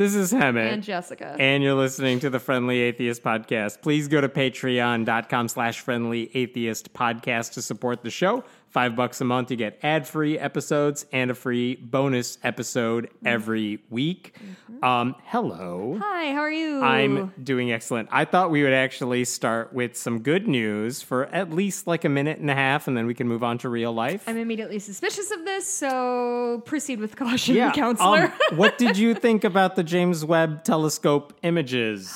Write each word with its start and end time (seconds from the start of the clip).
This 0.00 0.14
is 0.14 0.32
Hemant. 0.32 0.72
and 0.72 0.82
Jessica. 0.82 1.36
And 1.38 1.62
you're 1.62 1.74
listening 1.74 2.20
to 2.20 2.30
the 2.30 2.38
Friendly 2.38 2.80
Atheist 2.80 3.22
Podcast. 3.22 3.82
Please 3.82 4.08
go 4.08 4.22
to 4.22 4.30
patreon.com 4.30 5.48
slash 5.48 5.80
friendly 5.80 6.30
atheist 6.34 6.94
podcast 6.94 7.52
to 7.52 7.60
support 7.60 8.02
the 8.02 8.08
show. 8.08 8.42
Five 8.70 8.94
bucks 8.94 9.20
a 9.20 9.24
month, 9.24 9.50
you 9.50 9.56
get 9.56 9.80
ad-free 9.82 10.38
episodes 10.38 11.04
and 11.12 11.32
a 11.32 11.34
free 11.34 11.74
bonus 11.74 12.38
episode 12.44 13.10
every 13.24 13.82
week. 13.90 14.36
Um, 14.80 15.16
hello. 15.24 15.98
Hi, 16.00 16.32
how 16.32 16.38
are 16.38 16.52
you? 16.52 16.80
I'm 16.80 17.34
doing 17.42 17.72
excellent. 17.72 18.08
I 18.12 18.24
thought 18.24 18.52
we 18.52 18.62
would 18.62 18.72
actually 18.72 19.24
start 19.24 19.72
with 19.72 19.96
some 19.96 20.20
good 20.20 20.46
news 20.46 21.02
for 21.02 21.26
at 21.26 21.50
least 21.50 21.88
like 21.88 22.04
a 22.04 22.08
minute 22.08 22.38
and 22.38 22.48
a 22.48 22.54
half, 22.54 22.86
and 22.86 22.96
then 22.96 23.06
we 23.06 23.14
can 23.14 23.26
move 23.26 23.42
on 23.42 23.58
to 23.58 23.68
real 23.68 23.92
life. 23.92 24.22
I'm 24.28 24.36
immediately 24.36 24.78
suspicious 24.78 25.32
of 25.32 25.44
this, 25.44 25.66
so 25.66 26.62
proceed 26.64 27.00
with 27.00 27.16
caution, 27.16 27.56
yeah. 27.56 27.72
counselor. 27.72 28.32
Um, 28.50 28.56
what 28.56 28.78
did 28.78 28.96
you 28.96 29.14
think 29.26 29.42
about 29.42 29.74
the 29.74 29.82
James 29.82 30.24
Webb 30.24 30.62
Telescope 30.62 31.36
images? 31.42 32.14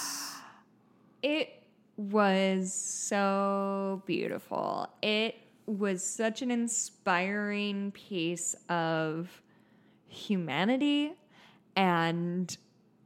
it 1.25 1.49
was 1.97 2.73
so 2.73 4.03
beautiful. 4.07 4.89
It 5.03 5.37
was 5.67 6.03
such 6.03 6.43
an 6.43 6.51
inspiring 6.51 7.91
piece 7.93 8.55
of 8.69 9.43
humanity 10.07 11.15
and 11.77 12.57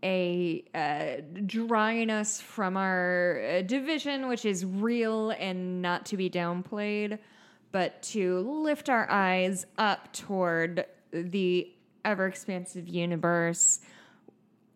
a 0.03 0.65
uh, 0.75 1.23
drawing 1.47 2.11
us 2.11 2.41
from 2.41 2.77
our 2.77 3.41
uh, 3.41 3.63
division, 3.63 4.29
which 4.29 4.45
is 4.45 4.65
real 4.65 5.31
and 5.31 5.83
not 5.83 6.07
to 6.07 6.17
be 6.17 6.31
downplayed, 6.31 7.19
but 7.73 8.01
to 8.03 8.41
lift 8.41 8.89
our 8.89 9.11
eyes 9.11 9.67
up 9.77 10.13
toward 10.13 10.85
the 11.11 11.73
ever 12.05 12.27
expansive 12.27 12.89
universe. 12.89 13.81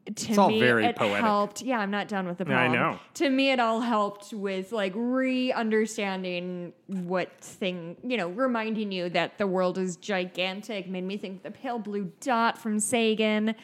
To 0.05 0.11
It's 0.11 0.37
all 0.37 0.49
me, 0.49 0.59
very 0.59 0.87
it 0.87 0.97
poetic. 0.97 1.19
helped. 1.25 1.63
Yeah, 1.63 1.79
I'm 1.79 1.93
not 1.93 2.09
done 2.09 2.27
with 2.27 2.39
the 2.39 2.45
poem. 2.45 2.59
I 2.59 2.67
know. 2.67 2.99
To 3.15 3.31
me, 3.31 3.53
it 3.53 3.61
all 3.61 3.81
helped 3.81 4.33
with 4.33 4.73
like 4.73 4.93
re-understanding 4.97 6.73
what 6.89 7.31
thing, 7.41 7.97
you 8.03 8.17
know, 8.17 8.29
reminding 8.29 8.91
you 8.91 9.09
that 9.11 9.39
the 9.39 9.47
world 9.47 9.79
is 9.79 9.97
gigantic. 9.97 10.89
Made 10.89 11.05
me 11.05 11.17
think 11.17 11.43
the 11.45 11.51
pale 11.53 11.79
blue 11.79 12.11
dot 12.21 12.59
from 12.59 12.81
Sagan. 12.81 13.55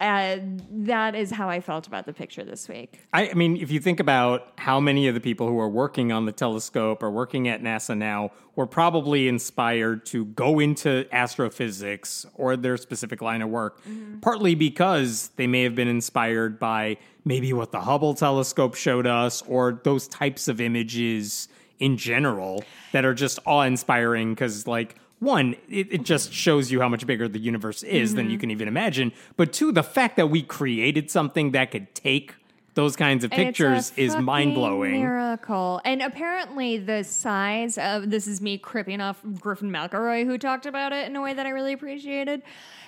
Uh, 0.00 0.36
that 0.70 1.16
is 1.16 1.30
how 1.32 1.48
I 1.48 1.60
felt 1.60 1.88
about 1.88 2.06
the 2.06 2.12
picture 2.12 2.44
this 2.44 2.68
week. 2.68 3.00
I, 3.12 3.30
I 3.30 3.34
mean, 3.34 3.56
if 3.56 3.70
you 3.70 3.80
think 3.80 3.98
about 3.98 4.52
how 4.56 4.78
many 4.78 5.08
of 5.08 5.14
the 5.14 5.20
people 5.20 5.48
who 5.48 5.58
are 5.58 5.68
working 5.68 6.12
on 6.12 6.24
the 6.24 6.30
telescope 6.32 7.02
or 7.02 7.10
working 7.10 7.48
at 7.48 7.62
NASA 7.62 7.98
now 7.98 8.30
were 8.54 8.66
probably 8.66 9.26
inspired 9.26 10.06
to 10.06 10.26
go 10.26 10.60
into 10.60 11.06
astrophysics 11.10 12.26
or 12.34 12.56
their 12.56 12.76
specific 12.76 13.20
line 13.20 13.42
of 13.42 13.48
work, 13.48 13.80
partly 14.20 14.54
because 14.54 15.30
they 15.36 15.48
may 15.48 15.64
have 15.64 15.74
been 15.74 15.88
inspired 15.88 16.60
by 16.60 16.96
maybe 17.24 17.52
what 17.52 17.72
the 17.72 17.80
Hubble 17.80 18.14
telescope 18.14 18.74
showed 18.74 19.06
us 19.06 19.42
or 19.42 19.80
those 19.82 20.06
types 20.06 20.46
of 20.46 20.60
images 20.60 21.48
in 21.80 21.96
general 21.96 22.64
that 22.92 23.04
are 23.04 23.14
just 23.14 23.38
awe 23.46 23.62
inspiring 23.62 24.32
because, 24.34 24.66
like, 24.66 24.96
one, 25.20 25.54
it, 25.68 25.92
it 25.92 26.02
just 26.04 26.32
shows 26.32 26.70
you 26.70 26.80
how 26.80 26.88
much 26.88 27.06
bigger 27.06 27.28
the 27.28 27.38
universe 27.40 27.82
is 27.82 28.14
than 28.14 28.30
you 28.30 28.38
can 28.38 28.50
even 28.50 28.68
imagine. 28.68 29.12
But 29.36 29.52
two, 29.52 29.72
the 29.72 29.82
fact 29.82 30.16
that 30.16 30.28
we 30.28 30.42
created 30.42 31.10
something 31.10 31.50
that 31.52 31.70
could 31.72 31.94
take 31.94 32.34
those 32.74 32.94
kinds 32.94 33.24
of 33.24 33.32
pictures 33.32 33.92
is 33.96 34.14
mind 34.16 34.54
blowing. 34.54 34.92
Miracle. 35.00 35.80
And 35.84 36.00
apparently, 36.00 36.78
the 36.78 37.02
size 37.02 37.76
of 37.76 38.08
this 38.10 38.28
is 38.28 38.40
me 38.40 38.56
cripping 38.58 39.00
off 39.00 39.20
Griffin 39.40 39.70
McElroy, 39.72 40.24
who 40.24 40.38
talked 40.38 40.64
about 40.66 40.92
it 40.92 41.08
in 41.08 41.16
a 41.16 41.20
way 41.20 41.34
that 41.34 41.44
I 41.44 41.50
really 41.50 41.72
appreciated. 41.72 42.42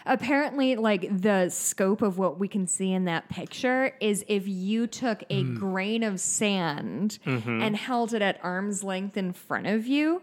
Apparently, 0.06 0.76
like 0.76 1.20
the 1.20 1.48
scope 1.50 2.02
of 2.02 2.18
what 2.18 2.38
we 2.38 2.46
can 2.48 2.66
see 2.68 2.92
in 2.92 3.04
that 3.06 3.28
picture 3.28 3.92
is 4.00 4.24
if 4.28 4.46
you 4.46 4.86
took 4.86 5.24
a 5.28 5.42
Hmm. 5.42 5.56
grain 5.58 6.02
of 6.04 6.20
sand 6.20 7.18
Mm-hmm. 7.26 7.60
and 7.62 7.76
held 7.76 8.14
it 8.14 8.22
at 8.22 8.38
arm's 8.44 8.84
length 8.84 9.16
in 9.16 9.32
front 9.32 9.66
of 9.66 9.86
you. 9.86 10.22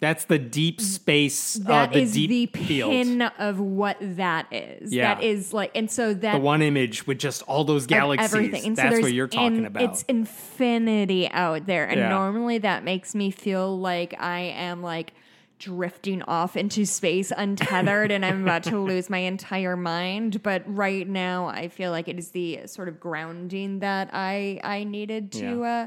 That's 0.00 0.24
the 0.24 0.38
deep 0.38 0.80
space, 0.80 1.54
That 1.54 1.90
uh, 1.90 1.92
the 1.92 2.00
is 2.02 2.12
deep 2.12 2.52
the 2.52 2.64
field. 2.64 2.90
pin 2.90 3.22
of 3.22 3.58
what 3.60 3.96
that 4.00 4.46
is. 4.52 4.92
Yeah. 4.92 5.14
That 5.14 5.24
is 5.24 5.52
like, 5.54 5.70
and 5.74 5.90
so 5.90 6.12
that 6.12 6.32
the 6.34 6.38
one 6.40 6.60
image 6.62 7.06
with 7.06 7.18
just 7.18 7.42
all 7.42 7.64
those 7.64 7.86
galaxies. 7.86 8.34
everything. 8.34 8.66
And 8.66 8.76
so 8.76 8.82
That's 8.82 8.94
there's 8.96 9.02
what 9.04 9.12
you're 9.12 9.28
talking 9.28 9.58
in- 9.58 9.66
about. 9.66 9.82
It's 9.84 10.02
infinity 10.02 11.30
out 11.30 11.66
there, 11.66 11.84
and 11.88 11.98
Yeah. 12.00 12.08
normally 12.08 12.58
that 12.58 12.84
makes 12.84 13.14
me 13.14 13.30
feel 13.30 13.78
like 13.78 14.14
I 14.20 14.40
am 14.40 14.82
like 14.82 15.12
drifting 15.60 16.20
off 16.22 16.56
into 16.56 16.84
space 16.84 17.32
untethered 17.34 18.10
and 18.10 18.24
I'm 18.26 18.42
about 18.42 18.64
to 18.64 18.78
lose 18.84 19.08
my 19.08 19.18
entire 19.18 19.76
mind. 19.76 20.42
But 20.42 20.62
right 20.66 21.08
now, 21.08 21.46
I 21.46 21.68
feel 21.68 21.90
like 21.92 22.08
it 22.08 22.18
is 22.18 22.30
the 22.32 22.60
sort 22.66 22.88
of 22.88 23.00
grounding 23.00 23.78
that 23.78 24.10
I 24.12 24.60
I 24.62 24.84
needed 24.84 25.32
to. 25.32 25.60
Yeah. 25.60 25.82
Uh, 25.84 25.86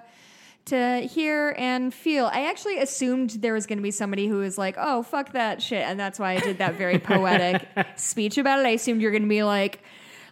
to 0.68 1.02
hear 1.12 1.54
and 1.58 1.94
feel. 1.94 2.28
I 2.28 2.46
actually 2.50 2.80
assumed 2.80 3.32
there 3.32 3.54
was 3.54 3.66
going 3.66 3.78
to 3.80 3.84
be 3.84 3.92
somebody 3.92 4.28
who 4.28 4.38
was 4.38 4.58
like, 4.58 4.76
"Oh, 4.78 5.04
fuck 5.04 5.34
that 5.34 5.62
shit," 5.62 5.84
and 5.84 6.00
that's 6.00 6.20
why 6.20 6.34
I 6.34 6.40
did 6.40 6.60
that 6.60 6.76
very 6.76 7.00
poetic 7.14 7.68
speech 7.96 8.38
about 8.38 8.60
it. 8.60 8.66
I 8.66 8.70
assumed 8.70 9.02
you're 9.02 9.12
going 9.12 9.24
to 9.24 9.30
be 9.30 9.44
like, 9.44 9.82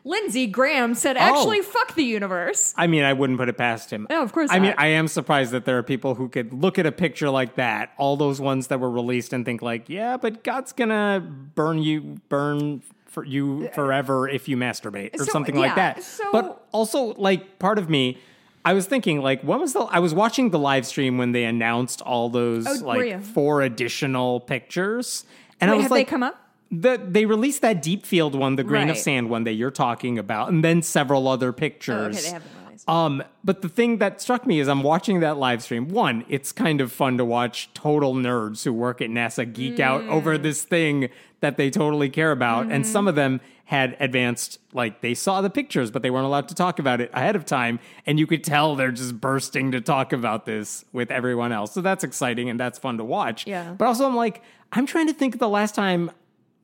"Lindsey 0.04 0.48
Graham 0.48 0.94
said, 0.96 1.18
oh. 1.18 1.20
actually, 1.20 1.62
fuck 1.62 1.96
the 1.96 2.04
universe." 2.04 2.74
I 2.78 2.88
mean, 2.88 3.04
I 3.04 3.14
wouldn't 3.14 3.40
put 3.40 3.50
it 3.50 3.58
past 3.58 3.92
him. 3.92 4.08
No, 4.10 4.22
of 4.22 4.32
course 4.34 4.50
I 4.52 4.60
mean. 4.60 4.74
I 4.78 4.88
am 4.88 5.08
surprised 5.08 5.52
that 5.52 5.66
there 5.66 5.78
are 5.78 5.84
people 5.84 6.16
who 6.16 6.30
could 6.30 6.54
look 6.54 6.78
at 6.80 6.86
a 6.86 6.92
picture 6.92 7.30
like 7.30 7.56
that, 7.56 7.92
all 7.98 8.16
those 8.18 8.40
ones 8.40 8.68
that 8.68 8.80
were 8.80 8.92
released, 8.92 9.34
and 9.34 9.46
think 9.46 9.62
like, 9.62 9.90
"Yeah, 9.90 10.18
but 10.18 10.44
God's 10.44 10.72
gonna 10.74 11.22
burn 11.56 11.80
you, 11.82 12.20
burn 12.30 12.82
for 13.06 13.24
you 13.24 13.70
uh, 13.72 13.74
forever 13.74 14.28
if 14.28 14.50
you 14.50 14.58
masturbate 14.58 15.16
or 15.16 15.26
So, 15.26 15.32
something 15.32 15.56
like 15.56 15.76
that." 15.76 16.04
so- 16.04 16.32
but 16.32 16.68
also, 16.72 17.14
like, 17.16 17.60
part 17.60 17.80
of 17.80 17.90
me. 17.90 18.18
I 18.66 18.74
was 18.74 18.88
thinking, 18.88 19.22
like, 19.22 19.42
when 19.44 19.60
was 19.62 19.74
the? 19.74 19.82
I 19.82 20.00
was 20.00 20.14
watching 20.14 20.50
the 20.50 20.60
live 20.60 20.86
stream 20.86 21.18
when 21.18 21.32
they 21.32 21.46
announced 21.46 22.02
all 22.02 22.30
those 22.30 22.66
Oh, 22.68 22.86
like 22.86 23.22
four 23.22 23.62
additional 23.62 24.40
pictures, 24.40 25.24
and 25.62 25.70
I 25.70 25.74
Wait, 25.74 25.78
was 25.78 25.84
have 25.84 25.92
like, 25.92 26.08
they 26.08 26.10
come 26.10 26.24
up? 26.24 26.42
the, 26.72 27.00
they 27.02 27.26
released 27.26 27.62
that 27.62 27.82
deep 27.82 28.06
field 28.06 28.34
one, 28.36 28.56
the 28.56 28.64
grain 28.64 28.90
of 28.90 28.98
sand 28.98 29.30
one 29.30 29.44
that 29.44 29.54
you're 29.54 29.72
talking 29.72 30.18
about, 30.18 30.50
and 30.50 30.64
then 30.64 30.82
several 30.82 31.28
other 31.28 31.54
pictures. 31.54 32.26
Oh, 32.26 32.36
okay, 32.36 32.46
Um, 32.88 33.24
but 33.44 33.62
the 33.62 33.70
thing 33.70 33.98
that 34.00 34.22
struck 34.22 34.46
me 34.46 34.60
is 34.60 34.68
I'm 34.68 34.84
watching 34.84 35.20
that 35.22 35.38
live 35.38 35.64
stream. 35.64 35.88
One, 35.90 36.26
it's 36.28 36.52
kind 36.52 36.82
of 36.82 36.92
fun 36.92 37.18
to 37.18 37.26
watch 37.26 37.70
total 37.74 38.14
nerds 38.14 38.64
who 38.64 38.74
work 38.74 39.02
at 39.02 39.10
NASA 39.10 39.52
geek 39.52 39.80
out 39.80 40.02
Mm. 40.02 40.10
over 40.10 40.38
this 40.38 40.64
thing 40.64 41.10
that 41.40 41.58
they 41.58 41.70
totally 41.70 42.10
care 42.10 42.32
about. 42.32 42.64
Mm-hmm. 42.64 42.72
And 42.74 42.88
some 42.88 43.08
of 43.08 43.16
them 43.16 43.40
had 43.66 43.96
advanced, 44.00 44.60
like 44.74 45.02
they 45.02 45.14
saw 45.14 45.42
the 45.42 45.50
pictures, 45.50 45.90
but 45.90 46.02
they 46.04 46.10
weren't 46.12 46.26
allowed 46.26 46.48
to 46.50 46.56
talk 46.56 46.78
about 46.80 47.02
it 47.02 47.10
ahead 47.14 47.36
of 47.36 47.46
time. 47.46 47.80
And 48.06 48.20
you 48.20 48.28
could 48.28 48.44
tell 48.44 48.76
they're 48.76 48.92
just 48.92 49.20
bursting 49.20 49.72
to 49.72 49.82
talk 49.82 50.14
about 50.14 50.46
this 50.46 50.86
with 50.94 51.10
everyone 51.12 51.52
else. 51.52 51.72
So 51.74 51.82
that's 51.82 52.04
exciting 52.04 52.50
and 52.50 52.60
that's 52.60 52.78
fun 52.78 52.98
to 52.98 53.04
watch. 53.04 53.48
Yeah. 53.48 53.74
But 53.78 53.86
also, 53.86 54.06
I'm 54.06 54.16
like, 54.16 54.42
I'm 54.72 54.86
trying 54.86 55.08
to 55.08 55.14
think 55.14 55.34
of 55.36 55.40
the 55.40 55.50
last 55.50 55.74
time 55.76 56.12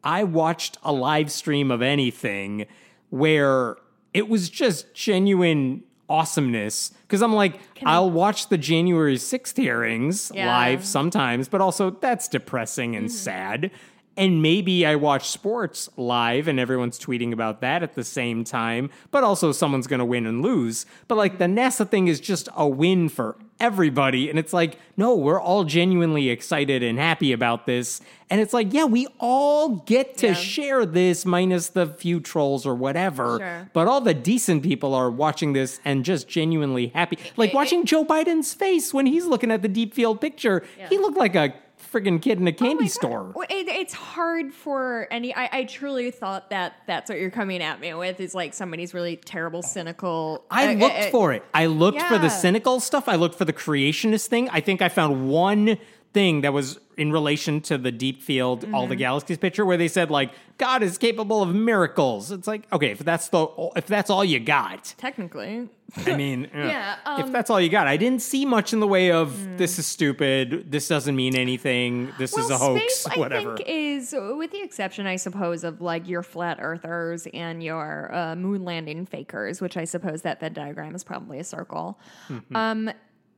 I 0.03 0.23
watched 0.23 0.77
a 0.83 0.91
live 0.91 1.31
stream 1.31 1.71
of 1.71 1.81
anything 1.81 2.65
where 3.09 3.77
it 4.13 4.27
was 4.29 4.49
just 4.49 4.93
genuine 4.93 5.83
awesomeness. 6.11 6.91
Because 7.07 7.21
I'm 7.21 7.33
like, 7.33 7.59
I'll 7.85 8.09
watch 8.09 8.49
the 8.49 8.57
January 8.57 9.15
6th 9.17 9.57
hearings 9.57 10.31
Yeah. 10.33 10.47
live 10.47 10.85
sometimes, 10.85 11.47
but 11.47 11.61
also 11.61 11.91
that's 11.91 12.27
depressing 12.27 12.95
and 12.95 13.07
mm-hmm. 13.07 13.15
sad. 13.15 13.71
And 14.17 14.41
maybe 14.41 14.85
I 14.85 14.95
watch 14.97 15.29
sports 15.29 15.89
live 15.95 16.49
and 16.49 16.59
everyone's 16.59 16.99
tweeting 16.99 17.31
about 17.31 17.61
that 17.61 17.81
at 17.81 17.95
the 17.95 18.03
same 18.03 18.43
time, 18.43 18.89
but 19.09 19.23
also 19.23 19.53
someone's 19.53 19.87
going 19.87 19.99
to 19.99 20.05
win 20.05 20.25
and 20.25 20.41
lose. 20.41 20.85
But 21.07 21.15
like 21.15 21.37
the 21.37 21.45
NASA 21.45 21.89
thing 21.89 22.09
is 22.09 22.19
just 22.19 22.49
a 22.55 22.67
win 22.67 23.07
for 23.07 23.37
everybody. 23.61 24.29
And 24.29 24.37
it's 24.37 24.51
like, 24.53 24.77
no, 24.97 25.15
we're 25.15 25.39
all 25.39 25.63
genuinely 25.63 26.29
excited 26.29 26.83
and 26.83 26.99
happy 26.99 27.31
about 27.31 27.65
this. 27.65 28.01
And 28.29 28.41
it's 28.41 28.53
like, 28.53 28.73
yeah, 28.73 28.83
we 28.85 29.07
all 29.19 29.77
get 29.85 30.17
to 30.17 30.27
Yeah. 30.27 30.33
share 30.33 30.85
this 30.85 31.25
minus 31.25 31.69
the 31.69 31.85
few 31.87 32.19
trolls 32.19 32.65
or 32.65 32.75
whatever. 32.75 33.37
Sure. 33.39 33.69
But 33.71 33.87
all 33.87 34.01
the 34.01 34.13
decent 34.13 34.61
people 34.63 34.93
are 34.93 35.09
watching 35.09 35.53
this 35.53 35.79
and 35.85 36.03
just 36.03 36.27
genuinely 36.27 36.87
happy. 36.87 37.17
Like 37.37 37.53
watching 37.53 37.85
Joe 37.85 38.03
Biden's 38.03 38.53
face 38.53 38.93
when 38.93 39.05
he's 39.05 39.25
looking 39.25 39.51
at 39.51 39.61
the 39.61 39.69
deep 39.69 39.93
field 39.93 40.19
picture. 40.19 40.63
He 40.89 40.97
looked 40.97 41.17
like 41.17 41.35
a 41.35 41.53
friggin' 41.91 42.21
kid 42.21 42.39
in 42.39 42.47
a 42.47 42.51
candy 42.51 42.87
store. 42.87 43.33
It, 43.49 43.67
it's 43.67 43.93
hard 43.93 44.53
for 44.53 45.07
any. 45.11 45.35
I, 45.35 45.49
I 45.51 45.63
truly 45.65 46.11
thought 46.11 46.49
that 46.49 46.75
that's 46.87 47.09
what 47.09 47.19
you're 47.19 47.31
coming 47.31 47.61
at 47.61 47.79
me 47.79 47.93
with 47.93 48.19
is 48.19 48.33
like 48.33 48.53
somebody's 48.53 48.93
really 48.93 49.17
terrible, 49.17 49.61
cynical. 49.61 50.45
I 50.49 50.75
uh, 50.75 50.77
looked 50.77 50.95
uh, 50.95 51.09
for 51.09 51.33
it. 51.33 51.43
I 51.53 51.65
looked 51.65 52.01
for 52.01 52.17
the 52.17 52.29
cynical 52.29 52.79
stuff. 52.79 53.07
I 53.07 53.15
looked 53.15 53.35
for 53.35 53.45
the 53.45 53.53
creationist 53.53 54.27
thing. 54.27 54.49
I 54.49 54.61
think 54.61 54.81
I 54.81 54.89
found 54.89 55.29
one 55.29 55.77
thing 56.13 56.41
that 56.41 56.53
was 56.53 56.79
in 57.01 57.11
relation 57.11 57.59
to 57.61 57.79
the 57.79 57.91
deep 57.91 58.21
field, 58.21 58.63
all 58.71 58.85
the 58.85 58.95
galaxies 58.95 59.39
picture, 59.39 59.65
where 59.65 59.75
they 59.75 59.87
said 59.87 60.11
like 60.11 60.31
God 60.59 60.83
is 60.83 60.99
capable 60.99 61.41
of 61.41 61.55
miracles. 61.55 62.31
It's 62.31 62.47
like 62.47 62.71
okay, 62.71 62.91
if 62.91 62.99
that's 62.99 63.29
the 63.29 63.47
if 63.75 63.87
that's 63.87 64.11
all 64.11 64.23
you 64.23 64.39
got, 64.39 64.93
Technically. 64.97 65.67
I 66.05 66.15
mean, 66.15 66.47
Yeah, 66.53 66.95
if 67.17 67.25
um, 67.25 67.31
that's 67.31 67.49
all 67.49 67.59
you 67.59 67.69
got, 67.69 67.87
I 67.87 67.97
didn't 67.97 68.21
see 68.21 68.45
much 68.45 68.71
in 68.71 68.79
the 68.79 68.87
way 68.87 69.11
of 69.11 69.57
this 69.57 69.79
is 69.79 69.87
stupid, 69.87 70.71
this 70.71 70.87
doesn't 70.87 71.15
mean 71.15 71.35
anything, 71.35 72.13
this 72.19 72.37
is 72.37 72.51
a 72.51 72.57
hoax, 72.57 72.95
space, 72.97 73.17
whatever. 73.17 73.53
I 73.53 73.57
think 73.57 73.67
is, 73.67 74.15
with 74.15 74.51
the 74.51 74.61
exception, 74.61 75.07
I 75.07 75.15
suppose, 75.15 75.63
of 75.63 75.81
like 75.81 76.07
your 76.07 76.21
flat 76.23 76.59
earthers 76.61 77.27
and 77.33 77.63
your 77.63 78.13
uh, 78.13 78.35
moon 78.35 78.63
landing 78.63 79.07
fakers, 79.07 79.59
which 79.59 79.75
I 79.75 79.85
suppose 79.85 80.21
that 80.21 80.39
Venn 80.39 80.53
diagram 80.53 80.95
is 80.95 81.03
probably 81.03 81.39
a 81.39 81.43
circle. 81.43 81.99
Mm-hmm. 82.29 82.55
Um, 82.55 82.91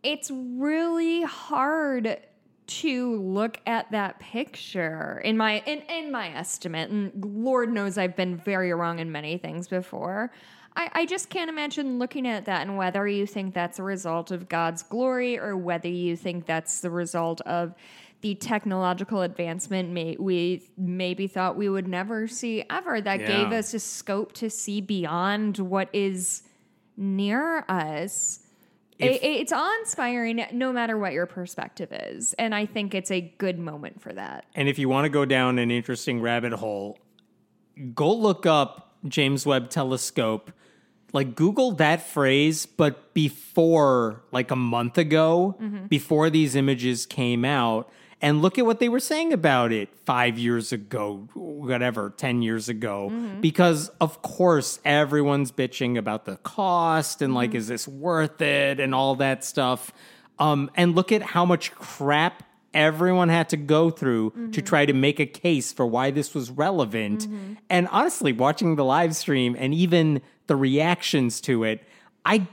it's 0.03 0.29
really 0.29 1.23
hard 1.23 2.19
to 2.65 3.21
look 3.21 3.59
at 3.65 3.91
that 3.91 4.19
picture 4.19 5.21
in 5.23 5.35
my 5.37 5.61
in, 5.65 5.79
in 5.89 6.11
my 6.11 6.29
estimate 6.35 6.89
and 6.89 7.11
lord 7.43 7.71
knows 7.71 7.97
i've 7.97 8.15
been 8.15 8.37
very 8.37 8.73
wrong 8.73 8.99
in 8.99 9.11
many 9.11 9.37
things 9.37 9.67
before 9.67 10.31
I, 10.75 10.89
I 10.93 11.05
just 11.05 11.29
can't 11.29 11.49
imagine 11.49 11.99
looking 11.99 12.27
at 12.27 12.45
that 12.45 12.63
and 12.63 12.77
whether 12.77 13.07
you 13.07 13.27
think 13.27 13.53
that's 13.53 13.77
a 13.77 13.83
result 13.83 14.31
of 14.31 14.49
God's 14.49 14.81
glory 14.81 15.37
or 15.37 15.55
whether 15.55 15.87
you 15.87 16.15
think 16.15 16.47
that's 16.47 16.81
the 16.81 16.89
result 16.89 17.41
of 17.41 17.75
the 18.21 18.35
technological 18.35 19.21
advancement 19.21 19.91
may, 19.91 20.15
we 20.17 20.63
maybe 20.77 21.27
thought 21.27 21.57
we 21.57 21.69
would 21.69 21.87
never 21.87 22.27
see 22.27 22.63
ever 22.69 22.99
that 23.01 23.19
Yeah. 23.19 23.27
gave 23.27 23.51
us 23.51 23.73
a 23.73 23.79
scope 23.79 24.31
to 24.33 24.49
see 24.49 24.81
beyond 24.81 25.59
what 25.59 25.89
is 25.93 26.41
near 26.97 27.65
us. 27.67 28.39
If- 29.05 29.23
It, 29.23 29.25
it's 29.25 29.51
awe-inspiring 29.51 30.45
no 30.51 30.73
matter 30.73 30.97
what 30.97 31.13
your 31.13 31.25
perspective 31.25 31.91
is. 31.91 32.33
And 32.33 32.53
I 32.55 32.65
think 32.65 32.93
it's 32.93 33.11
a 33.11 33.21
good 33.37 33.59
moment 33.59 34.01
for 34.01 34.13
that. 34.13 34.45
And 34.55 34.67
if 34.67 34.79
you 34.79 34.89
want 34.89 35.05
to 35.05 35.09
go 35.09 35.25
down 35.25 35.59
an 35.59 35.71
interesting 35.71 36.21
rabbit 36.21 36.53
hole, 36.53 36.97
go 37.93 38.13
look 38.13 38.45
up 38.45 38.95
James 39.07 39.45
Webb 39.45 39.69
Telescope. 39.69 40.51
Like 41.11 41.35
Google 41.35 41.73
that 41.73 42.01
phrase, 42.01 42.65
but 42.65 43.13
before 43.13 44.23
like 44.31 44.49
a 44.49 44.55
month 44.55 44.97
ago, 44.97 45.55
mm-hmm. 45.61 45.85
before 45.85 46.31
these 46.31 46.55
images 46.55 47.05
came 47.05 47.45
out, 47.45 47.87
and 48.21 48.41
look 48.41 48.57
at 48.57 48.65
what 48.65 48.79
they 48.79 48.89
were 48.89 48.99
saying 48.99 49.33
about 49.33 49.71
it 49.71 49.89
five 50.05 50.37
years 50.37 50.71
ago, 50.71 51.27
whatever, 51.33 52.13
10 52.15 52.41
years 52.41 52.69
ago. 52.69 53.09
Mm-hmm. 53.11 53.41
Because, 53.41 53.89
of 53.99 54.21
course, 54.21 54.79
everyone's 54.85 55.51
bitching 55.51 55.97
about 55.97 56.25
the 56.25 56.37
cost 56.37 57.21
and 57.21 57.33
like, 57.33 57.51
mm-hmm. 57.51 57.57
is 57.57 57.67
this 57.67 57.87
worth 57.87 58.41
it 58.41 58.79
and 58.79 58.95
all 58.95 59.15
that 59.15 59.43
stuff. 59.43 59.91
Um, 60.39 60.71
and 60.75 60.95
look 60.95 61.11
at 61.11 61.21
how 61.21 61.45
much 61.45 61.73
crap 61.73 62.43
everyone 62.73 63.29
had 63.29 63.49
to 63.49 63.57
go 63.57 63.89
through 63.89 64.31
to 64.31 64.37
mm-hmm. 64.37 64.65
try 64.65 64.85
to 64.85 64.93
make 64.93 65.19
a 65.19 65.25
case 65.25 65.71
for 65.71 65.85
why 65.85 66.11
this 66.11 66.33
was 66.33 66.49
relevant. 66.49 67.27
And 67.69 67.87
honestly, 67.89 68.33
watching 68.33 68.75
the 68.75 68.85
live 68.85 69.15
stream 69.15 69.55
and 69.57 69.73
even 69.73 70.21
the 70.47 70.55
reactions 70.55 71.39
to 71.41 71.63
it, 71.63 71.83
I 72.25 72.47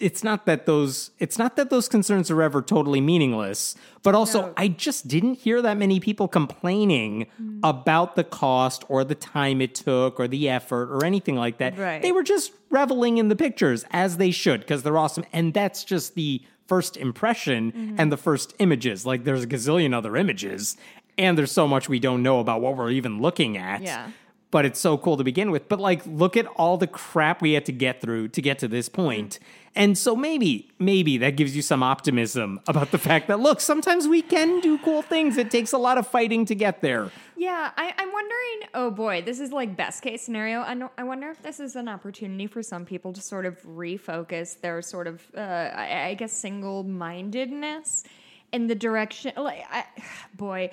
it's 0.00 0.24
not 0.24 0.46
that 0.46 0.66
those 0.66 1.10
it's 1.18 1.38
not 1.38 1.56
that 1.56 1.70
those 1.70 1.88
concerns 1.88 2.30
are 2.30 2.42
ever 2.42 2.62
totally 2.62 3.00
meaningless, 3.00 3.74
but 4.02 4.14
also 4.14 4.42
No. 4.42 4.52
I 4.56 4.68
just 4.68 5.08
didn't 5.08 5.34
hear 5.34 5.60
that 5.62 5.76
many 5.76 6.00
people 6.00 6.28
complaining 6.28 7.26
mm. 7.40 7.60
about 7.62 8.16
the 8.16 8.24
cost 8.24 8.84
or 8.88 9.04
the 9.04 9.14
time 9.14 9.60
it 9.60 9.74
took 9.74 10.18
or 10.18 10.26
the 10.26 10.48
effort 10.48 10.90
or 10.90 11.04
anything 11.04 11.36
like 11.36 11.58
that. 11.58 11.78
Right. 11.78 12.02
They 12.02 12.12
were 12.12 12.22
just 12.22 12.52
reveling 12.70 13.18
in 13.18 13.28
the 13.28 13.36
pictures 13.36 13.84
as 13.90 14.16
they 14.16 14.30
should 14.30 14.60
because 14.60 14.82
they're 14.82 14.98
awesome 14.98 15.24
and 15.32 15.52
that's 15.54 15.84
just 15.84 16.14
the 16.14 16.42
first 16.66 16.96
impression 16.96 17.72
mm-hmm. 17.72 17.96
and 17.98 18.10
the 18.10 18.16
first 18.16 18.54
images. 18.58 19.04
Like 19.04 19.24
there's 19.24 19.44
a 19.44 19.46
gazillion 19.46 19.94
other 19.94 20.16
images 20.16 20.76
and 21.18 21.38
there's 21.38 21.52
so 21.52 21.68
much 21.68 21.88
we 21.88 21.98
don't 21.98 22.22
know 22.22 22.40
about 22.40 22.60
what 22.60 22.76
we're 22.76 22.90
even 22.90 23.20
looking 23.20 23.56
at. 23.56 23.82
Yeah. 23.82 24.10
But 24.54 24.64
it's 24.64 24.78
so 24.78 24.96
cool 24.96 25.16
to 25.16 25.24
begin 25.24 25.50
with. 25.50 25.68
But 25.68 25.80
like 25.80 26.06
look 26.06 26.36
at 26.36 26.46
all 26.46 26.76
the 26.76 26.86
crap 26.86 27.42
we 27.42 27.54
had 27.54 27.64
to 27.64 27.72
get 27.72 28.00
through 28.00 28.28
to 28.28 28.40
get 28.40 28.60
to 28.60 28.68
this 28.68 28.88
point. 28.88 29.40
And 29.74 29.98
so 29.98 30.14
maybe 30.14 30.70
maybe 30.78 31.18
that 31.18 31.30
gives 31.30 31.56
you 31.56 31.62
some 31.62 31.82
optimism 31.82 32.60
about 32.68 32.92
the 32.92 32.98
fact 32.98 33.26
that 33.26 33.40
look, 33.40 33.60
sometimes 33.60 34.06
we 34.06 34.22
can 34.22 34.60
do 34.60 34.78
cool 34.78 35.02
things. 35.02 35.38
It 35.38 35.50
takes 35.50 35.72
a 35.72 35.78
lot 35.78 35.98
of 35.98 36.06
fighting 36.06 36.44
to 36.44 36.54
get 36.54 36.82
there. 36.82 37.10
Yeah, 37.36 37.72
I, 37.76 37.94
I'm 37.98 38.12
wondering. 38.12 38.70
Oh 38.74 38.92
boy, 38.92 39.22
this 39.22 39.40
is 39.40 39.50
like 39.50 39.76
best 39.76 40.04
case 40.04 40.22
scenario. 40.22 40.60
I, 40.60 40.74
know, 40.74 40.92
I 40.96 41.02
wonder 41.02 41.30
if 41.30 41.42
this 41.42 41.58
is 41.58 41.74
an 41.74 41.88
opportunity 41.88 42.46
for 42.46 42.62
some 42.62 42.84
people 42.84 43.12
to 43.12 43.20
sort 43.20 43.46
of 43.46 43.60
refocus 43.64 44.60
their 44.60 44.82
sort 44.82 45.08
of, 45.08 45.20
uh, 45.36 45.40
I, 45.40 46.10
I 46.10 46.14
guess, 46.14 46.32
single 46.32 46.84
mindedness 46.84 48.04
in 48.52 48.68
the 48.68 48.76
direction. 48.76 49.32
Like, 49.36 49.64
I, 49.68 49.84
boy, 50.36 50.70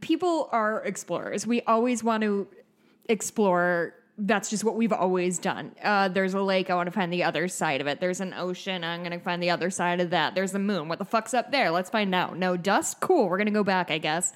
people 0.00 0.48
are 0.52 0.84
explorers. 0.84 1.44
We 1.44 1.60
always 1.62 2.04
want 2.04 2.22
to 2.22 2.46
explore. 3.08 3.94
That's 4.16 4.48
just 4.48 4.62
what 4.62 4.76
we've 4.76 4.92
always 4.92 5.38
done. 5.38 5.74
Uh, 5.82 6.08
there's 6.08 6.34
a 6.34 6.40
lake. 6.40 6.70
I 6.70 6.74
want 6.74 6.86
to 6.86 6.92
find 6.92 7.12
the 7.12 7.24
other 7.24 7.48
side 7.48 7.80
of 7.80 7.88
it. 7.88 7.98
There's 7.98 8.20
an 8.20 8.32
ocean. 8.32 8.84
I'm 8.84 9.00
going 9.00 9.10
to 9.10 9.18
find 9.18 9.42
the 9.42 9.50
other 9.50 9.70
side 9.70 10.00
of 10.00 10.10
that. 10.10 10.34
There's 10.34 10.52
the 10.52 10.60
moon. 10.60 10.88
What 10.88 10.98
the 10.98 11.04
fuck's 11.04 11.34
up 11.34 11.50
there? 11.50 11.70
Let's 11.70 11.90
find 11.90 12.14
out. 12.14 12.36
No 12.36 12.56
dust. 12.56 13.00
Cool. 13.00 13.28
We're 13.28 13.38
going 13.38 13.46
to 13.46 13.52
go 13.52 13.64
back. 13.64 13.90
I 13.90 13.98
guess. 13.98 14.32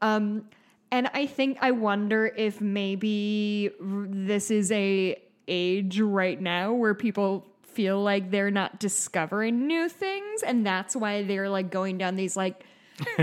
Um, 0.00 0.46
and 0.90 1.08
I 1.14 1.26
think 1.26 1.58
I 1.60 1.70
wonder 1.70 2.26
if 2.26 2.60
maybe 2.60 3.70
this 3.80 4.50
is 4.50 4.72
a 4.72 5.20
age 5.46 6.00
right 6.00 6.40
now 6.40 6.72
where 6.72 6.94
people 6.94 7.46
feel 7.62 8.02
like 8.02 8.30
they're 8.30 8.50
not 8.50 8.80
discovering 8.80 9.66
new 9.66 9.88
things, 9.88 10.42
and 10.42 10.66
that's 10.66 10.96
why 10.96 11.22
they're 11.22 11.48
like 11.48 11.70
going 11.70 11.98
down 11.98 12.16
these 12.16 12.36
like 12.36 12.64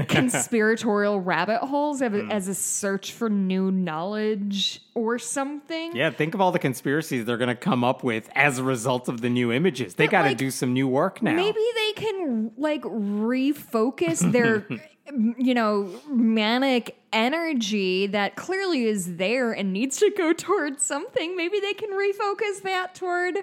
conspiratorial 0.08 1.20
rabbit 1.22 1.60
holes 1.60 2.02
as, 2.02 2.12
Hmm. 2.12 2.32
as 2.32 2.48
a 2.48 2.56
search 2.56 3.12
for 3.12 3.30
new 3.30 3.72
knowledge 3.72 4.82
or 4.94 5.20
something. 5.20 5.96
Yeah, 5.96 6.10
think 6.10 6.34
of 6.34 6.42
all 6.42 6.52
the 6.52 6.60
conspiracies 6.60 7.26
they're 7.26 7.38
going 7.38 7.48
to 7.50 7.56
come 7.56 7.84
up 7.84 8.04
with 8.04 8.30
as 8.36 8.58
a 8.58 8.64
result 8.64 9.08
of 9.10 9.22
the 9.22 9.30
new 9.30 9.52
images. 9.52 9.96
They 9.96 10.08
got 10.08 10.24
to 10.24 10.30
like, 10.30 10.38
do 10.38 10.52
some 10.52 10.74
new 10.74 10.88
work 10.88 11.22
now. 11.22 11.34
Maybe 11.36 11.60
they 11.76 11.92
can 11.94 12.52
like 12.58 12.82
refocus 12.84 14.20
their, 14.32 14.66
you 15.38 15.54
know, 15.54 15.90
manic 16.10 16.98
energy 17.14 18.08
that 18.08 18.36
clearly 18.36 18.84
is 18.86 19.18
there 19.18 19.52
and 19.54 19.72
needs 19.74 19.98
to 19.98 20.12
go 20.18 20.34
towards 20.38 20.84
something. 20.84 21.36
Maybe 21.36 21.60
they 21.60 21.74
can 21.74 21.90
refocus 21.92 22.62
that 22.64 22.96
toward, 22.96 23.38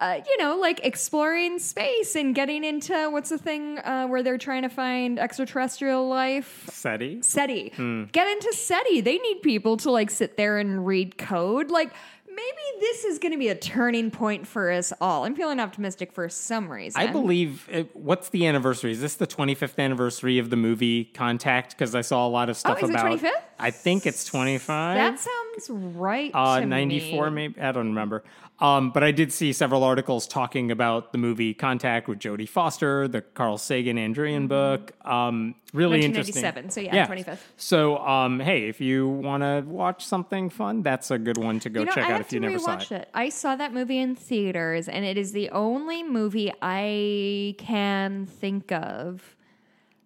uh, 0.00 0.20
you 0.26 0.38
know, 0.38 0.58
like 0.58 0.84
exploring 0.84 1.58
space 1.58 2.16
and 2.16 2.34
getting 2.34 2.64
into 2.64 3.10
what's 3.10 3.30
the 3.30 3.38
thing 3.38 3.78
uh, 3.78 4.06
where 4.06 4.22
they're 4.22 4.38
trying 4.38 4.62
to 4.62 4.68
find 4.68 5.18
extraterrestrial 5.18 6.08
life. 6.08 6.68
SETI? 6.70 7.22
SETI. 7.22 7.72
Hmm. 7.76 8.04
Get 8.10 8.26
into 8.26 8.52
SETI. 8.52 9.02
They 9.02 9.18
need 9.18 9.42
people 9.42 9.76
to 9.78 9.90
like 9.90 10.10
sit 10.10 10.36
there 10.36 10.58
and 10.58 10.84
read 10.84 11.16
code. 11.16 11.70
Like 11.70 11.92
maybe 12.34 12.80
this 12.80 13.04
is 13.04 13.18
going 13.18 13.32
to 13.32 13.38
be 13.38 13.48
a 13.48 13.54
turning 13.54 14.10
point 14.10 14.46
for 14.46 14.70
us 14.70 14.92
all. 15.00 15.24
I'm 15.24 15.34
feeling 15.34 15.60
optimistic 15.60 16.12
for 16.12 16.28
some 16.28 16.70
reason. 16.70 17.00
I 17.00 17.06
believe, 17.06 17.68
uh, 17.72 17.84
what's 17.94 18.28
the 18.30 18.46
anniversary? 18.46 18.92
Is 18.92 19.00
this 19.00 19.14
the 19.14 19.26
25th 19.26 19.78
anniversary 19.78 20.38
of 20.38 20.50
the 20.50 20.56
movie 20.56 21.04
Contact? 21.06 21.70
Because 21.70 21.94
I 21.94 22.00
saw 22.00 22.26
a 22.26 22.28
lot 22.28 22.48
of 22.48 22.56
stuff 22.56 22.78
Oh, 22.80 22.84
is 22.84 22.90
it 22.90 22.94
about 22.94 23.18
25th? 23.18 23.30
I 23.58 23.70
think 23.70 24.06
it's 24.06 24.24
25. 24.24 24.96
That 24.96 25.18
sounds 25.18 25.70
right. 25.70 26.30
uh, 26.34 26.60
to 26.60 26.66
94 26.66 27.30
me. 27.30 27.34
maybe 27.34 27.60
i 27.60 27.70
don't 27.70 27.86
remember 27.88 28.24
um, 28.58 28.90
but 28.90 29.04
i 29.04 29.12
did 29.12 29.32
see 29.32 29.52
several 29.52 29.84
articles 29.84 30.26
talking 30.26 30.72
about 30.72 31.12
the 31.12 31.18
movie 31.18 31.54
contact 31.54 32.08
with 32.08 32.18
jodie 32.18 32.48
foster 32.48 33.06
the 33.06 33.20
carl 33.20 33.56
sagan 33.56 33.96
Ann 33.96 34.12
Druyan 34.14 34.48
book 34.48 34.92
um, 35.06 35.54
really 35.72 36.02
interesting 36.02 36.42
1997, 36.42 36.70
so 36.70 36.80
yeah, 36.80 37.06
25th. 37.36 37.38
so 37.56 37.98
um, 37.98 38.40
hey 38.40 38.68
if 38.68 38.80
you 38.80 39.08
want 39.08 39.44
to 39.44 39.62
watch 39.68 40.04
something 40.04 40.50
fun 40.50 40.82
that's 40.82 41.12
a 41.12 41.18
good 41.18 41.38
one 41.38 41.60
to 41.60 41.70
go 41.70 41.80
You 41.80 41.86
know, 41.86 41.92
check 41.92 42.10
out 42.10 42.20
if 42.26 42.32
you 42.32 42.40
never 42.40 42.58
saw 42.58 42.76
it. 42.78 42.92
it. 42.92 43.08
I 43.14 43.28
saw 43.28 43.56
that 43.56 43.72
movie 43.72 43.98
in 43.98 44.14
theaters, 44.14 44.88
and 44.88 45.04
it 45.04 45.16
is 45.16 45.32
the 45.32 45.50
only 45.50 46.02
movie 46.02 46.52
I 46.62 47.54
can 47.58 48.26
think 48.26 48.72
of 48.72 49.36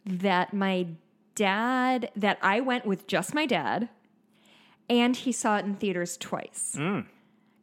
that 0.04 0.52
my 0.54 0.87
dad 1.34 2.10
that 2.16 2.38
I 2.42 2.60
went 2.60 2.87
with 2.87 3.06
just 3.06 3.34
my 3.34 3.46
dad, 3.46 3.88
and 4.90 5.16
he 5.16 5.32
saw 5.32 5.58
it 5.58 5.64
in 5.64 5.76
theaters 5.76 6.16
twice. 6.16 6.75
Mm. 6.78 7.06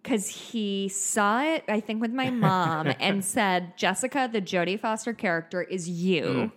Because 0.01 0.27
he 0.27 0.87
saw 0.89 1.41
it, 1.41 1.63
I 1.67 1.79
think, 1.79 1.99
with 1.99 2.13
my 2.13 2.29
mom 2.29 2.93
and 2.99 3.25
said, 3.25 3.75
Jessica, 3.75 4.29
the 4.31 4.39
Jodie 4.39 4.79
Foster 4.79 5.13
character, 5.13 5.63
is 5.63 5.89
you. 5.89 6.23
Mm. 6.23 6.51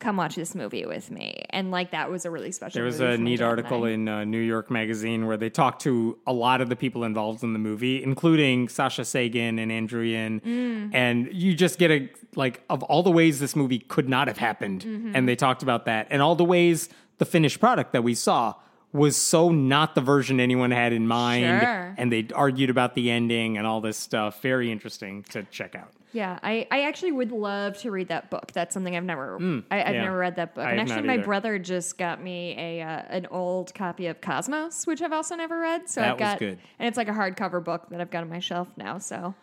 Come 0.00 0.16
watch 0.16 0.34
this 0.34 0.54
movie 0.54 0.84
with 0.84 1.10
me. 1.10 1.44
And 1.50 1.70
like 1.70 1.92
that 1.92 2.10
was 2.10 2.24
a 2.24 2.30
really 2.30 2.52
special 2.52 2.78
There 2.78 2.84
was 2.84 3.00
a 3.00 3.16
neat 3.16 3.40
article 3.40 3.84
in 3.84 4.08
uh, 4.08 4.24
New 4.24 4.40
York 4.40 4.70
Magazine 4.70 5.26
where 5.26 5.36
they 5.36 5.48
talked 5.48 5.82
to 5.82 6.18
a 6.26 6.32
lot 6.32 6.60
of 6.60 6.68
the 6.68 6.76
people 6.76 7.04
involved 7.04 7.42
in 7.42 7.52
the 7.52 7.58
movie, 7.58 8.02
including 8.02 8.68
Sasha 8.68 9.04
Sagan 9.04 9.58
and 9.58 9.72
Ann 9.72 9.88
Druyan. 9.88 10.42
Mm. 10.42 10.90
And 10.92 11.28
you 11.32 11.54
just 11.54 11.78
get 11.78 11.90
a, 11.90 12.10
like, 12.34 12.62
of 12.68 12.82
all 12.82 13.02
the 13.02 13.10
ways 13.10 13.40
this 13.40 13.56
movie 13.56 13.78
could 13.78 14.08
not 14.08 14.28
have 14.28 14.36
happened. 14.36 14.82
Mm-hmm. 14.82 15.12
And 15.14 15.28
they 15.28 15.36
talked 15.36 15.62
about 15.62 15.86
that. 15.86 16.08
And 16.10 16.20
all 16.20 16.34
the 16.34 16.44
ways 16.44 16.88
the 17.18 17.24
finished 17.24 17.60
product 17.60 17.92
that 17.92 18.02
we 18.02 18.14
saw 18.14 18.54
was 18.92 19.16
so 19.16 19.50
not 19.50 19.94
the 19.94 20.00
version 20.00 20.38
anyone 20.38 20.70
had 20.70 20.92
in 20.92 21.06
mind. 21.06 21.62
Sure. 21.62 21.94
And 21.96 22.12
they 22.12 22.28
argued 22.34 22.70
about 22.70 22.94
the 22.94 23.10
ending 23.10 23.58
and 23.58 23.66
all 23.66 23.80
this 23.80 23.96
stuff. 23.96 24.42
Very 24.42 24.70
interesting 24.70 25.22
to 25.30 25.44
check 25.44 25.74
out. 25.74 25.92
Yeah, 26.14 26.38
I, 26.44 26.66
I 26.70 26.82
actually 26.84 27.10
would 27.10 27.32
love 27.32 27.76
to 27.78 27.90
read 27.90 28.06
that 28.08 28.30
book. 28.30 28.52
That's 28.52 28.72
something 28.72 28.96
I've 28.96 29.02
never 29.04 29.34
I, 29.34 29.36
I've 29.36 29.40
Mm, 29.40 29.64
yeah. 29.70 30.02
never 30.04 30.16
read 30.16 30.36
that 30.36 30.54
book. 30.54 30.64
I 30.64 30.70
and 30.70 30.80
actually, 30.80 31.02
my 31.02 31.16
brother 31.18 31.58
just 31.58 31.98
got 31.98 32.22
me 32.22 32.54
a 32.56 32.82
uh, 32.82 33.02
an 33.10 33.26
old 33.32 33.74
copy 33.74 34.06
of 34.06 34.20
Cosmos, 34.20 34.86
which 34.86 35.02
I've 35.02 35.12
also 35.12 35.34
never 35.34 35.58
read. 35.58 35.88
So 35.90 36.00
That 36.02 36.12
I've 36.12 36.18
got 36.18 36.38
good. 36.38 36.58
and 36.78 36.86
it's 36.88 36.96
like 36.96 37.08
a 37.08 37.12
hardcover 37.12 37.62
book 37.62 37.88
that 37.90 38.00
I've 38.00 38.10
got 38.12 38.22
on 38.22 38.30
my 38.30 38.38
shelf 38.38 38.68
now. 38.76 38.98
So 38.98 39.34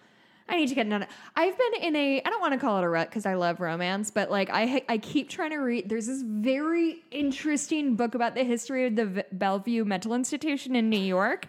I 0.47 0.55
need 0.55 0.67
to 0.67 0.75
get 0.75 0.85
another. 0.85 1.07
I've 1.35 1.57
been 1.57 1.81
in 1.81 1.95
a 1.95 2.21
I 2.25 2.29
don't 2.29 2.39
want 2.41 2.53
to 2.53 2.59
call 2.59 2.77
it 2.77 2.83
a 2.85 2.89
rut 2.89 3.09
because 3.09 3.25
I 3.25 3.33
love 3.33 3.59
romance, 3.59 4.09
but 4.09 4.31
like 4.31 4.49
I 4.49 4.81
I 4.87 4.97
keep 4.97 5.27
trying 5.29 5.51
to 5.51 5.57
read. 5.57 5.89
There's 5.89 6.07
this 6.07 6.21
very 6.25 7.03
interesting 7.11 7.95
book 7.97 8.15
about 8.15 8.33
the 8.33 8.43
history 8.45 8.87
of 8.87 8.95
the 8.95 9.05
V- 9.07 9.21
Bellevue 9.33 9.83
Mental 9.83 10.13
Institution 10.13 10.75
in 10.77 10.89
New 10.89 10.99
York. 10.99 11.47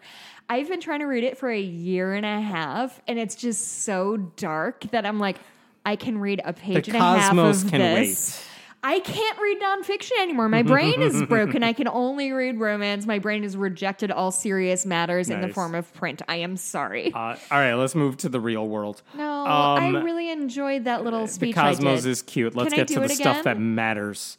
I've 0.53 0.69
been 0.69 0.83
trying 0.83 1.01
to 1.01 1.07
read 1.07 1.25
it 1.25 1.39
for 1.39 1.49
a 1.49 1.59
year 1.59 2.13
and 2.13 2.27
a 2.27 2.39
half, 2.39 3.01
and 3.09 3.19
it's 3.19 3.35
just 3.37 3.85
so 3.85 4.19
dark 4.37 4.83
that 4.91 5.07
I'm 5.07 5.19
like, 5.19 5.39
I 5.87 5.97
can 5.97 6.19
read 6.19 6.43
a 6.45 6.53
page 6.53 6.85
The 6.85 6.93
and 6.93 6.97
a 6.97 6.99
half 6.99 7.29
cosmos 7.31 7.65
of 7.65 7.71
can 7.71 7.81
this. 7.81 8.45
I 8.83 8.99
can't 8.99 9.39
read 9.41 9.63
nonfiction 9.63 10.21
anymore. 10.21 10.51
My 10.51 10.63
brain 10.63 11.01
is 11.01 11.23
broken. 11.29 11.63
I 11.63 11.73
can 11.73 11.89
only 11.89 12.33
read 12.33 12.61
romance. 12.61 13.07
My 13.07 13.19
brain 13.19 13.45
has 13.45 13.57
rejected 13.57 14.11
all 14.11 14.31
serious 14.31 14.85
matters 14.85 15.31
in 15.31 15.41
the 15.41 15.49
form 15.49 15.75
of 15.75 15.91
print. 15.95 16.21
I 16.29 16.37
am 16.37 16.59
sorry. 16.59 17.15
Uh, 17.15 17.19
all 17.19 17.37
right, 17.53 17.73
let's 17.73 17.95
move 17.95 18.19
to 18.19 18.29
the 18.29 18.41
real 18.41 18.69
world. 18.69 19.01
No, 19.15 19.47
Um, 19.47 19.97
I 19.97 20.03
really 20.03 20.31
enjoyed 20.31 20.85
that 20.85 21.03
little 21.03 21.29
speech. 21.29 21.55
The 21.55 21.61
cosmos 21.63 22.05
is 22.05 22.21
cute. 22.21 22.55
Let's 22.55 22.75
Can 22.75 22.81
I 22.81 22.85
get 22.85 22.89
to 22.89 23.01
the 23.01 23.09
stuff 23.09 23.45
that 23.45 23.59
matters. 23.59 24.37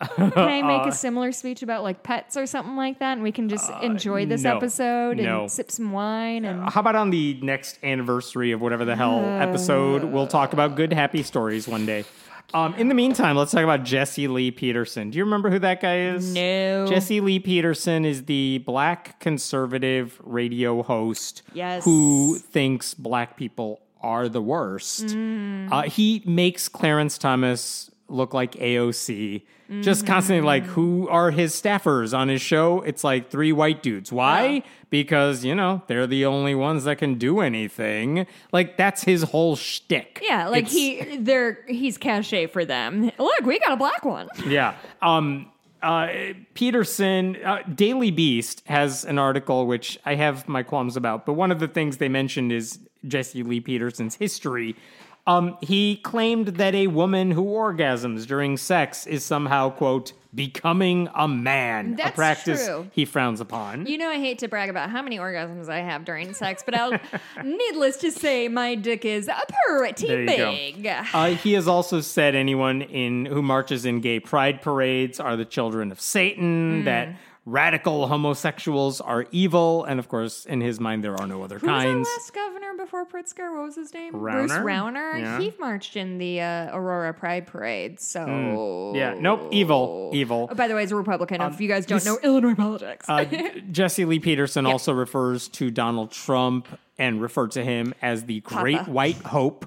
Can 0.16 0.32
I 0.36 0.62
make 0.62 0.86
uh, 0.86 0.88
a 0.88 0.92
similar 0.92 1.30
speech 1.32 1.62
about 1.62 1.82
like 1.82 2.02
pets 2.02 2.36
or 2.36 2.46
something 2.46 2.76
like 2.76 2.98
that, 2.98 3.12
and 3.12 3.22
we 3.22 3.30
can 3.32 3.48
just 3.48 3.70
enjoy 3.82 4.26
this 4.26 4.42
no. 4.42 4.56
episode 4.56 5.18
and 5.18 5.22
No. 5.22 5.46
sip 5.46 5.70
some 5.70 5.92
wine 5.92 6.44
and 6.44 6.68
How 6.68 6.80
about 6.80 6.96
on 6.96 7.10
the 7.10 7.38
next 7.42 7.78
anniversary 7.82 8.50
of 8.52 8.60
whatever 8.60 8.84
the 8.84 8.96
hell 8.96 9.24
episode, 9.24 10.04
we'll 10.04 10.26
talk 10.26 10.52
about 10.52 10.74
good, 10.74 10.92
happy 10.92 11.22
stories 11.22 11.68
one 11.68 11.86
day. 11.86 12.04
Um, 12.52 12.74
in 12.74 12.88
the 12.88 12.94
meantime, 12.94 13.36
let's 13.36 13.50
talk 13.52 13.64
about 13.64 13.84
Jesse 13.84 14.28
Lee 14.28 14.50
Peterson. 14.50 15.10
Do 15.10 15.18
you 15.18 15.24
remember 15.24 15.50
who 15.50 15.58
that 15.60 15.80
guy 15.80 16.00
is? 16.08 16.34
No. 16.34 16.86
Jesse 16.86 17.20
Lee 17.20 17.38
Peterson 17.40 18.04
is 18.04 18.24
the 18.24 18.58
black 18.66 19.18
conservative 19.20 20.20
radio 20.22 20.82
host 20.82 21.42
Yes. 21.52 21.84
who 21.84 22.38
thinks 22.38 22.94
black 22.94 23.36
people 23.36 23.80
are 24.02 24.28
the 24.28 24.42
worst. 24.42 25.06
Mm. 25.06 25.72
Uh, 25.72 25.82
he 25.82 26.22
makes 26.26 26.68
Clarence 26.68 27.16
Thomas 27.18 27.90
look 28.08 28.34
like 28.34 28.52
AOC. 28.52 29.42
Mm-hmm. 29.70 29.80
Just 29.82 30.06
constantly 30.06 30.44
like, 30.44 30.64
who 30.64 31.08
are 31.08 31.30
his 31.30 31.54
staffers 31.60 32.16
on 32.16 32.28
his 32.28 32.42
show? 32.42 32.82
It's 32.82 33.02
like 33.02 33.30
three 33.30 33.50
white 33.52 33.82
dudes. 33.82 34.12
Why? 34.12 34.46
Yeah. 34.46 34.60
Because, 34.90 35.44
you 35.44 35.54
know, 35.54 35.82
they're 35.86 36.06
the 36.06 36.26
only 36.26 36.54
ones 36.54 36.84
that 36.84 36.98
can 36.98 37.14
do 37.14 37.40
anything. 37.40 38.26
Like, 38.52 38.76
that's 38.76 39.04
his 39.04 39.22
whole 39.22 39.56
shtick. 39.56 40.20
yeah, 40.22 40.48
like 40.48 40.64
It's- 40.66 40.72
he 40.74 41.16
they're 41.16 41.64
he's 41.66 41.96
cachet 41.98 42.48
for 42.48 42.64
them. 42.64 43.10
Look, 43.18 43.40
we 43.44 43.58
got 43.58 43.72
a 43.72 43.76
black 43.76 44.04
one. 44.04 44.28
Yeah. 44.46 44.74
Um, 45.00 45.50
uh, 45.82 46.08
Peterson, 46.54 47.36
uh, 47.44 47.58
Daily 47.74 48.10
Beast 48.10 48.62
has 48.66 49.04
an 49.04 49.18
article 49.18 49.66
which 49.66 49.98
I 50.04 50.14
have 50.14 50.48
my 50.48 50.62
qualms 50.62 50.96
about, 50.96 51.26
but 51.26 51.34
one 51.34 51.50
of 51.50 51.58
the 51.58 51.68
things 51.68 51.96
they 51.98 52.08
mentioned 52.08 52.52
is 52.52 52.78
Jesse 53.06 53.42
Lee 53.42 53.60
Peterson's 53.60 54.14
history. 54.16 54.76
Um, 55.26 55.56
he 55.62 55.96
claimed 55.96 56.48
that 56.48 56.74
a 56.74 56.86
woman 56.88 57.30
who 57.30 57.44
orgasms 57.44 58.26
during 58.26 58.56
sex 58.58 59.06
is 59.06 59.24
somehow, 59.24 59.70
quote, 59.70 60.12
becoming 60.34 61.08
a 61.14 61.26
man, 61.28 61.94
a 61.94 61.96
That's 61.96 62.14
practice 62.16 62.66
true. 62.66 62.88
he 62.92 63.04
frowns 63.04 63.40
upon. 63.40 63.86
You 63.86 63.96
know, 63.98 64.08
I 64.10 64.16
hate 64.18 64.38
to 64.40 64.48
brag 64.48 64.68
about 64.68 64.90
how 64.90 65.00
many 65.00 65.16
orgasms 65.18 65.68
I 65.68 65.78
have 65.78 66.04
during 66.04 66.34
sex, 66.34 66.62
but 66.64 66.74
I'll, 66.74 66.98
needless 67.44 67.96
to 67.98 68.10
say, 68.10 68.48
my 68.48 68.74
dick 68.74 69.04
is 69.04 69.28
a 69.28 69.40
pretty 69.66 70.06
There 70.08 70.20
you 70.22 70.26
go. 70.26 70.50
big. 70.50 70.86
Uh, 71.14 71.26
he 71.36 71.52
has 71.54 71.68
also 71.68 72.00
said 72.00 72.34
anyone 72.34 72.82
in 72.82 73.26
who 73.26 73.42
marches 73.42 73.84
in 73.86 74.00
gay 74.00 74.18
pride 74.20 74.60
parades 74.60 75.20
are 75.20 75.36
the 75.36 75.44
children 75.44 75.90
of 75.92 76.00
Satan. 76.00 76.80
Hmm. 76.80 76.84
That 76.84 77.08
radical 77.46 78.06
homosexuals 78.06 79.00
are 79.00 79.26
evil, 79.30 79.84
and 79.84 79.98
of 80.00 80.08
course, 80.08 80.46
in 80.46 80.60
his 80.60 80.80
mind, 80.80 81.04
there 81.04 81.14
are 81.20 81.26
no 81.26 81.42
other 81.42 81.58
Who 81.58 81.66
was 81.66 81.82
kinds. 81.82 82.08
our 82.08 82.14
last 82.16 82.32
governor 82.34 82.72
before 82.76 83.04
Pritzker? 83.06 83.52
What 83.54 83.64
was 83.66 83.74
his 83.76 83.92
name? 83.92 84.14
Rauner? 84.14 84.32
Bruce 84.48 84.52
Rauner. 84.52 85.20
Yeah. 85.20 85.38
He 85.40 85.52
marched 85.58 85.96
in 85.96 86.18
the 86.18 86.40
uh, 86.40 86.76
Aurora 86.76 87.12
Pride 87.12 87.46
Parade. 87.46 88.00
So 88.00 88.24
Hmm. 88.24 88.96
Yeah, 88.96 89.14
nope, 89.18 89.48
evil, 89.52 90.10
evil. 90.14 90.48
Oh, 90.50 90.54
by 90.54 90.68
the 90.68 90.74
way, 90.74 90.82
as 90.84 90.92
a 90.92 90.96
Republican, 90.96 91.40
if 91.42 91.60
you 91.60 91.68
guys 91.68 91.84
don't 91.86 91.96
this- 91.96 92.06
know 92.06 92.18
Illinois 92.22 92.54
politics, 92.54 93.06
Uh, 93.08 93.24
Jesse 93.70 94.04
Lee 94.04 94.18
Peterson 94.20 94.64
also 94.66 94.92
refers 94.92 95.48
to 95.48 95.70
Donald 95.70 96.10
Trump 96.12 96.66
and 96.98 97.20
referred 97.20 97.50
to 97.52 97.64
him 97.64 97.92
as 98.00 98.24
the 98.24 98.40
Great 98.40 98.86
White 98.88 99.16
Hope. 99.16 99.66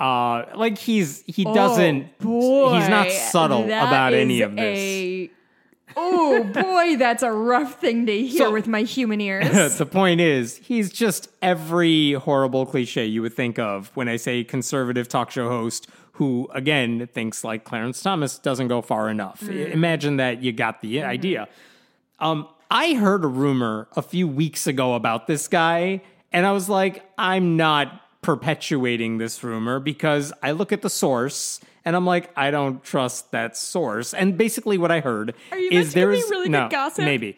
Uh, 0.00 0.44
like 0.54 0.78
he's 0.78 1.24
he 1.26 1.42
doesn't 1.42 2.06
Oh, 2.24 2.72
he's 2.78 2.88
not 2.88 3.10
subtle 3.10 3.66
that 3.66 3.88
about 3.88 4.14
any 4.14 4.42
of 4.42 4.54
this. 4.54 4.78
a- 4.78 5.30
oh 5.96 6.44
boy, 6.44 6.96
that's 6.96 7.22
a 7.22 7.32
rough 7.32 7.80
thing 7.80 8.06
to 8.06 8.26
hear 8.26 8.46
So- 8.46 8.52
with 8.52 8.66
my 8.66 8.82
human 8.82 9.20
ears. 9.30 9.78
the 9.78 9.86
point 9.86 10.20
is, 10.20 10.56
he's 10.58 10.90
just 10.92 11.28
every 11.42 12.12
horrible 12.12 12.66
cliche 12.66 13.06
you 13.06 13.22
would 13.22 13.34
think 13.34 13.58
of 13.58 13.90
when 13.94 14.08
I 14.08 14.16
say 14.16 14.44
conservative 14.44 15.08
talk 15.08 15.30
show 15.30 15.48
host 15.48 15.88
who, 16.12 16.48
again, 16.52 17.06
thinks 17.12 17.44
like 17.44 17.62
Clarence 17.64 18.02
Thomas 18.02 18.38
doesn't 18.38 18.66
go 18.68 18.82
far 18.82 19.08
enough. 19.08 19.42
I- 19.48 19.52
Imagine 19.52 20.16
that 20.16 20.42
you 20.42 20.52
got 20.52 20.80
the 20.80 21.02
idea. 21.04 21.48
Um, 22.18 22.48
I 22.70 22.94
heard 22.94 23.24
a 23.24 23.28
rumor 23.28 23.88
a 23.96 24.02
few 24.02 24.26
weeks 24.28 24.66
ago 24.66 24.94
about 24.94 25.26
this 25.28 25.46
guy, 25.48 26.02
and 26.32 26.44
I 26.44 26.52
was 26.52 26.68
like, 26.68 27.04
I'm 27.16 27.56
not 27.56 28.02
perpetuating 28.20 29.18
this 29.18 29.42
rumor 29.44 29.78
because 29.80 30.32
I 30.42 30.50
look 30.50 30.72
at 30.72 30.82
the 30.82 30.90
source 30.90 31.60
and 31.88 31.96
I'm 31.96 32.04
like, 32.04 32.30
I 32.36 32.50
don't 32.50 32.84
trust 32.84 33.30
that 33.32 33.56
source. 33.56 34.12
And 34.12 34.36
basically, 34.36 34.76
what 34.76 34.90
I 34.92 35.00
heard 35.00 35.34
Are 35.50 35.58
you 35.58 35.70
is 35.70 35.94
about 35.94 36.00
to 36.00 36.00
give 36.00 36.08
me 36.10 36.14
there's 36.16 36.30
really 36.30 36.44
good 36.44 36.52
no, 36.52 36.68
gossip? 36.68 37.04
maybe. 37.06 37.36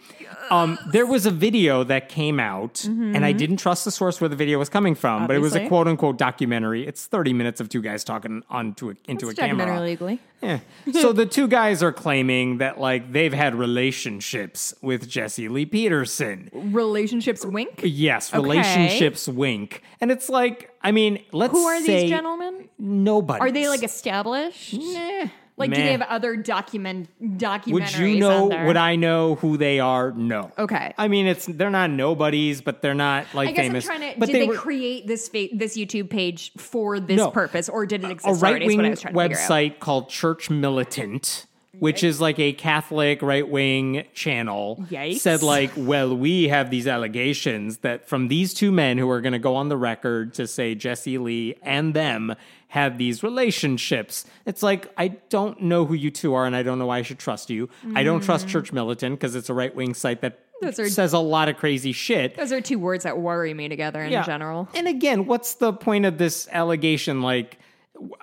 Um, 0.51 0.77
there 0.91 1.07
was 1.07 1.27
a 1.27 1.31
video 1.31 1.85
that 1.85 2.09
came 2.09 2.41
out, 2.41 2.85
and 2.85 3.25
I 3.25 3.31
didn't 3.31 3.59
trust 3.59 3.85
the 3.85 3.93
source 3.93 4.21
where 4.21 4.29
the 4.29 4.35
video 4.35 4.59
was 4.59 4.69
coming 4.69 4.97
from, 4.97 5.27
but 5.29 5.37
it 5.37 5.39
was 5.41 5.55
a 5.55 5.61
Mm-hmm. 5.61 5.69
Quote 5.69 5.87
unquote 5.89 6.19
documentary. 6.19 6.87
It's 6.87 7.07
30 7.07 7.33
minutes 7.35 7.61
of 7.61 7.69
two 7.69 7.81
guys 7.83 8.03
talking 8.03 8.43
onto 8.51 8.91
a, 8.91 8.95
into 9.07 9.29
It's 9.29 9.39
a 9.39 9.43
camera. 9.43 9.81
legally. 9.81 10.19
Yeah. 10.43 10.61
so 10.93 11.13
the 11.13 11.27
two 11.27 11.47
guys 11.49 11.83
are 11.83 11.93
claiming 11.93 12.59
that 12.59 12.81
like 12.81 13.13
they've 13.13 13.33
had 13.33 13.55
relationships 13.55 14.75
with 14.81 15.09
Jesse 15.09 15.49
Lee 15.49 15.67
Peterson. 15.67 16.49
Relationships 16.53 17.45
wink. 17.45 17.81
Yes, 17.85 18.33
Okay. 18.33 18.43
relationships 18.43 19.29
wink. 19.29 19.83
And 20.01 20.11
it's 20.11 20.29
like, 20.29 20.70
I 20.83 20.93
mean, 20.93 21.23
let's 21.33 21.53
Who 21.53 21.65
are 21.67 21.79
say 21.81 22.03
these 22.03 22.11
gentlemen? 22.11 22.69
Nobody. 22.79 23.41
Are 23.41 23.51
they 23.51 23.69
like 23.69 23.83
established? 23.83 24.73
Nah, 24.75 25.25
Like, 25.59 25.71
do 25.73 25.77
meh. 25.77 25.85
they 25.85 25.93
have 25.93 26.01
other 26.03 26.37
document 26.37 27.09
documentaries? 27.21 27.73
Would 27.73 27.99
you 27.99 28.19
know? 28.21 28.45
on 28.45 28.49
there? 28.49 28.65
Would 28.67 28.79
I 28.79 28.97
know 28.97 29.35
who 29.35 29.59
they 29.59 29.79
are? 29.79 30.11
No. 30.13 30.51
Okay. 30.57 30.95
I 30.97 31.09
mean, 31.09 31.27
it's 31.27 31.45
they're 31.45 31.69
not 31.69 31.91
nobodies, 31.91 32.63
but 32.63 32.81
they're 32.81 32.95
not 32.95 33.27
like 33.35 33.51
I 33.51 33.53
guess 33.53 33.67
famous. 33.67 33.89
I'm 33.91 33.99
trying 33.99 34.15
to. 34.15 34.19
but 34.19 34.27
did 34.27 34.37
they, 34.37 34.47
were 34.49 34.55
create 34.57 35.07
this 35.07 35.29
fa- 35.29 35.49
this 35.53 35.77
YouTube 35.77 36.09
page 36.09 36.53
for 36.57 36.99
this 36.99 37.19
No. 37.19 37.31
purpose, 37.31 37.69
or 37.69 37.85
did 37.85 38.03
it 38.05 38.11
exist 38.11 38.41
a 38.41 38.43
right? 38.43 38.63
Is 38.63 38.67
what 38.67 38.73
I 38.73 38.83
wing 38.83 38.91
was 38.91 39.01
trying 39.03 39.15
to 39.15 39.21
figure 39.21 39.37
out. 39.39 39.51
website 39.51 39.79
called 39.81 40.09
Church 40.09 40.49
Militant. 40.49 41.45
Which 41.81 42.05
is 42.05 42.21
like 42.21 42.39
a 42.39 42.53
Catholic 42.53 43.23
right 43.23 43.49
wing 43.49 44.05
channel. 44.15 44.85
Yikes. 44.91 45.19
Said 45.19 45.43
like, 45.43 45.73
well, 45.77 46.17
we 46.17 46.49
have 46.49 46.71
these 46.71 46.87
allegations 46.87 47.79
that 47.79 48.09
from 48.09 48.29
these 48.29 48.55
two 48.55 48.71
men 48.71 48.99
who 48.99 49.11
are 49.11 49.21
going 49.21 49.33
to 49.33 49.39
go 49.39 49.57
on 49.57 49.69
the 49.69 49.77
record 49.77 50.35
to 50.35 50.47
say 50.47 50.75
Jesse 50.75 51.19
Lee 51.19 51.57
and 51.63 51.93
them 51.95 52.35
have 52.69 52.99
these 52.99 53.23
relationships. 53.23 54.25
It's 54.47 54.63
like 54.63 54.93
I 54.97 55.09
don't 55.29 55.61
know 55.63 55.85
who 55.87 55.95
you 55.95 56.11
two 56.11 56.35
are, 56.35 56.47
and 56.47 56.55
I 56.55 56.63
don't 56.63 56.79
know 56.79 56.87
why 56.87 56.99
I 56.99 57.03
should 57.03 57.19
trust 57.19 57.51
you. 57.51 57.69
I 57.97 58.05
don't 58.05 58.21
trust 58.23 58.47
Church 58.49 58.73
Militant 58.73 59.19
because 59.19 59.35
it's 59.35 59.49
a 59.49 59.55
right 59.55 59.75
wing 59.75 59.95
site 59.95 60.21
that 60.21 60.39
Mm. 60.61 60.67
Those 60.67 60.79
are- 60.79 60.89
says 60.91 61.13
a 61.15 61.19
lot 61.19 61.49
of 61.49 61.57
crazy 61.57 61.93
shit. 61.93 62.37
Those 62.37 62.53
are 62.53 62.61
two 62.61 62.79
words 62.79 63.05
that 63.05 63.17
worry 63.19 63.55
me 63.55 63.69
together 63.71 64.03
in 64.03 64.11
general. 64.25 64.69
And 64.75 64.87
again, 64.87 65.25
what's 65.25 65.55
the 65.55 65.73
point 65.73 66.05
of 66.05 66.19
this 66.19 66.47
allegation? 66.53 67.23
Like, 67.23 67.59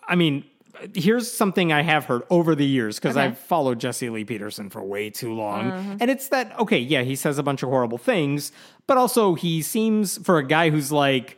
I 0.07 0.15
mean, 0.15 0.45
here's 0.93 1.31
something 1.31 1.71
I 1.71 1.81
have 1.81 2.05
heard 2.05 2.23
over 2.29 2.55
the 2.55 2.65
years 2.65 2.97
because 2.99 3.15
Okay. 3.17 3.25
I've 3.27 3.37
followed 3.37 3.79
Jesse 3.79 4.09
Lee 4.09 4.25
Peterson 4.25 4.69
for 4.69 4.83
way 4.83 5.09
too 5.09 5.33
long. 5.33 5.71
Uh-huh. 5.71 5.97
And 5.99 6.11
it's 6.11 6.29
that, 6.29 6.57
okay, 6.59 6.79
yeah, 6.79 7.03
he 7.03 7.15
says 7.15 7.37
a 7.37 7.43
bunch 7.43 7.63
of 7.63 7.69
horrible 7.69 7.97
things, 7.97 8.51
but 8.87 8.97
also 8.97 9.35
he 9.35 9.61
seems, 9.61 10.17
for 10.19 10.37
a 10.37 10.43
guy 10.45 10.69
who's 10.69 10.91
like, 10.91 11.37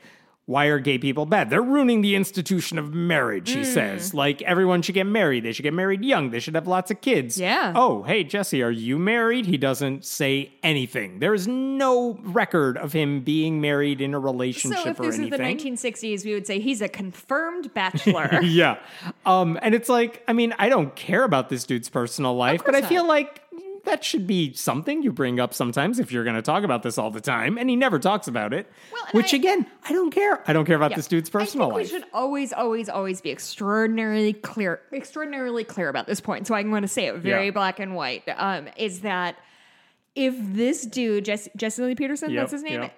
why 0.50 0.65
are 0.65 0.79
gay 0.79 0.98
people 0.98 1.27
bad? 1.27 1.51
They're 1.51 1.62
ruining 1.62 2.01
the 2.01 2.15
institution 2.15 2.79
of 2.79 2.91
marriage, 2.91 3.51
he 3.51 3.63
says. 3.63 4.15
Like, 4.15 4.41
everyone 4.41 4.82
should 4.82 4.96
get 4.96 5.06
married. 5.06 5.44
They 5.44 5.51
should 5.51 5.62
get 5.62 5.75
married 5.75 6.03
young. 6.03 6.32
They 6.32 6.39
should 6.39 6.56
have 6.56 6.65
lots 6.68 6.89
of 6.89 7.01
kids. 7.01 7.39
Yeah. 7.39 7.72
Oh, 7.75 8.01
hey, 8.01 8.24
Jesse, 8.24 8.63
are 8.63 8.72
you 8.72 8.98
married? 8.98 9.46
He 9.46 9.58
doesn't 9.58 10.06
say 10.06 10.51
anything. 10.63 11.20
There 11.20 11.36
is 11.36 11.48
no 11.48 12.18
record 12.24 12.77
of 12.79 12.91
him 12.94 13.22
being 13.22 13.62
married 13.62 14.01
in 14.01 14.15
a 14.15 14.20
relationship 14.20 14.79
So 14.84 14.89
if 14.89 15.00
or 15.00 15.03
this 15.06 15.20
anything. 15.20 15.39
is 15.39 15.62
the 15.63 15.70
1960s, 15.72 16.25
we 16.25 16.34
would 16.34 16.48
say 16.48 16.60
he's 16.60 16.82
a 16.82 16.89
confirmed 16.89 17.72
bachelor. 17.75 18.41
yeah. 18.41 18.79
Um, 19.27 19.60
and 19.62 19.75
it's 19.75 19.88
like, 19.88 20.24
I 20.27 20.34
mean, 20.34 20.56
I 20.58 20.70
don't 20.70 20.96
care 20.96 21.25
about 21.25 21.50
this 21.50 21.63
dude's 21.63 21.89
personal 21.89 22.36
life, 22.36 22.63
but 22.65 22.74
I 22.74 22.79
course 22.79 22.89
feel 22.89 23.08
like 23.08 23.44
that 23.89 24.03
should 24.03 24.27
be 24.27 24.53
something 24.53 25.01
you 25.03 25.12
bring 25.12 25.39
up 25.39 25.53
sometimes 25.53 26.00
if 26.00 26.12
you're 26.12 26.24
going 26.24 26.36
to 26.36 26.41
talk 26.41 26.63
about 26.63 26.84
this 26.84 26.98
all 26.98 27.12
the 27.12 27.22
time. 27.22 27.58
And 27.58 27.69
he 27.69 27.75
never 27.75 28.00
talks 28.00 28.27
about 28.27 28.53
it. 28.53 28.72
Well, 28.93 29.03
which 29.12 29.34
I- 29.34 29.38
again, 29.38 29.65
I 29.88 29.93
don't 29.93 30.12
care. 30.12 30.41
I 30.48 30.53
don't 30.53 30.65
care 30.65 30.75
about 30.75 30.91
Yeah. 30.91 30.98
this 30.98 31.08
dude's 31.08 31.29
personal 31.29 31.67
I 31.67 31.69
think 31.69 31.75
life. 31.77 31.91
we 31.93 32.00
should 32.00 32.08
always, 32.13 32.53
always, 32.53 32.89
always 32.89 33.22
be 33.22 33.31
extraordinarily 33.31 34.34
clear, 34.34 34.81
extraordinarily 34.93 35.63
clear 35.63 35.89
about 35.89 36.08
this 36.08 36.22
point. 36.22 36.48
So 36.48 36.55
I'm 36.55 36.69
going 36.69 36.81
to 36.84 36.88
say 36.88 37.08
it 37.08 37.15
very 37.17 37.46
Yeah. 37.46 37.51
black 37.51 37.79
and 37.79 37.96
white. 37.96 38.24
Um, 38.38 38.67
is 38.77 39.01
that 39.01 39.36
if 40.15 40.36
this 40.38 40.86
dude, 40.86 41.25
Jesse, 41.25 41.51
Jesse 41.55 41.81
Lee 41.81 41.96
Peterson, 41.96 42.29
Yep, 42.31 42.41
that's 42.41 42.51
his 42.51 42.63
name, 42.63 42.81
yep. 42.84 42.93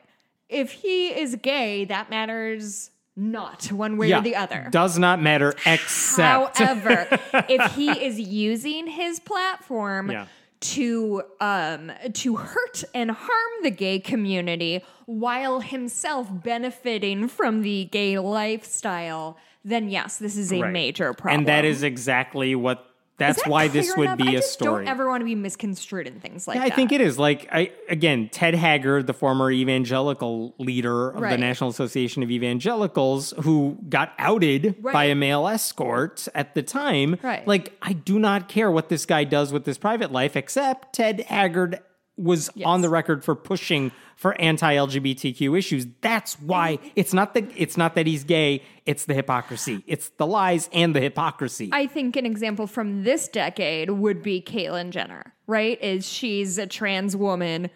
if 0.50 0.72
he 0.72 1.10
is 1.10 1.36
gay, 1.36 1.86
that 1.86 2.10
matters 2.10 2.90
not 3.16 3.72
one 3.72 3.98
way 3.98 4.08
yeah, 4.08 4.20
or 4.20 4.22
the 4.22 4.36
other. 4.36 4.68
does 4.72 4.98
not 4.98 5.22
matter 5.22 5.54
except 5.66 6.58
However, 6.58 7.08
if 7.50 7.76
he 7.76 7.92
is 7.92 8.20
using 8.20 8.88
his 8.88 9.20
platform 9.20 10.10
Yeah. 10.12 10.26
To 10.62 11.24
um 11.40 11.92
to 12.14 12.36
hurt 12.38 12.84
and 12.94 13.12
harm 13.12 13.52
the 13.64 13.72
gay 13.72 14.00
community 14.00 14.82
while 15.06 15.60
himself 15.60 16.28
benefiting 16.32 17.28
from 17.28 17.62
the 17.64 17.86
gay 17.86 18.18
lifestyle, 18.20 19.38
then 19.66 19.90
yes, 19.90 20.18
this 20.18 20.38
is 20.38 20.54
a 20.54 20.62
Right. 20.62 20.72
major 20.72 21.14
problem. 21.14 21.40
and 21.40 21.48
that 21.48 21.66
is 21.66 21.84
exactly 21.84 22.56
what 22.56 22.91
that's 23.22 23.44
that 23.44 23.50
why 23.50 23.68
this 23.68 23.96
would 23.96 24.06
enough? 24.06 24.18
be 24.18 24.30
I 24.30 24.40
a 24.40 24.42
story. 24.42 24.86
Don't 24.86 24.92
ever 24.92 25.08
want 25.08 25.22
to 25.22 25.26
be 25.26 25.36
misconstrued 25.36 26.08
in 26.08 26.20
things 26.20 26.48
like 26.48 26.56
Yeah, 26.56 26.64
that. 26.64 26.72
I 26.72 26.76
think 26.76 26.92
it 26.92 27.02
is. 27.02 27.18
Like 27.18 27.48
I 27.52 27.72
again, 27.90 28.30
Ted 28.30 28.56
Haggard, 28.56 29.08
the 29.08 29.14
former 29.14 29.52
evangelical 29.52 30.54
leader 30.58 31.10
of 31.12 31.22
the 31.22 31.38
National 31.38 31.70
Association 31.70 32.24
of 32.24 32.32
Evangelicals, 32.32 33.34
who 33.44 33.78
got 33.90 34.14
outed 34.18 34.82
by 34.82 35.06
a 35.06 35.16
male 35.16 35.48
escort 35.48 36.28
at 36.36 36.56
the 36.56 36.64
time. 36.64 37.18
Right. 37.22 37.46
Like, 37.48 37.78
I 37.82 37.94
do 37.94 38.20
not 38.20 38.48
care 38.50 38.70
what 38.72 38.90
this 38.90 39.06
guy 39.06 39.24
does 39.24 39.52
with 39.54 39.66
his 39.66 39.78
private 39.78 40.12
life, 40.12 40.36
except 40.36 40.94
Ted 40.94 41.22
Haggard 41.22 41.80
was 42.22 42.50
on 42.64 42.82
the 42.82 42.90
record 42.90 43.24
for 43.24 43.36
pushing 43.36 43.92
for 44.16 44.40
anti-LGBTQ 44.40 45.58
issues. 45.58 45.88
That's 46.02 46.40
why 46.40 46.78
it's 46.96 47.14
not 47.14 47.34
the 47.34 47.48
it's 47.56 47.76
not 47.76 47.96
that 47.96 48.06
he's 48.06 48.24
gay, 48.24 48.64
it's 48.86 49.06
the 49.06 49.14
hypocrisy. 49.14 49.84
It's 49.88 50.10
the 50.18 50.28
lies 50.28 50.70
and 50.72 50.96
the 50.96 51.02
hypocrisy. 51.02 51.70
I 51.72 51.88
think 51.88 52.16
an 52.16 52.26
example 52.26 52.68
from 52.68 53.04
this 53.04 53.28
decade 53.28 53.90
would 53.90 54.22
be 54.22 54.42
Caitlyn 54.42 54.92
Jenner, 54.92 55.34
right? 55.48 55.82
Is 55.82 56.08
she's 56.08 56.58
a 56.58 56.68
trans 56.68 57.16
woman, 57.16 57.72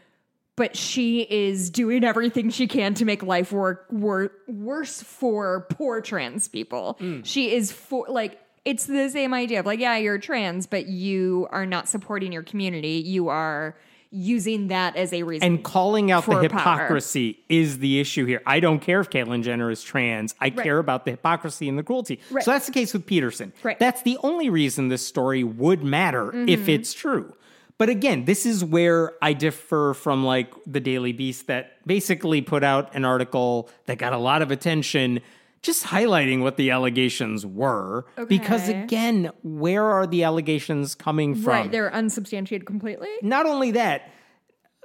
but 0.55 0.77
she 0.77 1.21
is 1.21 1.71
doing 1.71 2.03
everything 2.03 2.51
she 2.51 2.67
can 2.67 2.93
to 2.93 3.05
make 3.05 3.23
life 3.23 3.51
work 3.51 3.87
wor- 3.91 4.31
worse 4.47 5.01
for 5.01 5.65
poor 5.71 5.99
trans 5.99 6.47
people. 6.47 6.97
Hmm. 6.99 7.23
She 7.23 7.53
is 7.53 7.71
for 7.71 8.05
like 8.07 8.39
it's 8.65 8.87
the 8.87 9.09
same 9.09 9.33
idea 9.33 9.59
of 9.59 9.65
like, 9.65 9.79
yeah, 9.79 9.97
you're 9.97 10.17
trans, 10.17 10.65
but 10.65 10.87
you 10.87 11.47
are 11.51 11.65
not 11.65 11.87
supporting 11.87 12.31
your 12.31 12.43
community. 12.43 13.01
You 13.05 13.29
are 13.29 13.75
using 14.15 14.67
that 14.69 14.95
as 14.95 15.11
a 15.11 15.23
reason. 15.23 15.45
And 15.45 15.63
calling 15.63 16.09
out 16.11 16.21
the 16.25 16.31
for 16.31 16.31
power. 16.35 16.43
hypocrisy 16.43 17.39
is 17.49 17.79
the 17.79 17.99
issue 17.99 18.25
here. 18.25 18.41
I 18.45 18.59
don't 18.59 18.79
care 18.79 19.01
if 19.01 19.09
Caitlyn 19.09 19.43
Jenner 19.43 19.69
is 19.69 19.83
trans. 19.83 20.33
I 20.39 20.49
care 20.49 20.77
about 20.79 21.05
the 21.05 21.11
hypocrisy 21.11 21.67
and 21.67 21.77
the 21.77 21.83
cruelty. 21.83 22.19
Right. 22.31 22.43
So 22.43 22.51
that's 22.51 22.65
the 22.65 22.71
case 22.71 22.93
with 22.93 23.05
Peterson. 23.05 23.51
Right. 23.61 23.77
That's 23.77 24.01
the 24.03 24.17
only 24.23 24.49
reason 24.49 24.87
this 24.87 25.05
story 25.05 25.43
would 25.43 25.83
matter 25.83 26.25
Mm-hmm. 26.27 26.49
if 26.49 26.69
it's 26.69 26.93
true. 26.93 27.33
But 27.77 27.89
again, 27.89 28.23
this 28.23 28.45
is 28.45 28.63
where 28.63 29.13
I 29.21 29.33
differ 29.33 29.93
from 29.95 30.23
like 30.23 30.53
the 30.65 30.79
Daily 30.79 31.11
Beast 31.11 31.47
that 31.47 31.85
basically 31.85 32.41
put 32.41 32.63
out 32.63 32.95
an 32.95 33.03
article 33.03 33.69
that 33.85 33.97
got 33.97 34.13
a 34.13 34.17
lot 34.17 34.41
of 34.41 34.49
attention 34.49 35.19
just 35.65 35.85
highlighting 35.85 36.41
what 36.41 36.57
the 36.57 36.71
allegations 36.71 37.45
were 37.45 38.05
because 38.27 38.69
again, 38.69 39.31
where 39.43 39.83
are 39.83 40.05
the 40.07 40.23
allegations 40.23 40.95
coming 40.95 41.35
from? 41.35 41.51
right, 41.53 41.71
they're 41.71 41.93
unsubstantiated 41.93 42.65
completely. 42.67 43.09
Not 43.21 43.45
only 43.45 43.71
that, 43.71 44.11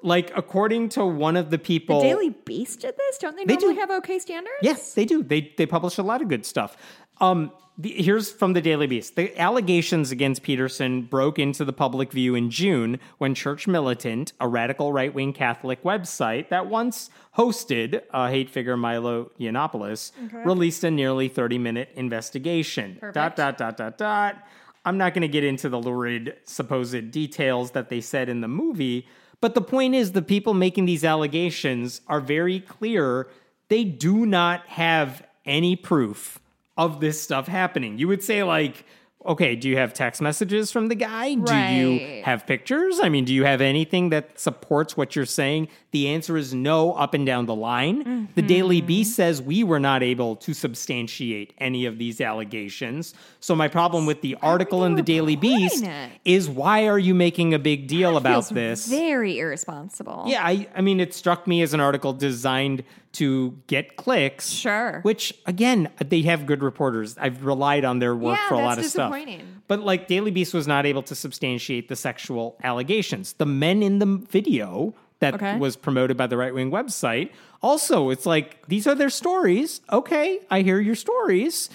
like 0.02 0.32
according 0.34 0.88
to 0.90 1.04
one 1.04 1.36
of 1.36 1.50
the 1.50 1.58
people 1.58 2.00
Daily 2.00 2.30
Beast 2.30 2.80
did 2.80 2.94
this, 2.96 3.18
don't 3.18 3.36
they? 3.36 3.44
They 3.44 3.54
Normally 3.54 3.74
do. 3.74 3.80
have 3.80 3.90
okay 3.90 4.18
standards. 4.18 4.56
Yes, 4.62 4.94
they 4.94 5.04
do. 5.04 5.22
They 5.22 5.52
they 5.56 5.66
publish 5.66 5.98
a 5.98 6.02
lot 6.02 6.22
of 6.22 6.28
good 6.28 6.46
stuff. 6.46 6.76
Um, 7.20 7.52
the, 7.80 7.90
here's 7.90 8.30
from 8.30 8.52
the 8.52 8.60
Daily 8.60 8.86
Beast. 8.86 9.16
The 9.16 9.38
allegations 9.40 10.10
against 10.10 10.42
Peterson 10.42 11.02
broke 11.02 11.38
into 11.38 11.64
the 11.64 11.72
public 11.72 12.12
view 12.12 12.34
in 12.34 12.50
June 12.50 12.98
when 13.18 13.34
Church 13.34 13.66
Militant, 13.66 14.34
a 14.38 14.46
radical 14.46 14.92
right 14.92 15.12
wing 15.14 15.32
Catholic 15.32 15.82
website 15.82 16.50
that 16.50 16.66
once 16.66 17.08
hosted 17.38 18.02
uh, 18.10 18.28
hate 18.28 18.50
figure 18.50 18.76
Milo 18.76 19.30
Yiannopoulos, 19.40 20.12
released 20.44 20.84
a 20.84 20.90
nearly 20.90 21.28
30 21.28 21.58
minute 21.58 21.90
investigation. 21.94 22.98
Dot, 23.12 23.36
dot, 23.36 23.56
dot, 23.56 23.76
dot, 23.76 23.96
dot. 23.96 24.36
I'm 24.84 24.98
not 24.98 25.14
going 25.14 25.22
to 25.22 25.28
get 25.28 25.44
into 25.44 25.68
the 25.68 25.78
lurid 25.78 26.36
supposed 26.44 27.10
details 27.10 27.70
that 27.72 27.88
they 27.88 28.00
said 28.00 28.28
in 28.28 28.40
the 28.40 28.48
movie, 28.48 29.06
but 29.40 29.54
the 29.54 29.62
point 29.62 29.94
is 29.94 30.12
the 30.12 30.22
people 30.22 30.52
making 30.52 30.84
these 30.84 31.04
allegations 31.04 32.02
are 32.08 32.20
very 32.20 32.60
clear 32.60 33.28
they 33.68 33.84
do 33.84 34.26
not 34.26 34.66
have 34.66 35.22
any 35.46 35.76
proof 35.76 36.40
of 36.76 37.00
this 37.00 37.20
stuff 37.20 37.46
happening. 37.46 37.98
You 37.98 38.08
would 38.08 38.22
say, 38.22 38.42
like, 38.42 38.84
okay, 39.26 39.54
do 39.54 39.68
you 39.68 39.76
have 39.76 39.92
text 39.92 40.22
messages 40.22 40.72
from 40.72 40.88
the 40.88 40.94
guy? 40.94 41.34
Do 41.34 41.54
you 41.54 42.22
have 42.22 42.46
pictures? 42.46 43.00
I 43.02 43.08
mean, 43.10 43.24
do 43.24 43.34
you 43.34 43.44
have 43.44 43.60
anything 43.60 44.10
that 44.10 44.38
supports 44.38 44.96
what 44.96 45.14
you're 45.14 45.26
saying? 45.26 45.68
The 45.90 46.08
answer 46.08 46.36
is 46.36 46.54
no, 46.54 46.94
up 46.94 47.12
and 47.12 47.26
down 47.26 47.46
the 47.46 47.54
line. 47.54 48.28
The 48.34 48.42
Daily 48.42 48.78
mm-hmm. 48.78 48.86
Beast 48.86 49.16
says 49.16 49.42
we 49.42 49.62
were 49.62 49.80
not 49.80 50.02
able 50.02 50.36
to 50.36 50.54
substantiate 50.54 51.52
any 51.58 51.84
of 51.84 51.98
these 51.98 52.20
allegations. 52.20 53.12
So, 53.40 53.54
my 53.54 53.68
problem 53.68 54.06
with 54.06 54.22
the 54.22 54.36
article 54.40 54.84
in 54.84 54.94
the 54.94 55.02
Daily 55.02 55.36
Beast 55.36 55.84
it? 55.84 56.10
is 56.24 56.48
why 56.48 56.86
are 56.86 56.98
you 56.98 57.14
making 57.14 57.52
a 57.52 57.58
big 57.58 57.88
deal 57.88 58.16
about 58.16 58.44
Feels 58.44 58.48
this? 58.50 58.86
Very 58.86 59.38
irresponsible. 59.38 60.24
Yeah, 60.28 60.44
I, 60.44 60.66
I 60.74 60.80
mean, 60.80 61.00
it 61.00 61.12
struck 61.12 61.46
me 61.46 61.60
as 61.62 61.74
an 61.74 61.80
article 61.80 62.12
designed 62.12 62.84
to 63.12 63.58
get 63.66 63.96
clicks. 63.96 64.50
Sure. 64.50 65.00
Which, 65.02 65.34
again, 65.46 65.90
they 66.04 66.22
have 66.22 66.46
good 66.46 66.62
reporters. 66.62 67.16
I've 67.18 67.44
relied 67.44 67.84
on 67.84 67.98
their 67.98 68.14
work 68.14 68.38
Yeah, 68.38 68.48
for 68.48 68.54
a 68.54 68.58
lot 68.58 68.78
of 68.78 68.84
stuff. 68.84 69.14
But, 69.66 69.80
like, 69.80 70.06
Daily 70.08 70.30
Beast 70.30 70.54
was 70.54 70.66
not 70.66 70.86
able 70.86 71.02
to 71.04 71.14
substantiate 71.14 71.88
the 71.88 71.96
sexual 71.96 72.56
allegations. 72.62 73.32
The 73.34 73.46
men 73.46 73.82
in 73.82 73.98
the 73.98 74.06
video 74.30 74.94
that 75.20 75.34
Okay. 75.34 75.58
was 75.58 75.76
promoted 75.76 76.16
by 76.16 76.26
the 76.26 76.36
right 76.36 76.54
wing 76.54 76.70
website, 76.70 77.30
also, 77.62 78.10
it's 78.10 78.24
like, 78.26 78.66
these 78.68 78.86
are 78.86 78.94
their 78.94 79.10
stories. 79.10 79.80
Okay, 79.92 80.40
I 80.50 80.62
hear 80.62 80.80
your 80.80 80.94
stories. 80.94 81.68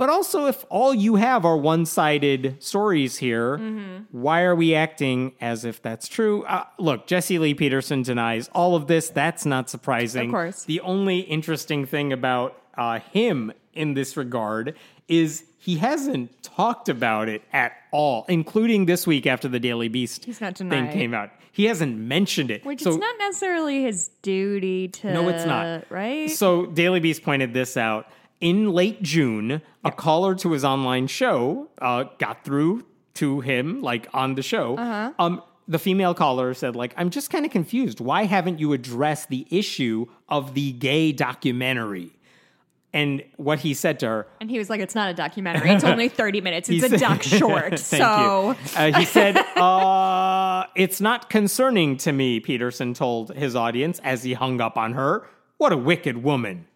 But 0.00 0.08
also, 0.08 0.46
if 0.46 0.64
all 0.70 0.94
you 0.94 1.16
have 1.16 1.44
are 1.44 1.58
one 1.58 1.84
sided 1.84 2.56
stories 2.58 3.18
here, 3.18 3.58
Mm-hmm. 3.58 4.04
why 4.12 4.42
are 4.44 4.56
we 4.56 4.74
acting 4.74 5.32
as 5.42 5.66
if 5.66 5.82
that's 5.82 6.08
true? 6.08 6.42
Uh, 6.44 6.64
look, 6.78 7.06
Jesse 7.06 7.38
Lee 7.38 7.52
Peterson 7.52 8.02
denies 8.02 8.48
all 8.54 8.74
of 8.74 8.86
this. 8.86 9.10
That's 9.10 9.44
not 9.44 9.68
surprising. 9.68 10.28
Of 10.30 10.32
course. 10.32 10.64
The 10.64 10.80
only 10.80 11.18
interesting 11.20 11.84
thing 11.84 12.14
about 12.14 12.56
uh, 12.78 13.00
him 13.12 13.52
in 13.74 13.92
this 13.92 14.16
regard 14.16 14.74
is 15.06 15.44
he 15.58 15.76
hasn't 15.76 16.42
talked 16.42 16.88
about 16.88 17.28
it 17.28 17.42
at 17.52 17.72
all, 17.90 18.24
including 18.26 18.86
this 18.86 19.06
week 19.06 19.26
after 19.26 19.48
the 19.48 19.60
Daily 19.60 19.88
Beast 19.88 20.24
thing 20.24 20.90
came 20.90 21.12
out. 21.12 21.28
He 21.52 21.66
hasn't 21.66 21.98
mentioned 21.98 22.50
it. 22.50 22.64
Which 22.64 22.80
so, 22.80 22.90
it's 22.90 22.98
not 22.98 23.16
necessarily 23.18 23.82
his 23.82 24.08
duty 24.22 24.88
to. 24.88 25.12
No, 25.12 25.28
it's 25.28 25.44
not. 25.44 25.90
Right? 25.90 26.30
So 26.30 26.64
Daily 26.64 27.00
Beast 27.00 27.22
pointed 27.22 27.52
this 27.52 27.76
out. 27.76 28.06
In 28.40 28.72
late 28.72 29.02
June, 29.02 29.60
a 29.84 29.90
caller 29.92 30.34
to 30.36 30.52
his 30.52 30.64
online 30.64 31.06
show 31.06 31.68
uh, 31.80 32.04
got 32.18 32.44
through 32.44 32.86
to 33.14 33.40
him, 33.40 33.82
like 33.82 34.08
on 34.14 34.34
the 34.34 34.42
show. 34.42 34.76
Uh-huh. 34.76 35.12
Um, 35.18 35.42
the 35.68 35.78
female 35.78 36.14
caller 36.14 36.52
said, 36.54 36.74
like, 36.74 36.94
I'm 36.96 37.10
just 37.10 37.30
kind 37.30 37.44
of 37.44 37.52
confused. 37.52 38.00
Why 38.00 38.24
haven't 38.24 38.58
you 38.58 38.72
addressed 38.72 39.28
the 39.28 39.46
issue 39.50 40.06
of 40.28 40.54
the 40.54 40.72
gay 40.72 41.12
documentary? 41.12 42.12
And 42.92 43.22
what 43.36 43.60
he 43.60 43.74
said 43.74 44.00
to 44.00 44.08
her, 44.08 44.26
and 44.40 44.50
he 44.50 44.58
was 44.58 44.68
like, 44.68 44.80
"It's 44.80 44.96
not 44.96 45.08
a 45.10 45.14
documentary. 45.14 45.70
It's 45.70 45.84
only 45.84 46.08
thirty 46.20 46.40
minutes. 46.40 46.68
It's 46.68 46.82
a 46.82 46.88
said- 46.88 46.98
doc 46.98 47.22
short." 47.40 47.78
So. 47.78 48.56
Uh, 48.74 48.98
he 48.98 49.04
said, 49.04 49.36
uh, 49.56 50.64
"It's 50.74 51.00
not 51.00 51.30
concerning 51.30 51.98
to 51.98 52.10
me." 52.10 52.40
Peterson 52.40 52.92
told 52.92 53.32
his 53.36 53.54
audience 53.54 54.00
as 54.02 54.24
he 54.24 54.32
hung 54.32 54.60
up 54.60 54.76
on 54.76 54.94
her. 54.94 55.24
What 55.56 55.70
a 55.72 55.76
wicked 55.76 56.24
woman! 56.24 56.66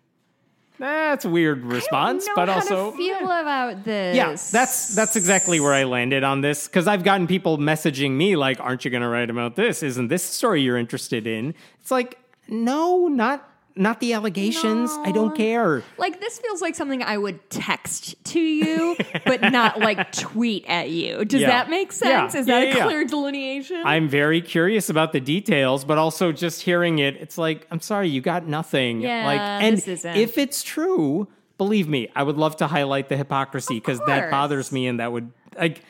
That's 0.84 1.24
a 1.24 1.30
weird 1.30 1.64
response, 1.64 2.28
but 2.34 2.48
how 2.48 2.56
also 2.56 2.92
feel 2.92 3.24
about 3.24 3.84
this. 3.84 4.14
yeah, 4.14 4.36
that's 4.52 4.94
that's 4.94 5.16
exactly 5.16 5.58
where 5.58 5.72
I 5.72 5.84
landed 5.84 6.24
on 6.24 6.42
this 6.42 6.68
because 6.68 6.86
I've 6.86 7.04
gotten 7.04 7.26
people 7.26 7.56
messaging 7.56 8.10
me 8.12 8.36
like, 8.36 8.60
"Aren't 8.60 8.84
you 8.84 8.90
going 8.90 9.02
to 9.02 9.08
write 9.08 9.30
about 9.30 9.56
this? 9.56 9.82
Isn't 9.82 10.08
this 10.08 10.28
a 10.28 10.32
story 10.32 10.60
you're 10.60 10.76
interested 10.76 11.26
in?" 11.26 11.54
It's 11.80 11.90
like, 11.90 12.18
no, 12.48 13.08
not 13.08 13.48
not 13.76 13.98
the 14.00 14.12
allegations. 14.12 14.90
I 15.04 15.10
don't 15.10 15.36
care. 15.36 15.82
like 15.98 16.20
this 16.20 16.38
feels 16.38 16.62
like 16.62 16.74
something 16.74 17.02
I 17.02 17.18
would 17.18 17.50
text 17.50 18.14
to 18.26 18.40
you, 18.40 18.96
but 19.26 19.40
not 19.42 19.80
like 19.80 20.12
tweet 20.16 20.64
at 20.68 20.90
you. 20.90 21.24
Does 21.24 21.40
Yeah. 21.40 21.48
that 21.48 21.70
make 21.70 21.90
sense? 21.92 22.34
Yeah. 22.34 22.40
Is 22.40 22.46
Yeah, 22.46 22.60
that 22.60 22.78
a 22.78 22.84
clear 22.84 23.04
delineation? 23.04 23.82
I'm 23.84 24.08
very 24.08 24.40
curious 24.40 24.88
about 24.90 25.12
the 25.12 25.20
details, 25.20 25.84
but 25.84 25.98
also 25.98 26.30
just 26.30 26.62
hearing 26.62 27.00
it, 27.00 27.16
it's 27.16 27.36
like, 27.36 27.66
I'm 27.70 27.80
sorry, 27.80 28.08
you 28.08 28.20
got 28.20 28.46
nothing. 28.46 29.00
Yeah, 29.00 29.24
like, 29.26 29.40
and 29.40 29.76
this 29.76 29.88
isn't. 29.88 30.16
if 30.16 30.38
it's 30.38 30.62
true, 30.62 31.26
believe 31.58 31.88
me, 31.88 32.08
I 32.14 32.22
would 32.22 32.36
love 32.36 32.56
to 32.58 32.66
highlight 32.68 33.08
the 33.08 33.16
hypocrisy 33.16 33.74
because 33.74 33.98
that 34.06 34.30
bothers 34.30 34.70
me, 34.72 34.86
and 34.86 35.00
that 35.00 35.10
would 35.12 35.32
like. 35.58 35.82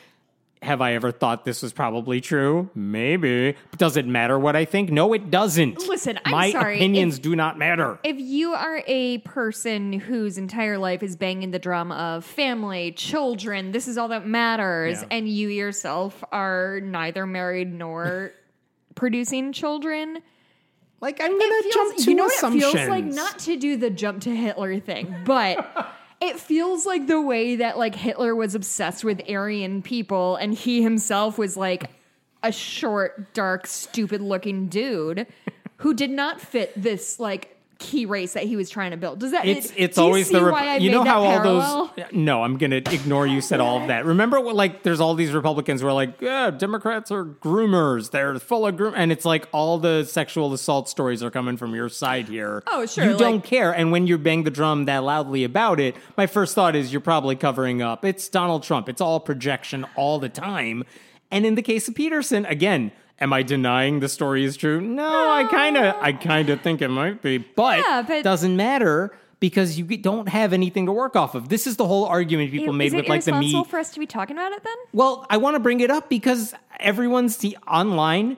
Have 0.64 0.81
I 0.81 0.94
ever 0.94 1.12
thought 1.12 1.44
this 1.44 1.62
was 1.62 1.72
probably 1.72 2.20
true? 2.20 2.70
Maybe. 2.74 3.55
Does 3.77 3.96
it 3.96 4.07
matter 4.07 4.38
what 4.38 4.57
I 4.57 4.64
think? 4.64 4.90
No, 4.90 5.12
it 5.12 5.31
doesn't. 5.31 5.87
Listen, 5.88 6.18
I'm 6.24 6.33
my 6.33 6.50
sorry, 6.50 6.77
opinions 6.77 7.16
if- 7.16 7.22
do 7.22 7.37
not 7.37 7.59
matter. 7.59 7.98
If 8.03 8.18
you 8.18 8.53
are 8.55 8.83
a 8.87 9.18
person 9.18 9.92
whose 9.92 10.38
entire 10.38 10.79
life 10.79 11.03
is 11.03 11.16
banging 11.16 11.50
the 11.50 11.59
drum 11.59 11.92
of 11.92 12.24
family, 12.24 12.92
children, 12.92 13.72
this 13.72 13.87
is 13.88 13.98
all 13.98 14.09
that 14.09 14.27
matters, 14.27 15.03
Yeah. 15.03 15.09
and 15.11 15.29
you 15.29 15.48
yourself 15.48 16.24
are 16.33 16.81
neither 16.83 17.27
married 17.27 17.72
nor 17.72 18.33
producing 18.94 19.53
children, 19.53 20.18
like 21.00 21.20
I'm 21.20 21.38
gonna 21.38 21.62
feels, 21.62 21.74
jump 21.74 21.96
to 21.98 22.11
you 22.11 22.16
know 22.16 22.24
what 22.24 22.55
it 22.55 22.59
feels 22.61 22.88
like? 22.88 23.05
Not 23.05 23.38
to 23.40 23.57
do 23.57 23.77
the 23.77 23.90
jump 23.90 24.22
to 24.22 24.35
Hitler 24.35 24.79
thing, 24.81 25.14
but 25.27 25.92
it 26.24 26.40
feels 26.40 26.87
like 26.87 27.06
the 27.06 27.20
way 27.20 27.56
that 27.56 27.78
like 27.78 27.94
Hitler 27.94 28.34
was 28.34 28.54
obsessed 28.54 29.04
with 29.04 29.22
Aryan 29.28 29.82
people, 29.82 30.37
and 30.37 30.54
he 30.54 30.82
himself 30.82 31.38
was 31.38 31.56
like 31.56 31.90
a 32.42 32.52
short, 32.52 33.32
dark, 33.34 33.66
stupid-looking 33.66 34.68
dude 34.68 35.26
who 35.78 35.94
did 35.94 36.10
not 36.10 36.40
fit 36.40 36.72
this 36.76 37.18
like 37.18 37.53
key 37.78 38.06
race 38.06 38.34
that 38.34 38.44
he 38.44 38.56
was 38.56 38.70
trying 38.70 38.92
to 38.92 38.96
build. 38.96 39.18
Does 39.18 39.32
that? 39.32 39.46
It's 39.46 39.70
it- 39.70 39.74
it's 39.76 39.96
do 39.96 40.02
you 40.02 40.06
always 40.06 40.26
see 40.28 40.34
the 40.34 40.44
Rep- 40.44 40.80
you 40.80 40.90
know 40.90 41.02
how 41.04 41.22
all 41.24 41.30
parallel? 41.32 41.92
those 41.96 42.04
no 42.12 42.42
I'm 42.42 42.56
gonna 42.56 42.76
ignore 42.76 43.26
you 43.26 43.40
said 43.40 43.60
all 43.60 43.80
of 43.82 43.88
that. 43.88 44.04
Remember 44.04 44.40
what 44.40 44.54
like 44.54 44.82
there's 44.82 45.00
all 45.00 45.14
these 45.14 45.32
Republicans 45.32 45.80
who 45.80 45.87
are 45.88 45.92
like 45.92 46.20
yeah 46.20 46.50
Democrats 46.50 47.10
are 47.10 47.24
groomers 47.24 48.10
they're 48.10 48.38
full 48.38 48.66
of 48.66 48.76
groom 48.76 48.94
and 48.96 49.10
it's 49.12 49.24
like 49.24 49.48
all 49.52 49.78
the 49.78 50.04
sexual 50.04 50.52
assault 50.52 50.88
stories 50.88 51.22
are 51.22 51.30
coming 51.30 51.56
from 51.56 51.74
your 51.74 51.88
side 51.88 52.28
here. 52.28 52.62
Oh, 52.66 52.87
sure, 52.87 53.04
you 53.04 53.10
like- 53.10 53.18
don't 53.18 53.44
care 53.44 53.72
and 53.74 53.90
when 53.92 54.06
you 54.06 54.18
bang 54.18 54.44
the 54.44 54.50
drum 54.50 54.84
that 54.87 54.98
loudly 55.02 55.44
about 55.44 55.80
it, 55.80 55.96
my 56.16 56.26
first 56.26 56.54
thought 56.54 56.76
is 56.76 56.92
you're 56.92 57.00
probably 57.00 57.37
covering 57.37 57.82
up. 57.82 58.04
It's 58.04 58.28
Donald 58.28 58.62
Trump. 58.62 58.88
It's 58.88 59.00
all 59.00 59.20
projection 59.20 59.87
all 59.96 60.18
the 60.18 60.28
time. 60.28 60.84
And 61.30 61.44
in 61.44 61.54
the 61.56 61.62
case 61.62 61.88
of 61.88 61.94
Peterson, 61.94 62.46
again. 62.46 62.92
Am 63.20 63.33
I 63.33 63.42
denying 63.42 64.00
the 64.00 64.09
story 64.09 64.44
is 64.44 64.57
true? 64.57 64.81
No, 64.81 65.31
I 65.31 65.44
kind 65.44 65.77
of, 65.77 65.94
I 66.00 66.12
kind 66.12 66.50
of 66.50 66.61
think 66.62 66.83
it 66.83 66.88
might 66.88 67.22
be, 67.22 67.38
but, 67.38 67.79
Yeah, 67.79 68.03
but- 68.07 68.24
doesn't 68.24 68.57
matter 68.57 69.16
because 69.40 69.79
you 69.79 69.85
don't 69.96 70.29
have 70.29 70.53
anything 70.53 70.87
to 70.87 70.92
work 70.92 71.14
off 71.16 71.35
of. 71.35 71.48
This 71.48 71.66
is 71.66 71.77
the 71.77 71.87
whole 71.87 72.07
argument 72.07 72.50
people 72.50 72.74
Is 72.74 72.79
made 72.79 72.92
it 72.92 72.96
with 72.96 73.09
like 73.09 73.24
the 73.24 73.33
me. 73.38 73.64
for 73.64 73.79
us 73.79 73.90
to 73.92 74.00
be 74.00 74.07
talking 74.07 74.37
about 74.37 74.53
it 74.53 74.64
then? 74.64 74.74
well, 74.92 75.27
I 75.31 75.37
want 75.37 75.55
to 75.55 75.61
bring 75.61 75.81
it 75.81 75.90
up 75.90 76.09
because 76.09 76.55
everyone's 76.81 77.37
see 77.37 77.55
online. 77.68 78.37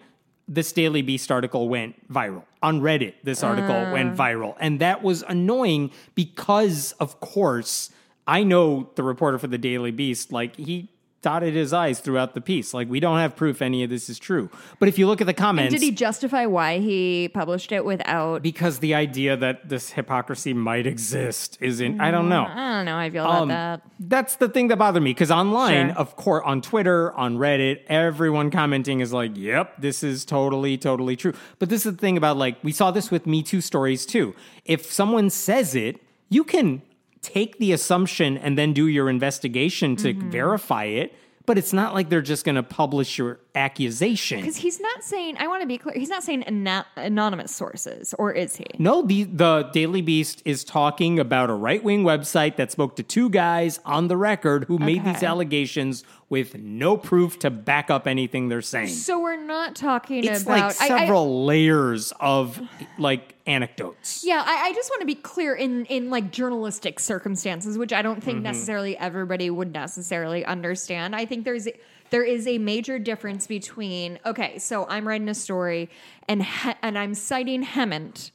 This 0.49 0.71
Daily 0.73 1.03
Beast 1.03 1.33
article 1.33 1.69
went 1.69 2.09
viral 2.13 2.43
on 2.63 2.81
Reddit. 2.81 3.15
This 3.25 3.43
article 3.43 3.75
Uh. 3.75 3.93
went 3.93 4.17
viral, 4.17 4.55
and 4.61 4.79
that 4.81 5.03
was 5.03 5.25
annoying 5.27 5.91
because, 6.15 6.93
of 7.01 7.19
course, 7.21 7.91
I 8.29 8.43
know 8.45 8.91
the 8.95 9.03
reporter 9.03 9.39
for 9.39 9.49
the 9.49 9.59
Daily 9.59 9.91
Beast. 9.91 10.31
Like 10.33 10.55
he 10.57 10.89
dotted 11.27 11.55
his 11.55 11.73
eyes 11.73 11.99
throughout 11.99 12.35
the 12.35 12.41
piece. 12.41 12.73
Like 12.73 12.89
we 12.89 13.01
don't 13.01 13.19
have 13.19 13.35
proof 13.35 13.61
any 13.61 13.83
of 13.85 13.91
this 13.91 14.09
is 14.09 14.19
true. 14.19 14.49
But 14.79 14.89
if 14.89 14.97
you 14.99 15.07
look 15.09 15.21
at 15.21 15.27
the 15.27 15.35
comments, 15.47 15.73
Did 15.75 15.83
he 15.83 15.91
justify 15.91 16.47
why 16.47 16.79
he 16.79 17.29
published 17.41 17.73
it 17.73 17.85
without? 17.85 18.43
because 18.43 18.79
the 18.79 18.95
idea 18.95 19.37
that 19.37 19.69
this 19.69 19.91
hypocrisy 19.91 20.53
might 20.55 20.87
exist 20.87 21.59
isn't. 21.61 22.01
I 22.01 22.11
don't 22.13 22.29
know. 22.29 22.45
I 22.49 22.73
don't 22.75 22.85
know. 22.85 22.97
I 22.97 23.11
feel 23.11 23.25
about 23.25 23.43
Um, 23.43 23.49
that. 23.49 23.83
That's 23.99 24.37
the 24.37 24.49
thing 24.49 24.69
that 24.69 24.77
bothered 24.79 25.03
me 25.03 25.11
because 25.11 25.33
online, 25.33 25.89
Sure. 25.89 25.97
of 25.99 26.15
course, 26.15 26.43
on 26.47 26.61
Twitter, 26.63 27.13
on 27.15 27.39
Reddit, 27.39 27.81
everyone 27.89 28.51
commenting 28.51 29.01
is 29.01 29.13
like, 29.13 29.33
"Yep, 29.37 29.81
this 29.81 30.05
is 30.05 30.25
totally, 30.25 30.79
totally 30.79 31.17
true." 31.17 31.33
But 31.59 31.71
this 31.71 31.85
is 31.87 31.93
the 31.97 31.99
thing 31.99 32.17
about 32.17 32.37
like 32.37 32.57
we 32.63 32.71
saw 32.73 32.91
this 32.93 33.11
with 33.11 33.27
Me 33.27 33.43
Too 33.43 33.61
stories 33.61 34.07
too. 34.07 34.35
If 34.65 34.93
someone 34.93 35.29
says 35.31 35.75
it, 35.75 35.97
you 36.29 36.45
can 36.45 36.83
take 37.27 37.59
the 37.59 37.73
assumption 37.73 38.39
and 38.39 38.57
then 38.57 38.73
do 38.73 38.87
your 38.87 39.09
investigation 39.11 39.97
to 39.97 40.15
Mm-hmm. 40.15 40.31
verify 40.31 40.85
it. 40.85 41.13
But 41.47 41.59
it's 41.59 41.73
not 41.73 41.95
like 41.95 42.09
they're 42.09 42.23
just 42.23 42.45
going 42.45 42.57
to 42.57 42.63
publish 42.63 43.19
your 43.19 43.39
accusation. 43.57 44.39
Because 44.41 44.57
he's 44.57 44.79
not 44.81 45.03
saying. 45.03 45.37
I 45.39 45.49
want 45.49 45.63
to 45.63 45.67
be 45.67 45.79
clear. 45.79 45.95
He's 45.99 46.09
not 46.09 46.23
saying 46.23 46.45
anonymous 46.47 47.55
sources, 47.55 48.15
or 48.19 48.33
is 48.33 48.57
he? 48.57 48.67
No, 48.79 49.03
the 49.03 49.25
the 49.25 49.71
Daily 49.73 50.03
Beast 50.03 50.43
is 50.45 50.63
talking 50.65 51.19
about 51.19 51.51
a 51.51 51.55
right 51.55 51.83
wing 51.83 52.05
website 52.05 52.57
that 52.57 52.71
spoke 52.71 52.97
to 52.97 53.03
two 53.03 53.31
guys 53.31 53.81
on 53.85 54.09
the 54.09 54.17
record 54.17 54.65
who 54.65 54.79
made 54.79 55.05
these 55.05 55.23
allegations 55.23 56.05
with 56.29 56.57
no 56.59 56.97
proof 56.97 57.39
to 57.39 57.51
back 57.51 57.89
up 57.89 58.07
anything 58.07 58.49
they're 58.49 58.61
saying. 58.61 58.89
So 58.89 59.21
we're 59.21 59.41
not 59.41 59.77
talking 59.77 60.25
It's 60.25 60.43
about 60.43 60.51
like 60.79 60.91
I- 60.91 60.95
I- 60.95 60.99
several 61.01 61.45
layers 61.45 62.13
of 62.21 62.61
like 62.99 63.35
anecdotes. 63.47 64.25
Yeah, 64.27 64.43
I, 64.45 64.67
I 64.69 64.73
just 64.73 64.91
want 64.91 65.01
to 65.03 65.07
be 65.07 65.15
clear 65.15 65.55
in 65.55 65.85
in 65.87 66.11
like 66.11 66.33
journalistic 66.33 66.99
circumstances, 67.01 67.79
which 67.79 67.93
I 67.93 68.03
don't 68.03 68.17
Mm-hmm. 68.17 68.25
think 68.25 68.43
necessarily 68.43 68.97
everybody 68.99 69.51
would 69.51 69.73
necessarily 69.73 70.45
understand. 70.45 71.15
I 71.15 71.27
think 71.27 71.45
there's 71.45 71.69
there 72.11 72.23
is 72.25 72.47
a 72.47 72.59
major 72.59 72.99
difference 72.99 73.47
between 73.47 74.19
okay, 74.25 74.59
so 74.59 74.87
I'm 74.89 75.07
writing 75.07 75.29
a 75.29 75.35
story 75.35 75.89
and 76.29 76.43
he, 76.45 76.73
and 76.83 76.99
I'm 76.99 77.15
citing 77.15 77.65
Hemant, 77.65 78.31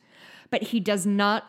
but 0.50 0.62
he 0.64 0.80
does 0.80 1.06
not 1.06 1.46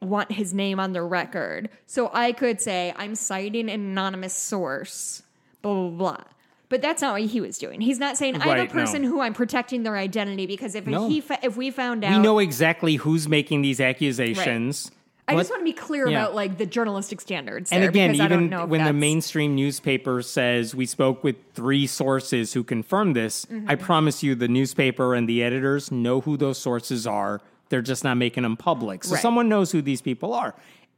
want 0.00 0.32
his 0.32 0.54
name 0.54 0.78
on 0.78 0.92
the 0.92 1.02
record. 1.02 1.68
So 1.86 2.10
I 2.12 2.32
could 2.32 2.60
say 2.60 2.92
I'm 2.96 3.14
citing 3.14 3.68
an 3.68 3.80
anonymous 3.80 4.34
source, 4.34 5.22
blah 5.62 5.74
blah 5.74 5.90
blah. 5.90 6.24
But 6.70 6.82
that's 6.82 7.00
not 7.00 7.14
what 7.14 7.22
he 7.22 7.40
was 7.40 7.56
doing. 7.56 7.80
He's 7.80 7.98
not 7.98 8.18
saying 8.18 8.34
I'm 8.36 8.42
a 8.42 8.46
Right, 8.52 8.68
no. 8.68 8.80
person 8.80 9.02
who 9.02 9.20
I'm 9.22 9.32
protecting 9.32 9.84
their 9.84 9.96
identity 9.96 10.44
because 10.46 10.74
if 10.74 10.86
No. 10.86 11.08
he 11.08 11.22
fa- 11.22 11.38
if 11.42 11.56
we 11.56 11.70
found 11.70 12.04
out 12.04 12.12
We 12.12 12.18
know 12.18 12.38
exactly 12.38 12.96
who's 12.96 13.26
making 13.26 13.62
these 13.62 13.80
accusations. 13.80 14.90
I 15.28 15.34
What- 15.34 15.40
just 15.42 15.50
want 15.50 15.60
to 15.60 15.64
be 15.64 15.72
clear 15.74 16.08
Yeah. 16.08 16.22
about 16.22 16.34
like 16.34 16.56
the 16.58 16.64
journalistic 16.66 17.20
standards. 17.20 17.70
And 17.70 17.84
again, 17.84 18.18
I 18.20 18.24
even 18.24 18.50
when 18.68 18.84
the 18.84 18.92
mainstream 18.94 19.54
newspaper 19.54 20.22
says 20.22 20.74
we 20.74 20.86
spoke 20.86 21.22
with 21.22 21.36
three 21.54 21.86
sources 21.86 22.54
who 22.54 22.64
confirmed 22.64 23.14
this, 23.14 23.46
I 23.50 23.52
Mm-hmm. 23.76 23.84
promise 23.84 24.22
you 24.22 24.34
the 24.34 24.48
newspaper 24.48 25.14
and 25.14 25.28
the 25.28 25.42
editors 25.42 25.92
know 25.92 26.20
who 26.22 26.36
those 26.36 26.58
sources 26.58 27.06
are. 27.06 27.40
They're 27.68 27.82
just 27.82 28.02
not 28.04 28.16
making 28.16 28.44
them 28.44 28.56
public. 28.56 29.04
So 29.04 29.12
Right. 29.14 29.20
someone 29.22 29.48
knows 29.48 29.70
who 29.72 29.82
these 29.82 30.00
people 30.00 30.32
are. 30.32 30.54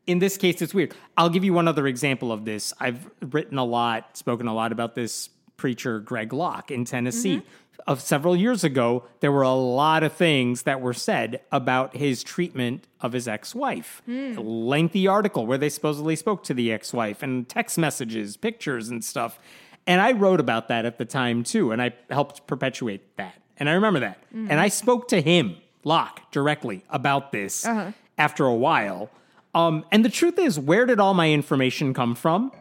In 0.06 0.18
this 0.20 0.36
case, 0.36 0.62
it's 0.62 0.72
weird. 0.72 0.94
I'll 1.16 1.28
give 1.28 1.44
you 1.44 1.52
one 1.52 1.66
other 1.68 1.86
example 1.86 2.30
of 2.32 2.44
this. 2.44 2.72
I've 2.80 3.10
written 3.32 3.58
a 3.58 3.64
lot, 3.64 4.16
spoken 4.16 4.46
a 4.46 4.54
lot 4.54 4.70
about 4.72 4.94
this 4.94 5.28
preacher, 5.60 6.00
Greg 6.00 6.32
Locke, 6.32 6.70
in 6.70 6.84
Tennessee. 6.84 7.36
Mm-hmm. 7.38 7.48
Of 7.86 8.00
several 8.00 8.36
years 8.36 8.62
ago, 8.62 9.04
there 9.20 9.32
were 9.32 9.42
a 9.42 9.54
lot 9.54 10.02
of 10.02 10.12
things 10.12 10.62
that 10.62 10.80
were 10.80 10.92
said 10.92 11.40
about 11.50 11.96
his 11.96 12.22
treatment 12.22 12.86
of 13.00 13.12
his 13.12 13.26
ex-wife. 13.26 14.02
Hmm. 14.04 14.34
A 14.36 14.40
lengthy 14.40 15.06
article 15.06 15.46
where 15.46 15.56
they 15.58 15.70
supposedly 15.70 16.14
spoke 16.14 16.44
to 16.44 16.54
the 16.54 16.70
ex-wife 16.72 17.22
and 17.22 17.48
text 17.48 17.78
messages, 17.78 18.36
pictures 18.36 18.90
and 18.90 19.02
stuff. 19.02 19.38
And 19.86 20.00
I 20.00 20.12
wrote 20.12 20.40
about 20.40 20.68
that 20.68 20.84
at 20.84 20.98
the 20.98 21.06
time 21.06 21.42
too, 21.42 21.72
and 21.72 21.80
I 21.80 21.94
helped 22.10 22.46
perpetuate 22.46 23.16
that. 23.16 23.34
And 23.56 23.68
I 23.68 23.72
remember 23.72 24.00
that. 24.00 24.18
Hmm. 24.30 24.48
And 24.50 24.60
I 24.60 24.68
spoke 24.68 25.08
to 25.08 25.20
him, 25.22 25.56
Locke, 25.82 26.30
directly 26.30 26.84
about 26.90 27.32
this 27.32 27.64
Uh-huh. 27.66 27.92
after 28.18 28.44
a 28.44 28.54
while. 28.54 29.08
Um, 29.54 29.84
and 29.90 30.04
the 30.04 30.10
truth 30.10 30.38
is, 30.38 30.60
where 30.60 30.84
did 30.84 31.00
all 31.00 31.14
my 31.14 31.30
information 31.32 31.94
come 31.94 32.14
from? 32.14 32.52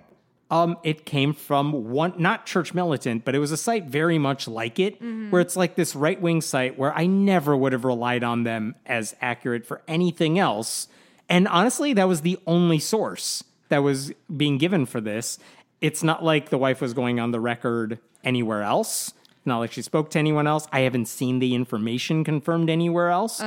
Um, 0.52 0.78
it 0.84 1.06
came 1.06 1.34
from 1.34 1.90
one, 1.92 2.14
not 2.18 2.48
Church 2.48 2.74
Militant, 2.74 3.24
but 3.24 3.36
it 3.36 3.40
was 3.40 3.52
a 3.52 3.58
site 3.58 3.86
very 3.86 4.18
much 4.18 4.48
like 4.48 4.80
it, 4.80 5.00
where 5.30 5.42
it's 5.42 5.56
like 5.56 5.76
this 5.76 5.96
right 5.96 6.20
wing 6.20 6.42
site 6.42 6.76
where 6.78 6.92
I 6.98 7.06
never 7.06 7.56
would 7.56 7.72
have 7.72 7.86
relied 7.86 8.24
on 8.24 8.44
them 8.44 8.74
as 8.86 9.16
accurate 9.22 9.66
for 9.66 9.84
anything 9.88 10.40
else. 10.40 10.88
And 11.30 11.48
honestly, 11.48 11.94
that 11.94 12.08
was 12.08 12.22
the 12.22 12.40
only 12.48 12.80
source 12.80 13.44
that 13.70 13.84
was 13.84 14.12
being 14.36 14.58
given 14.58 14.88
for 14.88 15.00
this. 15.00 15.38
It's 15.82 16.02
not 16.02 16.24
like 16.24 16.50
the 16.50 16.58
wife 16.58 16.82
was 16.82 16.96
going 16.96 17.20
on 17.20 17.30
the 17.30 17.40
record 17.40 18.00
anywhere 18.24 18.64
else. 18.64 19.14
Not 19.46 19.60
like 19.60 19.72
she 19.72 19.84
spoke 19.84 20.10
to 20.12 20.20
anyone 20.20 20.48
else. 20.48 20.68
I 20.72 20.80
haven't 20.82 21.06
seen 21.06 21.38
the 21.38 21.54
information 21.54 22.24
confirmed 22.24 22.70
anywhere 22.72 23.10
else. 23.10 23.40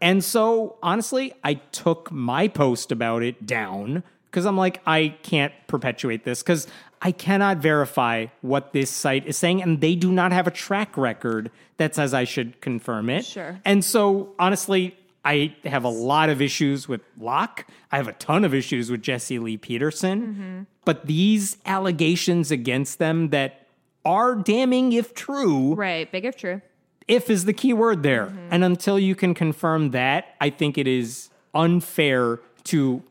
And 0.00 0.22
so, 0.22 0.76
honestly, 0.82 1.32
I 1.42 1.54
took 1.54 2.12
my 2.12 2.48
post 2.48 2.92
about 2.92 3.22
it 3.22 3.46
down 3.46 4.02
because 4.30 4.46
I'm 4.46 4.56
like, 4.56 4.80
I 4.86 5.16
can't 5.22 5.52
perpetuate 5.66 6.24
this 6.24 6.42
because 6.42 6.68
I 7.02 7.12
cannot 7.12 7.58
verify 7.58 8.26
what 8.42 8.72
this 8.72 8.90
site 8.90 9.26
is 9.26 9.36
saying, 9.36 9.62
and 9.62 9.80
they 9.80 9.94
do 9.94 10.12
not 10.12 10.32
have 10.32 10.46
a 10.46 10.50
track 10.50 10.96
record 10.96 11.50
that 11.78 11.94
says 11.94 12.14
I 12.14 12.24
should 12.24 12.60
confirm 12.60 13.10
it. 13.10 13.24
Sure. 13.24 13.58
And 13.64 13.84
so, 13.84 14.34
honestly, 14.38 14.96
I 15.24 15.54
have 15.64 15.84
a 15.84 15.88
lot 15.88 16.30
of 16.30 16.40
issues 16.40 16.88
with 16.88 17.00
Locke. 17.18 17.66
I 17.90 17.96
have 17.96 18.08
a 18.08 18.12
ton 18.14 18.44
of 18.44 18.54
issues 18.54 18.90
with 18.90 19.02
Jesse 19.02 19.38
Lee 19.38 19.56
Peterson. 19.56 20.22
Mm-hmm. 20.22 20.62
But 20.84 21.06
these 21.06 21.56
allegations 21.66 22.50
against 22.50 22.98
them 22.98 23.30
that 23.30 23.66
are 24.04 24.34
damning 24.34 24.92
if 24.92 25.12
true, 25.14 25.74
right, 25.74 26.10
big 26.10 26.24
if 26.24 26.36
true. 26.36 26.62
if 27.06 27.28
is 27.28 27.44
the 27.44 27.52
key 27.52 27.72
word 27.72 28.02
there. 28.02 28.26
Mm-hmm. 28.26 28.48
And 28.50 28.64
until 28.64 28.98
you 28.98 29.14
can 29.14 29.34
confirm 29.34 29.90
that, 29.90 30.34
I 30.40 30.50
think 30.50 30.78
it 30.78 30.86
is 30.86 31.28
unfair 31.54 32.40
to 32.64 33.02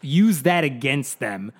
use 0.00 0.42
that 0.42 0.64
against 0.64 1.18
them. 1.18 1.52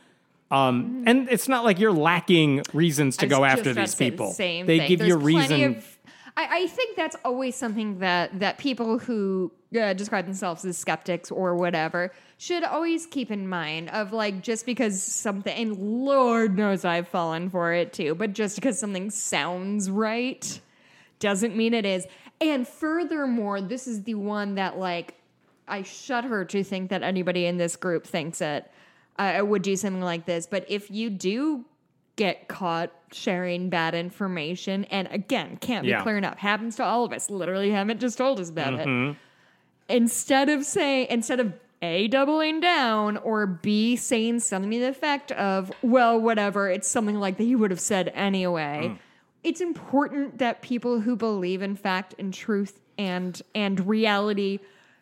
Um, 0.51 1.05
and 1.07 1.29
it's 1.31 1.47
not 1.49 1.65
like 1.65 1.79
you're 1.79 1.93
lacking 1.93 2.63
reasons 2.73 3.17
to 3.19 3.27
go 3.27 3.45
after 3.45 3.73
these 3.73 3.95
the 3.95 4.11
people. 4.11 4.33
same 4.33 4.67
they 4.67 4.79
thing. 4.79 4.89
give 4.89 5.01
you 5.07 5.15
a 5.17 5.19
There's 5.19 5.33
plenty 5.47 5.55
reason. 5.67 5.77
of- 5.77 5.99
I, 6.37 6.63
I 6.63 6.67
think 6.69 6.97
that's 6.97 7.17
always 7.25 7.55
something 7.57 7.99
that 8.01 8.39
that 8.41 8.59
people 8.59 8.99
who 8.99 9.53
uh, 9.79 9.93
describe 9.93 10.25
themselves 10.27 10.65
as 10.65 10.77
skeptics 10.79 11.31
or 11.31 11.55
whatever 11.55 12.13
should 12.39 12.65
always 12.65 13.07
keep 13.07 13.31
in 13.31 13.49
mind 13.49 13.91
of 13.91 14.13
like 14.13 14.43
just 14.43 14.65
because 14.67 15.01
something 15.03 15.55
and 15.55 15.77
lord 15.77 16.57
knows 16.57 16.85
i've 16.85 17.07
fallen 17.09 17.51
for 17.51 17.73
it 17.73 17.93
too 17.93 18.15
but 18.15 18.33
just 18.33 18.55
because 18.57 18.79
something 18.79 19.11
sounds 19.11 19.91
right 19.91 20.61
doesn't 21.19 21.55
mean 21.57 21.75
it 21.75 21.85
is 21.85 22.07
and 22.41 22.67
furthermore 22.67 23.61
this 23.61 23.87
is 23.87 24.03
the 24.05 24.15
one 24.15 24.55
that 24.55 24.79
like 24.79 25.15
i 25.71 25.83
shudder 25.83 26.45
to 26.45 26.63
think 26.65 26.91
that 26.91 27.03
anybody 27.03 27.47
in 27.47 27.57
this 27.57 27.77
group 27.77 28.07
thinks 28.07 28.41
it 28.41 28.71
I 29.19 29.43
would 29.43 29.61
do 29.63 29.77
something 29.77 30.01
like 30.03 30.25
this 30.27 30.47
but 30.47 30.65
if 30.69 30.91
you 30.91 31.11
do 31.11 31.65
get 32.17 32.49
caught 32.49 32.91
sharing 33.13 33.69
bad 33.71 33.95
information 33.95 34.85
and 34.85 35.09
again 35.11 35.57
can't 35.61 35.85
be 35.85 35.91
Yeah. 35.91 36.03
clear 36.03 36.17
enough 36.19 36.39
happens 36.39 36.77
to 36.77 36.85
all 36.85 37.05
of 37.05 37.13
us 37.13 37.29
literally 37.31 37.71
haven't 37.71 38.01
just 38.01 38.17
told 38.19 38.41
us 38.41 38.49
about 38.51 38.75
it 38.75 38.87
Mm-hmm. 38.87 39.17
instead 39.89 40.49
of 40.49 40.65
saying 40.65 41.07
instead 41.11 41.41
of 41.41 41.53
a 41.83 42.09
doubling 42.09 42.61
down 42.61 43.17
or 43.19 43.47
b 43.47 43.97
saying 43.97 44.41
something 44.41 44.71
to 44.71 44.79
the 44.81 44.89
effect 44.89 45.33
of 45.33 45.73
well 45.83 46.19
whatever 46.21 46.69
it's 46.69 46.89
something 46.89 47.17
like 47.19 47.37
that 47.39 47.45
he 47.45 47.57
would 47.57 47.71
have 47.71 47.81
said 47.81 48.11
anyway 48.15 48.91
Mm. 48.93 48.99
it's 49.43 49.61
important 49.61 50.39
that 50.39 50.63
people 50.63 51.01
who 51.01 51.17
believe 51.17 51.63
in 51.63 51.75
fact 51.77 52.15
and 52.19 52.33
truth 52.35 52.81
and 52.99 53.41
and 53.55 53.87
reality 53.87 54.61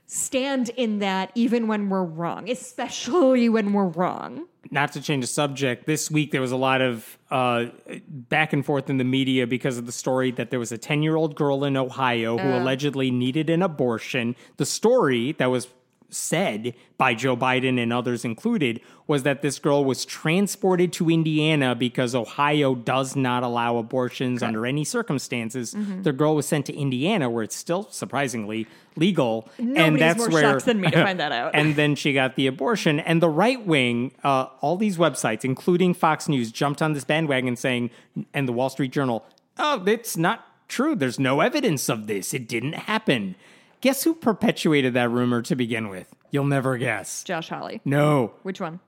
stand 0.08 0.70
in 0.70 0.98
that 0.98 1.30
even 1.34 1.68
when 1.68 1.88
we're 1.88 2.02
wrong 2.02 2.50
especially 2.50 3.48
when 3.48 3.72
we're 3.72 3.84
wrong 3.84 4.46
not 4.70 4.92
to 4.92 5.00
change 5.00 5.22
the 5.22 5.28
subject, 5.28 5.86
this 5.86 6.10
week 6.10 6.30
there 6.30 6.40
was 6.40 6.52
a 6.52 6.56
lot 6.56 6.80
of 6.80 7.18
uh, 7.30 7.66
back 8.06 8.52
and 8.52 8.64
forth 8.64 8.90
in 8.90 8.98
the 8.98 9.04
media 9.04 9.46
because 9.46 9.78
of 9.78 9.86
the 9.86 9.92
story 9.92 10.30
that 10.32 10.50
there 10.50 10.58
was 10.58 10.72
a 10.72 10.78
10 10.78 11.02
year 11.02 11.16
old 11.16 11.34
girl 11.34 11.64
in 11.64 11.76
Ohio 11.76 12.38
who 12.38 12.48
allegedly 12.48 13.10
needed 13.10 13.50
an 13.50 13.62
abortion. 13.62 14.36
The 14.56 14.66
story 14.66 15.32
that 15.32 15.46
was 15.46 15.68
said 16.10 16.74
by 16.96 17.14
Joe 17.14 17.36
Biden 17.36 17.80
and 17.80 17.92
others 17.92 18.24
included 18.24 18.80
was 19.06 19.22
that 19.24 19.42
this 19.42 19.58
girl 19.58 19.84
was 19.84 20.04
transported 20.04 20.92
to 20.94 21.10
Indiana 21.10 21.74
because 21.74 22.14
Ohio 22.14 22.74
does 22.74 23.14
not 23.14 23.42
allow 23.42 23.76
abortions 23.76 24.42
under 24.42 24.66
any 24.66 24.84
circumstances. 24.84 25.74
The 26.02 26.12
girl 26.12 26.34
was 26.34 26.46
sent 26.46 26.66
to 26.66 26.74
Indiana 26.74 27.28
where 27.30 27.42
it's 27.42 27.56
still 27.56 27.88
surprisingly 27.90 28.66
legal. 28.96 29.48
and 29.58 29.74
Nobody's 29.74 30.00
that's 30.00 30.18
more 30.18 30.28
where 30.30 30.42
shocked 30.42 30.64
than 30.66 30.80
me 30.80 30.90
to 30.90 31.02
find 31.04 31.20
that 31.20 31.32
out. 31.32 31.54
and 31.54 31.76
then 31.76 31.94
she 31.94 32.12
got 32.12 32.36
the 32.36 32.46
abortion. 32.46 33.00
And 33.00 33.22
the 33.22 33.28
right 33.28 33.64
wing, 33.64 34.12
uh, 34.24 34.46
all 34.60 34.76
these 34.76 34.96
websites, 34.98 35.44
including 35.44 35.94
Fox 35.94 36.28
News, 36.28 36.50
jumped 36.50 36.82
on 36.82 36.92
this 36.94 37.04
bandwagon 37.04 37.56
saying, 37.56 37.90
and 38.34 38.48
the 38.48 38.52
Wall 38.52 38.70
Street 38.70 38.92
Journal, 38.92 39.24
oh, 39.58 39.84
it's 39.86 40.16
not 40.16 40.44
true. 40.68 40.94
There's 40.94 41.18
no 41.18 41.40
evidence 41.40 41.88
of 41.88 42.06
this. 42.06 42.34
It 42.34 42.48
didn't 42.48 42.74
happen. 42.74 43.36
Guess 43.80 44.02
who 44.04 44.14
perpetuated 44.14 44.94
that 44.94 45.10
rumor 45.10 45.40
to 45.42 45.54
begin 45.56 45.88
with? 45.88 46.12
You'll 46.30 46.44
never 46.46 46.76
guess. 46.76 47.22
josh 47.24 47.48
hawley 47.48 47.80
No, 47.84 48.32
which 48.42 48.60
one? 48.60 48.80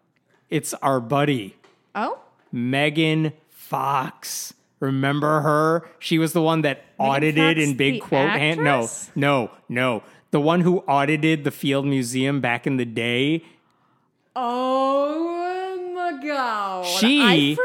it's 0.50 0.74
our 0.74 1.00
buddy, 1.00 1.57
Oh, 1.94 2.18
Megan 2.53 3.33
Fox. 3.48 4.53
Remember 4.81 5.40
her? 5.42 5.88
She 5.98 6.18
was 6.18 6.33
the 6.33 6.42
one 6.42 6.62
that 6.62 6.85
audited 6.98 7.57
Fox, 7.59 7.68
in 7.70 7.76
big 7.76 7.94
the 7.94 8.00
quote 8.00 8.31
hand. 8.31 8.62
No, 8.64 8.74
actress? 8.83 9.11
no, 9.14 9.50
no. 9.68 10.03
The 10.33 10.40
one 10.40 10.61
who 10.62 10.79
audited 10.81 11.44
the 11.44 11.50
Field 11.50 11.85
Museum 11.87 12.40
back 12.40 12.66
in 12.66 12.76
the 12.76 12.85
day. 12.85 13.44
Oh 14.37 15.92
my 15.94 16.24
god! 16.26 16.87
She 16.87 17.20
I 17.22 17.57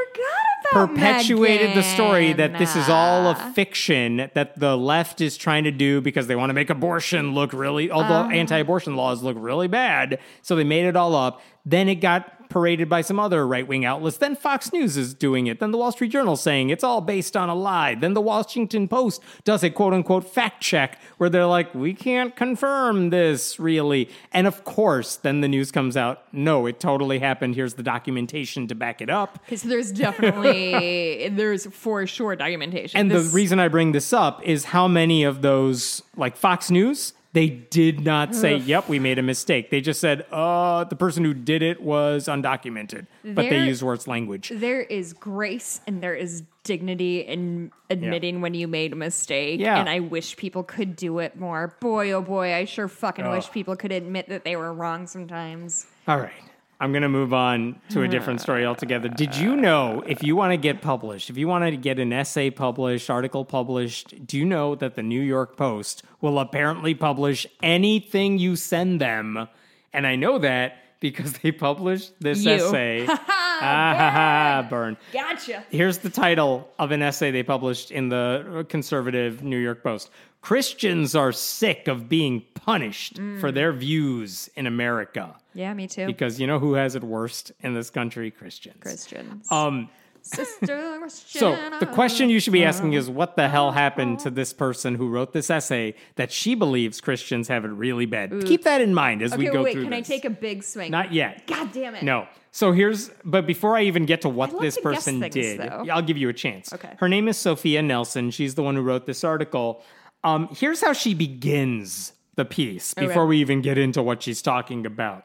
perpetuated 0.71 1.75
the 1.75 1.81
story 1.83 2.33
that 2.33 2.57
this 2.57 2.75
is 2.75 2.89
all 2.89 3.29
a 3.29 3.35
fiction 3.53 4.29
that 4.33 4.59
the 4.59 4.75
left 4.77 5.21
is 5.21 5.37
trying 5.37 5.63
to 5.63 5.71
do 5.71 6.01
because 6.01 6.27
they 6.27 6.35
want 6.35 6.49
to 6.49 6.53
make 6.53 6.69
abortion 6.69 7.33
look 7.33 7.53
really 7.53 7.89
all 7.91 8.01
Uh-huh. 8.01 8.27
the 8.27 8.35
anti-abortion 8.35 8.95
laws 8.95 9.23
look 9.23 9.37
really 9.39 9.67
bad. 9.67 10.19
So 10.41 10.55
they 10.55 10.63
made 10.63 10.85
it 10.85 10.95
all 10.95 11.15
up. 11.15 11.41
Then 11.65 11.89
it 11.89 11.95
got 11.95 12.34
paraded 12.55 12.87
by 12.87 13.01
some 13.01 13.19
other 13.19 13.45
right-wing 13.45 13.83
outlets. 13.83 14.15
Then 14.15 14.33
fox 14.33 14.71
news 14.71 14.95
is 14.95 15.13
doing 15.13 15.47
it. 15.47 15.59
Then 15.59 15.71
the 15.71 15.77
wall 15.77 15.91
street 15.91 16.07
journal 16.07 16.37
saying 16.37 16.69
it's 16.69 16.85
all 16.85 17.01
based 17.01 17.35
on 17.35 17.49
a 17.49 17.53
lie. 17.53 17.95
Then 17.95 18.13
the 18.13 18.21
washington 18.21 18.87
post 18.87 19.21
does 19.43 19.61
a 19.61 19.69
quote-unquote 19.69 20.23
fact 20.23 20.61
check 20.63 20.97
where 21.17 21.29
they're 21.29 21.45
like 21.45 21.75
we 21.75 21.93
can't 21.93 22.33
confirm 22.33 23.09
this 23.09 23.59
really. 23.59 24.09
And 24.31 24.47
of 24.47 24.63
course 24.63 25.17
then 25.17 25.41
the 25.41 25.49
news 25.49 25.69
comes 25.69 25.97
out 25.97 26.23
no 26.33 26.65
it 26.65 26.79
totally 26.79 27.19
happened. 27.19 27.55
Here's 27.55 27.73
the 27.73 27.83
documentation 27.83 28.69
to 28.69 28.75
back 28.75 29.01
it 29.01 29.09
up. 29.09 29.39
Because 29.45 29.63
there's 29.63 29.91
definitely 29.91 31.27
there's 31.33 31.65
for 31.65 32.07
sure 32.07 32.37
documentation. 32.37 32.97
And 32.97 33.11
This- 33.11 33.31
the 33.31 33.35
reason 33.35 33.59
I 33.59 33.67
bring 33.67 33.91
this 33.91 34.13
up 34.13 34.41
is 34.43 34.63
how 34.65 34.87
many 34.87 35.25
of 35.25 35.41
those, 35.41 36.03
like 36.15 36.37
Fox 36.37 36.71
News, 36.71 37.11
they 37.35 37.49
did 37.49 38.03
not 38.03 38.33
say, 38.33 38.55
"Yep, 38.55 38.89
we 38.89 38.97
made 38.97 39.19
a 39.19 39.21
mistake." 39.21 39.69
They 39.69 39.81
just 39.81 39.99
said, 39.99 40.25
"Uh, 40.31 40.85
the 40.85 40.95
person 40.95 41.23
who 41.23 41.33
did 41.35 41.61
it 41.61 41.81
was 41.83 42.27
undocumented," 42.27 43.05
but 43.23 43.43
they 43.43 43.49
There- 43.49 43.65
use 43.65 43.83
worse 43.83 44.07
language. 44.07 44.51
there 44.55 44.81
is 44.81 45.13
grace 45.13 45.81
and 45.85 46.01
there 46.01 46.15
is 46.15 46.43
dignity 46.63 47.19
in 47.19 47.71
admitting 47.91 48.41
when 48.41 48.55
you 48.55 48.67
made 48.67 48.91
a 48.93 48.95
mistake. 48.95 49.59
Yeah. 49.59 49.79
And 49.79 49.87
I 49.87 49.99
wish 49.99 50.35
people 50.35 50.63
could 50.63 50.95
do 50.95 51.19
it 51.19 51.39
more. 51.39 51.75
Boy, 51.79 52.11
oh 52.13 52.21
boy, 52.21 52.55
I 52.55 52.65
sure 52.65 52.87
fucking 52.87 53.29
wish 53.29 53.51
people 53.51 53.75
could 53.75 53.91
admit 53.91 54.29
that 54.29 54.43
they 54.43 54.55
were 54.55 54.73
wrong 54.73 55.05
sometimes. 55.05 55.85
All 56.07 56.17
right. 56.17 56.31
I'm 56.79 56.91
going 56.91 57.03
to 57.03 57.09
move 57.09 57.33
on 57.33 57.79
to 57.89 58.01
a 58.01 58.07
different 58.07 58.41
story 58.41 58.65
altogether. 58.65 59.07
Did 59.07 59.35
you 59.35 59.55
know 59.55 60.03
if 60.05 60.21
you 60.23 60.35
want 60.35 60.51
to 60.51 60.57
get 60.57 60.81
published, 60.81 61.29
if 61.29 61.37
you 61.37 61.47
want 61.47 61.63
to 61.65 61.77
get 61.77 61.99
an 61.99 62.11
essay 62.11 62.49
published, 62.49 63.09
article 63.09 63.45
published, 63.45 64.27
do 64.27 64.37
you 64.37 64.45
know 64.45 64.75
that 64.75 64.95
the 64.95 65.03
New 65.03 65.21
York 65.21 65.55
Post 65.55 66.03
will 66.19 66.37
apparently 66.37 66.93
publish 66.93 67.47
anything 67.63 68.37
you 68.37 68.55
send 68.57 68.99
them? 68.99 69.47
And 69.93 70.05
I 70.05 70.17
know 70.17 70.37
that 70.39 70.77
because 70.99 71.33
they 71.33 71.51
published 71.51 72.13
this 72.19 72.43
You. 72.43 72.51
essay. 72.51 73.05
ah, 73.09 73.15
ha, 73.25 74.11
ha, 74.11 74.67
burn. 74.69 74.97
Gotcha. 75.13 75.63
Here's 75.69 75.99
the 75.99 76.09
title 76.09 76.69
of 76.79 76.91
an 76.91 77.01
essay 77.01 77.31
they 77.31 77.43
published 77.43 77.91
in 77.91 78.09
the 78.09 78.65
conservative 78.69 79.43
New 79.43 79.57
York 79.57 79.83
Post. 79.83 80.09
Christians 80.45 81.15
are 81.15 81.31
sick 81.31 81.87
of 81.87 82.07
being 82.07 82.43
punished 82.53 83.19
for 83.39 83.51
their 83.51 83.73
views 83.73 84.47
in 84.55 84.67
America. 84.67 85.35
Yeah, 85.55 85.73
me 85.73 85.87
too. 85.87 86.05
Because 86.05 86.39
you 86.39 86.45
know 86.45 86.59
who 86.59 86.75
has 86.75 86.93
it 86.93 87.03
worst 87.03 87.51
in 87.61 87.73
this 87.73 87.89
country? 87.89 88.29
Christians. 88.29 88.77
Christians. 88.79 89.51
Um, 89.51 89.89
Sister 90.21 90.97
Christian. 90.99 91.39
so 91.39 91.77
the 91.79 91.87
question 91.87 92.29
you 92.29 92.39
should 92.39 92.53
be 92.53 92.63
asking 92.63 92.93
is 92.93 93.09
what 93.09 93.35
the 93.35 93.49
hell 93.49 93.71
happened 93.71 94.19
to 94.19 94.29
this 94.29 94.53
person 94.53 94.93
who 94.93 95.09
wrote 95.09 95.33
this 95.33 95.49
essay 95.49 95.95
that 96.15 96.31
she 96.31 96.53
believes 96.53 97.01
Christians 97.01 97.47
have 97.47 97.65
it 97.65 97.69
really 97.69 98.05
bad? 98.05 98.45
Keep 98.45 98.65
that 98.65 98.81
in 98.81 98.93
mind 98.93 99.23
as 99.23 99.35
we 99.35 99.47
Okay, 99.47 99.53
go 99.57 99.63
wait, 99.63 99.73
through 99.73 99.85
can 99.85 99.93
I 99.93 100.01
take 100.01 100.25
a 100.25 100.29
big 100.29 100.63
swing? 100.63 100.91
Not 100.91 101.11
yet. 101.11 101.47
God 101.47 101.71
damn 101.71 101.95
it. 101.95 102.03
No. 102.03 102.27
So 102.51 102.71
here's, 102.71 103.09
but 103.23 103.47
before 103.47 103.75
I 103.75 103.81
even 103.83 104.05
get 104.05 104.21
to 104.21 104.29
what 104.29 104.61
this 104.61 104.75
to 104.75 104.81
person 104.81 105.19
things, 105.21 105.33
did, 105.33 105.59
though. 105.59 105.87
I'll 105.91 106.03
give 106.03 106.17
you 106.17 106.29
a 106.29 106.33
chance. 106.33 106.71
Okay. 106.71 106.93
Her 106.99 107.09
name 107.09 107.27
is 107.27 107.35
Sophia 107.35 107.81
Nelson. 107.81 108.29
She's 108.29 108.53
the 108.53 108.61
one 108.61 108.75
who 108.75 108.81
wrote 108.83 109.07
this 109.07 109.23
article. 109.23 109.83
Um, 110.25 110.49
here's 110.51 110.81
how 110.81 110.91
she 110.93 111.13
begins 111.13 112.13
the 112.35 112.45
piece 112.45 112.93
before 112.93 113.23
Okay. 113.23 113.29
we 113.29 113.37
even 113.37 113.61
get 113.61 113.77
into 113.77 114.01
what 114.01 114.23
she's 114.23 114.41
talking 114.41 114.85
about. 114.85 115.23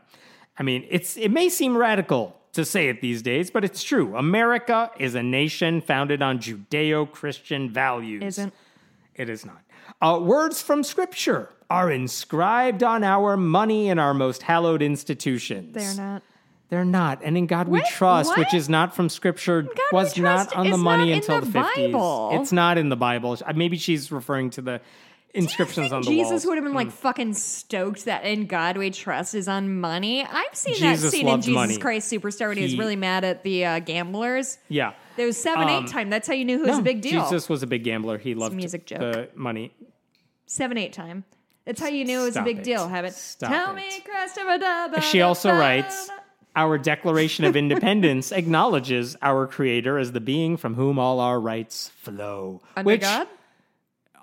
I 0.58 0.62
mean, 0.62 0.86
it's 0.90 1.16
it 1.16 1.30
may 1.30 1.48
seem 1.48 1.76
radical 1.76 2.36
to 2.52 2.64
say 2.64 2.88
it 2.88 3.00
these 3.00 3.22
days, 3.22 3.50
but 3.50 3.64
it's 3.64 3.82
true. 3.82 4.14
America 4.16 4.90
is 4.98 5.14
a 5.14 5.22
nation 5.22 5.80
founded 5.80 6.20
on 6.20 6.38
Judeo-Christian 6.38 7.70
values. 7.70 8.22
Isn't. 8.22 8.52
It 9.14 9.28
is 9.30 9.44
not. 9.46 9.62
Uh, 10.02 10.20
words 10.20 10.60
from 10.60 10.84
Scripture 10.84 11.48
are 11.70 11.90
inscribed 11.90 12.82
on 12.82 13.02
our 13.02 13.36
money 13.36 13.88
and 13.88 13.98
our 13.98 14.12
most 14.12 14.42
hallowed 14.42 14.82
institutions. 14.82 15.74
They're 15.74 15.94
not. 15.94 16.22
They're 16.70 16.84
not. 16.84 17.20
And 17.22 17.36
in 17.36 17.46
God 17.46 17.68
we 17.68 17.80
What? 17.80 17.88
trust, 17.88 18.28
What? 18.28 18.38
which 18.38 18.54
is 18.54 18.68
not 18.68 18.94
from 18.94 19.08
scripture, 19.08 19.62
We 19.68 19.82
was 19.92 20.16
not 20.16 20.54
on 20.56 20.70
the 20.70 20.78
money 20.78 21.12
until 21.12 21.40
the 21.40 21.46
the, 21.46 21.58
50s. 21.58 21.74
Bible. 21.92 22.30
It's 22.40 22.52
not 22.52 22.78
in 22.78 22.88
the 22.88 22.96
Bible. 22.96 23.36
Maybe 23.54 23.76
she's 23.76 24.10
referring 24.12 24.50
to 24.50 24.62
the 24.62 24.80
inscriptions 25.34 25.92
on 25.92 26.02
the 26.02 26.08
Jesus 26.08 26.30
walls. 26.30 26.46
would 26.46 26.56
have 26.56 26.64
been 26.64 26.74
like 26.74 26.90
fucking 26.90 27.34
stoked 27.34 28.04
that 28.06 28.24
in 28.24 28.46
God 28.46 28.76
we 28.76 28.90
trust 28.90 29.34
is 29.34 29.46
on 29.48 29.80
money. 29.80 30.24
I've 30.24 30.54
seen 30.54 30.74
Jesus 30.74 31.02
that 31.02 31.10
scene 31.10 31.28
in 31.28 31.40
Jesus 31.40 31.54
money. 31.54 31.76
Christ 31.78 32.12
Superstar 32.12 32.48
when 32.48 32.56
he, 32.56 32.62
was 32.64 32.76
really 32.78 32.96
mad 32.96 33.24
at 33.24 33.42
the 33.44 33.64
uh, 33.64 33.78
gamblers. 33.80 34.58
yeah. 34.68 34.92
There 35.16 35.26
was 35.26 35.36
seven 35.36 35.68
Um, 35.68 35.84
eight 35.84 35.90
time. 35.90 36.08
That's 36.08 36.26
how 36.26 36.34
you 36.34 36.44
knew 36.44 36.56
who 36.58 36.64
was 36.64 36.72
No, 36.76 36.78
a 36.78 36.82
big 36.82 37.00
deal. 37.02 37.22
Jesus 37.22 37.48
was 37.48 37.62
a 37.62 37.66
big 37.66 37.84
gambler. 37.84 38.16
He 38.16 38.34
loved 38.34 38.54
music 38.54 38.86
joke. 38.86 39.00
the 39.00 39.28
money. 39.34 39.72
Seven 40.46 40.78
eight 40.78 40.92
time. 40.92 41.24
That's 41.66 41.80
how 41.80 41.88
you 41.88 42.04
knew 42.04 42.20
it 42.20 42.24
was 42.24 42.32
Stop 42.34 42.42
a 42.42 42.44
big 42.46 42.58
it. 42.58 42.64
deal. 42.64 42.88
Have 42.88 43.04
it. 43.04 43.12
Stop 43.12 43.50
Tell 43.50 43.70
it. 43.72 43.76
me, 43.76 44.00
Christopher. 44.04 44.58
da, 44.58 44.88
ba, 44.88 45.00
She 45.02 45.20
also 45.20 45.52
writes. 45.52 46.08
Our 46.56 46.78
Declaration 46.78 47.44
of 47.44 47.54
Independence 47.56 48.32
acknowledges 48.40 49.16
our 49.22 49.46
Creator 49.46 49.98
as 49.98 50.12
the 50.12 50.20
being 50.20 50.56
from 50.56 50.74
whom 50.74 50.98
all 50.98 51.20
our 51.20 51.40
rights 51.40 51.88
flow. 51.96 52.60
Under 52.76 52.86
which, 52.86 53.02
God. 53.02 53.28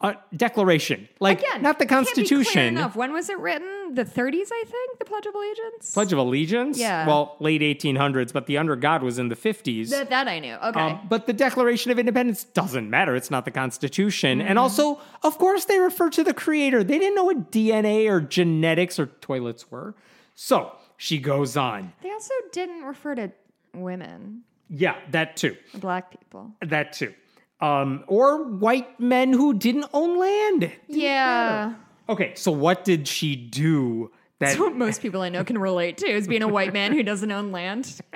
uh, 0.02 0.14
Declaration, 0.36 1.08
like 1.20 1.40
Again, 1.40 1.62
not 1.62 1.80
the 1.80 1.86
can't 1.86 2.06
be 2.06 2.12
clear 2.14 2.26
Constitution. 2.26 2.68
enough. 2.78 2.96
When 2.96 3.14
was 3.14 3.30
it 3.30 3.40
written? 3.40 3.96
The 3.96 4.04
30s, 4.04 4.50
I 4.52 4.64
think. 4.68 5.00
The 5.00 5.06
Pledge 5.06 5.26
of 5.26 5.34
Allegiance. 5.34 5.94
Pledge 5.94 6.12
of 6.12 6.20
Allegiance. 6.20 6.78
Yeah. 6.78 7.08
Well, 7.08 7.38
late 7.40 7.62
1800s, 7.62 8.34
but 8.34 8.46
the 8.46 8.58
Under 8.58 8.76
God 8.76 9.02
was 9.02 9.18
in 9.18 9.30
the 9.30 9.36
50s. 9.36 9.90
That, 9.92 10.10
that 10.10 10.28
I 10.28 10.40
knew. 10.40 10.56
Okay. 10.56 10.80
Um, 10.80 11.00
but 11.08 11.26
the 11.28 11.34
Declaration 11.34 11.92
of 11.92 11.98
Independence 11.98 12.44
doesn't 12.44 12.90
matter. 12.90 13.16
It's 13.16 13.32
not 13.32 13.46
the 13.46 13.52
Constitution. 13.52 14.40
Mm-hmm. 14.40 14.48
And 14.50 14.60
also, 14.60 15.00
of 15.24 15.38
course, 15.38 15.64
they 15.64 15.80
refer 15.80 16.10
to 16.10 16.24
the 16.26 16.34
Creator. 16.34 16.84
They 16.84 17.00
didn't 17.00 17.16
know 17.16 17.24
what 17.24 17.50
DNA 17.52 18.10
or 18.10 18.20
genetics 18.20 19.00
or 19.00 19.06
toilets 19.06 19.72
were. 19.72 19.96
So 20.36 20.74
she 20.98 21.20
goes 21.20 21.56
on. 21.56 21.94
they 22.02 22.12
also 22.12 22.34
didn't 22.52 22.84
refer 22.84 23.16
to 23.16 23.32
women, 23.74 24.42
Yeah, 24.70 24.96
that 25.12 25.38
too. 25.38 25.56
black 25.76 26.12
people. 26.12 26.52
That 26.62 26.94
too. 26.94 27.14
Um, 27.62 28.04
or 28.08 28.44
white 28.44 29.00
men 29.00 29.34
who 29.34 29.54
didn't 29.54 29.86
own 29.94 30.20
land. 30.20 30.72
Yeah. 30.88 31.74
Okay, 32.10 32.34
so 32.36 32.52
what 32.52 32.84
did 32.86 33.08
she 33.08 33.36
do 33.36 34.12
that 34.40 34.50
That's 34.50 34.60
what 34.60 34.76
most 34.76 35.02
people 35.02 35.22
I 35.22 35.30
know 35.30 35.44
can 35.44 35.58
relate 35.58 35.98
to 35.98 36.08
is 36.08 36.28
being 36.28 36.44
a 36.44 36.48
white 36.48 36.72
man 36.72 36.94
who 36.94 37.02
doesn't 37.02 37.32
own 37.32 37.52
land. 37.52 38.00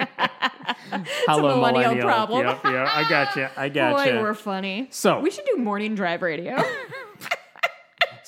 Hello, 1.28 1.56
millennial 1.56 1.98
problem. 1.98 2.46
Yep, 2.46 2.60
yeah, 2.66 2.92
I 2.94 3.10
got 3.10 3.36
you. 3.36 3.48
I 3.58 3.70
got 3.70 3.96
Boy, 3.96 4.14
you. 4.14 4.20
we're 4.20 4.34
funny. 4.36 4.88
So- 4.92 5.20
we 5.20 5.32
should 5.32 5.46
do 5.46 5.58
morning 5.58 5.96
drive 5.96 6.22
radio. 6.22 6.58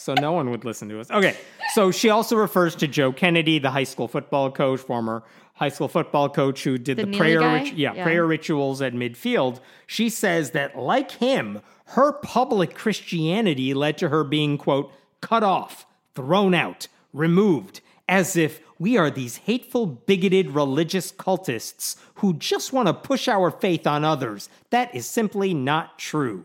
so 0.03 0.13
no 0.15 0.31
one 0.33 0.49
would 0.51 0.65
listen 0.65 0.89
to 0.89 0.99
us. 0.99 1.09
Okay. 1.09 1.35
So 1.73 1.91
she 1.91 2.09
also 2.09 2.35
refers 2.35 2.75
to 2.75 2.87
Joe 2.87 3.11
Kennedy, 3.13 3.57
the 3.59 3.71
high 3.71 3.85
school 3.85 4.07
football 4.07 4.51
coach, 4.51 4.81
former 4.81 5.23
high 5.53 5.69
school 5.69 5.87
football 5.87 6.29
coach 6.29 6.63
who 6.63 6.77
did 6.77 6.97
The 6.97 7.05
the, 7.05 7.17
prayer 7.17 7.39
rit- 7.39 7.73
yeah, 7.75 7.93
Yeah. 7.93 8.03
prayer 8.03 8.25
rituals 8.25 8.81
at 8.81 8.93
midfield. 8.93 9.59
She 9.87 10.09
says 10.09 10.51
that 10.51 10.77
like 10.77 11.11
him, 11.11 11.61
her 11.87 12.11
public 12.11 12.75
Christianity 12.75 13.73
led 13.73 13.97
to 13.99 14.09
her 14.09 14.23
being 14.23 14.57
quote 14.57 14.91
cut 15.21 15.43
off, 15.43 15.85
thrown 16.15 16.53
out, 16.53 16.87
removed, 17.13 17.79
as 18.07 18.35
if 18.35 18.59
we 18.79 18.97
are 18.97 19.09
these 19.09 19.37
hateful, 19.37 19.85
bigoted 19.85 20.51
religious 20.51 21.11
cultists 21.13 21.95
who 22.15 22.33
just 22.33 22.73
want 22.73 22.87
to 22.87 22.93
push 22.93 23.29
our 23.29 23.49
faith 23.49 23.87
on 23.87 24.03
others. 24.03 24.49
That 24.71 24.93
is 24.93 25.05
simply 25.05 25.53
not 25.53 25.97
true. 25.97 26.43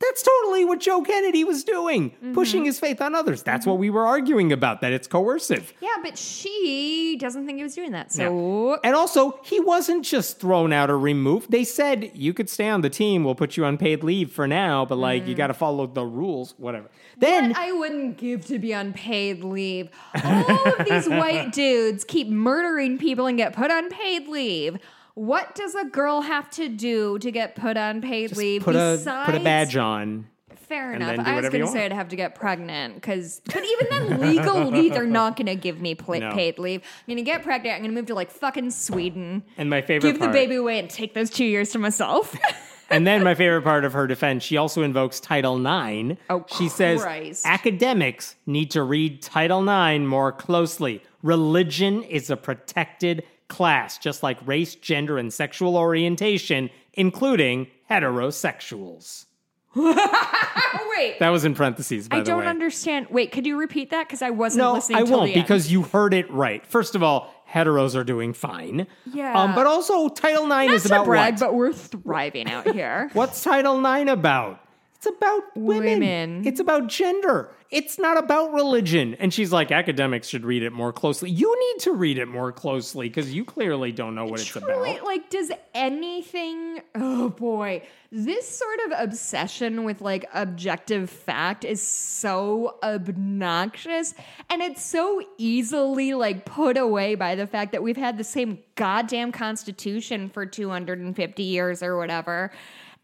That's 0.00 0.22
totally 0.22 0.64
what 0.64 0.80
Joe 0.80 1.02
Kennedy 1.02 1.44
was 1.44 1.62
doing, 1.62 2.10
Mm-hmm. 2.10 2.32
pushing 2.34 2.64
his 2.64 2.80
faith 2.80 3.00
on 3.02 3.14
others. 3.14 3.42
That's 3.42 3.66
what 3.66 3.78
we 3.78 3.90
were 3.90 4.06
arguing 4.06 4.50
about, 4.52 4.80
that 4.80 4.92
it's 4.92 5.06
coercive. 5.06 5.72
yeah, 5.80 5.96
but 6.02 6.16
she 6.16 7.16
doesn't 7.20 7.44
think 7.46 7.58
he 7.58 7.62
was 7.62 7.74
doing 7.74 7.92
that. 7.92 8.10
So 8.12 8.78
And 8.82 8.94
also, 8.94 9.38
he 9.44 9.60
wasn't 9.60 10.04
just 10.04 10.40
thrown 10.40 10.72
out 10.72 10.90
or 10.90 10.98
removed. 10.98 11.50
They 11.50 11.64
said, 11.64 12.10
you 12.14 12.32
could 12.32 12.48
stay 12.48 12.68
on 12.68 12.80
the 12.80 12.90
team, 12.90 13.24
we'll 13.24 13.34
put 13.34 13.56
you 13.56 13.64
on 13.64 13.76
paid 13.78 14.02
leave 14.02 14.32
for 14.32 14.46
now, 14.48 14.84
but 14.86 14.96
like, 14.96 15.26
you 15.26 15.34
got 15.34 15.48
to 15.48 15.54
follow 15.54 15.86
the 15.86 16.04
rules, 16.04 16.54
whatever. 16.56 16.90
Then, 17.18 17.50
What 17.50 17.58
I 17.58 17.72
wouldn't 17.72 18.16
give 18.16 18.46
to 18.46 18.58
be 18.58 18.74
on 18.74 18.92
paid 18.94 19.44
leave. 19.44 19.90
All 20.24 20.68
of 20.80 20.86
these 20.88 21.08
white 21.20 21.52
dudes 21.52 22.04
keep 22.04 22.28
murdering 22.28 22.96
people 22.98 23.26
and 23.26 23.36
get 23.36 23.52
put 23.54 23.70
on 23.70 23.90
paid 23.90 24.28
leave. 24.28 24.78
What 25.14 25.54
does 25.54 25.74
a 25.74 25.84
girl 25.84 26.22
have 26.22 26.50
to 26.52 26.68
do 26.68 27.18
to 27.18 27.30
get 27.30 27.56
put 27.56 27.76
on 27.76 28.00
paid 28.00 28.36
leave? 28.36 28.62
put 28.62 28.76
a, 28.76 28.96
besides, 28.98 29.30
put 29.32 29.40
a 29.40 29.44
badge 29.44 29.76
on. 29.76 30.26
Fair 30.56 30.94
enough. 30.94 31.18
I 31.18 31.34
was 31.40 31.48
going 31.48 31.62
to 31.62 31.66
say. 31.66 31.84
I'd 31.84 31.92
have 31.92 32.08
to 32.10 32.16
get 32.16 32.36
pregnant 32.36 32.94
because, 32.94 33.40
but 33.44 33.64
even 33.64 33.86
then, 33.90 34.20
legally 34.34 34.88
they're 34.88 35.04
not 35.04 35.36
going 35.36 35.46
to 35.46 35.56
give 35.56 35.80
me 35.80 35.96
pla- 35.96 36.18
No. 36.18 36.32
paid 36.32 36.60
leave. 36.60 36.80
I'm 36.82 37.14
going 37.14 37.16
to 37.16 37.22
get 37.28 37.42
pregnant. 37.42 37.74
I'm 37.74 37.82
going 37.82 37.90
to 37.90 38.00
move 38.00 38.06
to 38.06 38.14
like 38.14 38.30
fucking 38.30 38.70
Sweden, 38.70 39.42
And 39.56 39.68
my 39.68 39.82
favorite 39.82 40.08
give 40.12 40.20
the 40.20 40.26
part, 40.26 40.32
baby 40.32 40.54
away, 40.54 40.78
and 40.78 40.88
take 40.88 41.12
those 41.14 41.28
two 41.28 41.44
years 41.44 41.70
to 41.70 41.80
myself. 41.80 42.38
and 42.90 43.04
then 43.04 43.24
my 43.24 43.34
favorite 43.34 43.62
part 43.62 43.84
of 43.84 43.94
her 43.94 44.06
defense, 44.06 44.44
she 44.44 44.56
also 44.56 44.82
invokes 44.82 45.18
Title 45.18 45.56
IX. 45.58 46.20
Oh, 46.30 46.44
she 46.56 46.68
says 46.68 47.02
Christ. 47.02 47.44
academics 47.46 48.36
need 48.46 48.70
to 48.70 48.84
read 48.84 49.22
Title 49.22 49.68
IX 49.68 50.04
more 50.04 50.30
closely. 50.30 51.02
Religion 51.24 52.04
is 52.04 52.30
a 52.30 52.36
protected 52.36 53.24
class, 53.50 53.98
just 53.98 54.22
like 54.22 54.38
race, 54.46 54.74
gender, 54.74 55.18
and 55.18 55.30
sexual 55.30 55.76
orientation, 55.76 56.70
including 56.94 57.66
heterosexuals. 57.90 59.26
wait, 59.76 61.18
That 61.20 61.28
was 61.30 61.44
in 61.44 61.54
parentheses, 61.54 62.08
by 62.08 62.18
I 62.18 62.22
don't 62.22 62.40
way. 62.40 62.46
understand. 62.46 63.06
Wait, 63.10 63.30
could 63.30 63.46
you 63.46 63.56
repeat 63.58 63.90
that? 63.90 64.08
Because 64.08 64.22
I 64.22 64.30
wasn't 64.30 64.64
no, 64.64 64.72
listening. 64.72 64.98
I 64.98 65.02
won't 65.04 65.32
because 65.34 65.70
you 65.70 65.82
heard 65.82 66.12
it 66.12 66.28
right. 66.30 66.66
First 66.66 66.94
of 66.96 67.02
all, 67.04 67.32
heteros 67.48 67.94
are 67.94 68.02
doing 68.02 68.32
fine. 68.32 68.86
Yeah. 69.12 69.40
Um, 69.40 69.54
but 69.54 69.66
also, 69.66 70.08
Title 70.08 70.44
IX 70.44 70.50
Not 70.50 70.70
is 70.70 70.86
about 70.86 71.04
brag, 71.04 71.34
what? 71.34 71.40
but 71.40 71.54
we're 71.54 71.72
thriving 71.72 72.50
out 72.50 72.72
here. 72.72 73.10
What's 73.12 73.44
Title 73.44 73.78
IX 73.84 74.10
about? 74.10 74.60
It's 75.02 75.06
about 75.16 75.56
women. 75.56 76.00
Women. 76.00 76.46
It's 76.46 76.60
about 76.60 76.88
gender. 76.88 77.50
It's 77.70 77.98
not 77.98 78.18
about 78.18 78.52
religion. 78.52 79.14
And 79.14 79.32
she's 79.32 79.50
like, 79.50 79.72
academics 79.72 80.28
should 80.28 80.44
read 80.44 80.62
it 80.62 80.74
more 80.74 80.92
closely. 80.92 81.30
You 81.30 81.58
need 81.58 81.80
to 81.84 81.92
read 81.92 82.18
it 82.18 82.26
more 82.26 82.52
closely 82.52 83.08
because 83.08 83.32
you 83.32 83.46
clearly 83.46 83.92
don't 83.92 84.14
know 84.14 84.26
what 84.26 84.40
it's 84.40 84.50
Truly, 84.50 84.96
about. 84.96 85.06
like, 85.06 85.30
does 85.30 85.50
anything? 85.72 86.82
Oh 86.94 87.30
boy, 87.30 87.80
this 88.12 88.46
sort 88.46 88.78
of 88.86 88.92
obsession 88.98 89.84
with 89.84 90.02
like 90.02 90.26
objective 90.34 91.08
fact 91.08 91.64
is 91.64 91.80
so 91.80 92.76
obnoxious, 92.82 94.14
and 94.50 94.60
it's 94.60 94.82
so 94.82 95.22
easily 95.38 96.12
like 96.12 96.44
put 96.44 96.76
away 96.76 97.14
by 97.14 97.36
the 97.36 97.46
fact 97.46 97.72
that 97.72 97.82
we've 97.82 97.96
had 97.96 98.18
the 98.18 98.24
same 98.24 98.58
goddamn 98.74 99.32
constitution 99.32 100.28
for 100.28 100.44
250 100.44 101.42
years 101.42 101.82
or 101.82 101.96
whatever. 101.96 102.52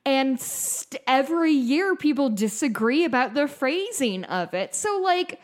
And 0.07 0.41
st- 0.41 1.03
every 1.09 1.53
year 1.53 1.97
people 1.97 2.31
disagree 2.31 3.05
about 3.05 3.35
the 3.35 3.49
phrasing 3.49 4.25
of 4.25 4.55
it. 4.55 4.75
So, 4.75 5.01
like, 5.03 5.41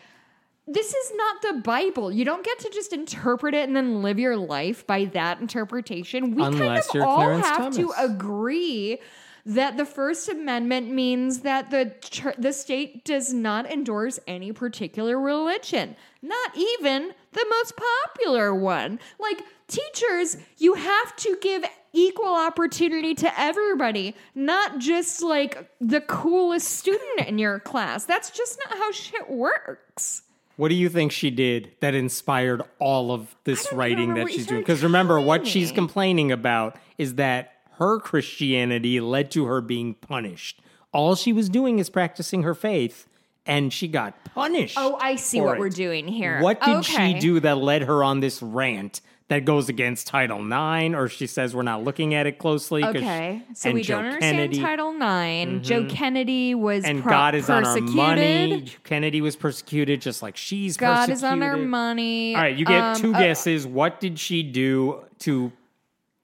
this 0.69 0.95
is 0.95 1.13
not 1.17 1.43
the 1.43 1.61
Bible. 1.63 2.13
You 2.13 2.25
don't 2.25 2.45
get 2.45 2.61
to 2.61 2.71
just 2.71 2.93
interpret 2.93 3.55
it 3.55 3.67
and 3.67 3.75
then 3.75 4.03
live 4.03 4.21
your 4.21 4.37
life 4.37 4.87
by 4.87 5.07
that 5.07 5.41
interpretation. 5.41 6.37
We 6.37 6.45
Unless 6.45 6.89
kind 6.89 7.03
of 7.03 7.09
all 7.09 7.17
Clarence 7.17 7.47
have 7.47 7.75
to 7.75 7.93
agree 7.99 9.01
that 9.45 9.77
the 9.77 9.85
First 9.85 10.29
Amendment 10.29 10.93
means 10.93 11.41
that 11.41 11.71
the 11.71 11.93
the 12.39 12.53
state 12.53 13.05
does 13.05 13.35
not 13.35 13.69
endorse 13.69 14.21
any 14.29 14.53
particular 14.53 15.19
religion, 15.19 15.97
not 16.23 16.57
even 16.57 17.13
the 17.33 17.47
most 17.51 17.75
popular 17.77 18.55
one. 18.55 19.01
Like 19.19 19.43
teachers, 19.67 20.37
you 20.59 20.75
have 20.75 21.17
to 21.17 21.37
give 21.43 21.65
equal 21.93 22.35
opportunity 22.35 23.15
to 23.17 23.41
everybody, 23.41 24.15
not 24.35 24.79
just 24.79 25.23
like 25.23 25.69
the 25.81 26.01
coolest 26.01 26.69
student 26.69 27.27
in 27.29 27.39
your 27.39 27.61
class. 27.61 28.05
That's 28.05 28.31
just 28.31 28.59
not 28.65 28.79
how 28.79 28.93
shit 28.93 29.29
works. 29.31 30.23
What 30.57 30.69
do 30.69 30.75
you 30.75 30.89
think 30.89 31.13
she 31.13 31.31
did 31.31 31.73
that 31.81 31.95
inspired 31.95 32.63
all 32.79 33.11
of 33.11 33.35
this 33.45 33.73
writing 33.73 34.15
that 34.15 34.31
she's 34.31 34.47
doing? 34.47 34.61
Because 34.61 34.83
remember, 34.83 35.19
what 35.21 35.47
she's 35.47 35.73
complaining 35.73 36.31
about 36.31 36.77
is 36.99 37.15
that 37.15 37.55
her 37.79 37.99
Christianity 37.99 39.01
led 39.01 39.31
to 39.33 39.47
her 39.47 39.61
being 39.61 39.95
punished. 39.95 40.61
All 40.93 41.15
she 41.15 41.33
was 41.33 41.49
doing 41.49 41.79
is 41.79 41.89
practicing 41.89 42.43
her 42.43 42.55
faith, 42.55 43.09
and 43.47 43.73
she 43.73 43.89
got 43.89 44.15
punished. 44.27 44.77
Oh, 44.79 44.99
I 45.01 45.17
see 45.17 45.41
what 45.41 45.59
we're 45.59 45.71
doing 45.71 46.07
here. 46.07 46.41
What 46.43 46.61
did 46.61 46.77
Okay. 46.77 47.15
she 47.15 47.19
do 47.19 47.41
that 47.41 47.57
led 47.57 47.83
her 47.85 48.05
on 48.05 48.21
this 48.21 48.43
rant 48.43 49.01
that 49.33 49.45
goes 49.45 49.69
against 49.69 50.07
Title 50.07 50.39
IX, 50.41 50.95
or 50.95 51.09
she 51.09 51.27
says 51.27 51.55
we're 51.55 51.63
not 51.63 51.83
looking 51.83 52.15
at 52.15 52.27
it 52.27 52.39
closely. 52.39 52.85
Okay, 52.85 53.43
she- 53.49 53.55
so 53.55 53.73
we 53.73 53.83
Joe 53.83 53.97
don't 53.97 54.05
understand 54.07 54.37
Kennedy, 54.37 54.57
Mm-hmm. 54.59 54.65
Title 54.65 55.55
IX. 55.57 55.69
Joe 55.69 55.87
Kennedy 55.89 56.55
was 56.55 56.85
And 56.85 57.03
pro- 57.03 57.11
God 57.11 57.35
is 57.35 57.51
on 57.51 57.65
our 57.65 57.81
money. 57.81 58.67
Kennedy 58.85 59.21
was 59.21 59.37
persecuted 59.37 60.01
just 60.01 60.23
like 60.23 60.37
she's 60.37 60.77
God 60.77 60.95
persecuted. 61.09 61.17
is 61.17 61.25
on 61.25 61.43
our 61.43 61.57
money. 61.57 62.35
All 62.37 62.43
right, 62.43 62.57
you 62.57 62.65
get 62.65 62.81
Um, 62.81 62.97
two 62.97 63.15
uh, 63.15 63.19
guesses. 63.19 63.67
What 63.67 64.01
did 64.01 64.19
she 64.19 64.43
do 64.43 65.05
to 65.21 65.51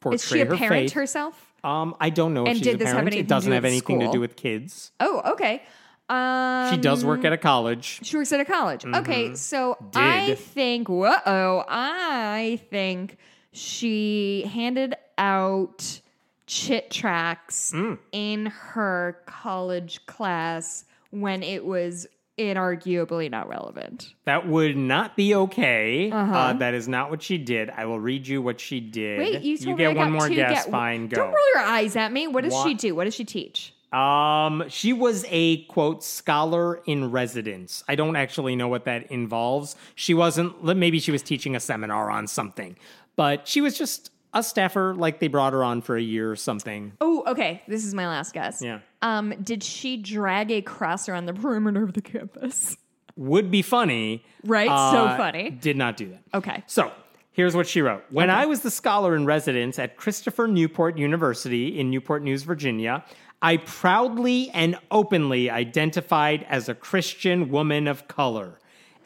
portray 0.01 0.15
Is 0.15 0.25
she 0.27 0.41
a 0.41 0.47
her 0.47 0.57
parent 0.57 0.85
faith? 0.87 0.93
herself? 0.93 1.45
Um, 1.65 1.97
I 2.01 2.11
don't 2.11 2.35
know 2.35 2.43
if 2.45 2.49
And 2.51 2.59
she's 2.59 2.67
did 2.67 2.75
a 2.77 2.79
this 2.79 2.87
have 2.87 2.95
parent. 2.95 3.09
anything 3.09 3.25
It 3.25 3.29
doesn't 3.29 3.51
do 3.51 3.55
have 3.55 3.65
anything 3.65 4.01
to 4.01 4.11
do 4.13 4.21
with 4.21 4.37
kids. 4.37 4.93
Oh, 5.01 5.33
okay. 5.33 5.63
Um, 6.09 6.71
She 6.73 6.79
does 6.81 7.05
work 7.05 7.25
at 7.25 7.33
a 7.33 7.37
college. 7.37 8.01
She 8.03 8.17
works 8.17 8.33
at 8.33 8.41
a 8.41 8.45
college. 8.45 8.85
Okay, 8.85 9.35
so 9.35 9.77
I 9.95 10.31
Mm-hmm. 10.31 10.43
Think, 10.43 10.89
whoa, 10.89 11.65
I 11.69 12.61
think 12.71 13.17
she 13.53 14.49
handed 14.53 14.95
out 15.19 16.01
Chick 16.47 16.89
tracts 16.91 17.73
Mm. 17.73 17.99
in 18.11 18.47
her 18.47 19.21
college 19.27 20.07
class 20.07 20.85
when 21.11 21.43
it 21.43 21.65
was 21.65 22.07
inarguably 22.39 23.31
not 23.31 23.49
relevant. 23.49 24.15
That 24.25 24.47
would 24.49 24.77
not 24.77 25.15
be 25.17 25.35
okay. 25.35 26.11
Uh-huh. 26.11 26.35
Uh, 26.35 26.53
that 26.55 26.73
is 26.73 26.89
not 26.89 27.11
what 27.11 27.21
she 27.23 27.37
did. 27.37 27.69
I 27.69 27.85
will 27.85 28.01
read 28.01 28.27
you 28.27 28.41
what 28.41 28.61
she 28.61 28.81
did. 28.81 29.19
Wait, 29.19 29.43
you 29.43 29.59
me 29.67 29.75
get 29.75 29.91
I 29.91 29.93
one 29.95 30.13
more 30.13 30.29
guess. 30.29 30.65
get- 30.65 30.71
Fine, 30.71 31.09
go. 31.09 31.17
Don't 31.17 31.27
roll 31.29 31.49
your 31.55 31.65
eyes 31.65 31.97
at 31.97 32.13
me. 32.13 32.29
What 32.29 32.45
does 32.45 32.55
she 32.63 32.75
do? 32.75 32.95
What 32.95 33.05
does 33.05 33.15
she 33.15 33.25
teach? 33.25 33.75
Um, 33.93 34.65
she 34.69 34.93
was 34.93 35.25
a 35.29 35.65
quote 35.65 36.05
scholar 36.05 36.83
in 36.85 37.11
residence. 37.11 37.83
I 37.89 37.95
don't 37.95 38.17
actually 38.17 38.55
know 38.55 38.69
what 38.69 38.85
that 38.85 39.11
involves. 39.11 39.77
She 39.95 40.13
wasn't. 40.15 40.63
Maybe 40.63 40.99
she 41.01 41.11
was 41.11 41.23
teaching 41.23 41.57
a 41.57 41.61
seminar 41.61 42.11
on 42.11 42.27
something, 42.27 42.77
but 43.17 43.49
she 43.49 43.61
was 43.61 43.79
just 43.79 44.11
a 44.35 44.43
staffer. 44.43 44.95
Like 44.95 45.21
they 45.21 45.29
brought 45.29 45.55
her 45.55 45.65
on 45.65 45.81
for 45.81 45.97
a 45.97 46.03
year 46.03 46.31
or 46.31 46.37
something. 46.37 46.93
Oh, 47.01 47.25
okay. 47.27 47.63
This 47.67 47.85
is 47.85 47.95
my 47.95 48.07
last 48.07 48.35
guess. 48.35 48.61
Yeah. 48.61 48.81
Um, 49.01 49.35
did 49.43 49.63
she 49.63 49.97
drag 49.97 50.51
a 50.51 50.61
cross 50.61 51.09
around 51.09 51.27
the 51.27 51.33
perimeter 51.35 51.83
of 51.83 51.95
the 51.95 52.03
campus? 52.03 52.77
Would 53.17 53.51
be 53.51 53.63
funny. 53.63 54.23
Right? 54.45 54.69
Uh, 54.71 54.93
So 54.93 55.17
funny. 55.17 55.51
Did 55.51 55.77
not 55.77 55.97
do 55.97 56.11
that. 56.11 56.23
Okay. 56.35 56.63
So 56.67 56.93
here's 57.33 57.57
what 57.57 57.67
she 57.67 57.81
wrote. 57.81 58.05
When 58.11 58.31
I 58.31 58.47
was 58.47 58.61
the 58.61 58.71
scholar 58.71 59.17
in 59.17 59.25
residence 59.25 59.79
at 59.79 59.97
Christopher 59.97 60.47
Newport 60.47 60.99
University 60.99 61.81
in 61.81 61.91
Newport 61.91 62.23
News, 62.23 62.43
Virginia, 62.43 63.05
I 63.41 63.59
proudly 63.59 64.51
and 64.51 64.77
openly 64.91 65.49
identified 65.49 66.45
as 66.49 66.69
a 66.69 66.75
Christian 66.75 67.51
woman 67.51 67.87
of 67.87 68.09
color. 68.09 68.59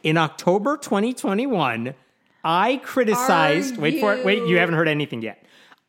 In 0.02 0.16
October 0.16 0.76
2021, 0.76 1.94
I 2.44 2.76
criticized. 2.78 3.78
Are 3.78 3.80
wait 3.80 4.00
for 4.00 4.14
it. 4.14 4.24
Wait, 4.24 4.38
you 4.38 4.46
you- 4.48 4.56
haven't 4.58 4.74
heard 4.74 4.88
anything 4.88 5.22
yet. 5.22 5.44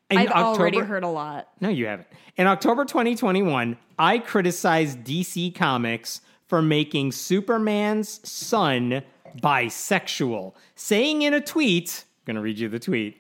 In 0.10 0.20
I've 0.20 0.32
already 0.32 0.80
heard 0.80 1.04
a 1.04 1.08
lot. 1.08 1.48
no, 1.60 1.70
you 1.70 1.88
haven't. 1.88 2.08
In 2.36 2.46
October 2.46 2.86
2021, 2.86 3.78
I 3.98 4.20
criticized 4.20 5.04
DC 5.04 5.56
Comics 5.56 6.22
for 6.48 6.62
making 6.62 7.14
Superman's 7.14 8.20
son 8.30 9.02
bisexual, 9.42 10.54
saying 10.76 11.22
in 11.24 11.34
a 11.34 11.42
tweet, 11.42 12.04
I'm 12.06 12.34
going 12.34 12.36
to 12.36 12.42
read 12.42 12.60
you 12.60 12.70
the 12.70 12.80
tweet. 12.80 13.18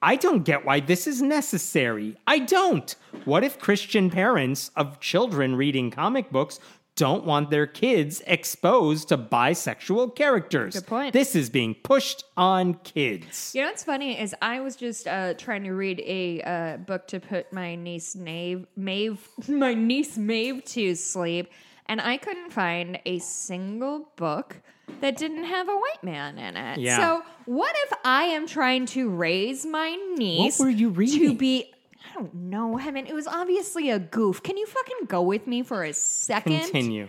I 0.00 0.16
don't 0.16 0.44
get 0.44 0.64
why 0.64 0.80
this 0.80 1.06
is 1.06 1.20
necessary. 1.20 2.16
I 2.26 2.38
don't. 2.38 2.94
What 3.24 3.42
if 3.42 3.58
Christian 3.58 4.10
parents 4.10 4.70
of 4.76 5.00
children 5.00 5.56
reading 5.56 5.90
comic 5.90 6.30
books 6.30 6.60
don't 6.94 7.24
want 7.24 7.50
their 7.50 7.66
kids 7.66 8.22
exposed 8.26 9.08
to 9.08 9.18
bisexual 9.18 10.14
characters? 10.16 10.74
Good 10.74 10.86
point. 10.86 11.12
This 11.12 11.34
is 11.34 11.48
being 11.50 11.74
pushed 11.74 12.24
on 12.36 12.74
kids. 12.74 13.52
You 13.54 13.62
know 13.62 13.68
what's 13.68 13.84
funny 13.84 14.20
is 14.20 14.34
I 14.42 14.60
was 14.60 14.76
just 14.76 15.06
uh, 15.06 15.34
trying 15.34 15.64
to 15.64 15.72
read 15.72 16.00
a 16.04 16.42
uh, 16.42 16.76
book 16.78 17.06
to 17.08 17.20
put 17.20 17.52
my 17.52 17.74
niece 17.74 18.14
Nave, 18.14 18.66
Maeve, 18.76 19.28
my 19.48 19.74
niece 19.74 20.16
Maeve 20.16 20.64
to 20.66 20.94
sleep, 20.94 21.50
and 21.88 22.00
I 22.00 22.16
couldn't 22.16 22.50
find 22.50 23.00
a 23.06 23.18
single 23.18 24.10
book 24.16 24.56
that 25.00 25.16
didn't 25.16 25.44
have 25.44 25.68
a 25.68 25.76
white 25.76 26.02
man 26.02 26.38
in 26.38 26.56
it. 26.56 26.78
Yeah. 26.78 26.96
So 26.96 27.22
what 27.46 27.74
if 27.86 27.92
I 28.04 28.24
am 28.24 28.46
trying 28.46 28.86
to 28.86 29.08
raise 29.08 29.64
my 29.66 29.96
niece? 30.16 30.58
What 30.58 30.66
were 30.66 30.70
you 30.70 30.90
reading? 30.90 31.30
To 31.30 31.34
be. 31.34 31.72
I 32.10 32.14
don't 32.14 32.34
know. 32.34 32.78
I 32.78 32.90
mean, 32.90 33.06
it 33.06 33.14
was 33.14 33.26
obviously 33.26 33.90
a 33.90 33.98
goof. 33.98 34.42
Can 34.42 34.56
you 34.56 34.66
fucking 34.66 35.06
go 35.08 35.22
with 35.22 35.46
me 35.46 35.62
for 35.62 35.84
a 35.84 35.92
second? 35.92 36.60
Continue. 36.60 37.08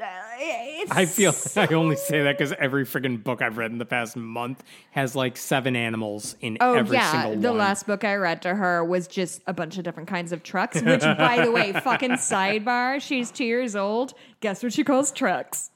Uh, 0.00 0.06
it's 0.38 0.90
I 0.90 1.06
feel 1.06 1.32
I 1.56 1.66
only 1.74 1.96
say 1.96 2.22
that 2.24 2.36
because 2.36 2.52
every 2.58 2.84
freaking 2.84 3.22
book 3.22 3.40
I've 3.42 3.58
read 3.58 3.70
in 3.70 3.78
the 3.78 3.84
past 3.84 4.16
month 4.16 4.62
has 4.90 5.14
like 5.14 5.36
seven 5.36 5.76
animals 5.76 6.36
in 6.40 6.58
Oh 6.60 6.74
every 6.74 6.96
yeah, 6.96 7.12
single 7.12 7.30
one. 7.30 7.40
the 7.40 7.52
last 7.52 7.86
book 7.86 8.02
I 8.04 8.16
read 8.16 8.42
to 8.42 8.54
her 8.54 8.84
was 8.84 9.06
just 9.06 9.42
a 9.46 9.52
bunch 9.52 9.78
of 9.78 9.84
different 9.84 10.08
kinds 10.08 10.32
of 10.32 10.42
trucks. 10.42 10.82
Which, 10.82 11.00
by 11.02 11.44
the 11.44 11.52
way, 11.52 11.72
fucking 11.84 12.12
sidebar. 12.12 13.00
She's 13.00 13.30
two 13.30 13.44
years 13.44 13.76
old. 13.76 14.14
Guess 14.40 14.62
what 14.62 14.72
she 14.72 14.82
calls 14.84 15.12
trucks? 15.12 15.70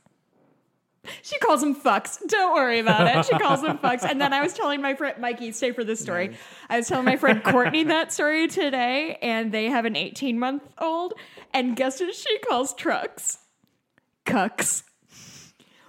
She 1.23 1.39
calls 1.39 1.61
them 1.61 1.75
fucks. 1.75 2.19
Don't 2.27 2.55
worry 2.55 2.81
about 2.81 3.07
it. 3.07 3.25
She 3.25 3.39
calls 3.39 3.62
them 3.62 3.79
fucks. 3.79 4.03
And 4.03 4.21
then 4.21 4.33
I 4.35 4.43
was 4.43 4.53
telling 4.53 4.83
my 4.83 4.95
friend 4.95 5.16
Mikey, 5.19 5.53
stay 5.53 5.73
for 5.73 5.83
this 5.85 6.01
story. 6.01 6.37
I 6.69 6.77
was 6.77 6.89
telling 6.89 7.07
my 7.07 7.16
friend 7.16 7.43
Courtney 7.45 7.85
that 7.85 8.12
story 8.12 8.47
today, 8.49 9.16
and 9.23 9.51
they 9.53 9.66
have 9.66 9.85
an 9.87 9.97
18 9.97 10.39
month 10.39 10.64
old. 10.77 11.14
And 11.55 11.77
guess 11.77 12.01
what 12.01 12.14
she 12.14 12.39
calls 12.41 12.75
trucks? 12.75 13.39
Cucks 14.29 14.83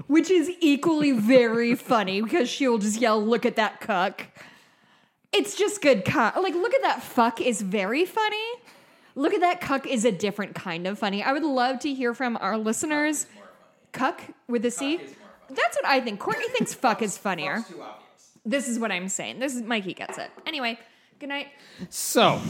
which 0.09 0.31
is 0.31 0.49
equally 0.59 1.11
very 1.11 1.75
funny 1.75 2.19
because 2.19 2.49
she'll 2.49 2.79
just 2.79 2.99
yell, 2.99 3.23
"Look 3.23 3.45
at 3.45 3.55
that 3.57 3.79
cuck!" 3.79 4.25
It's 5.31 5.55
just 5.55 5.83
good 5.83 6.03
cuck. 6.03 6.35
Like, 6.35 6.55
look 6.55 6.73
at 6.73 6.81
that 6.81 7.03
fuck 7.03 7.39
is 7.39 7.61
very 7.61 8.05
funny. 8.05 8.47
Look 9.13 9.35
at 9.35 9.41
that 9.41 9.61
cuck 9.61 9.85
is 9.85 10.05
a 10.05 10.11
different 10.11 10.55
kind 10.55 10.87
of 10.87 10.97
funny. 10.97 11.21
I 11.21 11.31
would 11.31 11.43
love 11.43 11.79
to 11.81 11.93
hear 11.93 12.15
from 12.15 12.37
our 12.37 12.57
listeners. 12.57 13.27
Cuck 13.91 14.21
with 14.47 14.65
a 14.65 14.71
C. 14.71 14.97
That's 15.49 15.77
what 15.77 15.85
I 15.85 16.01
think. 16.01 16.19
Courtney 16.19 16.47
thinks 16.49 16.73
fuck 16.85 17.03
is 17.03 17.15
funnier. 17.15 17.63
This 18.43 18.67
is 18.67 18.79
what 18.79 18.91
I'm 18.91 19.09
saying. 19.09 19.37
This 19.37 19.55
is 19.55 19.61
Mikey 19.61 19.93
gets 19.93 20.17
it. 20.17 20.31
Anyway, 20.47 20.79
good 21.19 21.29
night. 21.29 21.49
So, 21.89 22.41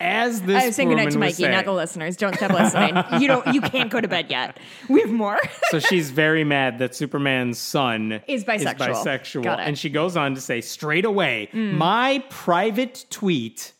as 0.00 0.42
this 0.42 0.62
I 0.62 0.66
was 0.66 0.76
saying 0.76 0.88
good 0.90 0.96
night 0.96 1.02
woman 1.04 1.12
to 1.14 1.18
Mikey, 1.18 1.32
saying- 1.34 1.50
not 1.52 1.64
the 1.64 1.72
listeners. 1.72 2.16
Don't 2.16 2.34
stop 2.36 2.52
listening. 2.52 2.96
you 3.20 3.26
don't. 3.28 3.46
You 3.54 3.60
can't 3.60 3.90
go 3.90 4.00
to 4.00 4.08
bed 4.08 4.26
yet. 4.30 4.58
We 4.88 5.00
have 5.00 5.10
more. 5.10 5.38
so 5.70 5.78
she's 5.80 6.10
very 6.10 6.44
mad 6.44 6.78
that 6.78 6.94
Superman's 6.94 7.58
son 7.58 8.20
Is 8.28 8.44
bisexual. 8.44 8.76
bisexual. 9.04 9.42
Got 9.44 9.58
it. 9.60 9.62
Mm. 9.62 9.66
and 9.68 9.78
she 9.78 9.90
goes 9.90 10.16
on 10.16 10.34
to 10.34 10.40
say 10.40 10.60
straight 10.60 11.04
away, 11.04 11.48
"My 11.52 12.22
private 12.30 13.06
tweet." 13.10 13.72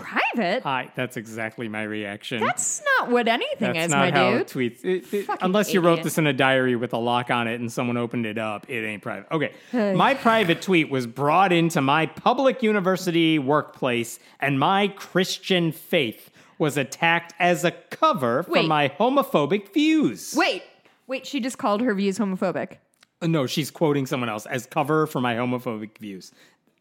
Private. 0.00 0.62
Hi, 0.62 0.90
that's 0.94 1.16
exactly 1.16 1.68
my 1.68 1.82
reaction. 1.82 2.40
That's 2.40 2.82
not 2.98 3.10
what 3.10 3.28
anything 3.28 3.72
That's 3.72 3.86
is, 3.86 3.90
not 3.90 3.98
my 3.98 4.10
how 4.10 4.38
dude. 4.38 4.46
tweets. 4.48 4.84
it- 4.84 5.12
it- 5.14 5.28
unless 5.40 5.72
you 5.72 5.80
wrote 5.80 6.02
this 6.02 6.18
in 6.18 6.26
a 6.26 6.32
diary 6.32 6.76
with 6.76 6.92
a 6.92 6.98
lock 6.98 7.30
on 7.30 7.48
it 7.48 7.60
and 7.60 7.70
someone 7.72 7.96
opened 7.96 8.26
it 8.26 8.38
up, 8.38 8.68
it 8.68 8.84
ain't 8.84 9.02
private. 9.02 9.26
Okay, 9.32 9.52
my 9.94 10.14
private 10.14 10.60
tweet 10.62 10.90
was 10.90 11.06
brought 11.06 11.52
into 11.52 11.80
my 11.80 12.06
public 12.06 12.62
university 12.62 13.38
workplace, 13.38 14.18
and 14.40 14.58
my 14.60 14.88
Christian 14.88 15.72
faith 15.72 16.30
was 16.58 16.76
attacked 16.76 17.34
as 17.38 17.64
a 17.64 17.70
cover 17.70 18.42
for 18.42 18.52
Wait. 18.52 18.66
my 18.68 18.88
homophobic 18.88 19.72
views. 19.74 20.34
Wait, 20.36 20.62
wait. 21.06 21.26
She 21.26 21.40
just 21.40 21.58
called 21.58 21.80
her 21.82 21.94
views 21.94 22.18
homophobic. 22.18 22.76
Uh, 23.22 23.26
No, 23.26 23.46
she's 23.46 23.70
quoting 23.70 24.06
someone 24.06 24.28
else 24.28 24.46
as 24.46 24.66
cover 24.66 25.06
for 25.06 25.20
my 25.20 25.34
homophobic 25.34 25.98
views. 25.98 26.32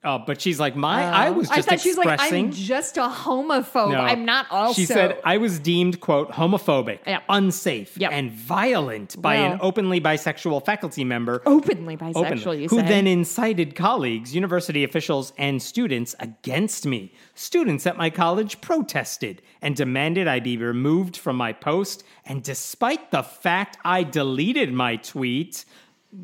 Uh, 0.06 0.20
but 0.20 0.40
she's 0.40 0.60
like, 0.60 0.76
my 0.76 1.04
I 1.04 1.30
was 1.32 1.50
I 1.50 1.56
just 1.58 1.70
thought 1.70 1.80
she 1.82 1.90
was 1.90 1.98
like. 1.98 2.20
I'm 2.22 2.52
just 2.52 2.98
a 2.98 3.02
homophobe. 3.10 3.92
No. 3.92 4.00
I'm 4.00 4.24
not 4.26 4.46
also. 4.52 4.74
She 4.80 4.86
said 4.86 5.20
I 5.24 5.38
was 5.38 5.60
deemed 5.60 6.00
quote 6.00 6.32
homophobic, 6.32 7.00
Yep. 7.08 7.24
unsafe, 7.30 7.98
Yep. 7.98 8.12
and 8.12 8.32
violent 8.32 9.22
by 9.22 9.36
an 9.36 9.60
openly 9.62 10.00
bisexual 10.00 10.64
faculty 10.66 11.04
member. 11.04 11.42
openly 11.46 11.98
bisexual. 11.98 12.16
openly, 12.16 12.62
You 12.64 12.68
who 12.70 12.80
say. 12.80 12.88
then 12.88 13.08
incited 13.08 13.76
colleagues, 13.76 14.36
university 14.36 14.84
officials, 14.84 15.34
and 15.38 15.62
students 15.62 16.16
against 16.20 16.86
me. 16.86 17.12
Students 17.34 17.86
at 17.88 17.98
my 17.98 18.10
college 18.10 18.62
protested 18.62 19.42
and 19.62 19.76
demanded 19.76 20.28
I 20.28 20.40
be 20.40 20.58
removed 20.58 21.18
from 21.18 21.36
my 21.36 21.52
post. 21.54 22.04
And 22.26 22.44
despite 22.44 23.12
the 23.12 23.24
fact 23.24 23.78
I 23.84 24.04
deleted 24.04 24.72
my 24.74 24.98
tweet, 24.98 25.66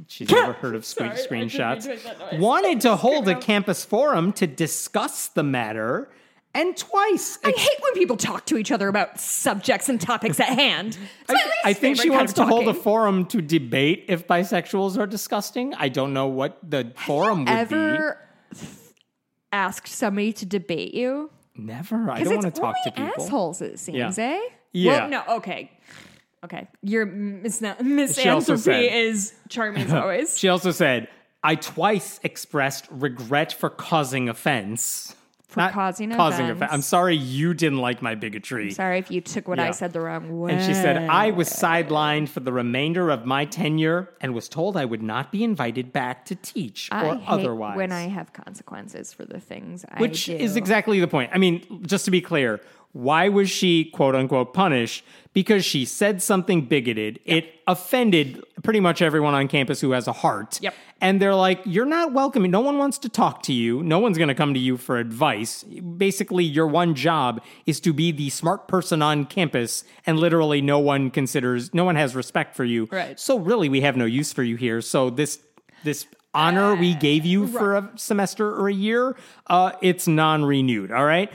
she's 0.07 0.29
never 0.29 0.53
heard 0.61 0.75
of 0.75 0.85
Sorry, 0.85 1.09
sweet 1.09 1.13
I 1.13 1.15
didn't 1.21 1.31
mean 1.31 1.49
screenshots, 1.49 1.83
to 1.83 1.89
make 1.89 2.03
that 2.03 2.19
noise. 2.33 2.39
wanted 2.41 2.81
to 2.81 2.95
hold 3.05 3.27
a 3.27 3.35
campus 3.39 3.83
forum 3.85 4.33
to 4.33 4.47
discuss 4.47 5.27
the 5.27 5.43
matter. 5.43 6.09
And 6.53 6.75
twice 6.75 7.39
I 7.45 7.51
hate 7.51 7.77
when 7.79 7.93
people 7.93 8.17
talk 8.17 8.45
to 8.47 8.57
each 8.57 8.73
other 8.73 8.89
about 8.89 9.19
subjects 9.21 9.87
and 9.87 10.01
topics 10.01 10.37
at 10.39 10.49
hand. 10.49 10.97
I, 11.29 11.51
I 11.65 11.73
think 11.73 11.95
she 12.01 12.09
wants 12.09 12.33
to 12.33 12.45
hold 12.45 12.67
a 12.67 12.73
forum 12.73 13.25
to 13.27 13.41
debate 13.41 14.05
if 14.09 14.27
bisexuals 14.27 14.97
are 14.97 15.07
disgusting. 15.07 15.73
I 15.75 15.87
don't 15.87 16.11
know 16.13 16.27
what 16.27 16.57
the 16.69 16.91
forum 16.97 17.45
would 17.45 17.49
Ever 17.49 18.17
asked 19.53 19.87
somebody 19.87 20.33
to 20.33 20.45
debate 20.45 20.93
you? 20.93 21.29
Never. 21.55 22.09
I 22.09 22.23
don't 22.23 22.35
want 22.41 22.53
to 22.53 22.61
talk 22.61 22.75
to 22.83 22.91
people. 22.91 23.23
assholes. 23.25 23.61
It 23.61 23.79
seems, 23.79 24.17
Yeah. 24.17 24.23
eh? 24.25 24.41
Yeah. 24.73 24.91
Well, 24.91 25.09
no. 25.09 25.35
Okay. 25.37 25.71
Okay. 26.43 26.67
Your 26.81 27.05
Miss 27.05 27.61
Na- 27.61 27.75
Miss 27.81 28.17
She 28.17 28.29
also 28.29 28.53
Anthropy 28.53 28.87
said- 28.89 28.93
is 28.95 29.33
charming 29.49 29.83
as 29.83 29.93
always. 30.01 30.37
She 30.37 30.47
also 30.49 30.71
said, 30.71 31.07
I 31.43 31.55
twice 31.55 32.19
expressed 32.23 32.87
regret 32.91 33.53
for 33.53 33.69
causing 33.69 34.29
offense. 34.29 35.15
For 35.47 35.69
causing 35.73 36.13
offense. 36.13 36.71
I'm 36.71 36.81
sorry 36.81 37.17
you 37.17 37.53
didn't 37.53 37.79
like 37.79 38.01
my 38.01 38.15
bigotry. 38.15 38.71
Sorry 38.71 38.99
if 38.99 39.11
you 39.11 39.19
took 39.19 39.49
what 39.49 39.59
I 39.59 39.71
said 39.71 39.91
the 39.91 39.99
wrong 39.99 40.39
way. 40.39 40.53
And 40.53 40.63
she 40.65 40.73
said, 40.73 41.09
I 41.09 41.31
was 41.31 41.49
sidelined 41.49 42.29
for 42.29 42.39
the 42.39 42.53
remainder 42.53 43.09
of 43.09 43.25
my 43.25 43.43
tenure 43.43 44.09
and 44.21 44.33
was 44.33 44.47
told 44.47 44.77
I 44.77 44.85
would 44.85 45.03
not 45.03 45.29
be 45.29 45.43
invited 45.43 45.91
back 45.91 46.23
to 46.27 46.35
teach 46.35 46.87
I 46.89 47.05
or 47.05 47.21
otherwise. 47.27 47.75
when 47.75 47.91
I 47.91 48.03
have 48.03 48.31
consequences 48.31 49.11
for 49.11 49.25
the 49.25 49.41
things 49.41 49.83
I 49.91 49.97
do. 49.97 50.01
Which 50.03 50.29
is 50.29 50.55
exactly 50.55 51.01
the 51.01 51.07
point. 51.09 51.31
I 51.33 51.37
mean, 51.37 51.83
just 51.85 52.05
to 52.05 52.11
be 52.11 52.21
clear, 52.21 52.61
why 52.93 53.29
was 53.29 53.49
she 53.49 53.85
quote 53.85 54.15
unquote 54.15 54.53
punished? 54.53 55.03
Because 55.33 55.63
she 55.63 55.85
said 55.85 56.21
something 56.21 56.65
bigoted. 56.65 57.19
It 57.23 57.53
offended 57.65 58.43
pretty 58.63 58.81
much 58.81 59.01
everyone 59.01 59.33
on 59.33 59.47
campus 59.47 59.79
who 59.79 59.91
has 59.91 60.07
a 60.07 60.11
heart. 60.11 60.59
Yep. 60.61 60.73
And 60.99 61.21
they're 61.21 61.35
like, 61.35 61.61
you're 61.65 61.85
not 61.85 62.11
welcome. 62.11 62.43
No 62.43 62.59
one 62.59 62.77
wants 62.77 62.97
to 62.99 63.09
talk 63.09 63.41
to 63.43 63.53
you. 63.53 63.81
No 63.81 63.97
one's 63.99 64.17
going 64.17 64.27
to 64.27 64.35
come 64.35 64.53
to 64.53 64.59
you 64.59 64.75
for 64.77 64.97
advice. 64.97 65.63
Basically, 65.63 66.43
your 66.43 66.67
one 66.67 66.93
job 66.93 67.41
is 67.65 67.79
to 67.79 67.93
be 67.93 68.11
the 68.11 68.29
smart 68.29 68.67
person 68.67 69.01
on 69.01 69.25
campus, 69.25 69.83
and 70.05 70.19
literally 70.19 70.61
no 70.61 70.77
one 70.79 71.09
considers, 71.09 71.73
no 71.73 71.85
one 71.85 71.95
has 71.95 72.13
respect 72.13 72.55
for 72.55 72.65
you. 72.65 72.87
Right. 72.91 73.19
So, 73.19 73.39
really, 73.39 73.69
we 73.69 73.81
have 73.81 73.95
no 73.97 74.05
use 74.05 74.31
for 74.31 74.43
you 74.43 74.57
here. 74.57 74.81
So, 74.81 75.09
this, 75.09 75.39
this, 75.83 76.05
honor 76.33 76.75
we 76.75 76.93
gave 76.93 77.25
you 77.25 77.47
for 77.47 77.75
a 77.75 77.91
semester 77.95 78.47
or 78.47 78.69
a 78.69 78.73
year, 78.73 79.17
uh, 79.47 79.71
it's 79.81 80.07
non-renewed. 80.07 80.91
All 80.91 81.05
right. 81.05 81.31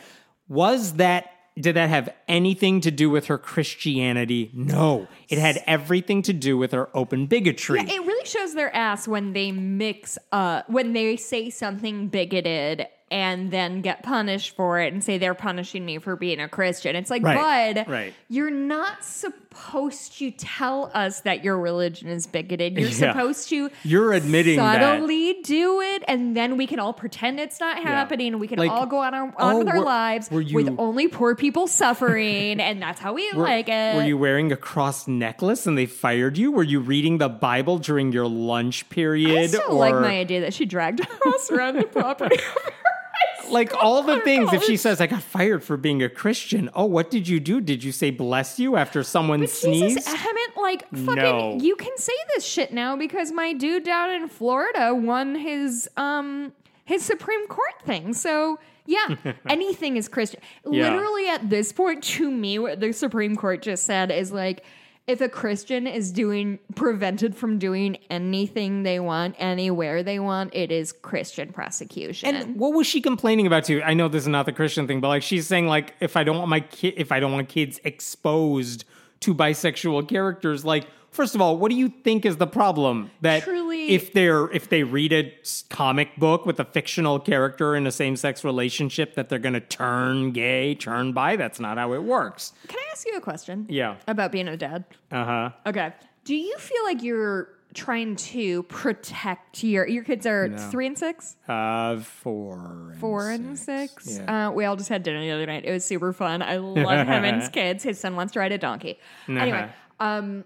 Was 0.49 0.95
that 0.95 1.31
did 1.59 1.77
that 1.77 1.89
have 1.89 2.09
anything 2.29 2.81
to 2.83 2.91
do 2.91 3.09
with 3.09 3.27
her 3.27 3.39
Christianity? 3.39 4.51
No. 4.53 5.09
It 5.29 5.39
had 5.39 5.63
everything 5.67 6.23
to 6.23 6.33
do 6.33 6.59
with 6.59 6.73
her 6.73 6.89
open 6.95 7.27
bigotry. 7.27 7.81
It 7.81 7.89
really 7.89 8.16
shows 8.27 8.55
their 8.55 8.75
ass 8.75 9.07
when 9.09 9.33
they 9.33 9.53
mix 9.53 10.19
uh 10.33 10.63
when 10.67 10.93
they 10.93 11.17
say 11.17 11.51
something 11.51 12.09
bigoted 12.09 12.87
and 13.09 13.53
then 13.53 13.83
get 13.83 14.03
punished 14.03 14.57
for 14.57 14.81
it 14.81 14.93
and 14.93 15.03
say 15.05 15.17
they're 15.17 15.33
punishing 15.33 15.85
me 15.85 15.97
for 15.99 16.17
being 16.17 16.41
a 16.41 16.49
Christian. 16.49 16.97
It's 16.97 17.09
like, 17.09 17.23
Right, 17.23 17.77
bud, 17.77 17.89
right. 17.89 18.13
you're 18.29 18.51
not 18.51 19.05
supposed 19.05 20.19
to 20.19 20.33
tell 20.33 20.91
us 20.93 21.21
that 21.21 21.45
your 21.45 21.57
religion 21.57 22.09
is 22.09 22.27
bigoted. 22.27 22.73
You're 22.77 22.89
Yeah. 22.89 23.13
supposed 23.13 23.49
to 23.51 23.71
You're 23.85 24.13
admitting 24.13 24.57
that. 24.57 24.81
subtly 24.83 25.41
do 25.45 25.81
it, 25.83 26.03
and 26.09 26.37
then 26.37 26.57
we 26.57 26.67
can 26.67 26.81
all 26.81 26.93
pretend 26.93 27.39
it's 27.39 27.61
not 27.61 27.79
happening, 27.79 28.33
and 28.33 28.41
we 28.41 28.49
can 28.49 28.59
Like, 28.59 28.73
all 28.73 28.87
go 28.87 28.99
on, 28.99 29.15
our, 29.15 29.23
on 29.23 29.35
oh, 29.39 29.59
with 29.59 29.69
our 29.69 29.79
were- 29.79 29.85
lives 29.85 30.29
were 30.29 30.45
with 30.53 30.75
only 30.77 31.07
poor 31.07 31.37
people 31.37 31.69
suffering, 31.69 32.61
and 32.61 32.83
that's 32.83 32.99
how 33.01 33.13
we 33.13 33.31
Were, 33.35 33.45
like 33.45 33.69
it. 33.69 33.95
were 33.95 34.03
you 34.05 34.19
wearing 34.19 34.51
a 34.51 34.57
cross 34.57 35.07
necklace 35.07 35.65
and 35.67 35.79
they 35.79 35.87
fired 35.87 36.37
you? 36.37 36.51
Were 36.51 36.65
you 36.65 36.81
reading 36.81 37.19
the 37.19 37.29
Bible 37.29 37.79
during 37.79 38.11
your 38.17 38.29
lunch 38.29 38.89
period? 38.89 39.37
I 39.39 39.47
still 39.47 39.63
or 39.69 39.75
like 39.75 39.95
my 39.95 40.19
idea 40.19 40.41
that 40.41 40.55
she 40.55 40.65
dragged 40.65 41.01
a 41.01 41.07
cross 41.07 41.51
around 41.51 41.77
the 41.77 41.85
property. 41.85 42.37
like 43.51 43.73
all 43.75 44.03
the 44.03 44.21
things. 44.21 44.53
If 44.53 44.65
she 44.65 44.77
says, 44.77 45.01
"I 45.01 45.07
got 45.07 45.23
fired 45.23 45.63
for 45.63 45.77
being 45.77 46.03
a 46.03 46.09
Christian," 46.09 46.69
oh, 46.75 46.87
what 46.87 47.11
did 47.11 47.29
you 47.29 47.39
do? 47.41 47.61
Did 47.61 47.85
you 47.85 47.93
say 47.93 48.11
"bless 48.11 48.59
you" 48.59 48.77
after 48.77 49.03
someone 49.03 49.41
But 49.41 49.51
sneezed? 49.51 49.97
Jesus, 49.99 50.15
Hemant, 50.15 50.57
like 50.61 50.89
fucking, 50.91 51.15
No. 51.15 51.59
you 51.61 51.77
can 51.77 51.97
say 51.97 52.13
this 52.35 52.45
shit 52.45 52.73
now 52.73 52.97
because 52.97 53.33
my 53.33 53.53
dude 53.53 53.85
down 53.85 54.11
in 54.11 54.29
Florida 54.29 54.95
won 54.95 55.35
his 55.37 55.89
um 55.97 56.53
his 56.85 57.03
Supreme 57.03 57.47
Court 57.49 57.75
thing. 57.85 58.15
So 58.15 58.59
yeah, 58.87 59.17
anything 59.49 59.97
is 59.97 60.09
Christian. 60.09 60.41
Yeah. 60.69 60.91
Literally 60.91 61.29
at 61.29 61.49
this 61.51 61.73
point, 61.73 62.03
to 62.05 62.31
me, 62.31 62.59
what 62.59 62.81
the 62.81 62.93
Supreme 62.93 63.37
Court 63.37 63.63
just 63.63 63.85
said 63.85 64.11
is 64.11 64.33
like. 64.33 64.65
If 65.07 65.21
a 65.21 65.29
Christian 65.29 65.87
is 65.87 66.11
doing 66.11 66.59
prevented 66.75 67.37
from 67.37 67.61
doing 67.61 67.97
anything 68.11 68.83
they 68.83 68.99
want 68.99 69.37
anywhere 69.39 70.03
they 70.03 70.19
want, 70.19 70.53
it 70.53 70.73
is 70.73 70.93
Christian 70.93 71.53
prosecution. 71.53 72.35
And 72.35 72.57
what 72.57 72.75
was 72.75 72.89
she 72.89 73.01
complaining 73.01 73.47
about 73.47 73.65
too? 73.65 73.81
I 73.85 73.95
know 73.95 74.09
this 74.09 74.23
is 74.23 74.29
not 74.29 74.47
the 74.47 74.53
Christian 74.53 74.89
thing, 74.89 75.01
but 75.01 75.09
like 75.09 75.23
she's 75.23 75.47
saying 75.47 75.69
like 75.69 75.95
if 76.01 76.17
I 76.17 76.25
don't 76.25 76.39
want 76.39 76.49
my 76.49 76.61
kid 76.61 76.95
if 76.97 77.13
I 77.13 77.21
don't 77.21 77.33
want 77.33 77.49
kids 77.49 77.81
exposed 77.85 78.85
to 79.21 79.35
bisexual 79.35 80.09
characters, 80.09 80.65
like 80.65 80.87
first 81.11 81.35
of 81.35 81.41
all, 81.41 81.57
what 81.57 81.71
do 81.71 81.77
you 81.77 81.89
think 81.89 82.27
is 82.27 82.37
the 82.37 82.47
problem? 82.47 83.11
That 83.23 83.43
Truly- 83.43 83.89
if 83.91 84.13
they're 84.13 84.51
if 84.51 84.69
they 84.69 84.83
read 84.83 85.13
a 85.13 85.33
comic 85.71 86.17
book 86.17 86.45
with 86.47 86.61
a 86.61 86.65
fictional 86.65 87.19
character 87.19 87.75
in 87.77 87.87
a 87.87 87.93
same 87.93 88.17
sex 88.17 88.45
relationship 88.45 89.15
that 89.15 89.29
they're 89.29 89.39
gonna 89.39 89.61
turn 89.61 90.33
gay, 90.33 90.75
turn 90.75 91.13
bi, 91.13 91.37
that's 91.37 91.59
not 91.61 91.79
how 91.79 91.93
it 91.95 92.03
works. 92.03 92.53
Can 92.69 92.79
I 92.79 92.85
ask 92.93 93.07
you 93.07 93.17
a 93.17 93.21
question? 93.21 93.67
Yeah. 93.69 93.97
About 94.07 94.33
being 94.33 94.49
a 94.49 94.57
dad? 94.57 94.85
Uh-huh. 95.11 95.51
Okay. 95.67 95.93
Do 96.25 96.35
you 96.35 96.57
feel 96.59 96.83
like 96.85 97.03
you're 97.03 97.49
trying 97.77 98.17
to 98.17 98.63
protect 98.65 99.63
your 99.63 99.87
your 99.87 100.03
kids 100.03 100.27
are 100.27 100.49
three 100.71 100.87
and 100.87 100.99
six, 100.99 101.37
Uh 101.47 101.99
four. 102.01 102.91
and 102.91 102.99
four 103.01 103.31
and 103.31 103.59
six? 103.59 104.19
Yeah. 104.19 104.49
Uh, 104.49 104.51
we 104.53 104.65
all 104.65 104.75
just 104.77 104.89
had 104.89 105.03
dinner 105.03 105.21
the 105.21 105.31
other 105.31 105.47
night. 105.47 105.65
It 105.65 105.71
was 105.73 105.85
super 105.85 106.13
fun. 106.13 106.43
I 106.43 106.57
love 106.57 107.07
Heaven's 107.07 107.49
kids. 107.51 107.85
His 107.85 108.01
son 108.01 108.17
wants 108.17 108.33
to 108.33 108.41
ride 108.41 108.53
a 108.53 108.59
donkey. 108.59 108.99
Anyway, 109.29 109.69
um, 110.01 110.45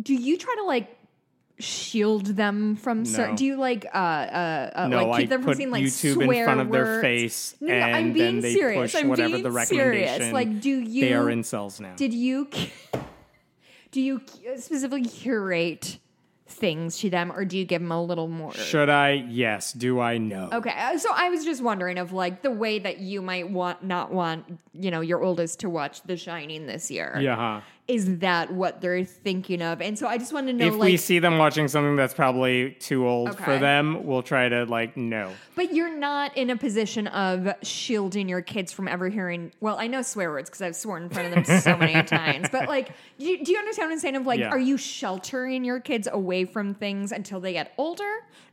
do 0.00 0.14
you 0.14 0.38
try 0.38 0.54
to 0.56 0.64
like 0.64 0.94
shield 1.58 2.26
them 2.26 2.76
from 2.76 3.04
certain? 3.04 3.34
Do 3.34 3.44
you 3.44 3.56
like 3.56 3.84
uh 3.92 3.98
uh, 3.98 4.70
uh 4.76 4.86
No, 4.88 5.06
like 5.08 5.22
keep 5.22 5.26
I 5.32 5.34
them 5.34 5.42
from 5.42 5.54
seeing 5.54 5.70
like 5.72 5.82
YouTube 5.82 6.20
in 6.22 6.26
swear 6.26 6.44
front 6.44 6.60
of 6.60 6.70
their 6.70 6.84
words? 6.84 7.02
face, 7.02 7.56
No, 7.60 7.76
no, 7.76 7.84
I'm 7.84 8.12
being 8.12 8.40
then 8.40 8.52
serious. 8.52 8.94
I'm 8.94 9.10
being 9.12 9.42
serious. 9.66 10.32
Like, 10.32 10.60
do 10.60 10.70
you? 10.70 11.00
They 11.04 11.12
are 11.14 11.24
incels 11.24 11.80
now. 11.80 11.94
Did 11.96 12.14
you 12.14 12.48
do 13.90 14.00
you 14.00 14.20
specifically 14.56 15.02
curate 15.04 15.98
things 16.48 16.98
to 16.98 17.10
them, 17.10 17.30
or 17.32 17.44
do 17.44 17.58
you 17.58 17.64
give 17.64 17.82
them 17.82 17.92
a 17.92 18.02
little 18.02 18.28
more? 18.28 18.52
Should 18.54 18.88
I? 18.88 19.12
Yes. 19.12 19.72
Do 19.72 20.00
I? 20.00 20.18
know 20.18 20.48
Okay, 20.52 20.70
uh, 20.70 20.98
so 20.98 21.10
I 21.12 21.28
was 21.30 21.44
just 21.44 21.62
wondering 21.62 21.98
of 21.98 22.12
like 22.12 22.42
the 22.42 22.50
way 22.50 22.78
that 22.78 22.98
you 22.98 23.22
might 23.22 23.50
want 23.50 23.82
not 23.82 24.12
want 24.12 24.58
you 24.72 24.90
know 24.90 25.00
your 25.00 25.22
oldest 25.22 25.60
to 25.60 25.70
watch 25.70 26.02
The 26.02 26.16
Shining 26.16 26.66
this 26.66 26.90
year. 26.90 27.18
Yeah. 27.20 27.62
Is 27.88 28.18
that 28.18 28.52
what 28.52 28.82
they're 28.82 29.02
thinking 29.02 29.62
of? 29.62 29.80
And 29.80 29.98
so 29.98 30.06
I 30.06 30.18
just 30.18 30.30
want 30.34 30.46
to 30.48 30.52
know, 30.52 30.66
if 30.66 30.74
like, 30.74 30.90
we 30.90 30.96
see 30.98 31.18
them 31.20 31.38
watching 31.38 31.68
something 31.68 31.96
that's 31.96 32.12
probably 32.12 32.72
too 32.72 33.08
old 33.08 33.38
for 33.38 33.58
them, 33.58 34.04
we'll 34.04 34.22
try 34.22 34.46
to 34.46 34.64
like 34.66 34.94
no. 34.94 35.32
but 35.56 35.72
you're 35.74 35.96
not 35.96 36.36
in 36.36 36.50
a 36.50 36.56
position 36.56 37.06
of 37.06 37.48
shielding 37.62 38.28
your 38.28 38.42
kids 38.42 38.72
from 38.72 38.88
ever 38.88 39.08
hearing. 39.08 39.52
Well, 39.60 39.78
I 39.78 39.86
know 39.86 40.02
swear 40.02 40.30
words 40.30 40.50
because 40.50 40.60
I've 40.60 40.76
sworn 40.76 41.04
in 41.04 41.08
front 41.08 41.28
of 41.34 41.46
them 41.46 41.60
so 41.62 41.78
many 41.78 42.02
times. 42.06 42.48
But 42.52 42.68
like, 42.68 42.90
do 43.18 43.24
you, 43.24 43.42
do 43.42 43.52
you 43.52 43.58
understand 43.58 43.88
what 43.88 43.92
I'm 43.94 43.98
saying? 44.00 44.16
Of 44.16 44.26
like, 44.26 44.40
Yeah. 44.40 44.50
are 44.50 44.58
you 44.58 44.76
sheltering 44.76 45.64
your 45.64 45.80
kids 45.80 46.06
away 46.12 46.44
from 46.44 46.74
things 46.74 47.10
until 47.10 47.40
they 47.40 47.54
get 47.54 47.72
older? 47.78 48.04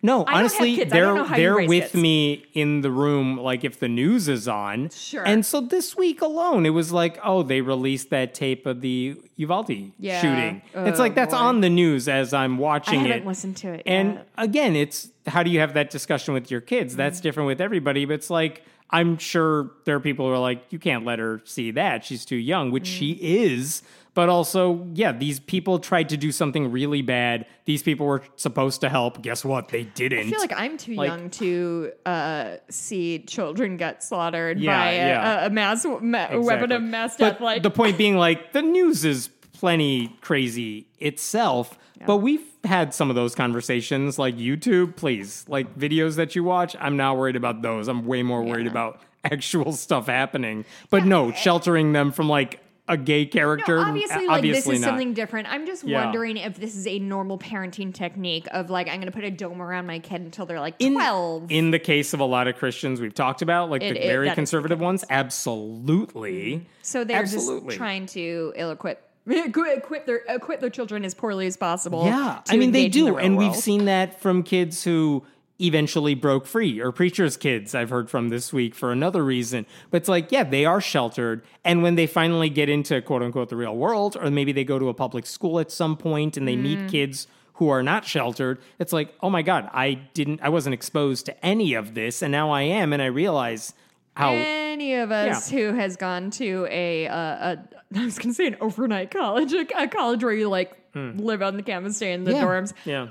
No, 0.02 0.22
I 0.22 0.24
don't 0.24 0.28
have 0.28 0.36
honestly, 0.38 0.76
kids. 0.78 0.94
I 0.94 0.98
don't 1.00 1.16
they're 1.16 1.24
know 1.24 1.36
they're 1.60 1.68
with 1.68 1.92
kids. 1.92 1.94
me 1.96 2.46
in 2.54 2.82
the 2.82 2.92
room. 2.92 3.38
Like 3.38 3.66
if 3.66 3.80
the 3.82 3.90
news 3.90 4.30
is 4.30 4.48
on, 4.48 4.90
Sure. 4.92 5.26
And 5.28 5.46
so 5.46 5.60
this 5.60 5.98
week 5.98 6.22
alone, 6.22 6.66
it 6.66 6.70
was 6.70 6.92
like, 6.94 7.20
oh, 7.24 7.44
they 7.44 7.60
released 7.62 8.12
that 8.12 8.34
tape 8.34 8.66
of 8.66 8.80
the 8.82 9.18
Uvalde 9.36 9.92
Yeah. 10.00 10.22
shooting. 10.22 10.62
it's 10.74 11.00
Oh, 11.00 11.02
like 11.02 11.16
that's 11.16 11.34
boy. 11.34 11.40
on 11.40 11.62
the 11.62 11.70
news 11.70 12.08
as 12.08 12.34
I'm 12.34 12.58
watching 12.58 13.00
I 13.00 13.04
haven't 13.04 13.22
it. 13.24 13.26
listened 13.26 13.58
to 13.58 13.74
it. 13.74 13.84
And 13.86 14.16
yet. 14.16 14.28
again, 14.38 14.76
it's 14.76 15.10
how 15.28 15.44
do 15.44 15.50
you 15.50 15.60
have 15.60 15.74
that 15.74 15.90
discussion 15.90 16.34
with 16.34 16.52
your 16.52 16.62
kids? 16.62 16.94
Mm-hmm. 16.94 16.98
That's 16.98 17.20
different 17.20 17.48
with 17.48 17.62
everybody, 17.62 18.06
but 18.06 18.14
it's 18.14 18.30
like 18.30 18.64
I'm 18.92 19.18
sure 19.18 19.72
there 19.86 19.96
are 19.96 20.00
people 20.00 20.28
who 20.28 20.34
are 20.34 20.40
like, 20.40 20.64
you 20.70 20.80
can't 20.80 21.06
let 21.06 21.20
her 21.20 21.42
see 21.44 21.72
that. 21.72 22.06
She's 22.06 22.24
too 22.24 22.36
young, 22.36 22.72
which 22.72 22.84
mm. 22.84 22.98
she 22.98 23.12
is. 23.14 23.82
But 24.16 24.30
also, 24.30 24.88
yeah, 24.96 25.12
these 25.12 25.40
people 25.40 25.78
tried 25.78 26.10
to 26.10 26.18
do 26.18 26.32
something 26.32 26.72
really 26.72 27.04
bad. 27.04 27.46
These 27.66 27.84
people 27.84 28.08
were 28.08 28.24
supposed 28.38 28.82
to 28.82 28.90
help. 28.90 29.22
Guess 29.22 29.46
what? 29.46 29.68
They 29.68 29.84
didn't. 29.84 30.28
I 30.28 30.30
feel 30.32 30.40
like 30.40 30.54
I'm 30.56 30.78
too 30.78 30.96
Like- 30.96 31.08
young 31.10 31.30
to 31.32 31.92
uh, 32.06 32.56
see 32.70 33.20
children 33.20 33.78
get 33.78 34.04
slaughtered 34.04 34.58
Yeah, 34.60 34.78
by 34.80 34.92
a, 34.92 34.96
yeah. 34.96 35.44
a, 35.44 35.48
a 35.48 35.50
mass 35.52 35.86
ma- 35.86 36.38
weapon 36.40 36.72
of 36.72 36.82
mass 36.82 37.18
But 37.18 37.34
death. 37.34 37.42
Like 37.42 37.62
the 37.64 37.70
point 37.70 37.98
being, 37.98 38.16
like 38.18 38.54
the 38.54 38.62
news 38.64 39.06
is 39.06 39.28
plenty 39.54 40.08
crazy 40.22 40.88
itself. 41.00 41.78
But 42.06 42.18
we've 42.18 42.46
had 42.64 42.94
some 42.94 43.10
of 43.10 43.16
those 43.16 43.34
conversations, 43.34 44.20
like 44.20 44.36
YouTube. 44.38 44.96
Please, 44.96 45.44
like 45.48 45.78
videos 45.78 46.18
that 46.18 46.36
you 46.36 46.44
watch. 46.44 46.76
I'm 46.80 46.98
not 46.98 47.18
worried 47.18 47.36
about 47.36 47.62
those. 47.64 47.88
I'm 47.88 48.06
way 48.06 48.22
more 48.22 48.44
worried 48.44 48.66
Yeah. 48.66 48.72
about 48.72 49.02
actual 49.24 49.72
stuff 49.72 50.06
happening. 50.08 50.66
But 50.90 51.06
no, 51.06 51.32
sheltering 51.32 51.94
them 51.94 52.12
from 52.12 52.30
like 52.30 52.60
a 52.88 52.96
gay 52.98 53.26
character. 53.26 53.78
No, 53.78 53.82
obviously, 53.90 54.28
like 54.28 54.38
obviously 54.38 54.72
this 54.74 54.80
is 54.80 54.82
not. 54.82 54.88
something 54.90 55.14
different. 55.14 55.52
I'm 55.52 55.66
just 55.66 55.84
Yeah. 55.84 56.04
wondering 56.06 56.38
if 56.38 56.60
this 56.60 56.76
is 56.76 56.86
a 56.86 57.00
normal 57.00 57.40
parenting 57.40 57.92
technique 57.94 58.48
of 58.52 58.70
like 58.70 58.88
I'm 58.88 58.98
going 58.98 59.08
to 59.08 59.12
put 59.12 59.24
a 59.24 59.32
dome 59.32 59.60
around 59.62 59.88
my 59.88 59.98
kid 60.00 60.22
until 60.22 60.46
they're 60.46 60.60
like 60.60 60.76
in, 60.78 60.94
12. 60.94 61.52
in 61.52 61.72
the 61.72 61.80
case 61.80 62.14
of 62.14 62.20
a 62.20 62.26
lot 62.26 62.48
of 62.48 62.58
Christians 62.58 63.02
we've 63.02 63.14
talked 63.14 63.42
about, 63.42 63.72
like 63.72 63.82
It- 63.82 63.96
the 63.96 64.06
it- 64.06 64.08
very 64.08 64.30
the 64.30 64.36
conservative 64.36 64.80
ones, 64.80 65.04
absolutely. 65.10 66.66
so 66.82 67.04
they're 67.04 67.18
absolutely. 67.22 67.70
just 67.70 67.78
trying 67.78 68.06
to 68.08 68.54
ill-equip 68.56 69.02
equip 69.28 70.06
their 70.06 70.22
equip 70.30 70.60
their 70.60 70.70
children 70.70 71.04
as 71.04 71.16
poorly 71.16 71.48
as 71.48 71.58
possible. 71.58 72.06
Yeah, 72.06 72.42
I 72.48 72.58
mean 72.58 72.72
they 72.72 72.86
in 72.86 72.92
the 72.92 73.00
do, 73.00 73.06
real 73.08 73.18
and 73.18 73.38
we've 73.38 73.56
seen 73.56 73.86
that 73.86 74.22
from 74.22 74.44
kids 74.44 74.84
who 74.84 75.24
eventually 75.60 76.16
broke 76.16 76.46
free, 76.46 76.80
or 76.82 76.92
preachers' 76.92 77.38
kids. 77.38 77.74
I've 77.74 77.90
heard 77.90 78.10
from 78.10 78.30
this 78.30 78.52
week 78.52 78.76
for 78.76 78.92
another 78.92 79.24
reason. 79.24 79.66
But 79.90 79.98
it's 79.98 80.10
like, 80.10 80.32
yeah, 80.32 80.44
they 80.44 80.66
are 80.66 80.82
sheltered, 80.82 81.44
and 81.64 81.82
when 81.84 81.96
they 81.96 82.08
finally 82.08 82.50
get 82.50 82.70
into 82.70 83.02
quote 83.02 83.22
unquote 83.24 83.50
the 83.50 83.56
real 83.56 83.76
world, 83.76 84.18
or 84.20 84.30
maybe 84.30 84.52
they 84.52 84.64
go 84.64 84.80
to 84.80 84.90
a 84.90 84.94
public 84.94 85.26
school 85.26 85.60
at 85.60 85.72
some 85.72 85.96
point 85.98 86.38
and 86.38 86.48
they 86.48 86.56
Mm. 86.56 86.62
meet 86.64 86.90
kids 86.90 87.28
who 87.54 87.70
are 87.70 87.82
not 87.82 88.04
sheltered, 88.06 88.60
it's 88.80 88.92
like, 88.92 89.14
oh 89.22 89.30
my 89.30 89.42
god, 89.42 89.70
I 89.74 89.94
didn't, 90.14 90.42
I 90.44 90.50
wasn't 90.50 90.74
exposed 90.74 91.26
to 91.28 91.46
any 91.46 91.74
of 91.74 91.94
this, 91.94 92.22
and 92.22 92.32
now 92.32 92.52
I 92.52 92.64
am, 92.64 92.92
and 92.92 93.02
I 93.02 93.06
realize 93.06 93.74
how. 94.18 94.32
any 94.34 94.96
of 94.96 95.12
us 95.12 95.50
who 95.50 95.74
has 95.74 95.96
gone 95.96 96.32
to 96.32 96.68
a, 96.70 97.08
uh, 97.08 97.16
a 97.16 97.58
I 97.98 98.04
was 98.04 98.18
going 98.18 98.32
to 98.32 98.34
say 98.34 98.48
an 98.48 98.58
overnight 98.60 99.12
college, 99.12 99.54
a, 99.54 99.66
a 99.84 99.88
college 99.88 100.22
where 100.24 100.34
you 100.34 100.50
like 100.50 100.85
live 100.96 101.42
on 101.42 101.58
the 101.58 101.64
campus, 101.64 101.98
stay 101.98 102.14
in 102.14 102.24
the. 102.24 102.32
Yeah, 102.32 102.44
dorms. 102.44 102.74
yeah. 102.86 103.08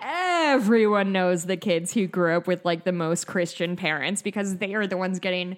Everyone 0.55 1.12
knows 1.12 1.45
the 1.45 1.57
kids 1.57 1.93
who 1.93 2.07
grew 2.07 2.37
up 2.37 2.47
with 2.47 2.64
like 2.64 2.85
the 2.85 2.93
most 2.93 3.26
Christian 3.26 3.76
parents 3.76 4.22
because 4.22 4.57
they 4.57 4.74
are 4.74 4.87
the 4.87 4.97
ones 4.97 5.18
getting 5.18 5.57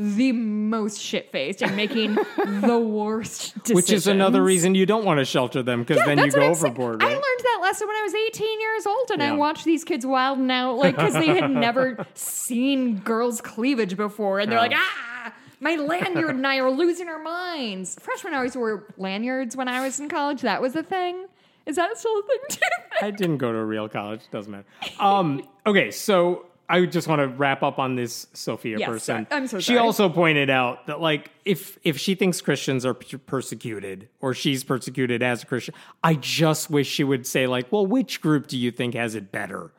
the 0.00 0.30
most 0.30 1.00
shit 1.00 1.32
faced 1.32 1.60
and 1.60 1.74
making 1.76 2.14
the 2.36 2.78
worst 2.78 3.54
decisions. 3.54 3.74
Which 3.74 3.90
is 3.90 4.06
another 4.06 4.42
reason 4.42 4.76
you 4.76 4.86
don't 4.86 5.04
want 5.04 5.18
to 5.18 5.24
shelter 5.24 5.60
them 5.62 5.82
because 5.82 6.04
then 6.04 6.18
you 6.18 6.30
go 6.30 6.42
overboard. 6.42 7.02
I 7.02 7.06
learned 7.08 7.22
that 7.22 7.58
lesson 7.62 7.88
when 7.88 7.96
I 7.96 8.02
was 8.02 8.14
18 8.14 8.60
years 8.60 8.86
old, 8.86 9.10
and 9.10 9.22
I 9.22 9.32
watched 9.32 9.64
these 9.64 9.82
kids 9.84 10.06
wilding 10.06 10.50
out, 10.52 10.74
like 10.76 10.94
because 10.96 11.14
they 11.14 11.26
had 11.26 11.50
never 11.66 12.06
seen 12.14 12.98
girls' 12.98 13.40
cleavage 13.40 13.96
before, 13.96 14.38
and 14.40 14.50
they're 14.52 14.58
Yeah. 14.58 14.62
like, 14.62 14.76
ah. 14.76 15.32
My 15.60 15.74
lanyard 15.74 16.36
and 16.36 16.46
I 16.46 16.58
are 16.58 16.70
losing 16.70 17.08
our 17.08 17.18
minds. 17.20 17.96
Freshmen 18.00 18.32
always 18.32 18.56
wore 18.56 18.86
lanyards 18.96 19.56
when 19.56 19.66
I 19.66 19.80
was 19.84 19.98
in 19.98 20.08
college. 20.08 20.42
That 20.42 20.62
was 20.62 20.76
a 20.76 20.84
thing. 20.84 21.26
Is 21.68 21.76
that 21.76 21.96
still 21.96 22.18
a 22.18 22.22
thing 22.22 22.38
too? 22.50 22.60
I 23.06 23.10
didn't 23.12 23.36
go 23.38 23.52
to 23.52 23.58
a 23.58 23.64
real 23.64 23.88
college. 23.88 24.22
Doesn't 24.32 24.50
matter. 24.50 24.64
Um, 24.98 25.46
okay, 25.66 25.90
so 25.92 26.46
I 26.68 26.84
just 26.86 27.06
want 27.08 27.20
to 27.20 27.28
wrap 27.28 27.62
up 27.62 27.78
on 27.78 27.94
this 27.94 28.26
Sophia 28.32 28.78
Yes, 28.78 28.88
person. 28.88 29.26
sorry. 29.30 29.40
I'm 29.42 29.46
so 29.46 29.60
She 29.60 29.76
also 29.76 30.08
pointed 30.08 30.50
out 30.50 30.86
that, 30.86 31.00
like, 31.00 31.30
if 31.44 31.78
if 31.84 31.98
she 31.98 32.14
thinks 32.14 32.40
Christians 32.40 32.84
are 32.84 32.94
per- 32.94 33.18
persecuted 33.18 34.08
or 34.20 34.34
she's 34.34 34.64
persecuted 34.64 35.22
as 35.22 35.42
a 35.42 35.46
Christian, 35.46 35.74
I 36.02 36.14
just 36.14 36.70
wish 36.70 36.88
she 36.88 37.04
would 37.04 37.26
say, 37.26 37.46
like, 37.46 37.70
well, 37.70 37.86
which 37.86 38.20
group 38.20 38.46
do 38.48 38.58
you 38.58 38.70
think 38.70 38.94
has 38.94 39.14
it 39.14 39.30
better? 39.30 39.70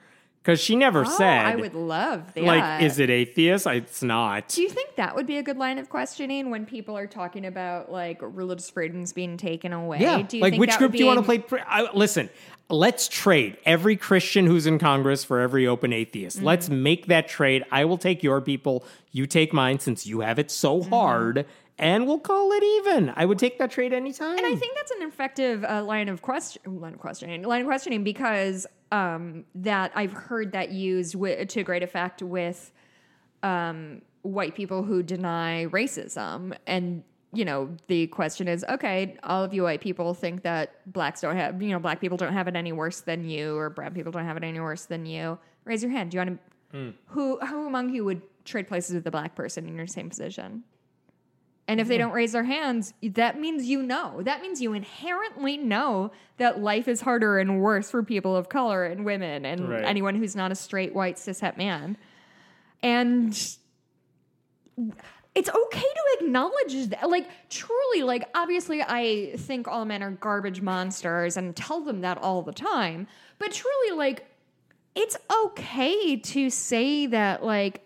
Because 0.49 0.59
she 0.59 0.75
never 0.75 1.01
Oh, 1.05 1.09
said. 1.17 1.45
I 1.45 1.55
would 1.55 1.75
love 1.75 2.33
that. 2.33 2.43
Like, 2.43 2.81
is 2.83 2.97
it 2.99 3.09
atheist? 3.09 3.67
It's 3.67 4.01
not. 4.01 4.47
Do 4.49 4.61
you 4.61 4.69
think 4.69 4.95
that 4.95 5.15
would 5.15 5.27
be 5.27 5.37
a 5.37 5.43
good 5.43 5.57
line 5.57 5.77
of 5.77 5.89
questioning 5.89 6.49
when 6.49 6.65
people 6.65 6.97
are 6.97 7.07
talking 7.07 7.45
about 7.45 7.91
like 7.91 8.17
religious 8.21 8.69
freedoms 8.69 9.13
being 9.13 9.37
taken 9.37 9.73
away? 9.73 9.99
Yeah. 9.99 10.21
Do 10.23 10.37
you 10.37 10.41
like, 10.43 10.55
which 10.57 10.77
group 10.77 10.93
do 10.93 10.97
you 10.97 11.05
want 11.05 11.19
to 11.19 11.23
play? 11.23 11.37
Pre- 11.39 11.61
I, 11.61 11.91
listen, 11.93 12.29
let's 12.69 13.07
trade 13.07 13.57
every 13.65 13.95
Christian 13.95 14.45
who's 14.47 14.65
in 14.65 14.79
Congress 14.79 15.23
for 15.23 15.39
every 15.39 15.67
open 15.67 15.93
atheist. 15.93 16.37
Mm-hmm. 16.37 16.45
Let's 16.47 16.69
make 16.69 17.05
that 17.07 17.27
trade. 17.27 17.63
I 17.71 17.85
will 17.85 17.97
take 17.99 18.23
your 18.23 18.41
people. 18.41 18.83
You 19.11 19.27
take 19.27 19.53
mine 19.53 19.79
since 19.79 20.07
you 20.07 20.21
have 20.21 20.39
it 20.39 20.49
so 20.51 20.79
Mm-hmm. 20.79 20.89
hard, 20.89 21.45
and 21.77 22.07
we'll 22.07 22.19
call 22.19 22.51
it 22.51 22.63
even. 22.63 23.13
I 23.15 23.25
would 23.25 23.39
take 23.39 23.57
that 23.59 23.71
trade 23.71 23.93
anytime. 23.93 24.37
And 24.37 24.45
I 24.45 24.55
think 24.55 24.75
that's 24.75 24.91
an 24.91 25.01
effective 25.03 25.63
uh, 25.63 25.83
line 25.83 26.09
of 26.09 26.21
question, 26.21 26.61
line 26.81 26.93
of 26.93 26.99
questioning, 26.99 27.41
line 27.43 27.61
of 27.61 27.67
questioning 27.67 28.03
because 28.03 28.67
um, 28.91 29.45
that 29.55 29.91
I've 29.95 30.13
heard 30.13 30.51
that 30.53 30.71
used 30.71 31.13
wi- 31.13 31.43
to 31.43 31.63
great 31.63 31.83
effect 31.83 32.21
with 32.21 32.71
um, 33.43 34.01
white 34.21 34.55
people 34.55 34.83
who 34.83 35.03
deny 35.03 35.65
racism, 35.67 36.55
and 36.67 37.03
you 37.31 37.45
know 37.45 37.69
the 37.87 38.07
question 38.07 38.47
is, 38.47 38.65
okay, 38.67 39.17
all 39.23 39.43
of 39.43 39.53
you 39.53 39.63
white 39.63 39.81
people 39.81 40.13
think 40.13 40.41
that 40.43 40.91
blacks 40.91 41.21
don't 41.21 41.35
have, 41.35 41.61
you 41.61 41.69
know, 41.69 41.79
black 41.79 42.01
people 42.01 42.17
don't 42.17 42.33
have 42.33 42.47
it 42.47 42.55
any 42.55 42.71
worse 42.71 43.01
than 43.01 43.23
you, 43.27 43.55
or 43.55 43.69
brown 43.69 43.93
people 43.93 44.11
don't 44.11 44.25
have 44.25 44.37
it 44.37 44.43
any 44.43 44.59
worse 44.59 44.85
than 44.85 45.05
you. 45.05 45.37
Raise 45.65 45.83
your 45.83 45.91
hand. 45.91 46.11
Do 46.11 46.17
you 46.17 46.19
want 46.25 46.39
to? 46.71 46.77
Who 47.07 47.39
who 47.39 47.67
among 47.67 47.93
you 47.93 48.05
would 48.05 48.21
trade 48.45 48.67
places 48.67 48.95
with 48.95 49.07
a 49.07 49.11
black 49.11 49.35
person 49.35 49.67
in 49.67 49.75
your 49.75 49.87
same 49.87 50.09
position? 50.09 50.63
And 51.69 51.79
if 51.79 51.87
they 51.87 51.99
mm-hmm. 51.99 52.07
don't 52.07 52.13
raise 52.13 52.31
their 52.31 52.45
hands, 52.45 52.95
that 53.03 53.39
means 53.39 53.67
you 53.67 53.83
know. 53.83 54.23
That 54.23 54.41
means 54.41 54.59
you 54.59 54.73
inherently 54.73 55.55
know 55.55 56.11
that 56.37 56.59
life 56.59 56.87
is 56.87 57.01
harder 57.01 57.37
and 57.37 57.61
worse 57.61 57.91
for 57.91 58.01
people 58.01 58.35
of 58.35 58.49
color 58.49 58.85
and 58.85 59.05
women 59.05 59.45
and 59.45 59.69
Right. 59.69 59.83
anyone 59.83 60.15
who's 60.15 60.35
not 60.35 60.51
a 60.51 60.55
straight 60.55 60.95
white 60.95 61.17
cishet 61.17 61.57
man. 61.57 61.95
And 62.81 63.33
it's 65.35 65.49
okay 65.49 65.79
to 65.79 66.17
acknowledge 66.19 66.87
that. 66.87 67.07
Like, 67.07 67.29
truly, 67.51 68.01
like, 68.01 68.27
obviously, 68.33 68.81
I 68.81 69.33
think 69.37 69.67
all 69.67 69.85
men 69.85 70.01
are 70.01 70.09
garbage 70.09 70.61
monsters 70.61 71.37
and 71.37 71.55
tell 71.55 71.81
them 71.81 72.01
that 72.01 72.17
all 72.17 72.41
the 72.41 72.51
time. 72.51 73.05
But 73.37 73.51
truly, 73.51 73.95
like, 73.95 74.25
it's 74.95 75.17
okay 75.45 76.15
to 76.17 76.49
say 76.49 77.05
that, 77.05 77.45
like, 77.45 77.83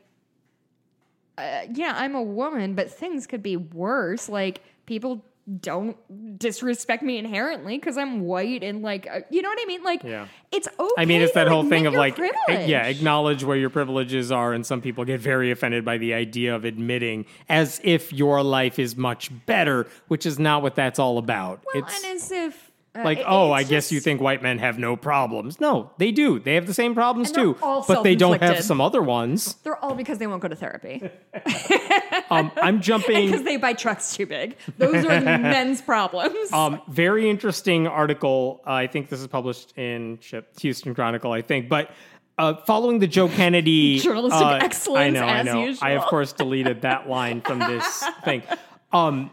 uh, 1.38 1.62
yeah, 1.74 1.94
I'm 1.96 2.16
a 2.16 2.22
woman, 2.24 2.76
but 2.76 2.92
things 2.92 3.28
could 3.28 3.44
be 3.44 3.58
worse. 3.58 4.30
Like 4.30 4.62
people 4.86 5.24
don't 5.60 5.98
disrespect 6.40 7.04
me 7.04 7.18
inherently 7.18 7.78
because 7.78 7.98
I'm 7.98 8.22
white 8.22 8.64
and 8.64 8.82
like 8.82 9.08
uh, 9.12 9.22
you 9.30 9.42
know 9.42 9.50
what 9.50 9.60
I 9.62 9.66
mean. 9.66 9.84
Like 9.84 10.02
Yeah. 10.04 10.28
it's 10.54 10.70
okay. 10.80 10.94
I 10.98 11.04
mean, 11.06 11.22
it's 11.22 11.34
to 11.34 11.40
that 11.40 11.48
whole 11.50 11.62
admit 11.62 11.80
thing 11.80 11.88
of 11.88 11.94
like, 11.96 12.16
privilege. 12.16 12.70
yeah, 12.70 12.84
acknowledge 12.86 13.44
where 13.44 13.58
your 13.58 13.70
privileges 13.70 14.32
are, 14.32 14.54
and 14.54 14.66
some 14.66 14.80
people 14.80 15.04
get 15.04 15.20
very 15.20 15.52
offended 15.52 15.84
by 15.84 15.98
the 15.98 16.14
idea 16.14 16.56
of 16.56 16.64
admitting 16.64 17.26
as 17.50 17.82
if 17.84 18.14
your 18.14 18.42
life 18.42 18.80
is 18.80 18.96
much 18.96 19.32
better, 19.46 19.86
which 20.08 20.26
is 20.26 20.40
not 20.40 20.62
what 20.62 20.76
that's 20.76 20.98
all 20.98 21.18
about. 21.18 21.62
Well, 21.74 21.84
it's 21.84 22.04
and 22.06 22.16
as 22.16 22.32
if 22.32 22.72
uh, 22.96 23.04
like, 23.04 23.20
it- 23.20 23.26
oh, 23.28 23.52
I 23.52 23.64
guess 23.64 23.92
you 23.92 24.00
think 24.00 24.22
white 24.22 24.42
men 24.44 24.60
have 24.60 24.78
no 24.78 24.96
problems. 24.96 25.60
No, 25.60 25.92
they 25.98 26.12
do. 26.12 26.40
They 26.40 26.56
have 26.56 26.68
the 26.68 26.74
same 26.74 26.94
problems 26.94 27.32
too, 27.32 27.58
but 27.62 28.04
they 28.04 28.16
don't 28.16 28.42
have 28.42 28.64
some 28.64 28.80
other 28.82 29.02
ones. 29.02 29.56
they're 29.64 29.78
all 29.84 29.96
because 29.96 30.18
they 30.20 30.28
won't 30.28 30.42
go 30.42 30.48
to 30.48 30.56
therapy 30.56 31.10
Um, 32.30 32.52
I'm 32.58 32.82
jumping. 32.82 33.26
because 33.32 33.44
they 33.44 33.58
buy 33.58 33.74
trucks 33.74 34.16
too 34.16 34.26
big. 34.26 34.58
Those 34.78 35.06
are 35.06 35.22
men's 35.22 35.82
problems. 35.82 36.52
Um, 36.52 36.82
very 36.88 37.30
interesting 37.30 37.86
article. 37.88 38.62
Uh, 38.66 38.72
I 38.72 38.88
think 38.88 39.10
this 39.10 39.20
is 39.20 39.28
published 39.28 39.78
in 39.78 40.18
Chip 40.20 40.60
Houston 40.60 40.96
Chronicle. 40.96 41.32
I 41.32 41.42
think, 41.42 41.70
but 41.70 41.92
uh, 42.38 42.56
following 42.66 43.00
the 43.00 43.08
Joe 43.08 43.28
Kennedy 43.28 44.00
Journalistic 44.00 44.42
uh, 44.42 44.46
I 44.46 44.58
excellence 44.60 45.14
know, 45.14 45.26
I 45.26 45.40
as 45.40 45.46
know. 45.46 45.74
I 45.82 45.92
of 45.92 46.04
course 46.06 46.34
deleted 46.34 46.82
that 46.82 47.08
line 47.08 47.42
from 47.42 47.60
this 47.60 48.04
thing. 48.24 48.42
Um, 48.92 49.30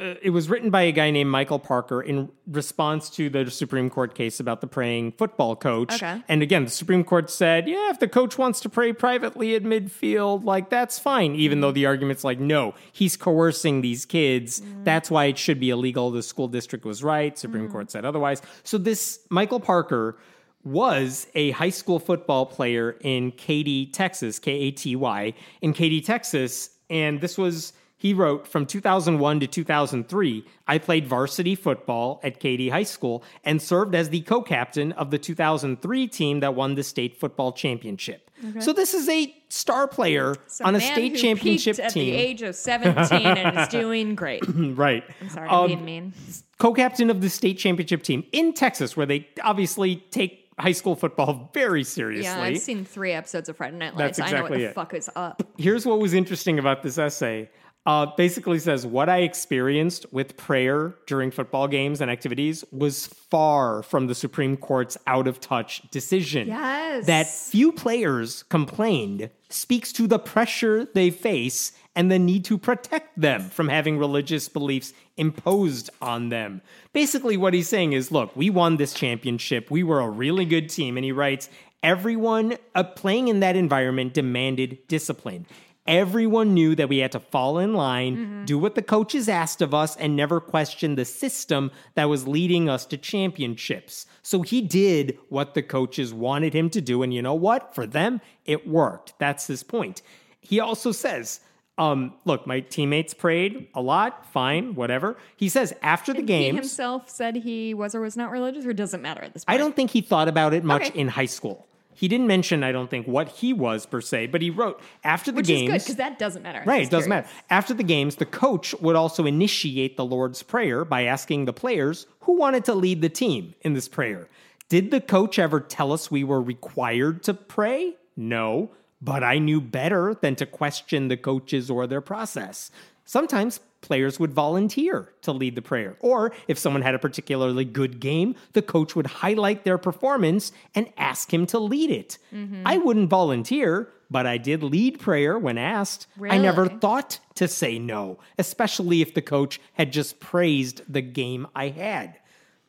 uh, 0.00 0.14
it 0.22 0.30
was 0.30 0.48
written 0.48 0.70
by 0.70 0.82
a 0.82 0.92
guy 0.92 1.10
named 1.10 1.30
Michael 1.30 1.58
Parker 1.58 2.02
in 2.02 2.30
response 2.46 3.10
to 3.10 3.28
the 3.30 3.50
Supreme 3.50 3.90
Court 3.90 4.14
case 4.14 4.40
about 4.40 4.60
the 4.60 4.66
praying 4.66 5.12
football 5.12 5.56
coach. 5.56 5.94
Okay. 5.94 6.22
And 6.28 6.42
again, 6.42 6.64
the 6.64 6.70
Supreme 6.70 7.04
Court 7.04 7.30
said, 7.30 7.68
yeah, 7.68 7.90
if 7.90 7.98
the 7.98 8.08
coach 8.08 8.38
wants 8.38 8.60
to 8.60 8.68
pray 8.68 8.92
privately 8.92 9.54
at 9.54 9.62
midfield, 9.62 10.44
like 10.44 10.70
that's 10.70 10.98
fine, 10.98 11.34
even 11.34 11.60
though 11.60 11.72
the 11.72 11.86
argument's 11.86 12.24
like, 12.24 12.38
no, 12.38 12.74
he's 12.92 13.16
coercing 13.16 13.80
these 13.80 14.04
kids. 14.04 14.62
That's 14.84 15.10
why 15.10 15.26
it 15.26 15.38
should 15.38 15.60
be 15.60 15.70
illegal. 15.70 16.10
The 16.10 16.22
school 16.22 16.48
district 16.48 16.84
was 16.84 17.02
right. 17.02 17.38
Supreme 17.38 17.70
Court 17.70 17.90
said 17.90 18.04
otherwise. 18.04 18.42
So 18.64 18.78
this 18.78 19.20
Michael 19.30 19.60
Parker 19.60 20.18
was 20.64 21.26
a 21.34 21.50
high 21.50 21.70
school 21.70 21.98
football 21.98 22.46
player 22.46 22.96
in 23.00 23.32
Katy, 23.32 23.86
Texas, 23.86 24.38
K 24.38 24.52
A 24.52 24.70
T 24.70 24.94
Y, 24.94 25.34
in 25.60 25.72
Katy, 25.72 26.00
Texas. 26.00 26.70
And 26.88 27.20
this 27.20 27.36
was, 27.36 27.72
he 28.02 28.12
wrote, 28.14 28.48
from 28.48 28.66
2001 28.66 29.38
to 29.38 29.46
2003, 29.46 30.44
I 30.66 30.78
played 30.78 31.06
varsity 31.06 31.54
football 31.54 32.18
at 32.24 32.40
Katy 32.40 32.68
High 32.68 32.82
School 32.82 33.22
and 33.44 33.62
served 33.62 33.94
as 33.94 34.10
the 34.10 34.22
co 34.22 34.42
captain 34.42 34.90
of 34.92 35.12
the 35.12 35.18
2003 35.18 36.08
team 36.08 36.40
that 36.40 36.56
won 36.56 36.74
the 36.74 36.82
state 36.82 37.16
football 37.16 37.52
championship. 37.52 38.28
So 38.58 38.72
this 38.72 38.92
is 38.92 39.08
a 39.08 39.32
star 39.50 39.86
player 39.86 40.34
Some 40.48 40.66
on 40.66 40.74
a 40.74 40.80
state 40.80 41.14
championship 41.14 41.76
peaked 41.76 41.86
at 41.86 41.92
team. 41.92 42.12
the 42.12 42.20
age 42.20 42.42
of 42.42 42.56
17 42.70 43.24
and 43.24 43.56
is 43.56 43.68
doing 43.68 44.16
great. 44.16 44.42
right. 44.48 45.04
I'm 45.20 45.28
sorry, 45.28 45.48
Um, 45.48 45.60
I'm 45.62 45.68
being 45.68 45.84
mean. 45.84 46.12
co-captain 46.58 47.08
of 47.08 47.20
the 47.20 47.30
state 47.30 47.56
championship 47.58 48.02
team 48.02 48.24
in 48.32 48.52
Texas, 48.52 48.96
where 48.96 49.06
they 49.06 49.28
obviously 49.44 49.96
take 50.10 50.50
high 50.58 50.72
school 50.72 50.96
football 50.96 51.50
very 51.54 51.84
seriously. 51.84 52.24
Yeah, 52.24 52.42
I've 52.42 52.58
seen 52.58 52.84
three 52.84 53.12
episodes 53.12 53.48
of 53.48 53.56
Friday 53.56 53.76
Night 53.76 53.96
That's 53.96 54.18
Lights. 54.18 54.32
I 54.32 54.36
know 54.36 54.42
what 54.42 54.52
the 54.52 54.64
it. 54.64 54.74
fuck 54.74 54.92
is 54.92 55.08
up. 55.14 55.44
Here's 55.56 55.86
what 55.86 56.00
was 56.00 56.12
interesting 56.12 56.58
about 56.58 56.82
this 56.82 56.98
essay. 56.98 57.48
Uh, 57.84 58.06
basically 58.16 58.60
says 58.60 58.86
what 58.86 59.08
I 59.08 59.18
experienced 59.18 60.06
with 60.12 60.36
prayer 60.36 60.94
during 61.08 61.32
football 61.32 61.66
games 61.66 62.00
and 62.00 62.12
activities 62.12 62.64
was 62.70 63.08
far 63.08 63.82
from 63.82 64.06
the 64.06 64.14
Supreme 64.14 64.56
Court's 64.56 64.96
out 65.08 65.26
of 65.26 65.40
touch 65.40 65.82
decision. 65.90 66.46
Yes. 66.46 67.06
That 67.06 67.26
few 67.26 67.72
players 67.72 68.44
complained 68.44 69.30
speaks 69.48 69.92
to 69.94 70.06
the 70.06 70.20
pressure 70.20 70.86
they 70.94 71.10
face 71.10 71.72
and 71.96 72.10
the 72.10 72.20
need 72.20 72.44
to 72.44 72.56
protect 72.56 73.20
them 73.20 73.50
from 73.50 73.68
having 73.68 73.98
religious 73.98 74.48
beliefs 74.48 74.92
imposed 75.16 75.90
on 76.00 76.28
them. 76.28 76.62
Basically, 76.92 77.36
what 77.36 77.52
he's 77.52 77.68
saying 77.68 77.94
is 77.94 78.12
look, 78.12 78.34
we 78.36 78.48
won 78.48 78.76
this 78.76 78.94
championship. 78.94 79.72
We 79.72 79.82
were 79.82 80.00
a 80.00 80.08
really 80.08 80.44
good 80.44 80.70
team. 80.70 80.96
And 80.96 81.04
he 81.04 81.10
writes, 81.10 81.48
everyone 81.82 82.56
uh, 82.76 82.84
playing 82.84 83.26
in 83.26 83.40
that 83.40 83.56
environment 83.56 84.14
demanded 84.14 84.78
discipline. 84.86 85.46
Everyone 85.86 86.54
knew 86.54 86.76
that 86.76 86.88
we 86.88 86.98
had 86.98 87.10
to 87.12 87.18
fall 87.20 87.58
in 87.58 87.74
line, 87.74 88.44
do 88.44 88.56
what 88.56 88.76
the 88.76 88.82
coaches 88.82 89.28
asked 89.28 89.60
of 89.60 89.74
us, 89.74 89.96
and 89.96 90.14
never 90.14 90.38
question 90.40 90.94
the 90.94 91.04
system 91.04 91.72
that 91.96 92.08
was 92.08 92.28
leading 92.28 92.68
us 92.68 92.86
to 92.86 92.96
championships. 92.96 94.06
So 94.22 94.42
he 94.42 94.60
did 94.62 95.18
what 95.28 95.54
the 95.54 95.62
coaches 95.62 96.14
wanted 96.14 96.54
him 96.54 96.70
to 96.70 96.80
do. 96.80 97.02
And 97.02 97.12
you 97.12 97.20
know 97.20 97.34
what? 97.34 97.74
For 97.74 97.84
them, 97.84 98.20
it 98.44 98.66
worked. 98.68 99.14
That's 99.18 99.48
his 99.48 99.64
point. 99.64 100.02
He 100.40 100.60
also 100.60 100.92
says, 100.92 101.40
um, 101.78 102.12
look, 102.26 102.46
my 102.46 102.60
teammates 102.60 103.12
prayed 103.12 103.66
a 103.74 103.82
lot, 103.82 104.24
fine, 104.32 104.76
whatever. 104.76 105.16
He 105.36 105.48
says 105.48 105.74
after 105.82 106.12
the 106.14 106.22
game. 106.22 106.54
He 106.54 106.60
himself 106.60 107.10
said 107.10 107.34
he 107.36 107.74
was 107.74 107.94
or 107.96 108.00
was 108.02 108.16
not 108.16 108.30
religious, 108.30 108.64
or 108.64 108.72
doesn't 108.72 109.02
matter 109.02 109.22
at 109.22 109.32
this 109.34 109.44
point. 109.44 109.54
I 109.54 109.58
don't 109.58 109.74
think 109.74 109.90
he 109.90 110.00
thought 110.00 110.28
about 110.28 110.54
it 110.54 110.62
much 110.62 110.90
Okay. 110.90 111.00
in 111.00 111.08
high 111.08 111.26
school. 111.26 111.66
He 111.94 112.08
didn't 112.08 112.26
mention, 112.26 112.64
I 112.64 112.72
don't 112.72 112.88
think, 112.90 113.06
what 113.06 113.28
he 113.28 113.52
was 113.52 113.86
per 113.86 114.00
se, 114.00 114.28
but 114.28 114.42
he 114.42 114.50
wrote 114.50 114.80
after 115.04 115.30
the 115.30 115.36
Which 115.36 115.46
games. 115.46 115.62
is 115.62 115.66
good 115.68 115.80
because 115.84 115.96
that 115.96 116.18
doesn't 116.18 116.42
matter. 116.42 116.62
Right, 116.66 116.82
it 116.82 116.90
doesn't 116.90 117.08
matter. 117.08 117.28
After 117.50 117.74
the 117.74 117.82
games, 117.82 118.16
the 118.16 118.26
coach 118.26 118.74
would 118.80 118.96
also 118.96 119.26
initiate 119.26 119.96
the 119.96 120.04
Lord's 120.04 120.42
Prayer 120.42 120.84
by 120.84 121.04
asking 121.04 121.44
the 121.44 121.52
players 121.52 122.06
who 122.20 122.36
wanted 122.36 122.64
to 122.66 122.74
lead 122.74 123.02
the 123.02 123.08
team 123.08 123.54
in 123.62 123.74
this 123.74 123.88
prayer. 123.88 124.28
Did 124.68 124.90
the 124.90 125.00
coach 125.00 125.38
ever 125.38 125.60
tell 125.60 125.92
us 125.92 126.10
we 126.10 126.24
were 126.24 126.40
required 126.40 127.22
to 127.24 127.34
pray? 127.34 127.96
No, 128.16 128.70
but 129.00 129.22
I 129.24 129.38
knew 129.38 129.60
better 129.60 130.14
than 130.14 130.36
to 130.36 130.46
question 130.46 131.08
the 131.08 131.16
coaches 131.16 131.70
or 131.70 131.86
their 131.86 132.00
process. 132.00 132.70
Sometimes 133.04 133.60
players 133.80 134.20
would 134.20 134.32
volunteer 134.32 135.12
to 135.22 135.32
lead 135.32 135.56
the 135.56 135.62
prayer. 135.62 135.96
Or 136.00 136.32
if 136.46 136.56
someone 136.58 136.82
had 136.82 136.94
a 136.94 136.98
particularly 137.00 137.64
good 137.64 137.98
game, 138.00 138.36
the 138.52 138.62
coach 138.62 138.94
would 138.94 139.06
highlight 139.06 139.64
their 139.64 139.76
performance 139.76 140.52
and 140.74 140.90
ask 140.96 141.32
him 141.34 141.46
to 141.46 141.58
lead 141.58 141.90
it. 141.90 142.18
I 142.64 142.78
wouldn't 142.78 143.10
volunteer, 143.10 143.88
but 144.08 144.24
I 144.26 144.38
did 144.38 144.62
lead 144.62 145.00
prayer 145.00 145.38
when 145.38 145.58
asked. 145.58 146.06
I 146.34 146.38
never 146.38 146.68
thought 146.68 147.18
to 147.34 147.48
say 147.48 147.78
no, 147.78 148.18
especially 148.38 149.02
if 149.02 149.14
the 149.14 149.22
coach 149.22 149.60
had 149.72 149.92
just 149.92 150.20
praised 150.20 150.82
the 150.88 151.02
game 151.02 151.48
I 151.56 151.68
had. 151.68 152.18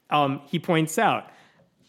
Um, 0.10 0.42
he 0.48 0.58
points 0.60 0.98
out, 0.98 1.30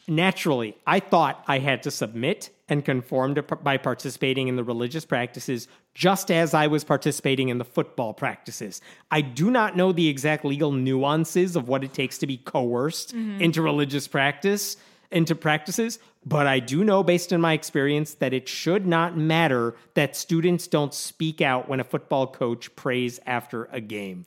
naturally, 0.06 0.76
I 0.86 1.00
thought 1.00 1.42
I 1.46 1.60
had 1.60 1.82
to 1.84 1.90
submit 1.90 2.50
and 2.68 2.84
conform 2.84 3.34
to, 3.36 3.42
by 3.42 3.76
participating 3.78 4.48
in 4.48 4.56
the 4.56 4.64
religious 4.64 5.04
practices 5.04 5.68
just 5.94 6.30
as 6.30 6.54
I 6.54 6.66
was 6.66 6.84
participating 6.84 7.48
in 7.48 7.58
the 7.58 7.64
football 7.64 8.12
practices. 8.12 8.80
I 9.10 9.20
do 9.20 9.50
not 9.50 9.76
know 9.76 9.92
the 9.92 10.08
exact 10.08 10.44
legal 10.44 10.72
nuances 10.72 11.56
of 11.56 11.68
what 11.68 11.84
it 11.84 11.94
takes 11.94 12.18
to 12.18 12.26
be 12.26 12.36
coerced 12.36 13.14
mm-hmm. 13.14 13.40
into 13.40 13.62
religious 13.62 14.08
practice. 14.08 14.76
into 15.14 15.34
practices, 15.36 16.00
but 16.26 16.46
I 16.46 16.58
do 16.58 16.82
know 16.84 17.04
based 17.04 17.32
on 17.32 17.40
my 17.40 17.52
experience 17.52 18.14
that 18.14 18.32
it 18.32 18.48
should 18.48 18.84
not 18.84 19.16
matter 19.16 19.76
that 19.94 20.16
students 20.16 20.66
don't 20.66 20.92
speak 20.92 21.40
out 21.40 21.68
when 21.68 21.78
a 21.78 21.84
football 21.84 22.26
coach 22.26 22.74
prays 22.74 23.20
after 23.24 23.66
a 23.66 23.80
game. 23.80 24.26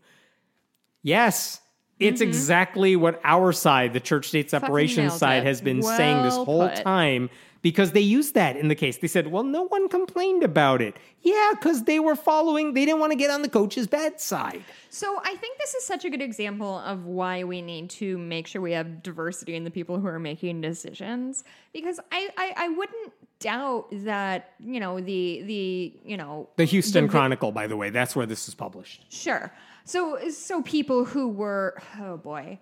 Yes, 1.04 1.60
it's 2.00 2.22
mm-hmm. 2.22 2.30
exactly 2.30 2.96
what 2.96 3.20
our 3.24 3.52
side, 3.52 3.94
the 3.94 4.00
church 4.00 4.30
state 4.30 4.50
separation 4.50 5.10
side, 5.10 5.44
it. 5.44 5.48
has 5.48 5.62
been 5.62 5.84
saying 5.84 6.24
this 6.24 6.36
whole 6.36 6.70
put. 6.70 6.84
time 6.84 7.30
because 7.62 7.92
they 7.92 8.02
used 8.02 8.34
that 8.36 8.56
in 8.56 8.68
the 8.68 8.76
case. 8.76 8.98
They 8.98 9.08
said, 9.08 9.28
well, 9.28 9.44
no 9.44 9.64
one 9.64 9.90
complained 9.90 10.44
about 10.44 10.82
it. 10.82 10.96
Yeah, 11.22 11.52
because 11.52 11.84
they 11.84 12.00
were 12.00 12.16
following, 12.16 12.74
they 12.74 12.86
didn't 12.86 13.00
want 13.00 13.12
to 13.12 13.18
get 13.18 13.30
on 13.30 13.42
the 13.42 13.50
coach's 13.50 13.88
bad 13.88 14.20
side. 14.22 14.64
So 14.90 15.20
I 15.24 15.36
think 15.36 15.58
this 15.58 15.74
is 15.74 15.86
such 15.86 16.06
a 16.06 16.10
good 16.10 16.22
example 16.22 16.80
of 16.80 17.06
why 17.06 17.44
we 17.44 17.62
need 17.62 17.90
to 17.92 18.18
make 18.18 18.48
sure 18.48 18.62
we 18.62 18.72
have 18.74 19.04
diversity 19.04 19.56
in 19.56 19.64
the 19.64 19.72
people 19.72 20.00
who 20.00 20.08
are 20.08 20.20
making 20.20 20.62
decisions. 20.62 21.44
Because 21.74 22.00
I, 22.12 22.30
I, 22.38 22.54
I 22.58 22.68
wouldn't 22.70 23.14
doubt 23.40 23.88
that, 23.92 24.54
you 24.60 24.80
know, 24.80 25.00
the 25.00 25.44
the 25.44 25.94
you 26.04 26.18
know 26.18 26.50
The 26.56 26.66
Houston 26.66 27.06
the- 27.06 27.10
Chronicle, 27.12 27.52
by 27.52 27.68
the 27.68 27.78
way, 27.78 27.90
that's 27.90 28.16
where 28.16 28.26
this 28.26 28.48
is 28.48 28.56
published. 28.56 29.06
Sure. 29.14 29.52
So 29.84 30.30
so 30.30 30.62
people 30.64 31.06
who 31.06 31.28
were 31.28 31.82
oh 32.00 32.18
boy. 32.18 32.60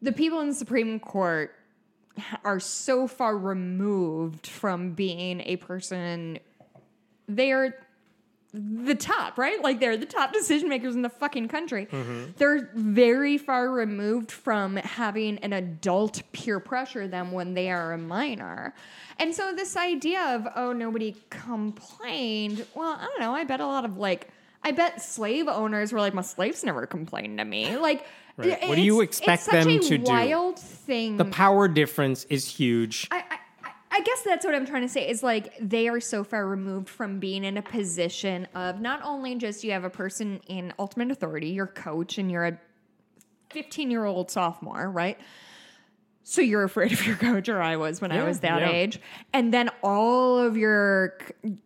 The 0.00 0.10
people 0.10 0.40
in 0.40 0.48
the 0.48 0.54
Supreme 0.54 0.98
Court 0.98 1.54
are 2.44 2.60
so 2.60 3.06
far 3.06 3.36
removed 3.36 4.46
from 4.46 4.92
being 4.92 5.40
a 5.44 5.56
person 5.56 6.38
they're 7.28 7.78
the 8.54 8.94
top, 8.94 9.38
right? 9.38 9.62
Like 9.62 9.80
they're 9.80 9.96
the 9.96 10.04
top 10.04 10.32
decision 10.32 10.68
makers 10.68 10.94
in 10.94 11.00
the 11.00 11.08
fucking 11.08 11.48
country. 11.48 11.86
Mm-hmm. 11.86 12.32
They're 12.36 12.70
very 12.74 13.38
far 13.38 13.70
removed 13.70 14.30
from 14.30 14.76
having 14.76 15.38
an 15.38 15.54
adult 15.54 16.22
peer 16.32 16.60
pressure 16.60 17.08
them 17.08 17.32
when 17.32 17.54
they 17.54 17.70
are 17.70 17.92
a 17.92 17.98
minor. 17.98 18.74
And 19.18 19.34
so 19.34 19.54
this 19.54 19.76
idea 19.76 20.20
of 20.20 20.46
oh 20.54 20.72
nobody 20.72 21.16
complained, 21.30 22.66
well, 22.74 22.98
I 23.00 23.04
don't 23.04 23.20
know, 23.20 23.34
I 23.34 23.44
bet 23.44 23.60
a 23.60 23.66
lot 23.66 23.86
of 23.86 23.96
like 23.96 24.28
I 24.62 24.70
bet 24.72 25.02
slave 25.02 25.48
owners 25.48 25.92
were 25.92 26.00
like 26.00 26.14
my 26.14 26.22
slaves 26.22 26.62
never 26.62 26.86
complained 26.86 27.38
to 27.38 27.44
me. 27.44 27.76
Like 27.78 28.04
Right. 28.36 28.68
What 28.68 28.76
do 28.76 28.82
you 28.82 29.00
expect 29.02 29.42
it's 29.42 29.44
such 29.44 29.64
them 29.64 29.68
a 29.68 29.78
to 29.80 29.98
do? 29.98 30.04
Wild 30.10 30.58
thing. 30.58 31.16
The 31.18 31.26
power 31.26 31.68
difference 31.68 32.24
is 32.24 32.46
huge. 32.48 33.08
I, 33.10 33.16
I, 33.18 33.22
I- 33.30 33.38
I 33.94 34.00
guess 34.00 34.22
that's 34.22 34.46
what 34.46 34.54
I'm 34.54 34.64
trying 34.64 34.82
to 34.82 34.88
say 34.88 35.06
is 35.06 35.22
like 35.22 35.52
they 35.60 35.86
are 35.86 36.00
so 36.00 36.24
far 36.24 36.46
removed 36.48 36.88
from 36.88 37.18
being 37.18 37.44
in 37.44 37.58
a 37.58 37.62
position 37.62 38.48
of 38.54 38.80
not 38.80 39.02
only 39.04 39.34
just 39.34 39.62
you 39.64 39.72
have 39.72 39.84
a 39.84 39.90
person 39.90 40.40
in 40.46 40.72
ultimate 40.78 41.10
authority, 41.10 41.50
your 41.50 41.66
coach, 41.66 42.16
and 42.16 42.30
you're 42.30 42.46
a 42.46 42.58
15 43.50 43.90
year 43.90 44.06
old 44.06 44.30
sophomore, 44.30 44.90
right? 44.90 45.18
So 46.24 46.40
you're 46.40 46.62
afraid 46.62 46.92
of 46.92 47.04
your 47.06 47.16
coach, 47.16 47.48
or 47.48 47.60
I 47.60 47.76
was 47.76 48.00
when 48.00 48.12
I 48.12 48.22
was 48.24 48.40
that 48.40 48.60
yeah. 48.60 48.70
age. 48.70 49.00
And 49.32 49.52
then 49.52 49.70
all 49.82 50.38
of 50.38 50.56
your 50.56 51.18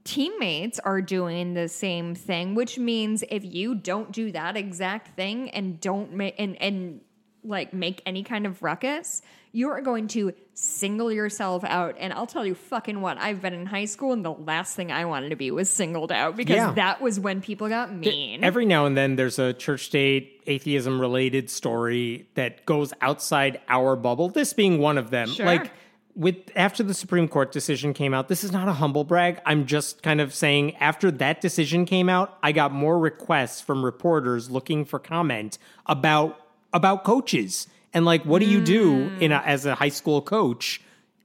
teammates 0.05 0.79
are 0.79 1.03
doing 1.03 1.55
the 1.55 1.69
same 1.69 2.15
thing, 2.15 2.55
which 2.55 2.79
means 2.79 3.23
if 3.31 3.45
you 3.45 3.75
don't 3.75 4.13
do 4.13 4.33
that 4.33 4.57
exact 4.57 5.15
thing 5.15 5.51
and 5.51 5.81
don't 5.81 6.13
make 6.15 6.35
and 6.39 6.61
and 6.61 7.01
like 7.45 7.73
make 7.73 8.03
any 8.07 8.23
kind 8.23 8.47
of 8.47 8.63
ruckus, 8.63 9.23
you 9.57 9.71
are 9.71 9.81
going 9.81 10.07
to 10.07 10.35
single 10.53 11.11
yourself 11.11 11.65
out. 11.65 11.97
And 11.99 12.13
I'll 12.13 12.27
tell 12.27 12.45
you 12.45 12.55
fucking 12.55 13.01
what, 13.01 13.17
I've 13.17 13.41
been 13.41 13.55
in 13.55 13.65
high 13.65 13.87
school 13.87 14.13
and 14.13 14.23
the 14.23 14.33
last 14.33 14.77
thing 14.77 14.93
I 14.93 15.07
wanted 15.07 15.31
to 15.31 15.37
be 15.37 15.51
was 15.51 15.71
singled 15.71 16.13
out 16.13 16.37
because 16.37 16.57
Yeah. 16.57 16.73
that 16.73 17.01
was 17.01 17.19
when 17.19 17.41
people 17.41 17.67
got 17.71 17.91
mean. 17.91 18.45
Every 18.45 18.67
now 18.67 18.85
and 18.85 18.95
then 18.95 19.17
there's 19.17 19.39
a 19.39 19.55
church 19.55 19.87
state 19.87 20.43
atheism 20.47 21.01
related 21.01 21.49
story 21.49 22.29
that 22.35 22.67
goes 22.67 22.93
outside 23.01 23.59
our 23.67 23.97
bubble, 23.97 24.29
this 24.29 24.53
being 24.53 24.79
one 24.79 24.99
of 24.99 25.09
them. 25.11 25.29
Sure. 25.31 25.47
Like 25.47 25.73
with 26.15 26.37
after 26.55 26.83
the 26.83 26.93
Supreme 26.95 27.27
Court 27.27 27.51
decision 27.51 27.95
came 27.95 28.13
out, 28.13 28.29
this 28.29 28.45
is 28.45 28.53
not 28.53 28.69
a 28.69 28.73
humble 28.75 29.05
brag. 29.05 29.41
I'm 29.47 29.65
just 29.65 30.03
kind 30.03 30.21
of 30.21 30.35
saying 30.35 30.77
after 30.77 31.11
that 31.13 31.41
decision 31.41 31.87
came 31.87 32.11
out, 32.11 32.37
I 32.43 32.53
got 32.53 32.73
more 32.73 32.99
requests 32.99 33.63
from 33.63 33.83
reporters 33.85 34.51
looking 34.51 34.85
for 34.85 34.99
comment 34.99 35.57
about 35.87 36.39
about 36.75 37.05
coaches 37.05 37.69
and 37.93 38.05
like 38.05 38.24
what 38.24 38.41
do 38.41 38.47
you 38.47 38.61
do 38.61 39.11
in 39.20 39.32
a, 39.32 39.39
mm. 39.39 39.47
as 39.47 39.66
a 39.66 39.74
high 39.74 39.89
school 39.89 40.22
coach 40.22 40.80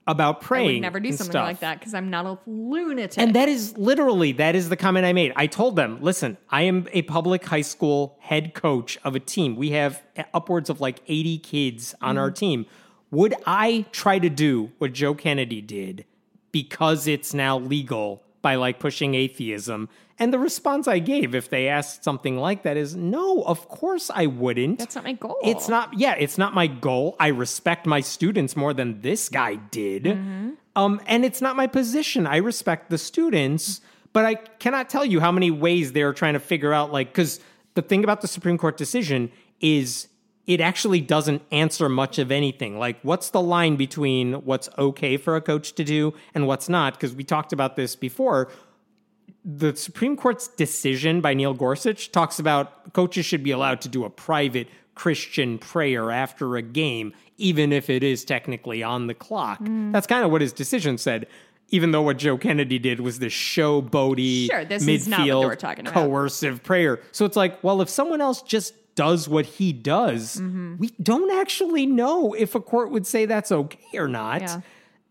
about 0.07 0.37
I 0.37 0.45
praying? 0.45 0.73
would 0.75 0.81
never 0.81 0.99
do 0.99 1.09
and 1.09 1.17
something 1.17 1.31
stuff. 1.31 1.45
like 1.45 1.59
that 1.59 1.79
because 1.79 1.93
I'm 1.93 2.09
not 2.09 2.25
a 2.25 2.37
lunatic. 2.45 3.17
And 3.17 3.35
that 3.35 3.49
is 3.49 3.77
literally 3.77 4.31
that 4.33 4.55
is 4.55 4.69
the 4.69 4.77
comment 4.77 5.05
I 5.05 5.13
made. 5.13 5.33
I 5.35 5.47
told 5.47 5.75
them, 5.75 5.99
listen, 6.01 6.37
I 6.49 6.63
am 6.63 6.87
a 6.91 7.03
public 7.03 7.45
high 7.45 7.61
school 7.61 8.17
head 8.19 8.53
coach 8.53 8.97
of 9.03 9.15
a 9.15 9.19
team. 9.19 9.55
We 9.55 9.71
have 9.71 10.01
upwards 10.33 10.69
of 10.69 10.81
like 10.81 11.01
80 11.07 11.39
kids 11.39 11.95
on 12.01 12.17
our 12.17 12.31
mm. 12.31 12.35
team. 12.35 12.65
Would 13.11 13.35
I 13.45 13.85
try 13.91 14.19
to 14.19 14.29
do 14.29 14.71
what 14.77 14.93
Joe 14.93 15.13
Kennedy 15.13 15.61
did 15.61 16.05
because 16.51 17.07
it's 17.07 17.33
now 17.33 17.59
legal 17.59 18.23
by 18.41 18.55
like 18.55 18.79
pushing 18.79 19.15
atheism? 19.15 19.89
And 20.21 20.31
the 20.31 20.37
response 20.37 20.87
I 20.87 20.99
gave 20.99 21.33
if 21.33 21.49
they 21.49 21.67
asked 21.67 22.03
something 22.03 22.37
like 22.37 22.61
that 22.61 22.77
is 22.77 22.95
no, 22.95 23.41
of 23.41 23.67
course 23.67 24.11
I 24.13 24.27
wouldn't. 24.27 24.77
That's 24.77 24.93
not 24.93 25.03
my 25.03 25.13
goal. 25.13 25.35
It's 25.43 25.67
not, 25.67 25.97
yeah, 25.97 26.13
it's 26.13 26.37
not 26.37 26.53
my 26.53 26.67
goal. 26.67 27.15
I 27.19 27.29
respect 27.29 27.87
my 27.87 28.01
students 28.01 28.55
more 28.55 28.71
than 28.71 29.01
this 29.01 29.29
guy 29.29 29.55
did. 29.55 30.05
Um, 30.75 31.01
and 31.07 31.25
it's 31.25 31.41
not 31.41 31.55
my 31.55 31.65
position. 31.65 32.27
I 32.27 32.37
respect 32.37 32.91
the 32.91 32.99
students, 32.99 33.81
but 34.13 34.23
I 34.23 34.35
cannot 34.35 34.91
tell 34.91 35.03
you 35.03 35.19
how 35.21 35.31
many 35.31 35.49
ways 35.49 35.91
they're 35.91 36.13
trying 36.13 36.33
to 36.33 36.39
figure 36.39 36.71
out, 36.71 36.93
like, 36.93 37.07
because 37.07 37.39
the 37.73 37.81
thing 37.81 38.03
about 38.03 38.21
the 38.21 38.27
Supreme 38.27 38.59
Court 38.59 38.77
decision 38.77 39.31
is 39.59 40.07
it 40.45 40.61
actually 40.61 41.01
doesn't 41.01 41.41
answer 41.51 41.89
much 41.89 42.19
of 42.19 42.31
anything. 42.31 42.77
Like, 42.77 42.99
what's 43.01 43.31
the 43.31 43.41
line 43.41 43.75
between 43.75 44.33
what's 44.45 44.69
okay 44.77 45.17
for 45.17 45.35
a 45.35 45.41
coach 45.41 45.73
to 45.73 45.83
do 45.83 46.13
and 46.35 46.45
what's 46.45 46.69
not? 46.69 46.93
Because 46.93 47.15
we 47.15 47.23
talked 47.23 47.53
about 47.53 47.75
this 47.75 47.95
before 47.95 48.49
the 49.43 49.75
Supreme 49.75 50.15
Court's 50.15 50.47
decision 50.47 51.21
by 51.21 51.33
Neil 51.33 51.53
Gorsuch 51.53 52.11
talks 52.11 52.37
about 52.39 52.93
coaches 52.93 53.25
should 53.25 53.43
be 53.43 53.51
allowed 53.51 53.81
to 53.81 53.89
do 53.89 54.03
a 54.05 54.09
private 54.09 54.67
Christian 54.93 55.57
prayer 55.57 56.11
after 56.11 56.57
a 56.57 56.61
game, 56.61 57.13
even 57.37 57.73
if 57.73 57.89
it 57.89 58.03
is 58.03 58.23
technically 58.23 58.83
on 58.83 59.07
the 59.07 59.13
clock. 59.15 59.57
That's 59.61 60.05
kind 60.05 60.23
of 60.23 60.31
what 60.31 60.41
his 60.41 60.53
decision 60.53 60.97
said. 60.97 61.25
Even 61.73 61.91
though 61.91 62.01
what 62.01 62.17
Joe 62.17 62.37
Kennedy 62.37 62.77
did 62.79 62.99
was 62.99 63.19
this 63.19 63.33
showboaty, 63.33 64.47
Sure, 64.51 64.65
this 64.65 64.83
midfield, 64.83 64.89
is 64.95 65.07
not 65.07 65.19
what 65.21 65.25
they 65.41 65.45
were 65.47 65.55
talking 65.55 65.87
about. 65.87 65.93
coercive 65.93 66.61
prayer. 66.63 66.99
So 67.13 67.23
it's 67.25 67.37
like, 67.37 67.63
well, 67.63 67.81
if 67.81 67.89
someone 67.89 68.19
else 68.21 68.41
just 68.41 68.73
does 68.95 69.29
what 69.29 69.45
he 69.45 69.71
does, 69.73 70.35
Mm-hmm. 70.35 70.75
we 70.77 70.89
don't 71.01 71.31
actually 71.39 71.85
know 71.85 72.33
if 72.33 72.55
a 72.55 72.59
court 72.59 72.91
would 72.91 73.07
say 73.07 73.25
that's 73.25 73.51
okay 73.51 73.97
or 73.97 74.09
not. 74.09 74.41
Yeah. 74.41 74.61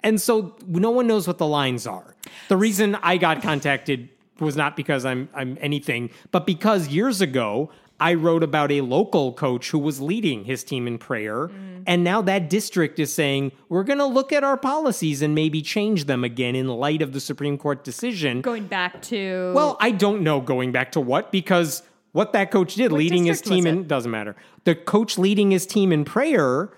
And 0.02 0.20
so 0.20 0.54
no 0.66 0.90
one 0.90 1.06
knows 1.06 1.26
what 1.26 1.38
the 1.38 1.46
lines 1.46 1.86
are. 1.86 2.14
The 2.48 2.56
reason 2.58 2.94
I 3.02 3.16
got 3.16 3.42
contacted 3.42 4.10
was 4.40 4.56
not 4.56 4.76
because 4.76 5.04
I'm 5.04 5.28
I'm 5.34 5.56
anything, 5.60 6.10
but 6.30 6.46
because 6.46 6.88
years 6.88 7.20
ago 7.20 7.70
I 8.02 8.14
wrote 8.14 8.42
about 8.42 8.72
a 8.72 8.80
local 8.80 9.34
coach 9.34 9.70
who 9.70 9.78
was 9.78 10.00
leading 10.00 10.44
his 10.44 10.64
team 10.64 10.86
in 10.86 10.96
prayer, 10.96 11.48
Mm. 11.48 11.82
and 11.86 12.02
now 12.02 12.22
that 12.22 12.48
district 12.48 12.98
is 12.98 13.12
saying 13.12 13.52
we're 13.68 13.84
going 13.84 13.98
to 13.98 14.06
look 14.06 14.32
at 14.32 14.42
our 14.42 14.56
policies 14.56 15.20
and 15.22 15.34
maybe 15.34 15.60
change 15.60 16.06
them 16.06 16.24
again 16.24 16.54
in 16.54 16.66
light 16.68 17.02
of 17.02 17.12
the 17.12 17.20
Supreme 17.20 17.58
Court 17.58 17.84
decision. 17.84 18.40
going 18.40 18.66
back 18.66 19.02
to 19.02 19.52
Well, 19.54 19.76
I 19.80 19.90
don't 19.90 20.22
know 20.22 20.40
going 20.40 20.72
back 20.72 20.92
to 20.92 21.00
what 21.00 21.30
because 21.30 21.82
what 22.12 22.32
that 22.32 22.50
coach 22.50 22.74
did 22.74 22.90
leading 22.90 23.24
his 23.26 23.40
team 23.40 23.66
in 23.66 23.86
doesn't 23.86 24.10
matter. 24.10 24.34
The 24.64 24.74
coach 24.74 25.16
leading 25.18 25.50
his 25.52 25.64
team 25.66 25.92
in 25.92 26.04
prayer 26.04 26.70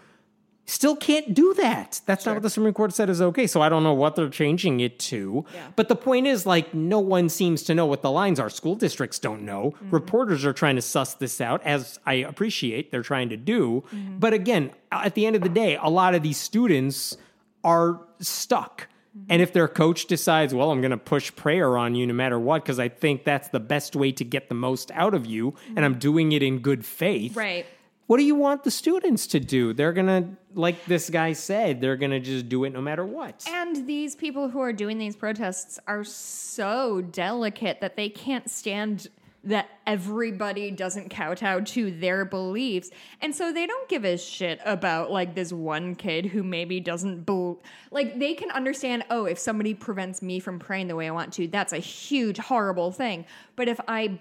still 0.64 0.96
can't 0.96 1.34
do 1.34 1.54
that. 1.54 2.00
That's 2.06 2.24
not 2.24 2.34
what 2.34 2.42
the 2.42 2.50
Supreme 2.50 2.72
Court 2.72 2.94
said 2.94 3.10
is 3.10 3.20
okay. 3.20 3.46
So 3.46 3.60
I 3.60 3.68
don't 3.68 3.82
know 3.82 3.94
what 3.94 4.16
they're 4.16 4.28
changing 4.28 4.80
it 4.80 4.98
to. 5.00 5.44
Yeah. 5.52 5.68
But 5.76 5.88
the 5.88 5.96
point 5.96 6.26
is 6.26 6.46
like 6.46 6.72
no 6.72 7.00
one 7.00 7.28
seems 7.28 7.62
to 7.64 7.74
know 7.74 7.86
what 7.86 8.02
the 8.02 8.10
lines 8.10 8.38
are. 8.38 8.48
School 8.48 8.74
districts 8.74 9.18
don't 9.18 9.42
know. 9.42 9.72
Mm-hmm. 9.72 9.90
Reporters 9.90 10.44
are 10.44 10.52
trying 10.52 10.76
to 10.76 10.82
suss 10.82 11.14
this 11.14 11.40
out 11.40 11.62
as 11.64 11.98
I 12.06 12.14
appreciate 12.14 12.90
they're 12.90 13.02
trying 13.02 13.28
to 13.30 13.36
do. 13.36 13.84
Mm-hmm. 13.92 14.18
But 14.18 14.32
again, 14.32 14.70
at 14.90 15.14
the 15.14 15.26
end 15.26 15.36
of 15.36 15.42
the 15.42 15.48
day, 15.48 15.76
a 15.80 15.90
lot 15.90 16.14
of 16.14 16.22
these 16.22 16.38
students 16.38 17.16
are 17.64 18.00
stuck. 18.20 18.88
And 19.28 19.42
if 19.42 19.52
their 19.52 19.68
coach 19.68 20.06
decides, 20.06 20.54
well, 20.54 20.70
I'm 20.70 20.80
going 20.80 20.90
to 20.90 20.96
push 20.96 21.34
prayer 21.36 21.76
on 21.76 21.94
you 21.94 22.06
no 22.06 22.14
matter 22.14 22.38
what, 22.38 22.62
because 22.62 22.78
I 22.78 22.88
think 22.88 23.24
that's 23.24 23.48
the 23.50 23.60
best 23.60 23.94
way 23.94 24.10
to 24.12 24.24
get 24.24 24.48
the 24.48 24.54
most 24.54 24.90
out 24.92 25.12
of 25.12 25.26
you, 25.26 25.54
and 25.76 25.84
I'm 25.84 25.98
doing 25.98 26.32
it 26.32 26.42
in 26.42 26.60
good 26.60 26.84
faith. 26.86 27.36
right. 27.36 27.66
What 28.12 28.18
do 28.18 28.24
you 28.24 28.34
want 28.34 28.62
the 28.62 28.70
students 28.70 29.26
to 29.28 29.40
do? 29.40 29.72
They're 29.72 29.94
going 29.94 30.06
to, 30.06 30.28
like 30.52 30.84
this 30.84 31.08
guy 31.08 31.32
said, 31.32 31.80
they're 31.80 31.96
going 31.96 32.10
to 32.10 32.20
just 32.20 32.46
do 32.46 32.64
it 32.64 32.70
no 32.74 32.82
matter 32.82 33.06
what. 33.06 33.42
And 33.48 33.86
these 33.86 34.14
people 34.14 34.50
who 34.50 34.60
are 34.60 34.70
doing 34.70 34.98
these 34.98 35.16
protests 35.16 35.78
are 35.86 36.04
so 36.04 37.00
delicate 37.00 37.80
that 37.80 37.96
they 37.96 38.10
can't 38.10 38.50
stand 38.50 39.08
that 39.45 39.68
everybody 39.86 40.70
doesn't 40.70 41.11
kowtow 41.11 41.61
to 41.61 41.90
their 41.90 42.24
beliefs. 42.24 42.90
And 43.20 43.34
so 43.34 43.53
they 43.53 43.66
don't 43.66 43.88
give 43.88 44.05
a 44.05 44.16
shit 44.16 44.61
about 44.64 45.11
like 45.11 45.34
this 45.34 45.53
one 45.53 45.97
kid 45.97 46.26
who 46.26 46.45
maybe 46.45 46.78
doesn't 46.78 47.24
bel 47.24 47.61
like 47.90 48.18
they 48.20 48.34
can 48.34 48.51
understand, 48.53 49.05
oh, 49.11 49.24
if 49.24 49.38
somebody 49.38 49.74
prevents 49.74 50.22
me 50.22 50.38
from 50.38 50.61
praying 50.61 50.86
the 50.86 50.95
way 50.95 51.09
I 51.09 51.11
want 51.11 51.32
to, 51.34 51.49
that's 51.49 51.72
a 51.72 51.78
huge 51.78 52.38
horrible 52.38 52.93
thing. 52.93 53.26
But 53.57 53.68
if 53.68 53.80
I 53.88 54.20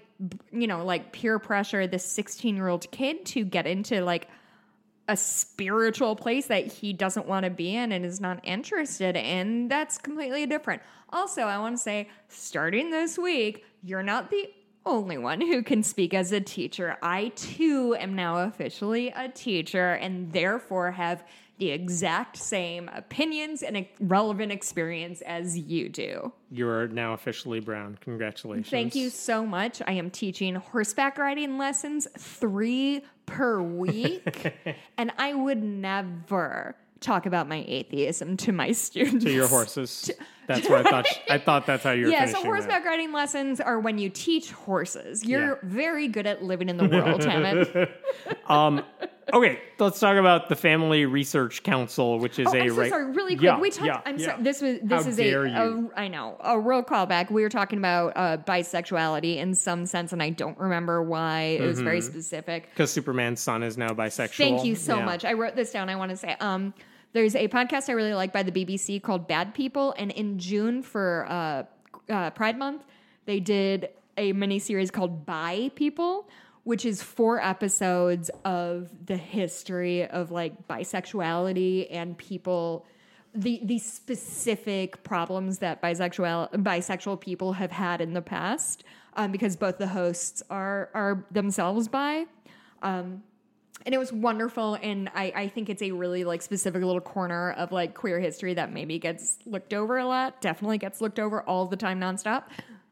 you 0.52 0.66
know, 0.66 0.84
like 0.84 1.12
peer 1.12 1.38
pressure 1.38 1.86
this 1.86 2.06
16-year-old 2.16 2.90
kid 2.90 3.24
to 3.26 3.44
get 3.44 3.66
into 3.66 4.04
like 4.04 4.28
a 5.08 5.16
spiritual 5.16 6.14
place 6.14 6.46
that 6.46 6.66
he 6.66 6.92
doesn't 6.92 7.26
want 7.26 7.44
to 7.44 7.50
be 7.50 7.74
in 7.74 7.92
and 7.92 8.04
is 8.04 8.20
not 8.20 8.40
interested 8.44 9.16
in, 9.16 9.68
that's 9.68 9.98
completely 9.98 10.46
different. 10.46 10.82
Also, 11.10 11.42
I 11.42 11.58
want 11.58 11.76
to 11.76 11.82
say, 11.82 12.08
starting 12.28 12.90
this 12.90 13.18
week, 13.18 13.64
you're 13.82 14.02
not 14.02 14.30
the 14.30 14.48
only 14.84 15.18
one 15.18 15.40
who 15.40 15.62
can 15.62 15.82
speak 15.82 16.14
as 16.14 16.32
a 16.32 16.40
teacher. 16.40 16.96
I 17.02 17.28
too 17.36 17.96
am 17.98 18.14
now 18.14 18.38
officially 18.38 19.08
a 19.08 19.28
teacher 19.28 19.92
and 19.92 20.32
therefore 20.32 20.92
have 20.92 21.24
the 21.58 21.70
exact 21.70 22.36
same 22.36 22.90
opinions 22.92 23.62
and 23.62 23.86
relevant 24.00 24.50
experience 24.50 25.20
as 25.20 25.56
you 25.56 25.88
do. 25.88 26.32
You 26.50 26.68
are 26.68 26.88
now 26.88 27.12
officially 27.12 27.60
brown. 27.60 27.98
Congratulations. 28.00 28.68
Thank 28.68 28.94
you 28.96 29.10
so 29.10 29.46
much. 29.46 29.80
I 29.86 29.92
am 29.92 30.10
teaching 30.10 30.56
horseback 30.56 31.18
riding 31.18 31.58
lessons 31.58 32.08
three 32.18 33.02
per 33.26 33.62
week, 33.62 34.52
and 34.98 35.12
I 35.18 35.34
would 35.34 35.62
never 35.62 36.74
talk 36.98 37.26
about 37.26 37.48
my 37.48 37.64
atheism 37.68 38.36
to 38.38 38.52
my 38.52 38.72
students. 38.72 39.24
To 39.24 39.30
your 39.30 39.48
horses. 39.48 40.10
That's 40.54 40.68
what 40.68 40.86
I 40.86 40.90
thought. 40.90 41.06
I 41.30 41.38
thought 41.38 41.66
that's 41.66 41.84
how 41.84 41.90
you 41.92 42.06
were. 42.06 42.10
Yeah, 42.12 42.26
so 42.26 42.42
horseback 42.42 42.84
that. 42.84 42.88
riding 42.88 43.12
lessons 43.12 43.60
are 43.60 43.78
when 43.80 43.98
you 43.98 44.08
teach 44.08 44.50
horses. 44.52 45.24
You're 45.24 45.46
Yeah. 45.48 45.54
very 45.62 46.08
good 46.08 46.26
at 46.26 46.42
living 46.42 46.68
in 46.68 46.76
the 46.76 46.88
world, 46.88 47.20
Hemant. 47.22 47.88
Okay, 49.32 49.60
let's 49.78 49.98
talk 50.00 50.16
about 50.18 50.48
the 50.50 50.56
Family 50.56 51.06
Research 51.06 51.62
Council, 51.62 52.18
which 52.18 52.38
is 52.40 52.48
Oh, 52.48 52.54
a 52.56 52.60
I'm 52.62 52.68
so 52.70 52.74
right- 52.74 52.90
sorry. 52.90 53.12
Really 53.12 53.34
quick, 53.36 53.44
Yeah, 53.44 53.58
we 53.60 53.70
talked. 53.70 53.86
yeah, 53.86 54.00
I'm 54.04 54.18
yeah. 54.18 54.26
sorry. 54.26 54.42
This 54.42 54.60
was 54.60 54.78
this 54.82 55.04
How 55.04 55.08
is 55.08 55.18
a, 55.20 55.32
a 55.32 55.88
I 55.96 56.08
know 56.08 56.36
a 56.40 56.58
real 56.58 56.82
callback. 56.82 57.30
We 57.30 57.42
were 57.42 57.48
talking 57.48 57.78
about 57.78 58.12
uh, 58.16 58.36
bisexuality 58.38 59.36
in 59.38 59.54
some 59.54 59.86
sense, 59.86 60.12
and 60.12 60.22
I 60.22 60.30
don't 60.30 60.58
remember 60.58 61.02
why. 61.02 61.56
It 61.60 61.62
was 61.62 61.80
very 61.80 62.00
Mm-hmm. 62.00 62.10
specific. 62.10 62.68
because 62.70 62.90
Superman's 62.90 63.40
son 63.40 63.62
is 63.62 63.78
now 63.78 63.90
bisexual. 63.90 64.36
Thank 64.36 64.64
you 64.64 64.74
so 64.74 65.00
much. 65.00 65.24
I 65.24 65.32
wrote 65.34 65.54
this 65.56 65.70
down. 65.72 65.88
I 65.88 65.96
want 65.96 66.10
to 66.10 66.16
say, 66.16 66.36
um, 66.40 66.74
there's 67.12 67.34
a 67.34 67.48
podcast 67.48 67.88
I 67.88 67.92
really 67.92 68.14
like 68.14 68.32
by 68.32 68.42
the 68.42 68.52
BBC 68.52 69.02
called 69.02 69.28
Bad 69.28 69.54
People, 69.54 69.94
and 69.98 70.10
in 70.10 70.38
June 70.38 70.82
for 70.82 71.26
uh, 71.28 71.64
uh, 72.08 72.30
Pride 72.30 72.58
Month, 72.58 72.84
they 73.26 73.40
did 73.40 73.90
a 74.16 74.32
mini 74.32 74.58
series 74.58 74.90
called 74.90 75.26
Bi 75.26 75.70
People, 75.74 76.28
which 76.64 76.84
is 76.84 77.02
four 77.02 77.40
episodes 77.40 78.30
of 78.44 78.90
the 79.06 79.16
history 79.16 80.06
of 80.06 80.30
like 80.30 80.66
bisexuality 80.68 81.88
and 81.90 82.16
people. 82.16 82.86
The, 83.34 83.60
the 83.64 83.78
specific 83.78 85.02
problems 85.04 85.58
that 85.58 85.80
bisexual 85.80 86.50
bisexual 86.52 87.18
people 87.18 87.54
have 87.54 87.72
had 87.72 88.02
in 88.02 88.12
the 88.12 88.20
past, 88.20 88.84
um, 89.14 89.32
because 89.32 89.56
both 89.56 89.78
the 89.78 89.86
hosts 89.86 90.42
are 90.50 90.90
are 90.92 91.24
themselves 91.30 91.88
bi, 91.88 92.26
and 93.84 93.94
it 93.94 93.98
was 93.98 94.12
wonderful 94.12 94.74
and 94.82 95.08
I, 95.14 95.32
I 95.34 95.48
think 95.48 95.68
it's 95.68 95.82
a 95.82 95.90
really 95.92 96.24
like 96.24 96.42
specific 96.42 96.82
little 96.82 97.00
corner 97.00 97.52
of 97.52 97.72
like 97.72 97.94
queer 97.94 98.20
history 98.20 98.54
that 98.54 98.72
maybe 98.72 98.98
gets 98.98 99.38
looked 99.46 99.74
over 99.74 99.98
a 99.98 100.06
lot 100.06 100.40
definitely 100.40 100.78
gets 100.78 101.00
looked 101.00 101.18
over 101.18 101.42
all 101.42 101.66
the 101.66 101.76
time 101.76 102.00
nonstop 102.00 102.44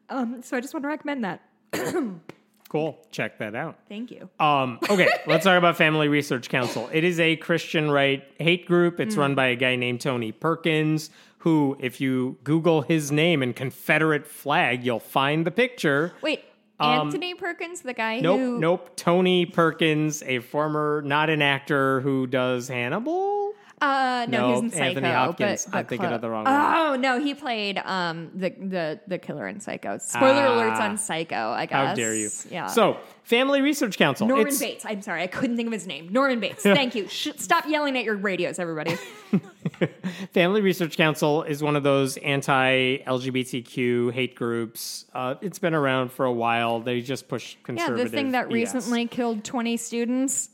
um, 0.09 0.43
so 0.43 0.57
i 0.57 0.61
just 0.61 0.75
want 0.75 0.85
to 0.85 0.89
recommend 0.89 1.25
that 1.25 1.43
Cool. 2.69 3.05
Check 3.11 3.39
that 3.39 3.57
out. 3.57 3.81
thank 3.89 4.13
you 4.13 4.29
Um, 4.39 4.79
okay, 4.89 5.09
let's 5.27 5.43
talk 5.43 5.59
about 5.59 5.77
Family 5.77 6.07
Research 6.07 6.49
Council. 6.49 6.89
It 6.93 7.03
is 7.03 7.19
a 7.19 7.35
Christian 7.35 7.91
right 7.91 8.23
hate 8.39 8.65
group. 8.65 9.01
It's 9.01 9.17
run 9.17 9.35
by 9.35 9.47
a 9.49 9.57
guy 9.57 9.75
named 9.75 10.01
Tony 10.01 10.31
Perkins, 10.31 11.11
who, 11.39 11.77
if 11.81 12.01
you 12.01 12.39
Google 12.45 12.83
his 12.83 13.11
name 13.11 13.43
and 13.43 13.57
Confederate 13.57 14.25
flag, 14.25 14.85
you'll 14.85 15.01
find 15.01 15.45
the 15.45 15.51
picture. 15.51 16.13
wait 16.23 16.45
anthony 16.81 17.35
perkins 17.35 17.83
the 17.83 17.93
guy 17.95 18.17
Um, 18.19 18.23
Nope, 18.23 18.39
who 18.41 18.59
nope. 18.59 18.97
Tony 18.97 19.47
Perkins, 19.47 20.23
a 20.25 20.39
former, 20.41 21.03
not 21.05 21.31
an 21.31 21.43
actor 21.43 22.01
who 22.01 22.27
does 22.27 22.69
Hannibal. 22.69 23.53
uh 23.81 24.27
no, 24.29 24.39
No, 24.41 24.47
he 24.49 24.53
was 24.53 24.63
in 24.63 24.71
psycho 24.71 24.85
Anthony 24.85 25.09
Hopkins. 25.09 25.67
but, 25.71 25.79
I'm 25.79 25.87
thinking 25.87 26.07
clo- 26.09 26.15
of 26.17 26.21
the 26.21 26.29
wrong 26.31 26.45
one. 26.45 26.55
oh 26.55 26.97
no 26.97 27.19
he 27.19 27.35
played 27.35 27.79
um 27.79 28.31
the 28.35 28.51
the 28.51 29.01
the 29.09 29.19
killer 29.19 29.47
in 29.49 29.61
psycho 29.61 29.99
spoiler 29.99 30.47
Ah. 30.47 30.51
alerts 30.77 30.81
on 30.81 30.99
psycho 30.99 31.51
i 31.51 31.65
guess 31.67 31.89
How 31.89 31.95
dare 31.95 32.15
you? 32.15 32.29
yeah 32.51 32.67
So, 32.67 32.99
Family 33.31 33.61
Research 33.61 33.97
Council. 33.97 34.27
Norman 34.27 34.49
it's, 34.49 34.59
Bates. 34.59 34.85
I'm 34.85 35.03
sorry, 35.03 35.23
I 35.23 35.29
couldn't 35.29 35.57
think 35.57 35.69
of 35.69 35.73
his 35.73 35.87
name. 35.87 36.09
Norman 36.11 36.41
Bates. 36.41 36.65
Thank 36.65 36.97
you. 36.97 37.07
Sh- 37.07 37.29
stop 37.37 37.65
yelling 37.69 37.97
at 37.97 38.03
your 38.03 38.17
radios, 38.17 38.59
everybody. 38.59 38.99
Family 40.35 40.61
Research 40.61 40.97
Council 40.97 41.45
is 41.45 41.63
one 41.63 41.77
of 41.77 41.85
those 41.85 42.17
anti 42.17 42.99
LGBTQ 42.99 44.13
hate 44.13 44.35
groups. 44.35 45.05
Uh, 45.15 45.37
it's 45.43 45.61
been 45.61 45.75
around 45.75 46.11
for 46.11 46.27
a 46.27 46.33
while. 46.33 46.81
They 46.81 47.03
just 47.03 47.29
push 47.29 47.55
conservative. 47.63 47.99
Yeah, 47.99 48.05
the 48.05 48.11
thing 48.11 48.33
that 48.33 48.49
BS. 48.49 48.53
recently 48.53 49.07
killed 49.07 49.45
20 49.45 49.77
students, 49.77 50.51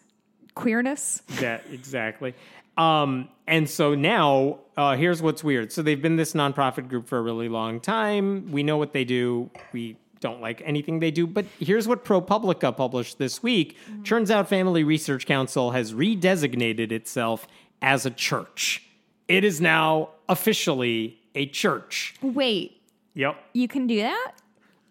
queerness. 0.54 1.22
Yeah, 1.40 1.60
exactly. 1.72 2.34
Um, 2.76 3.30
and 3.46 3.70
so 3.70 3.94
now, 3.94 4.58
uh, 4.76 4.96
here's 4.96 5.22
what's 5.22 5.42
weird. 5.42 5.72
So 5.72 5.80
they've 5.80 6.02
been 6.02 6.16
this 6.16 6.34
nonprofit 6.34 6.90
group 6.90 7.08
for 7.08 7.16
a 7.16 7.22
really 7.22 7.48
long 7.48 7.80
time. 7.80 8.52
We 8.52 8.62
know 8.62 8.76
what 8.76 8.92
they 8.92 9.04
do. 9.04 9.50
We 9.72 9.96
don't 10.20 10.40
like 10.40 10.62
anything 10.64 11.00
they 11.00 11.10
do. 11.10 11.26
But 11.26 11.46
here's 11.58 11.86
what 11.86 12.04
ProPublica 12.04 12.76
published 12.76 13.18
this 13.18 13.42
week. 13.42 13.76
Mm-hmm. 13.90 14.02
Turns 14.04 14.30
out 14.30 14.48
Family 14.48 14.84
Research 14.84 15.26
Council 15.26 15.72
has 15.72 15.92
redesignated 15.92 16.92
itself 16.92 17.46
as 17.82 18.06
a 18.06 18.10
church. 18.10 18.82
It 19.28 19.44
is 19.44 19.60
now 19.60 20.10
officially 20.28 21.18
a 21.34 21.46
church. 21.46 22.14
Wait, 22.22 22.80
Yep. 23.14 23.36
you 23.52 23.68
can 23.68 23.86
do 23.86 24.00
that? 24.02 24.32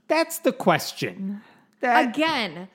That's 0.08 0.40
the 0.40 0.52
question. 0.52 1.42
Mm. 1.42 1.52
That, 1.82 2.10
Again, 2.10 2.68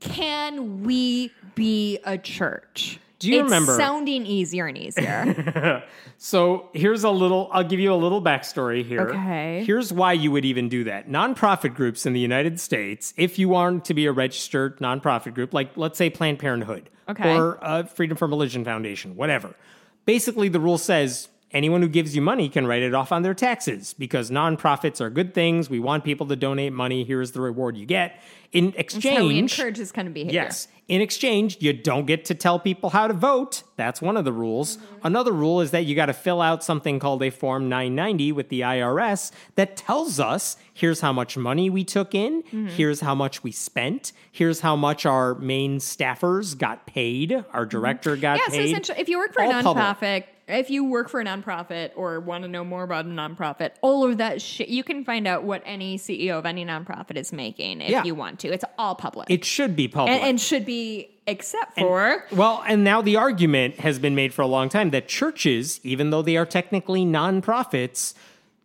can 0.00 0.82
we 0.82 1.30
be 1.54 1.98
a 2.04 2.18
church? 2.18 2.98
Do 3.22 3.30
you 3.30 3.40
it's 3.40 3.44
remember- 3.44 3.76
sounding 3.76 4.26
easier 4.26 4.66
and 4.66 4.76
easier. 4.78 5.82
So 6.18 6.68
here's 6.72 7.02
a 7.02 7.10
little, 7.10 7.48
I'll 7.52 7.64
give 7.64 7.80
you 7.80 7.92
a 7.92 7.96
little 7.96 8.22
backstory 8.22 8.84
here. 8.86 9.08
Okay. 9.08 9.64
Here's 9.66 9.92
why 9.92 10.12
you 10.12 10.30
would 10.30 10.44
even 10.44 10.68
do 10.68 10.84
that. 10.84 11.08
Nonprofit 11.08 11.74
groups 11.74 12.06
in 12.06 12.12
the 12.12 12.20
United 12.20 12.60
States, 12.60 13.12
if 13.16 13.40
you 13.40 13.56
aren't 13.56 13.84
to 13.86 13.94
be 13.94 14.06
a 14.06 14.12
registered 14.12 14.78
nonprofit 14.78 15.34
group, 15.34 15.52
like 15.52 15.76
let's 15.76 15.98
say 15.98 16.10
Planned 16.10 16.38
Parenthood 16.38 16.88
Okay. 17.08 17.36
or 17.36 17.58
uh, 17.60 17.82
Freedom 17.82 18.16
from 18.16 18.30
Religion 18.30 18.64
Foundation, 18.64 19.16
whatever, 19.16 19.56
basically 20.06 20.48
the 20.48 20.60
rule 20.60 20.78
says 20.78 21.26
anyone 21.52 21.82
who 21.82 21.88
gives 21.88 22.14
you 22.16 22.22
money 22.22 22.48
can 22.48 22.66
write 22.66 22.82
it 22.82 22.94
off 22.94 23.12
on 23.12 23.22
their 23.22 23.34
taxes 23.34 23.94
because 23.94 24.30
nonprofits 24.30 25.00
are 25.00 25.10
good 25.10 25.34
things. 25.34 25.68
We 25.68 25.80
want 25.80 26.04
people 26.04 26.26
to 26.28 26.36
donate 26.36 26.72
money. 26.72 27.04
Here's 27.04 27.32
the 27.32 27.40
reward 27.40 27.76
you 27.76 27.86
get. 27.86 28.20
In 28.52 28.74
exchange, 28.76 29.16
How 29.16 29.26
we 29.26 29.38
encourage 29.38 29.78
this 29.78 29.92
kind 29.92 30.06
of 30.06 30.12
behavior. 30.12 30.42
Yes. 30.42 30.68
In 30.86 31.00
exchange, 31.00 31.56
you 31.60 31.72
don't 31.72 32.04
get 32.04 32.26
to 32.26 32.34
tell 32.34 32.58
people 32.58 32.90
how 32.90 33.06
to 33.06 33.14
vote. 33.14 33.62
That's 33.76 34.02
one 34.02 34.18
of 34.18 34.26
the 34.26 34.32
rules. 34.32 34.76
Mm-hmm. 34.76 35.06
Another 35.06 35.32
rule 35.32 35.62
is 35.62 35.70
that 35.70 35.86
you 35.86 35.94
got 35.94 36.06
to 36.06 36.12
fill 36.12 36.42
out 36.42 36.62
something 36.62 36.98
called 36.98 37.22
a 37.22 37.30
Form 37.30 37.70
990 37.70 38.32
with 38.32 38.50
the 38.50 38.60
IRS 38.60 39.30
that 39.54 39.76
tells 39.76 40.20
us 40.20 40.58
here's 40.74 41.00
how 41.00 41.14
much 41.14 41.36
money 41.38 41.70
we 41.70 41.82
took 41.82 42.14
in, 42.14 42.42
mm-hmm. 42.42 42.66
here's 42.66 43.00
how 43.00 43.14
much 43.14 43.42
we 43.42 43.52
spent, 43.52 44.12
here's 44.30 44.60
how 44.60 44.76
much 44.76 45.06
our 45.06 45.34
main 45.36 45.78
staffers 45.78 46.58
got 46.58 46.84
paid, 46.86 47.32
our 47.32 47.62
mm-hmm. 47.62 47.68
director 47.68 48.16
got 48.16 48.38
paid. 48.38 48.52
Yeah, 48.52 48.58
so 48.58 48.60
essentially, 48.62 49.00
if 49.00 49.08
you 49.08 49.18
work 49.18 49.32
for 49.32 49.42
a 49.42 49.46
nonprofit, 49.46 49.64
public. 49.98 50.28
If 50.48 50.70
you 50.70 50.84
work 50.84 51.08
for 51.08 51.20
a 51.20 51.24
nonprofit 51.24 51.90
or 51.96 52.20
want 52.20 52.42
to 52.44 52.48
know 52.48 52.64
more 52.64 52.82
about 52.82 53.04
a 53.04 53.08
nonprofit, 53.08 53.72
all 53.80 54.04
of 54.04 54.18
that 54.18 54.42
shit, 54.42 54.68
you 54.68 54.82
can 54.84 55.04
find 55.04 55.26
out 55.26 55.44
what 55.44 55.62
any 55.64 55.96
CEO 55.98 56.38
of 56.38 56.46
any 56.46 56.64
nonprofit 56.64 57.16
is 57.16 57.32
making 57.32 57.80
if 57.80 57.90
Yeah. 57.90 58.04
you 58.04 58.14
want 58.14 58.40
to. 58.40 58.48
It's 58.52 58.64
all 58.78 58.94
public. 58.94 59.30
It 59.30 59.44
should 59.44 59.76
be 59.76 59.88
public. 59.88 60.14
and, 60.16 60.22
and 60.30 60.40
should 60.40 60.66
be 60.66 61.10
except 61.26 61.78
for 61.78 62.24
Well, 62.32 62.64
and 62.66 62.82
now 62.82 63.00
the 63.00 63.16
argument 63.16 63.76
has 63.80 63.98
been 63.98 64.14
made 64.14 64.34
for 64.34 64.42
a 64.42 64.46
long 64.46 64.68
time 64.68 64.90
that 64.90 65.06
churches, 65.08 65.80
even 65.84 66.10
though 66.10 66.22
they 66.22 66.36
are 66.36 66.46
technically 66.46 67.04
nonprofits, 67.04 68.14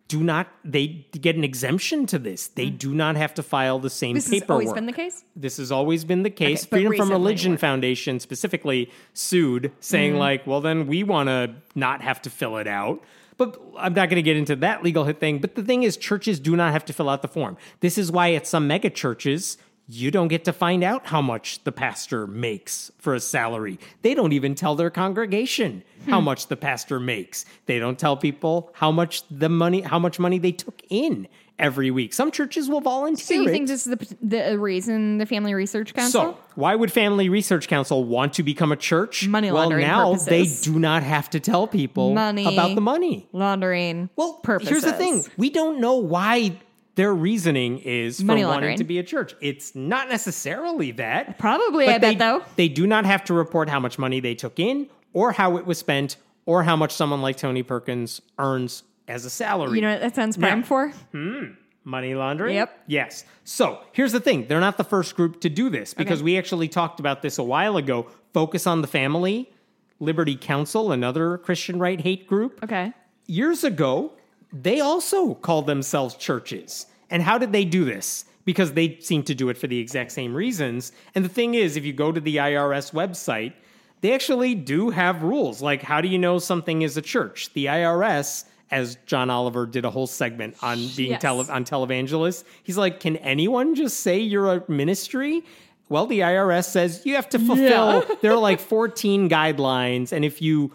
do 0.08 0.24
not 0.24 0.48
they 0.64 1.06
get 1.20 1.36
an 1.36 1.44
exemption 1.44 2.06
to 2.08 2.20
this. 2.20 2.48
They 2.48 2.70
do 2.70 2.94
not 2.94 3.16
have 3.18 3.34
to 3.36 3.44
file 3.44 3.80
the 3.80 3.90
same 3.90 4.12
Hmm. 4.12 4.16
this 4.16 4.30
has 4.32 4.50
always 4.50 4.74
been 4.74 4.86
the 4.86 4.94
case. 4.94 5.24
This 5.36 5.58
has 5.58 5.72
always 5.72 6.06
been 6.06 6.24
the 6.24 6.30
case. 6.30 6.64
Okay, 6.64 6.70
Freedom 6.70 6.96
from 6.96 7.10
Religion 7.12 7.54
what? 7.54 7.60
Foundation 7.62 8.20
specifically 8.20 8.90
sued, 9.14 9.72
saying 9.80 10.12
Mm-hmm. 10.12 10.20
like, 10.20 10.48
"Well, 10.48 10.62
then 10.62 10.88
we 10.88 11.04
want 11.04 11.28
to 11.28 11.54
not 11.76 12.02
have 12.02 12.22
to 12.24 12.30
fill 12.30 12.58
it 12.58 12.68
out." 12.68 13.04
But 13.38 13.62
I'm 13.78 13.94
not 13.94 14.10
going 14.10 14.16
to 14.16 14.24
get 14.24 14.36
into 14.36 14.56
that 14.56 14.82
legal 14.84 15.04
hit 15.04 15.20
thing. 15.20 15.38
But 15.38 15.54
the 15.54 15.62
thing 15.62 15.84
is, 15.84 15.96
churches 15.96 16.40
do 16.40 16.56
not 16.56 16.72
have 16.72 16.84
to 16.86 16.94
fill 16.94 17.08
out 17.08 17.22
the 17.22 17.28
form. 17.28 17.56
This 17.82 17.96
is 18.00 18.12
why 18.12 18.34
at 18.34 18.48
some 18.48 18.66
mega 18.68 18.90
churches, 18.90 19.60
you 19.90 20.12
don't 20.12 20.28
get 20.28 20.44
to 20.46 20.54
find 20.54 20.84
out 20.84 21.06
how 21.08 21.22
much 21.22 21.64
the 21.64 21.72
pastor 21.72 22.28
makes 22.28 22.92
for 22.98 23.16
a 23.16 23.20
salary. 23.20 23.80
They 24.02 24.14
don't 24.14 24.34
even 24.34 24.54
tell 24.56 24.76
their 24.76 24.90
congregation 24.90 25.84
Hmm. 26.04 26.12
how 26.12 26.22
much 26.22 26.48
the 26.48 26.58
pastor 26.58 27.00
makes. 27.00 27.46
They 27.66 27.80
don't 27.80 27.98
tell 27.98 28.18
people 28.18 28.70
how 28.74 28.92
much 28.92 29.24
the 29.32 29.50
money, 29.50 29.82
how 29.82 29.98
much 30.00 30.20
money 30.20 30.38
they 30.40 30.52
took 30.52 30.82
in 30.90 31.28
every 31.60 31.90
week. 31.90 32.14
Some 32.14 32.30
churches 32.32 32.70
will 32.70 32.82
volunteer. 32.82 33.26
So 33.26 33.34
you 33.34 33.48
it. 33.48 33.52
think 33.52 33.68
this 33.68 33.88
is 33.88 33.96
the 33.98 34.16
the 34.22 34.60
reason 34.60 35.18
the 35.18 35.26
Family 35.26 35.54
Research 35.56 35.94
Council? 35.94 36.22
So, 36.34 36.38
why 36.56 36.76
would 36.76 36.92
Family 36.92 37.30
Research 37.30 37.68
Council 37.68 38.04
want 38.04 38.34
to 38.34 38.44
become 38.44 38.72
a 38.72 38.76
church? 38.76 39.28
Money 39.28 39.52
well, 39.52 39.62
laundering 39.64 39.88
now 39.88 40.12
purposes. 40.12 40.28
they 40.28 40.72
do 40.72 40.78
not 40.78 41.02
have 41.04 41.30
to 41.32 41.40
tell 41.40 41.66
people 41.66 42.14
Money. 42.14 42.46
about 42.46 42.76
the 42.76 42.82
money. 42.82 43.28
laundering. 43.32 44.10
Well, 44.16 44.34
purposes. 44.44 44.70
here's 44.70 44.84
the 44.84 44.94
thing: 44.94 45.24
we 45.38 45.50
don't 45.50 45.80
know 45.80 45.96
why 45.96 46.58
their 46.98 47.14
reasoning 47.14 47.78
is 47.78 48.20
for 48.20 48.26
Money 48.26 48.44
wanting 48.44 48.78
to 48.78 48.84
be 48.84 48.98
a 48.98 49.04
church. 49.04 49.36
It's 49.40 49.76
not 49.76 50.10
necessarily 50.10 50.92
that. 50.94 51.38
Probably, 51.38 51.88
I 51.88 52.00
they, 52.00 52.16
bet, 52.16 52.20
though. 52.20 52.44
They 52.56 52.68
do 52.68 52.88
not 52.88 53.06
have 53.06 53.24
to 53.26 53.34
report 53.36 53.70
how 53.70 53.80
much 53.80 54.00
money 54.00 54.20
they 54.20 54.34
took 54.34 54.60
in 54.60 54.90
or 55.14 55.32
how 55.32 55.58
it 55.58 55.66
was 55.66 55.78
spent 55.78 56.18
or 56.48 56.64
how 56.64 56.76
much 56.76 56.92
someone 56.92 57.22
like 57.22 57.38
Tony 57.38 57.62
Perkins 57.62 58.20
earns 58.40 58.82
as 59.08 59.26
a 59.26 59.30
salary. 59.30 59.76
You 59.76 59.82
know 59.84 59.92
what 59.92 60.02
that 60.02 60.16
sounds 60.16 60.38
prime 60.38 60.62
Now- 60.62 60.66
for? 60.66 60.90
Hmm, 61.12 61.44
money 61.84 62.16
laundering? 62.16 62.56
Yep. 62.56 62.84
Yes. 62.88 63.26
So 63.44 63.80
here's 63.92 64.12
the 64.12 64.20
thing 64.20 64.48
they're 64.48 64.60
not 64.60 64.78
the 64.78 64.84
first 64.84 65.16
group 65.16 65.40
to 65.42 65.50
do 65.50 65.70
this 65.70 65.94
because 65.94 66.24
we 66.24 66.36
actually 66.36 66.68
talked 66.68 67.00
about 67.00 67.22
this 67.22 67.38
a 67.38 67.44
while 67.44 67.78
ago. 67.78 68.08
Focus 68.34 68.66
on 68.66 68.82
the 68.82 68.88
Family, 68.88 69.52
Liberty 70.00 70.36
Counsel, 70.36 70.92
another 70.92 71.38
Christian 71.38 71.78
right 71.78 72.02
hate 72.02 72.26
group. 72.26 72.64
Okay. 72.64 72.92
Years 73.28 73.64
ago, 73.64 74.14
they 74.54 74.80
also 74.80 75.34
called 75.36 75.68
themselves 75.68 76.16
churches. 76.16 76.86
And 77.10 77.22
how 77.24 77.38
did 77.38 77.52
they 77.52 77.66
do 77.66 77.86
this? 77.86 78.26
Because 78.46 78.74
they 78.74 78.98
seem 79.00 79.24
to 79.24 79.36
do 79.36 79.50
it 79.50 79.58
for 79.58 79.68
the 79.68 79.80
exact 79.80 80.12
same 80.12 80.34
reasons. 80.34 80.92
And 81.16 81.24
the 81.26 81.30
thing 81.30 81.54
is, 81.54 81.76
if 81.76 81.86
you 81.86 81.94
go 81.94 82.12
to 82.12 82.20
the 82.20 82.38
IRS 82.38 82.94
website, 82.94 83.54
they 84.02 84.14
actually 84.14 84.56
do 84.56 84.90
have 84.90 85.24
rules. 85.24 85.62
Like, 85.62 85.82
how 85.82 86.02
do 86.02 86.08
you 86.08 86.18
know 86.18 86.40
something 86.40 86.82
is 86.82 86.96
a 86.98 87.02
church? 87.02 87.52
The 87.54 87.66
IRS, 87.66 88.46
as 88.72 88.98
John 89.06 89.30
Oliver 89.30 89.66
did 89.66 89.84
a 89.86 89.90
whole 89.90 90.08
segment 90.08 90.56
on 90.62 90.78
being 90.96 91.12
Yes. 91.12 91.22
tele- 91.22 91.50
on 91.50 91.66
televangelist, 91.66 92.44
he's 92.64 92.78
like, 92.78 93.00
can 93.00 93.18
anyone 93.18 93.76
just 93.76 94.00
say 94.02 94.20
you're 94.20 94.54
a 94.54 94.64
ministry? 94.70 95.44
Well, 95.90 96.06
the 96.06 96.20
IRS 96.20 96.66
says 96.70 97.02
you 97.06 97.16
have 97.16 97.30
to 97.30 97.40
fulfill. 97.40 98.06
Yeah. 98.08 98.16
there 98.22 98.32
are 98.34 98.38
like 98.40 98.60
14 98.60 99.30
guidelines, 99.30 100.12
and 100.12 100.24
if 100.24 100.42
you 100.42 100.72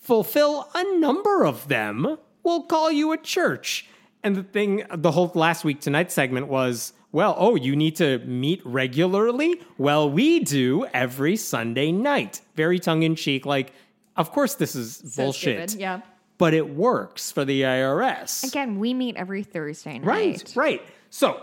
fulfill 0.00 0.68
a 0.74 0.98
number 0.98 1.44
of 1.44 1.68
them, 1.68 2.18
we'll 2.48 2.62
call 2.62 2.90
you 2.90 3.12
a 3.12 3.18
church. 3.18 3.86
And 4.24 4.34
the 4.34 4.42
thing, 4.42 4.82
the 4.92 5.12
whole 5.12 5.30
last 5.34 5.64
week 5.64 5.80
tonight 5.80 6.10
segment 6.10 6.48
was, 6.48 6.92
well, 7.12 7.34
oh, 7.38 7.54
you 7.54 7.76
need 7.76 7.94
to 7.96 8.18
meet 8.20 8.60
regularly? 8.64 9.60
Well, 9.78 10.10
we 10.10 10.40
do 10.40 10.86
every 10.92 11.36
Sunday 11.36 11.92
night. 11.92 12.40
Very 12.56 12.78
tongue 12.80 13.02
in 13.04 13.14
cheek, 13.14 13.46
like, 13.46 13.72
of 14.16 14.32
course, 14.32 14.54
this 14.54 14.74
is 14.74 14.96
So 15.06 15.22
bullshit. 15.24 15.70
stupid, 15.70 15.80
Yeah. 15.80 16.00
But 16.38 16.54
it 16.54 16.68
works 16.74 17.30
for 17.32 17.44
the 17.44 17.62
IRS. 17.62 18.44
Again, 18.46 18.78
we 18.78 18.94
meet 18.94 19.16
every 19.16 19.42
Thursday 19.42 19.98
night. 19.98 20.06
Right, 20.06 20.52
right. 20.56 20.82
So 21.10 21.42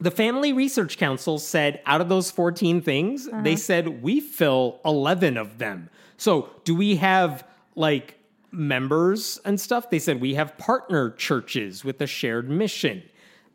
the 0.00 0.10
Family 0.10 0.52
Research 0.52 0.98
Council 0.98 1.38
said 1.38 1.80
out 1.86 2.00
of 2.00 2.08
those 2.08 2.30
14 2.30 2.80
things, 2.80 3.28
Uh-huh. 3.28 3.42
they 3.42 3.56
said 3.56 4.02
we 4.02 4.20
fill 4.20 4.80
11 4.84 5.36
of 5.36 5.58
them. 5.58 5.88
So 6.16 6.48
do 6.64 6.74
we 6.74 6.96
have 6.96 7.44
like 7.76 8.18
members 8.54 9.40
and 9.44 9.60
stuff? 9.60 9.90
They 9.90 9.98
said 9.98 10.20
we 10.20 10.34
have 10.34 10.56
partner 10.58 11.10
churches 11.10 11.84
with 11.84 12.00
a 12.00 12.06
shared 12.06 12.48
mission. 12.48 13.02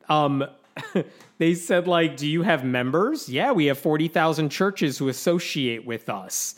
Um, 0.07 0.43
they 1.37 1.55
said 1.55 1.87
like, 1.87 2.17
do 2.17 2.27
you 2.27 2.43
have 2.43 2.63
members? 2.63 3.29
Yeah, 3.29 3.51
we 3.51 3.65
have 3.67 3.77
40,000 3.77 4.49
churches 4.49 4.97
who 4.97 5.07
associate 5.09 5.85
with 5.85 6.09
us. 6.09 6.55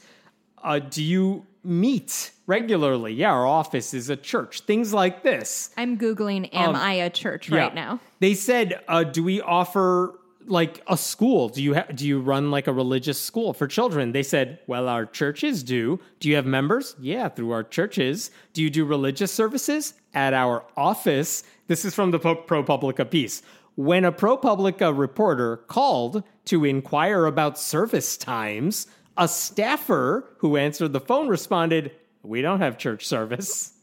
Uh, 0.63 0.79
do 0.79 1.03
you 1.03 1.45
meet 1.63 2.31
regularly? 2.47 3.13
Yeah, 3.13 3.31
our 3.31 3.45
office 3.47 3.93
is 3.93 4.09
a 4.09 4.15
church. 4.15 4.61
Things 4.61 4.93
like 4.93 5.23
this. 5.23 5.71
I'm 5.77 5.97
Googling, 5.97 6.49
am 6.53 6.69
Um, 6.69 6.75
I 6.75 6.93
a 6.93 7.09
church 7.09 7.49
Yeah. 7.49 7.57
right 7.59 7.75
now? 7.75 7.99
They 8.19 8.33
said, 8.35 8.81
uh, 8.87 9.03
"Do 9.03 9.23
we 9.23 9.41
offer 9.41 10.19
like 10.47 10.81
a 10.87 10.97
school? 10.97 11.49
Do 11.49 11.61
you 11.63 11.75
ha- 11.75 11.87
do 11.93 12.07
you 12.07 12.19
run 12.19 12.51
like 12.51 12.67
a 12.67 12.73
religious 12.73 13.19
school 13.19 13.53
for 13.53 13.67
children?" 13.67 14.11
They 14.11 14.23
said, 14.23 14.59
"Well, 14.67 14.87
our 14.87 15.05
churches 15.05 15.63
do. 15.63 15.99
Do 16.19 16.29
you 16.29 16.35
have 16.35 16.45
members? 16.45 16.95
Yeah, 16.99 17.29
through 17.29 17.51
our 17.51 17.63
churches. 17.63 18.31
Do 18.53 18.61
you 18.61 18.69
do 18.69 18.85
religious 18.85 19.31
services 19.31 19.93
at 20.13 20.33
our 20.33 20.63
office?" 20.75 21.43
This 21.67 21.85
is 21.85 21.93
from 21.95 22.11
the 22.11 22.19
Po- 22.19 22.35
ProPublica 22.43 23.09
piece. 23.09 23.41
When 23.75 24.03
a 24.03 24.11
ProPublica 24.11 24.97
reporter 24.97 25.57
called 25.67 26.23
to 26.45 26.65
inquire 26.65 27.25
about 27.25 27.57
service 27.57 28.17
times, 28.17 28.87
a 29.17 29.27
staffer 29.27 30.27
who 30.39 30.57
answered 30.57 30.91
the 30.93 30.99
phone 30.99 31.27
responded, 31.27 31.91
"We 32.23 32.41
don't 32.41 32.59
have 32.59 32.77
church 32.77 33.05
service." 33.05 33.73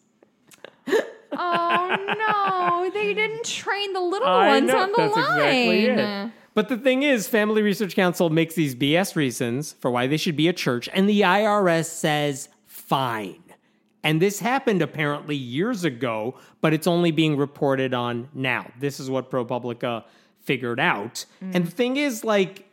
Oh 1.41 1.97
no, 2.19 2.91
they 2.99 3.13
didn't 3.15 3.45
train 3.45 3.93
the 3.93 4.01
little 4.01 4.27
I 4.27 4.49
ones 4.49 4.69
know, 4.69 4.79
on 4.81 4.91
the 4.93 4.97
that's 4.97 5.17
line. 5.17 5.41
exactly 5.41 5.87
it. 5.87 6.31
But 6.59 6.69
the 6.69 6.77
thing 6.77 7.05
is, 7.05 7.29
Family 7.29 7.63
Research 7.63 7.95
Council 7.95 8.31
makes 8.31 8.57
these 8.57 8.75
BS 8.75 9.15
reasons 9.15 9.77
for 9.79 9.93
why 9.93 10.09
they 10.09 10.17
should 10.17 10.35
be 10.35 10.49
a 10.49 10.53
church, 10.53 10.89
and 10.93 11.09
the 11.09 11.21
IRS 11.21 11.85
says 11.85 12.49
fine. 12.67 13.45
And 14.03 14.21
this 14.21 14.41
happened 14.41 14.83
apparently 14.83 15.37
years 15.37 15.85
ago, 15.85 16.37
but 16.61 16.75
it's 16.75 16.89
only 16.89 17.13
being 17.13 17.37
reported 17.37 17.95
on 17.95 18.29
now. 18.35 18.73
This 18.81 18.99
is 18.99 19.09
what 19.09 19.31
ProPublica 19.31 20.03
figured 20.41 20.81
out. 20.81 21.27
Mm. 21.41 21.55
And 21.55 21.65
the 21.65 21.71
thing 21.71 21.97
is, 21.97 22.25
like, 22.25 22.69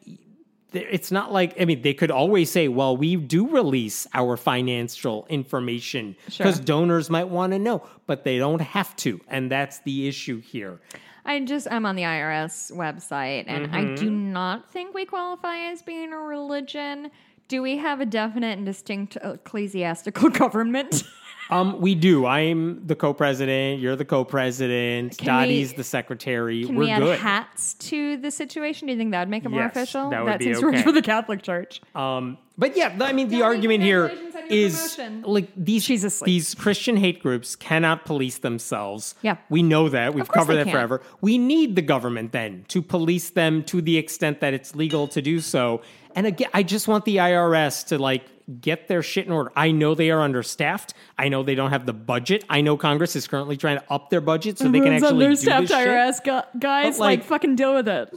it's 0.73 1.11
not 1.11 1.31
like 1.31 1.59
I 1.61 1.65
mean 1.65 1.83
they 1.83 1.93
could 1.93 2.11
always 2.11 2.49
say, 2.49 2.67
"Well, 2.67 2.97
we 2.97 3.15
do 3.15 3.47
release 3.47 4.07
our 4.13 4.36
financial 4.36 5.25
information 5.29 6.15
Sure. 6.27 6.43
because 6.43 6.59
donors 6.59 7.09
might 7.09 7.29
want 7.29 7.53
to 7.53 7.59
know," 7.59 7.83
but 8.07 8.23
they 8.23 8.38
don't 8.39 8.61
have 8.61 8.95
to, 8.97 9.21
and 9.27 9.51
that's 9.51 9.79
the 9.79 10.07
issue 10.07 10.41
here. 10.41 10.81
I 11.26 11.39
just 11.41 11.67
I'm 11.71 11.86
on 11.86 11.95
the 11.95 12.03
IRS 12.03 12.71
website 12.71 13.45
and 13.47 13.76
I 13.76 13.82
Mm-hmm. 13.84 13.95
do 13.95 14.09
not 14.11 14.69
think 14.71 14.93
we 14.93 15.05
qualify 15.05 15.57
as 15.71 15.82
being 15.82 16.13
a 16.13 16.17
religion. 16.17 17.09
Do 17.47 17.61
we 17.61 17.78
have 17.78 17.99
a 18.01 18.05
definite 18.05 18.57
and 18.57 18.65
distinct 18.65 19.17
ecclesiastical 19.23 20.30
government? 20.41 21.03
Um, 21.50 21.80
we 21.80 21.96
do. 21.96 22.26
I'm 22.26 22.86
the 22.86 22.96
co-president. 22.96 23.80
You're 23.80 23.96
the 23.96 24.06
co-president. 24.06 25.18
Can 25.18 25.28
Dottie's 25.28 25.72
we- 25.72 25.78
the 25.78 25.84
secretary. 25.84 26.66
Can 26.66 26.76
We're 26.76 26.86
we 26.86 26.91
add 26.91 27.00
good. 27.02 27.20
hats 27.20 27.74
to 27.76 28.18
the 28.18 28.32
situation? 28.32 28.88
Do 28.88 28.93
you 28.93 28.98
think 28.98 29.12
that 29.12 29.20
would 29.20 29.30
make 29.30 29.46
it 29.46 29.50
more 29.50 29.66
official? 29.66 30.10
that 30.10 30.24
would 30.24 30.39
be 30.39 30.46
seems 30.46 30.60
to 30.60 30.66
work 30.66 30.76
okay. 30.76 30.84
for 30.84 30.91
the 30.91 31.02
Catholic 31.02 31.41
Church. 31.43 31.82
Um, 31.93 32.38
but 32.58 32.78
yeah, 32.78 32.96
I 33.02 33.12
mean, 33.12 33.28
the 33.28 33.39
Donnie, 33.39 33.43
argument 33.43 33.84
here 33.84 34.08
congratulations 34.08 34.36
on 34.36 34.41
your 34.50 34.66
is 34.66 34.96
promotion. 34.96 35.22
like 35.24 35.50
these 35.58 35.84
She's 35.84 36.20
these 36.22 36.56
Christian 36.56 36.96
hate 36.98 37.22
groups 37.22 37.56
cannot 37.56 38.06
police 38.06 38.38
themselves. 38.39 39.16
Yeah. 39.22 39.38
we 39.50 39.62
know 39.62 39.89
that. 39.89 40.14
We've 40.14 40.28
covered 40.28 40.56
that 40.56 40.64
can't. 40.66 40.74
forever. 40.74 41.02
We 41.22 41.38
need 41.38 41.76
the 41.76 41.82
government 41.82 42.32
then 42.32 42.66
to 42.70 42.82
police 42.82 43.30
them 43.32 43.64
to 43.66 43.82
the 43.82 43.98
extent 43.98 44.39
that 44.39 44.54
it's 44.54 44.74
legal 44.76 45.08
to 45.10 45.22
do 45.22 45.41
so. 45.41 45.82
And 46.16 46.26
again, 46.26 46.50
I 46.54 46.64
just 46.64 46.88
want 46.88 47.04
the 47.04 47.18
IRS 47.18 47.88
to 47.88 47.98
like 47.98 48.24
get 48.62 48.88
their 48.88 49.02
shit 49.02 49.26
in 49.26 49.32
order. 49.32 49.52
I 49.56 49.72
know 49.72 49.96
they 49.96 50.12
are 50.12 50.22
understaffed. 50.22 50.93
I 51.18 51.30
know 51.30 51.43
they 51.43 51.56
don't 51.56 51.72
have 51.72 51.86
the 51.86 51.93
budget. 51.93 52.43
I 52.50 52.62
know 52.62 52.78
Congress 52.78 53.16
is 53.16 53.28
currently 53.28 53.58
trying 53.58 53.80
to 53.80 53.84
up 53.91 54.10
their 54.10 54.22
budget 54.22 54.58
so 54.58 54.66
they 54.66 54.80
can 54.80 54.93
Everyone's 54.93 55.04
actually 55.04 55.20
do 55.20 55.26
understaffed 55.26 55.68
this 55.68 55.78
shit. 55.78 55.88
IRS 55.88 56.43
gu- 56.54 56.60
guys. 56.60 57.00
Like, 57.00 57.20
like- 57.20 57.28
fucking 57.28 57.56
deal 57.56 57.74
with 57.74 57.88
it. 57.88 58.14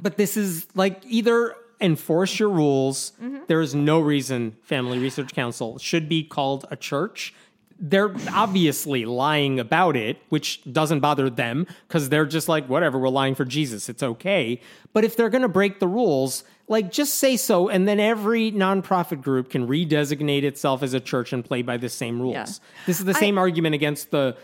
But 0.00 0.16
this 0.16 0.36
is 0.36 0.66
like 0.74 1.02
either 1.06 1.54
enforce 1.80 2.38
your 2.38 2.48
rules. 2.50 3.12
Mm-hmm. 3.22 3.38
There 3.48 3.60
is 3.60 3.74
no 3.74 4.00
reason 4.00 4.56
Family 4.62 4.98
Research 4.98 5.32
Council 5.34 5.78
should 5.78 6.08
be 6.08 6.22
called 6.24 6.66
a 6.70 6.76
church. 6.76 7.34
They're 7.78 8.14
obviously 8.32 9.04
lying 9.04 9.60
about 9.60 9.96
it, 9.96 10.18
which 10.30 10.62
doesn't 10.72 11.00
bother 11.00 11.28
them 11.28 11.66
because 11.86 12.08
they're 12.08 12.26
just 12.26 12.48
like, 12.48 12.68
whatever, 12.68 12.98
we're 12.98 13.08
lying 13.08 13.34
for 13.34 13.44
Jesus. 13.44 13.88
It's 13.88 14.02
okay. 14.02 14.60
But 14.92 15.04
if 15.04 15.16
they're 15.16 15.28
going 15.28 15.42
to 15.42 15.48
break 15.48 15.78
the 15.78 15.88
rules, 15.88 16.44
like 16.68 16.90
just 16.90 17.16
say 17.16 17.36
so, 17.36 17.68
and 17.68 17.86
then 17.86 18.00
every 18.00 18.50
nonprofit 18.50 19.22
group 19.22 19.50
can 19.50 19.68
redesignate 19.68 20.42
itself 20.42 20.82
as 20.82 20.94
a 20.94 21.00
church 21.00 21.32
and 21.32 21.44
play 21.44 21.62
by 21.62 21.76
the 21.76 21.88
same 21.88 22.20
rules. 22.20 22.34
Yeah. 22.34 22.46
This 22.86 22.98
is 22.98 23.04
the 23.04 23.14
same 23.14 23.38
argument 23.38 23.74
against 23.74 24.10
the 24.10 24.36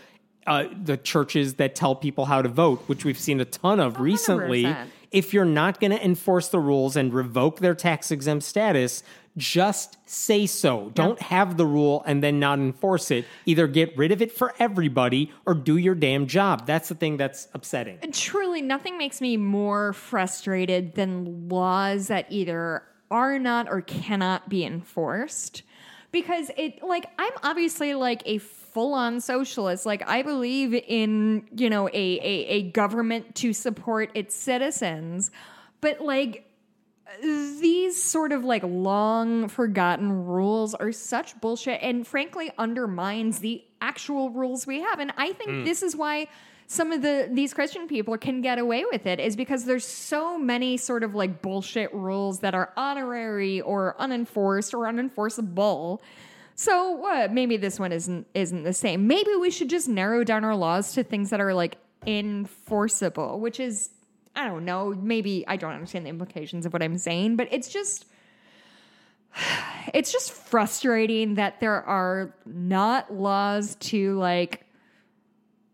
uh, 0.45 0.65
the 0.83 0.97
churches 0.97 1.55
that 1.55 1.75
tell 1.75 1.95
people 1.95 2.25
how 2.25 2.41
to 2.41 2.49
vote, 2.49 2.83
which 2.87 3.05
we've 3.05 3.17
seen 3.19 3.39
a 3.39 3.45
ton 3.45 3.79
of 3.79 3.99
recently 3.99 4.63
100%. 4.65 4.87
if 5.11 5.33
you're 5.33 5.45
not 5.45 5.79
going 5.79 5.91
to 5.91 6.05
enforce 6.05 6.49
the 6.49 6.59
rules 6.59 6.95
and 6.95 7.13
revoke 7.13 7.59
their 7.59 7.73
tax 7.73 8.11
exempt 8.11 8.43
status, 8.43 9.03
just 9.37 9.97
say 10.07 10.45
so. 10.45 10.91
Don't 10.93 11.19
have 11.21 11.57
the 11.57 11.65
rule 11.65 12.03
and 12.05 12.23
then 12.23 12.39
not 12.39 12.59
enforce 12.59 13.09
it. 13.11 13.25
Either 13.45 13.67
get 13.67 13.97
rid 13.97 14.11
of 14.11 14.21
it 14.21 14.31
for 14.31 14.53
everybody 14.59 15.31
or 15.45 15.53
do 15.53 15.77
your 15.77 15.95
damn 15.95 16.27
job. 16.27 16.67
That's 16.67 16.89
the 16.89 16.95
thing 16.95 17.17
that's 17.17 17.47
upsetting. 17.53 17.97
And 18.01 18.13
Truly, 18.13 18.61
nothing 18.61 18.97
makes 18.97 19.21
me 19.21 19.37
more 19.37 19.93
frustrated 19.93 20.93
than 20.95 21.49
laws 21.49 22.07
that 22.07 22.27
either 22.29 22.83
are 23.09 23.39
not 23.39 23.69
or 23.69 23.81
cannot 23.81 24.49
be 24.49 24.63
enforced. 24.63 25.63
Because 26.11 26.51
it, 26.57 26.83
like, 26.83 27.07
I'm 27.17 27.33
obviously 27.41 27.95
like 27.95 28.21
a 28.27 28.37
full 28.37 28.93
on 28.93 29.19
socialist. 29.19 29.85
Like, 29.85 30.07
I 30.07 30.21
believe 30.21 30.75
in, 30.75 31.47
you 31.55 31.71
know, 31.71 31.87
a, 31.87 31.91
a, 31.93 32.45
a 32.49 32.71
government 32.71 33.33
to 33.35 33.51
support 33.51 34.11
its 34.13 34.35
citizens. 34.35 35.31
But, 35.81 36.01
like, 36.01 36.45
these 37.21 38.01
sort 38.01 38.31
of 38.31 38.43
like 38.43 38.63
long 38.63 39.47
forgotten 39.47 40.25
rules 40.25 40.73
are 40.73 40.91
such 40.91 41.39
bullshit 41.41 41.79
and 41.81 42.07
frankly 42.07 42.51
undermines 42.57 43.39
the 43.39 43.63
actual 43.81 44.29
rules 44.29 44.65
we 44.65 44.81
have. 44.81 44.99
And 44.99 45.11
i 45.17 45.33
think 45.33 45.49
mm. 45.49 45.65
this 45.65 45.83
is 45.83 45.95
why 45.95 46.27
some 46.67 46.91
of 46.91 47.01
the 47.01 47.29
these 47.31 47.53
christian 47.53 47.87
people 47.87 48.17
can 48.17 48.41
get 48.41 48.57
away 48.57 48.85
with 48.89 49.05
it 49.05 49.19
is 49.19 49.35
because 49.35 49.65
there's 49.65 49.85
so 49.85 50.39
many 50.39 50.77
sort 50.77 51.03
of 51.03 51.13
like 51.13 51.41
bullshit 51.41 51.93
rules 51.93 52.39
that 52.39 52.55
are 52.55 52.71
honorary 52.77 53.61
or 53.61 53.95
unenforced 53.99 54.73
or 54.73 54.85
unenforceable. 54.85 55.99
So 56.55 56.91
what? 56.91 57.33
Maybe 57.33 57.57
this 57.57 57.79
one 57.79 57.91
isn't 57.91 58.27
isn't 58.33 58.63
the 58.63 58.73
same. 58.73 59.07
Maybe 59.07 59.35
we 59.35 59.51
should 59.51 59.69
just 59.69 59.89
narrow 59.89 60.23
down 60.23 60.43
our 60.43 60.55
laws 60.55 60.93
to 60.93 61.03
things 61.03 61.31
that 61.31 61.41
are 61.41 61.53
like 61.53 61.77
enforceable, 62.05 63.39
which 63.39 63.59
is, 63.59 63.89
I 64.35 64.47
don't 64.47 64.65
know, 64.65 64.93
maybe 64.99 65.45
I 65.47 65.57
don't 65.57 65.73
understand 65.73 66.05
the 66.05 66.09
implications 66.09 66.65
of 66.65 66.73
what 66.73 66.81
I'm 66.81 66.97
saying, 66.97 67.35
but 67.35 67.47
it's 67.51 67.69
just. 67.69 68.05
It's 69.93 70.11
just 70.11 70.31
frustrating 70.31 71.35
that 71.35 71.59
there 71.59 71.83
are 71.83 72.33
not 72.45 73.13
laws 73.13 73.75
to 73.81 74.17
like 74.17 74.65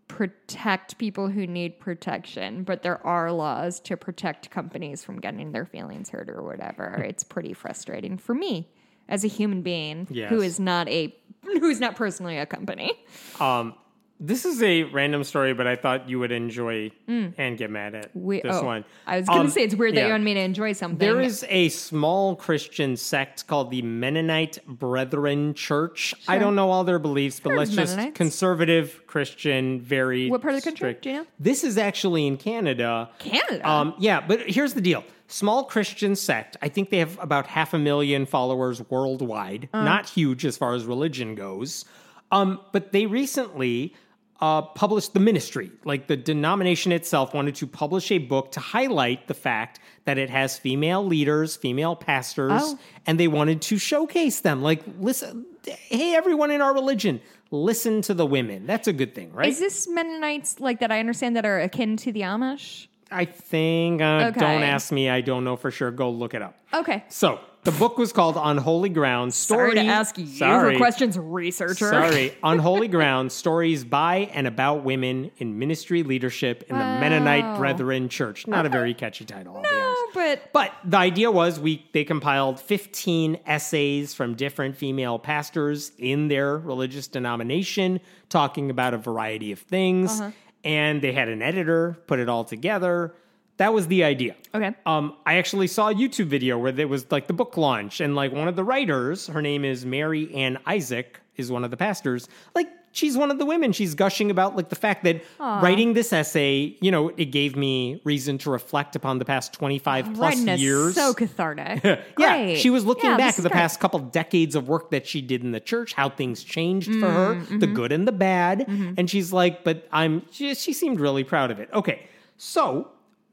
protect 0.08 0.98
people 0.98 1.30
who 1.30 1.46
need 1.48 1.80
protection, 1.80 2.64
but 2.64 2.82
there 2.82 3.06
are 3.06 3.32
laws 3.32 3.80
to 3.82 3.96
protect 3.96 4.50
companies 4.50 5.04
from 5.04 5.22
getting 5.22 5.52
their 5.52 5.66
feelings 5.66 6.10
hurt 6.10 6.30
or 6.30 6.42
whatever. 6.42 6.96
It's 7.08 7.24
pretty 7.24 7.54
frustrating 7.54 8.18
for 8.18 8.34
me 8.34 8.68
as 9.08 9.24
a 9.24 9.28
human 9.28 9.62
being 9.62 10.08
Yes. 10.10 10.30
who 10.30 10.42
is 10.42 10.60
not 10.60 10.90
a 10.90 11.16
who 11.44 11.70
is 11.70 11.80
not 11.80 11.96
personally 11.96 12.38
a 12.38 12.46
company. 12.46 12.92
Um, 13.40 13.76
this 14.20 14.44
is 14.46 14.62
a 14.62 14.84
random 14.84 15.24
story, 15.24 15.54
but 15.54 15.66
I 15.68 15.76
thought 15.76 16.10
you 16.10 16.20
would 16.20 16.32
enjoy 16.32 16.92
and 17.08 17.58
get 17.58 17.70
mad 17.72 17.96
at 17.96 18.14
Mm. 18.16 18.22
We, 18.22 18.42
this 18.42 18.56
oh, 18.56 18.64
one. 18.66 18.86
I 19.08 19.18
was 19.18 19.28
going 19.28 19.40
to 19.40 19.46
Um, 19.46 19.50
say 19.50 19.64
it's 19.64 19.76
weird 19.76 19.96
that 19.96 20.02
yeah. 20.02 20.06
you 20.08 20.12
want 20.12 20.24
me 20.24 20.34
to 20.34 20.40
enjoy 20.42 20.74
something. 20.74 20.98
There 20.98 21.22
is 21.22 21.46
a 21.50 21.70
small 21.70 22.36
Christian 22.36 22.98
sect 22.98 23.48
called 23.48 23.72
the 23.72 23.82
Mennonite 23.82 24.60
Brethren 24.68 25.54
Church. 25.54 26.14
I 26.28 26.38
don't 26.38 26.56
know 26.56 26.70
all 26.70 26.84
their 26.84 27.00
beliefs, 27.00 27.40
but 27.40 27.54
let's 27.54 27.72
just 27.72 27.98
conservative 28.16 29.04
Christian, 29.08 29.82
very 29.82 30.30
What 30.30 30.42
part 30.42 30.54
of 30.56 30.62
the 30.62 30.66
country? 30.66 30.78
strict. 30.92 31.02
Do 31.04 31.10
you 31.10 31.16
know? 31.18 31.26
This 31.40 31.64
is 31.64 31.78
actually 31.78 32.28
in 32.28 32.38
Canada. 32.38 33.10
Canada. 33.20 33.68
Um, 33.70 33.94
yeah, 34.00 34.20
but 34.26 34.42
here's 34.50 34.74
the 34.74 34.82
deal. 34.82 35.04
Small 35.28 35.64
Christian 35.64 36.16
sect. 36.16 36.58
I 36.62 36.70
think 36.70 36.90
they 36.90 36.98
have 36.98 37.18
about 37.22 37.46
half 37.48 37.74
a 37.74 37.80
million 37.80 38.26
followers 38.26 38.82
worldwide. 38.90 39.70
Uh. 39.74 39.84
Not 39.84 40.10
huge 40.10 40.46
as 40.46 40.58
far 40.58 40.74
as 40.74 40.86
religion 40.86 41.36
goes. 41.36 41.86
Um, 42.32 42.60
but 42.72 42.92
they 42.92 43.06
recently 43.06 43.96
uh, 44.42 44.62
published 44.62 45.14
the 45.14 45.20
ministry. 45.20 45.72
Like 45.84 46.08
the 46.08 46.16
denomination 46.18 46.92
itself 46.92 47.34
wanted 47.34 47.56
to 47.56 47.68
publish 47.68 48.10
a 48.12 48.18
book 48.20 48.52
to 48.54 48.60
highlight 48.60 49.28
the 49.28 49.34
fact 49.34 49.80
that 50.06 50.18
it 50.18 50.30
has 50.30 50.58
female 50.58 51.06
leaders, 51.06 51.56
female 51.56 51.96
pastors, 51.96 52.52
Oh. 52.64 52.80
and 53.06 53.20
they 53.20 53.28
wanted 53.28 53.62
to 53.64 53.78
showcase 53.78 54.40
them. 54.42 54.62
Like, 54.62 54.82
listen, 55.00 55.46
hey, 55.66 56.16
everyone 56.16 56.52
in 56.52 56.62
our 56.62 56.74
religion, 56.74 57.20
listen 57.52 58.02
to 58.04 58.14
the 58.14 58.26
women. 58.26 58.66
That's 58.66 58.88
a 58.88 58.94
good 58.94 59.14
thing, 59.14 59.34
right? 59.34 59.50
is 59.50 59.60
this 59.60 59.88
Mennonites 59.88 60.60
like 60.60 60.80
that 60.80 60.92
I 60.92 61.00
understand 61.00 61.36
that 61.36 61.46
are 61.46 61.60
akin 61.60 61.98
to 61.98 62.12
the 62.12 62.22
Amish? 62.22 62.88
I 63.12 63.26
think. 63.26 64.02
Uh, 64.02 64.28
Okay. 64.30 64.40
Don't 64.40 64.62
ask 64.64 64.92
me. 64.92 65.10
I 65.10 65.22
don't 65.22 65.44
know 65.44 65.56
for 65.56 65.72
sure. 65.72 65.90
Go 65.92 66.12
look 66.12 66.34
it 66.36 66.42
up. 66.44 66.56
Okay. 66.74 67.04
So 67.10 67.40
the 67.64 67.72
book 67.72 67.98
was 67.98 68.14
called 68.14 68.38
On 68.38 68.58
Holy 68.58 68.90
Ground. 68.90 69.34
Story, 69.34 69.72
Sorry 69.72 69.86
to 69.86 69.92
ask 69.92 70.18
you 70.18 70.26
Sorry. 70.26 70.74
for 70.74 70.78
questions, 70.78 71.18
researcher. 71.18 71.90
Sorry. 71.90 72.34
On 72.44 72.58
Holy 72.58 72.88
Ground, 72.88 73.32
stories 73.32 73.84
by 73.84 74.30
and 74.34 74.48
about 74.48 74.84
women 74.84 75.32
in 75.38 75.60
ministry 75.60 76.04
leadership 76.04 76.64
in 76.70 76.78
the 76.78 76.84
Mennonite 76.84 77.58
Brethren 77.58 78.08
Church. 78.08 78.48
Not 78.48 78.66
a 78.66 78.70
very 78.70 78.94
catchy 78.94 79.26
title, 79.26 79.58
I'll 79.58 79.64
be 79.64 79.68
honest. 79.68 79.80
No, 79.80 80.08
but 80.14 80.54
But 80.54 80.74
the 80.86 80.98
idea 80.98 81.32
was 81.32 81.60
we 81.60 81.86
they 81.92 82.06
compiled 82.06 82.60
15 82.60 83.40
essays 83.46 84.14
from 84.14 84.36
different 84.36 84.78
female 84.78 85.20
pastors 85.20 85.92
in 85.98 86.30
their 86.30 86.58
religious 86.58 87.08
denomination 87.08 88.00
talking 88.30 88.70
about 88.70 88.94
a 88.94 88.98
variety 88.98 89.52
of 89.52 89.60
things. 89.60 90.20
Uh-huh. 90.22 90.32
And 90.64 91.02
they 91.02 91.14
had 91.14 91.30
an 91.30 91.42
editor 91.42 91.98
put 92.08 92.20
it 92.20 92.30
all 92.30 92.44
together. 92.44 93.14
That 93.60 93.74
was 93.74 93.88
the 93.88 94.04
idea. 94.04 94.36
Okay. 94.56 94.74
Um, 94.86 95.16
I 95.26 95.36
actually 95.36 95.68
saw 95.68 95.90
a 95.90 95.94
YouTube 95.94 96.26
video 96.28 96.58
where 96.58 96.72
there 96.72 96.88
was 96.88 97.12
like 97.12 97.28
the 97.28 97.34
book 97.34 97.56
launch, 97.58 98.00
and 98.02 98.16
like 98.16 98.32
one 98.32 98.48
of 98.48 98.56
the 98.56 98.64
writers, 98.64 99.28
her 99.28 99.42
name 99.42 99.64
is 99.64 99.86
Mary 99.86 100.34
Ann 100.34 100.58
Isaac, 100.66 101.20
is 101.36 101.52
one 101.52 101.64
of 101.64 101.70
the 101.72 101.78
pastors. 101.78 102.28
Like 102.56 102.68
she's 102.94 103.16
one 103.18 103.32
of 103.32 103.38
the 103.38 103.46
women. 103.46 103.72
She's 103.74 103.96
gushing 103.96 104.32
about 104.32 104.56
like 104.56 104.70
the 104.70 104.76
fact 104.78 105.04
that 105.04 105.22
writing 105.40 105.92
this 105.94 106.12
essay, 106.14 106.78
you 106.82 106.90
know, 106.90 107.10
it 107.18 107.26
gave 107.26 107.56
me 107.58 108.02
reason 108.06 108.38
to 108.40 108.50
reflect 108.50 108.96
upon 108.96 109.20
the 109.20 109.26
past 109.26 109.52
twenty 109.54 109.78
five 109.78 110.12
plus 110.16 110.38
years. 110.40 110.96
so 110.96 111.14
cathartic. 111.14 111.84
yeah, 112.18 112.56
she 112.56 112.70
was 112.70 112.86
looking 112.86 113.10
Yeah, 113.12 113.18
back 113.18 113.38
at 113.38 113.44
the 113.44 113.50
great. 113.50 113.60
past 113.60 113.82
couple 113.82 114.00
decades 114.00 114.56
of 114.56 114.70
work 114.70 114.90
that 114.92 115.06
she 115.06 115.22
did 115.22 115.44
in 115.44 115.52
the 115.52 115.60
church, 115.60 115.94
how 115.94 116.10
things 116.10 116.44
changed 116.46 116.92
for 116.96 117.10
her, 117.12 117.36
Mm, 117.36 117.60
the 117.60 117.66
mm-hmm. 117.68 117.76
good 117.76 117.92
and 117.92 118.08
the 118.08 118.14
bad, 118.14 118.66
and 118.70 119.10
she's 119.10 119.34
like, 119.34 119.66
"But 119.66 119.86
I'm." 119.92 120.24
She, 120.32 120.56
she 120.56 120.72
seemed 120.74 121.00
really 121.02 121.26
proud 121.26 121.52
of 121.52 121.60
it. 121.60 121.70
Okay, 121.74 122.08
so 122.38 122.88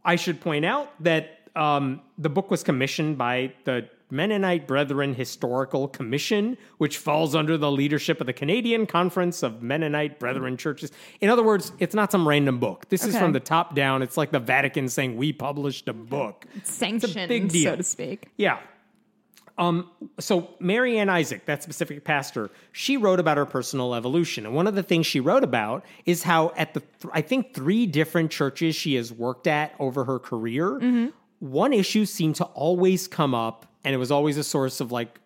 I 0.06 0.16
should 0.16 0.40
point 0.40 0.64
out 0.64 0.90
that 1.02 1.40
um, 1.54 2.00
the 2.16 2.30
book 2.30 2.50
was 2.50 2.62
commissioned 2.62 3.18
by 3.18 3.52
the 3.64 3.88
Mennonite 4.10 4.68
Brethren 4.68 5.14
Historical 5.14 5.88
Commission, 5.88 6.56
which 6.78 6.98
falls 6.98 7.34
under 7.34 7.58
the 7.58 7.70
leadership 7.70 8.20
of 8.20 8.26
the 8.28 8.32
Canadian 8.32 8.86
Conference 8.86 9.42
of 9.42 9.62
Mennonite 9.62 10.20
Brethren 10.20 10.56
Churches. 10.56 10.92
In 11.20 11.28
other 11.28 11.42
words, 11.42 11.72
it's 11.80 11.94
not 11.94 12.12
some 12.12 12.26
random 12.28 12.60
book. 12.60 12.88
This 12.88 13.04
is 13.04 13.16
from 13.18 13.32
the 13.32 13.40
top 13.40 13.74
down. 13.74 14.02
It's 14.02 14.16
like 14.16 14.30
the 14.30 14.38
Vatican 14.38 14.88
saying, 14.88 15.16
We 15.16 15.32
published 15.32 15.88
a 15.88 15.92
book. 15.92 16.46
Sanctioned, 16.62 17.28
big 17.28 17.48
deal. 17.48 17.72
so 17.72 17.76
to 17.76 17.82
speak. 17.82 18.28
Yeah. 18.36 18.60
Um, 19.58 19.90
so 20.20 20.50
Mary 20.60 20.98
Ann 20.98 21.08
Isaac, 21.08 21.46
that 21.46 21.62
specific 21.62 22.04
pastor, 22.04 22.50
she 22.72 22.96
wrote 22.96 23.20
about 23.20 23.38
her 23.38 23.46
personal 23.46 23.94
evolution. 23.94 24.44
And 24.44 24.54
one 24.54 24.66
of 24.66 24.74
the 24.74 24.82
things 24.82 25.06
she 25.06 25.18
wrote 25.20 25.44
about 25.44 25.84
is 26.04 26.22
how 26.22 26.52
at 26.56 26.74
the 26.74 26.80
th- 26.80 27.12
I 27.12 27.22
think 27.22 27.54
three 27.54 27.86
different 27.86 28.30
churches 28.30 28.76
she 28.76 28.96
has 28.96 29.12
worked 29.12 29.46
at 29.46 29.74
over 29.78 30.04
her 30.04 30.18
career, 30.18 31.10
one 31.38 31.72
issue 31.72 32.04
seemed 32.04 32.36
to 32.36 32.44
always 32.44 33.08
come 33.08 33.34
up 33.34 33.66
and 33.84 33.94
it 33.94 33.98
was 33.98 34.10
always 34.10 34.36
a 34.36 34.44
source 34.44 34.80
of 34.80 34.92
like 34.92 35.20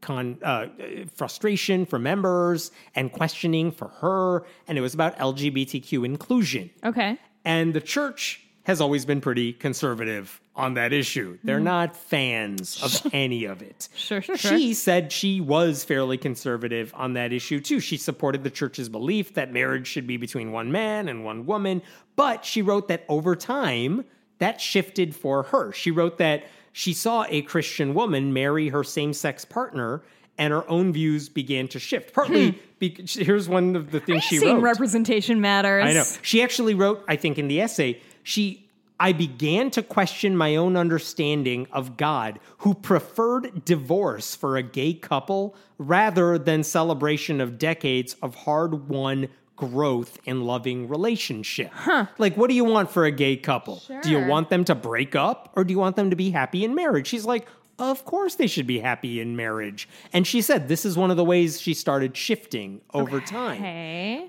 con 0.00 0.38
uh, 0.42 0.66
frustration 1.14 1.86
for 1.86 1.98
members 1.98 2.70
and 2.94 3.12
questioning 3.12 3.72
for 3.72 3.88
her 3.88 4.44
and 4.68 4.76
it 4.76 4.82
was 4.82 4.92
about 4.92 5.16
LGBTQ 5.18 6.04
inclusion. 6.04 6.68
Okay. 6.84 7.18
And 7.46 7.72
the 7.72 7.80
church 7.80 8.42
has 8.64 8.80
always 8.82 9.06
been 9.06 9.22
pretty 9.22 9.54
conservative 9.54 10.40
on 10.56 10.74
that 10.74 10.92
issue. 10.92 11.38
They're 11.42 11.56
mm-hmm. 11.56 11.64
not 11.64 11.96
fans 11.96 12.80
of 12.82 13.10
any 13.12 13.44
of 13.44 13.60
it. 13.62 13.88
Sure, 13.96 14.22
sure, 14.22 14.36
sure. 14.36 14.58
She 14.58 14.74
said 14.74 15.10
she 15.10 15.40
was 15.40 15.82
fairly 15.84 16.16
conservative 16.16 16.92
on 16.96 17.14
that 17.14 17.32
issue 17.32 17.60
too. 17.60 17.80
She 17.80 17.96
supported 17.96 18.44
the 18.44 18.50
church's 18.50 18.88
belief 18.88 19.34
that 19.34 19.52
marriage 19.52 19.86
should 19.86 20.06
be 20.06 20.16
between 20.16 20.52
one 20.52 20.70
man 20.70 21.08
and 21.08 21.24
one 21.24 21.46
woman, 21.46 21.82
but 22.16 22.44
she 22.44 22.62
wrote 22.62 22.88
that 22.88 23.04
over 23.08 23.34
time, 23.34 24.04
that 24.38 24.60
shifted 24.60 25.14
for 25.14 25.44
her. 25.44 25.72
She 25.72 25.90
wrote 25.90 26.18
that 26.18 26.44
she 26.72 26.92
saw 26.92 27.24
a 27.28 27.42
Christian 27.42 27.94
woman 27.94 28.32
marry 28.32 28.68
her 28.68 28.84
same 28.84 29.12
sex 29.12 29.44
partner. 29.44 30.02
And 30.36 30.52
her 30.52 30.68
own 30.68 30.92
views 30.92 31.28
began 31.28 31.68
to 31.68 31.78
shift. 31.78 32.12
Partly, 32.12 32.50
hmm. 32.50 32.58
because 32.80 33.14
here's 33.14 33.48
one 33.48 33.76
of 33.76 33.92
the 33.92 34.00
things 34.00 34.24
she 34.24 34.40
wrote. 34.40 34.62
representation 34.62 35.40
matters. 35.40 35.84
I 35.84 35.92
know. 35.92 36.02
She 36.22 36.42
actually 36.42 36.74
wrote, 36.74 37.04
I 37.06 37.14
think, 37.14 37.38
in 37.38 37.46
the 37.46 37.60
essay, 37.60 38.00
she 38.24 38.63
I 39.00 39.12
began 39.12 39.70
to 39.72 39.82
question 39.82 40.36
my 40.36 40.56
own 40.56 40.76
understanding 40.76 41.66
of 41.72 41.96
God, 41.96 42.38
who 42.58 42.74
preferred 42.74 43.64
divorce 43.64 44.34
for 44.36 44.56
a 44.56 44.62
gay 44.62 44.94
couple 44.94 45.56
rather 45.78 46.38
than 46.38 46.62
celebration 46.62 47.40
of 47.40 47.58
decades 47.58 48.14
of 48.22 48.34
hard 48.34 48.88
won 48.88 49.28
growth 49.56 50.18
in 50.24 50.42
loving 50.42 50.88
relationship. 50.88 51.72
Like, 52.18 52.36
what 52.36 52.48
do 52.48 52.54
you 52.56 52.64
want 52.64 52.90
for 52.90 53.04
a 53.04 53.10
gay 53.10 53.36
couple? 53.36 53.82
Do 54.02 54.10
you 54.10 54.18
want 54.26 54.50
them 54.50 54.64
to 54.64 54.74
break 54.74 55.14
up 55.16 55.52
or 55.56 55.64
do 55.64 55.72
you 55.72 55.78
want 55.78 55.96
them 55.96 56.10
to 56.10 56.16
be 56.16 56.30
happy 56.30 56.64
in 56.64 56.74
marriage? 56.74 57.06
She's 57.06 57.24
like, 57.24 57.46
of 57.78 58.04
course 58.04 58.36
they 58.36 58.46
should 58.46 58.66
be 58.68 58.78
happy 58.78 59.20
in 59.20 59.34
marriage. 59.36 59.88
And 60.12 60.26
she 60.26 60.40
said 60.42 60.68
this 60.68 60.84
is 60.84 60.96
one 60.96 61.10
of 61.10 61.16
the 61.16 61.24
ways 61.24 61.60
she 61.60 61.74
started 61.74 62.16
shifting 62.16 62.80
over 62.92 63.20
time 63.20 63.60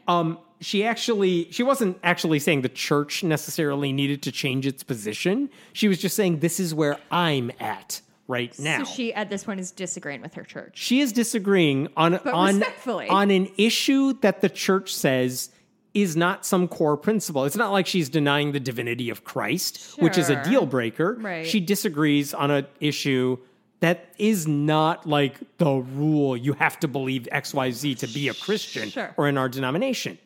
um 0.08 0.40
she 0.62 0.84
actually 0.86 1.52
she 1.52 1.64
wasn't 1.64 1.98
actually 2.04 2.40
saying 2.40 2.62
the 2.62 2.70
church 2.70 3.24
necessarily 3.24 3.92
needed 3.92 4.22
to 4.22 4.32
change 4.32 4.66
its 4.66 4.84
position 4.84 5.50
she 5.74 5.88
was 5.88 5.98
just 6.00 6.16
saying 6.16 6.40
this 6.40 6.60
is 6.60 6.74
where 6.74 6.98
i'm 7.12 7.52
at 7.60 8.02
right 8.28 8.58
now 8.60 8.84
So 8.84 8.86
she 8.92 9.14
at 9.14 9.30
this 9.30 9.44
point 9.44 9.60
is 9.60 9.72
disagreeing 9.72 10.22
with 10.22 10.34
her 10.36 10.44
church. 10.44 10.74
she 10.78 11.02
is 11.02 11.12
disagreeing 11.14 11.90
on 11.98 12.16
on 12.20 12.58
respectfully. 12.60 13.10
on 13.10 13.32
an 13.32 13.50
issue 13.58 14.14
that 14.22 14.42
the 14.42 14.50
church 14.50 14.94
says 14.96 15.50
is 15.94 16.18
not 16.18 16.46
some 16.46 16.68
core 16.68 16.98
principle. 16.98 17.46
It's 17.46 17.56
not 17.56 17.72
like 17.72 17.88
she's 17.88 18.10
denying 18.10 18.52
the 18.52 18.60
divinity 18.60 19.10
of 19.10 19.24
Christ, 19.24 19.96
which 19.98 20.18
is 20.18 20.30
a 20.30 20.44
deal 20.44 20.66
breaker. 20.66 21.16
Right. 21.22 21.48
She 21.48 21.62
disagrees 21.62 22.34
on 22.34 22.52
an 22.52 22.66
issue 22.82 23.38
that 23.80 24.14
is 24.18 24.46
not 24.46 25.08
like 25.08 25.36
the 25.58 25.72
rule 25.72 26.36
you 26.36 26.52
have 26.52 26.78
to 26.82 26.90
believe 26.90 27.30
XYZ 27.32 27.98
to 28.00 28.08
be 28.08 28.28
a 28.28 28.34
Christian 28.34 28.90
Sure. 28.90 29.14
or 29.16 29.30
in 29.30 29.38
our 29.38 29.48
denomination. 29.48 30.18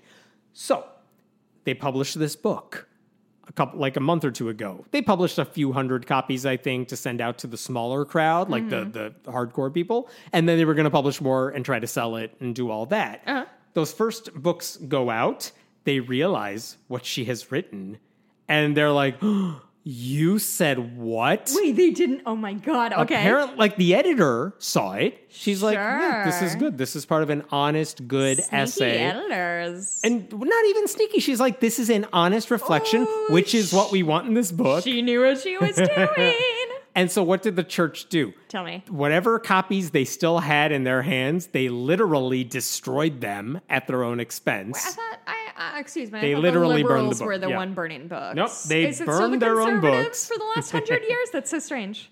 So, 0.62 0.84
they 1.64 1.74
published 1.74 2.20
this 2.20 2.36
book 2.36 2.90
a 3.48 3.54
couple 3.54 3.80
like 3.80 3.96
a 3.96 4.02
month 4.02 4.26
or 4.26 4.32
two 4.32 4.50
ago. 4.50 4.84
They 4.92 5.02
published 5.02 5.40
a 5.40 5.46
few 5.46 5.72
hundred 5.72 6.06
copies, 6.06 6.46
I 6.46 6.58
think, 6.58 6.90
to 6.90 6.98
send 6.98 7.22
out 7.22 7.38
to 7.38 7.48
the 7.48 7.56
smaller 7.56 8.04
crowd, 8.04 8.50
like 8.50 8.68
the 8.68 8.84
the 9.24 9.32
hardcore 9.32 9.74
people, 9.74 10.10
and 10.34 10.50
then 10.50 10.58
they 10.58 10.66
were 10.66 10.74
going 10.74 10.84
to 10.84 10.92
publish 10.92 11.22
more 11.22 11.50
and 11.50 11.64
try 11.64 11.80
to 11.80 11.88
sell 11.88 12.18
it 12.18 12.36
and 12.42 12.54
do 12.54 12.70
all 12.70 12.86
that. 12.88 13.22
Uh-huh. 13.26 13.46
Those 13.74 13.94
first 13.94 14.34
books 14.34 14.76
go 14.76 15.10
out, 15.10 15.50
they 15.86 16.02
realize 16.02 16.76
what 16.90 17.06
she 17.06 17.24
has 17.24 17.54
written, 17.54 17.98
and 18.50 18.76
they're 18.76 18.92
like. 18.92 19.16
You 19.92 20.38
said 20.38 20.98
what? 21.00 21.50
Wait, 21.56 21.76
they 21.76 21.90
didn't. 21.90 22.22
Oh 22.28 22.36
my 22.36 22.54
god. 22.54 22.94
Okay. 22.94 23.16
Apparently, 23.16 23.56
like 23.58 23.76
the 23.76 23.96
editor 23.96 24.54
saw 24.60 24.92
it. 24.94 25.18
She's 25.30 25.64
like, 25.64 25.74
yeah, 25.74 26.26
this 26.26 26.44
is 26.44 26.56
good. 26.56 26.78
This 26.78 26.96
is 26.96 27.08
part 27.08 27.24
of 27.24 27.32
an 27.32 27.44
honest, 27.50 28.08
good 28.08 28.38
Sneaky 28.38 28.56
essay. 28.56 28.98
editors. 29.00 30.00
And 30.04 30.32
not 30.32 30.66
even 30.68 30.88
sneaky. 30.88 31.20
She's 31.20 31.40
like, 31.40 31.60
this 31.60 31.80
is 31.80 31.90
an 31.90 32.06
honest 32.14 32.52
reflection, 32.52 33.08
Oh, 33.10 33.28
which 33.32 33.56
is 33.56 33.74
what 33.74 33.92
we 33.92 34.04
want 34.04 34.28
in 34.28 34.36
this 34.36 34.52
book. 34.52 34.84
she 34.84 35.02
knew 35.02 35.22
what 35.26 35.40
she 35.40 35.58
was 35.58 35.76
doing. 35.76 36.36
and 36.96 37.10
so, 37.12 37.24
what 37.24 37.42
did 37.42 37.56
the 37.56 37.64
church 37.64 38.10
do? 38.10 38.32
Tell 38.48 38.64
me. 38.64 38.84
Whatever 38.90 39.40
copies 39.40 39.90
they 39.90 40.06
still 40.06 40.38
had 40.40 40.72
in 40.72 40.84
their 40.84 41.02
hands, 41.02 41.48
they 41.48 41.68
literally 41.70 42.44
destroyed 42.44 43.22
them 43.22 43.60
at 43.70 43.88
their 43.88 44.04
own 44.04 44.20
I 44.20 44.24
expense. 44.24 44.84
thought 44.96 45.20
I 45.26 45.39
uh, 45.60 45.74
excuse 45.78 46.12
me. 46.12 46.22
They 46.22 46.36
literally 46.36 46.82
the 46.82 46.88
burned 46.88 47.12
the 47.12 47.16
book, 47.16 47.26
were 47.28 47.38
the 47.38 47.50
yeah. 47.50 47.58
one 47.58 47.74
burning 47.74 48.08
books. 48.08 48.36
Nope, 48.36 48.52
they 48.68 48.86
Is 48.88 49.02
burned 49.02 49.34
the 49.36 49.38
their 49.40 49.60
own 49.60 49.82
books. 49.82 50.26
for 50.28 50.38
the 50.38 50.46
last 50.56 50.72
hundred 50.72 51.04
years. 51.08 51.30
That's 51.32 51.52
so 51.52 51.60
strange. 51.60 52.10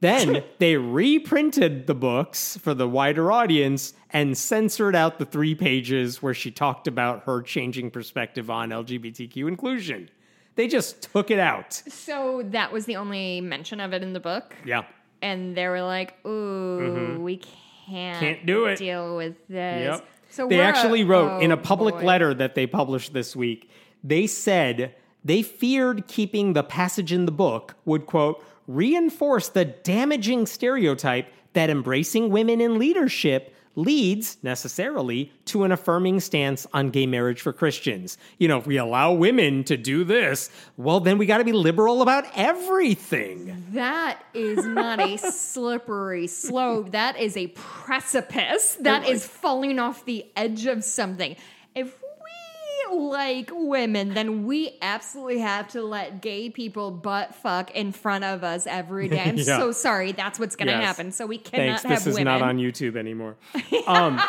Then 0.00 0.42
they 0.58 0.76
reprinted 0.76 1.86
the 1.86 1.94
books 1.94 2.56
for 2.58 2.74
the 2.74 2.88
wider 2.88 3.30
audience 3.32 3.94
and 4.10 4.36
censored 4.36 4.94
out 4.96 5.18
the 5.18 5.24
three 5.24 5.54
pages 5.54 6.22
where 6.22 6.34
she 6.34 6.50
talked 6.50 6.86
about 6.86 7.22
her 7.24 7.40
changing 7.42 7.90
perspective 7.90 8.50
on 8.50 8.70
LGBTQ 8.70 9.48
inclusion. 9.48 10.10
They 10.54 10.68
just 10.68 11.02
took 11.02 11.30
it 11.30 11.38
out. 11.38 11.74
So 11.74 12.42
that 12.46 12.72
was 12.72 12.86
the 12.86 12.96
only 12.96 13.40
mention 13.42 13.78
of 13.80 13.92
it 13.92 14.02
in 14.02 14.12
the 14.14 14.20
book, 14.20 14.54
Yeah. 14.64 14.84
and 15.22 15.54
they 15.56 15.68
were 15.68 15.82
like, 15.82 16.14
"Ooh, 16.26 17.18
we 17.20 17.36
can't 17.36 17.46
Mm-hmm. 17.86 18.20
Can't 18.20 18.46
do 18.46 18.64
it." 18.66 18.78
Deal 18.78 19.16
with 19.16 19.36
this." 19.48 20.00
Yep. 20.00 20.08
So 20.36 20.46
they 20.46 20.58
we're 20.58 20.64
a- 20.64 20.66
actually 20.66 21.02
wrote 21.02 21.40
in 21.40 21.50
oh, 21.50 21.54
a 21.54 21.56
public 21.56 21.94
boy. 21.94 22.04
letter 22.04 22.34
that 22.34 22.54
they 22.54 22.66
published 22.66 23.14
this 23.14 23.34
week. 23.34 23.70
They 24.04 24.26
said 24.26 24.94
they 25.24 25.40
feared 25.40 26.06
keeping 26.08 26.52
the 26.52 26.62
passage 26.62 27.10
in 27.10 27.24
the 27.24 27.32
book 27.32 27.74
would 27.86 28.04
quote 28.04 28.44
reinforce 28.68 29.48
the 29.48 29.64
damaging 29.64 30.44
stereotype 30.44 31.32
that 31.54 31.70
embracing 31.70 32.28
women 32.28 32.60
in 32.60 32.78
leadership 32.78 33.55
leads 33.76 34.38
necessarily 34.42 35.30
to 35.44 35.62
an 35.62 35.70
affirming 35.70 36.18
stance 36.18 36.66
on 36.72 36.90
gay 36.90 37.06
marriage 37.06 37.40
for 37.40 37.52
Christians. 37.52 38.18
You 38.38 38.48
know, 38.48 38.58
if 38.58 38.66
we 38.66 38.78
allow 38.78 39.12
women 39.12 39.62
to 39.64 39.76
do 39.76 40.02
this, 40.02 40.50
well 40.76 40.98
then 40.98 41.18
we 41.18 41.26
got 41.26 41.38
to 41.38 41.44
be 41.44 41.52
liberal 41.52 42.02
about 42.02 42.24
everything. 42.34 43.64
That 43.72 44.20
is 44.34 44.66
not 44.66 45.00
a 45.00 45.16
slippery 45.18 46.26
slope. 46.26 46.92
That 46.92 47.18
is 47.18 47.36
a 47.36 47.48
precipice. 47.48 48.76
That 48.80 49.08
is 49.08 49.26
falling 49.26 49.78
off 49.78 50.04
the 50.04 50.26
edge 50.34 50.66
of 50.66 50.82
something. 50.82 51.36
If 51.74 51.94
like 52.92 53.50
women, 53.52 54.14
then 54.14 54.44
we 54.46 54.76
absolutely 54.82 55.38
have 55.38 55.68
to 55.68 55.82
let 55.82 56.20
gay 56.20 56.50
people 56.50 56.90
butt 56.90 57.34
fuck 57.34 57.70
in 57.72 57.92
front 57.92 58.24
of 58.24 58.44
us 58.44 58.66
every 58.66 59.08
day. 59.08 59.20
I'm 59.20 59.36
Yeah. 59.36 59.58
so 59.58 59.72
sorry. 59.72 60.12
That's 60.12 60.38
what's 60.38 60.56
going 60.56 60.68
to 60.68 60.72
Yes. 60.74 60.84
happen. 60.84 61.12
So 61.12 61.26
we 61.26 61.38
cannot 61.38 61.80
Thanks. 61.80 61.82
have 61.82 61.90
This 61.98 62.06
is 62.08 62.14
women. 62.14 62.24
not 62.40 62.42
on 62.42 62.58
YouTube 62.58 62.96
anymore. 62.96 63.36
Um, 63.86 64.20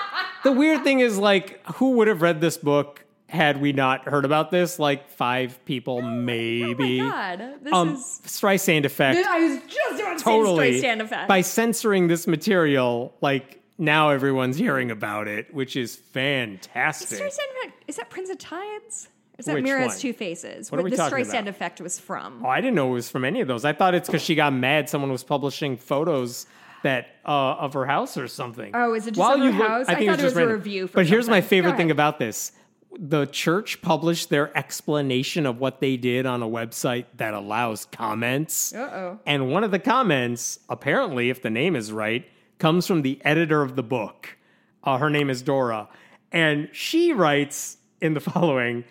the 0.44 0.52
weird 0.52 0.84
thing 0.84 1.00
is, 1.00 1.18
like, 1.18 1.66
who 1.76 1.92
would 1.94 2.08
have 2.08 2.22
read 2.22 2.42
this 2.42 2.58
book 2.58 3.04
had 3.28 3.60
we 3.60 3.74
not 3.74 4.04
heard 4.08 4.24
about 4.24 4.52
this? 4.52 4.78
Like, 4.78 5.10
five 5.10 5.64
people, 5.66 6.02
maybe. 6.02 7.02
Oh 7.02 7.06
my 7.06 7.36
god. 7.38 7.54
This 7.64 7.74
um, 7.74 7.90
is. 7.96 8.22
Streisand 8.26 8.86
effect. 8.86 9.26
I 9.28 9.40
was 9.40 9.60
just 9.68 10.00
about 10.02 10.18
to 10.20 10.24
totally. 10.24 10.74
say 10.74 10.80
stand 10.80 11.02
effect. 11.02 11.28
By 11.28 11.42
censoring 11.42 12.08
this 12.08 12.28
material, 12.28 13.14
like, 13.22 13.62
now 13.78 14.10
everyone's 14.10 14.58
hearing 14.58 14.92
about 14.92 15.28
it, 15.28 15.54
which 15.54 15.76
is 15.76 15.96
fantastic. 15.96 17.20
Streisand. 17.20 17.72
Is 17.88 17.96
that 17.98 18.10
Prince 18.10 18.30
of 18.30 18.38
Tides? 18.38 19.10
Is 19.38 19.46
that 19.46 19.56
Which 19.56 19.64
Mirror 19.64 19.82
one? 19.82 19.90
has 19.90 20.02
two 20.02 20.14
faces? 20.14 20.72
What 20.72 20.80
are 20.80 20.84
Where 20.84 20.92
we 20.92 20.98
the 20.98 21.04
Streisand 21.04 21.42
about? 21.42 21.48
effect 21.50 21.80
was 21.80 22.00
from. 22.00 22.44
Oh, 22.44 22.50
I 22.50 22.60
didn't 22.60 22.76
know 22.76 22.90
it 22.90 22.94
was 22.94 23.10
from 23.10 23.24
any 23.24 23.40
of 23.42 23.48
those. 23.48 23.66
I 23.66 23.74
thought 23.74 23.94
it's 23.94 24.08
because 24.08 24.24
she 24.24 24.34
got 24.34 24.52
mad 24.52 24.90
someone 24.90 25.12
was 25.12 25.24
publishing 25.24 25.78
photos 25.78 26.48
that 26.84 27.08
uh, 27.26 27.54
of 27.56 27.74
her 27.74 27.86
house 27.86 28.18
or 28.18 28.28
something. 28.28 28.72
Oh, 28.74 28.94
is 28.96 29.06
it 29.06 29.12
just 29.12 29.20
While 29.20 29.38
her 29.40 29.52
house? 29.52 29.86
I 29.88 29.96
think 29.96 30.10
thought 30.10 30.20
it 30.20 30.26
was 30.26 30.38
a 30.38 30.48
review 30.48 30.88
for 30.88 30.96
But 30.96 31.08
here's 31.08 31.30
my 31.30 31.42
favorite 31.42 31.78
thing 31.78 31.92
about 31.92 32.18
this: 32.18 32.52
the 32.98 33.26
church 33.28 33.82
published 33.84 34.30
their 34.30 34.56
explanation 34.58 35.46
of 35.46 35.60
what 35.60 35.82
they 35.82 35.98
did 35.98 36.26
on 36.26 36.42
a 36.42 36.48
website 36.48 37.06
that 37.18 37.36
allows 37.36 37.86
comments. 37.86 38.74
Uh-oh. 38.74 39.20
And 39.28 39.52
one 39.52 39.64
of 39.64 39.70
the 39.70 39.80
comments, 39.80 40.60
apparently, 40.68 41.30
if 41.30 41.44
the 41.44 41.52
name 41.52 41.76
is 41.76 41.92
right, 41.92 42.26
comes 42.60 42.88
from 42.88 43.02
the 43.02 43.20
editor 43.24 43.62
of 43.62 43.76
the 43.76 43.84
book. 43.84 44.38
Uh, 44.84 44.98
her 44.98 45.10
name 45.10 45.30
is 45.30 45.42
Dora, 45.42 45.90
and 46.32 46.70
she 46.72 47.14
writes 47.14 47.78
in 48.02 48.14
the 48.14 48.20
following. 48.32 48.84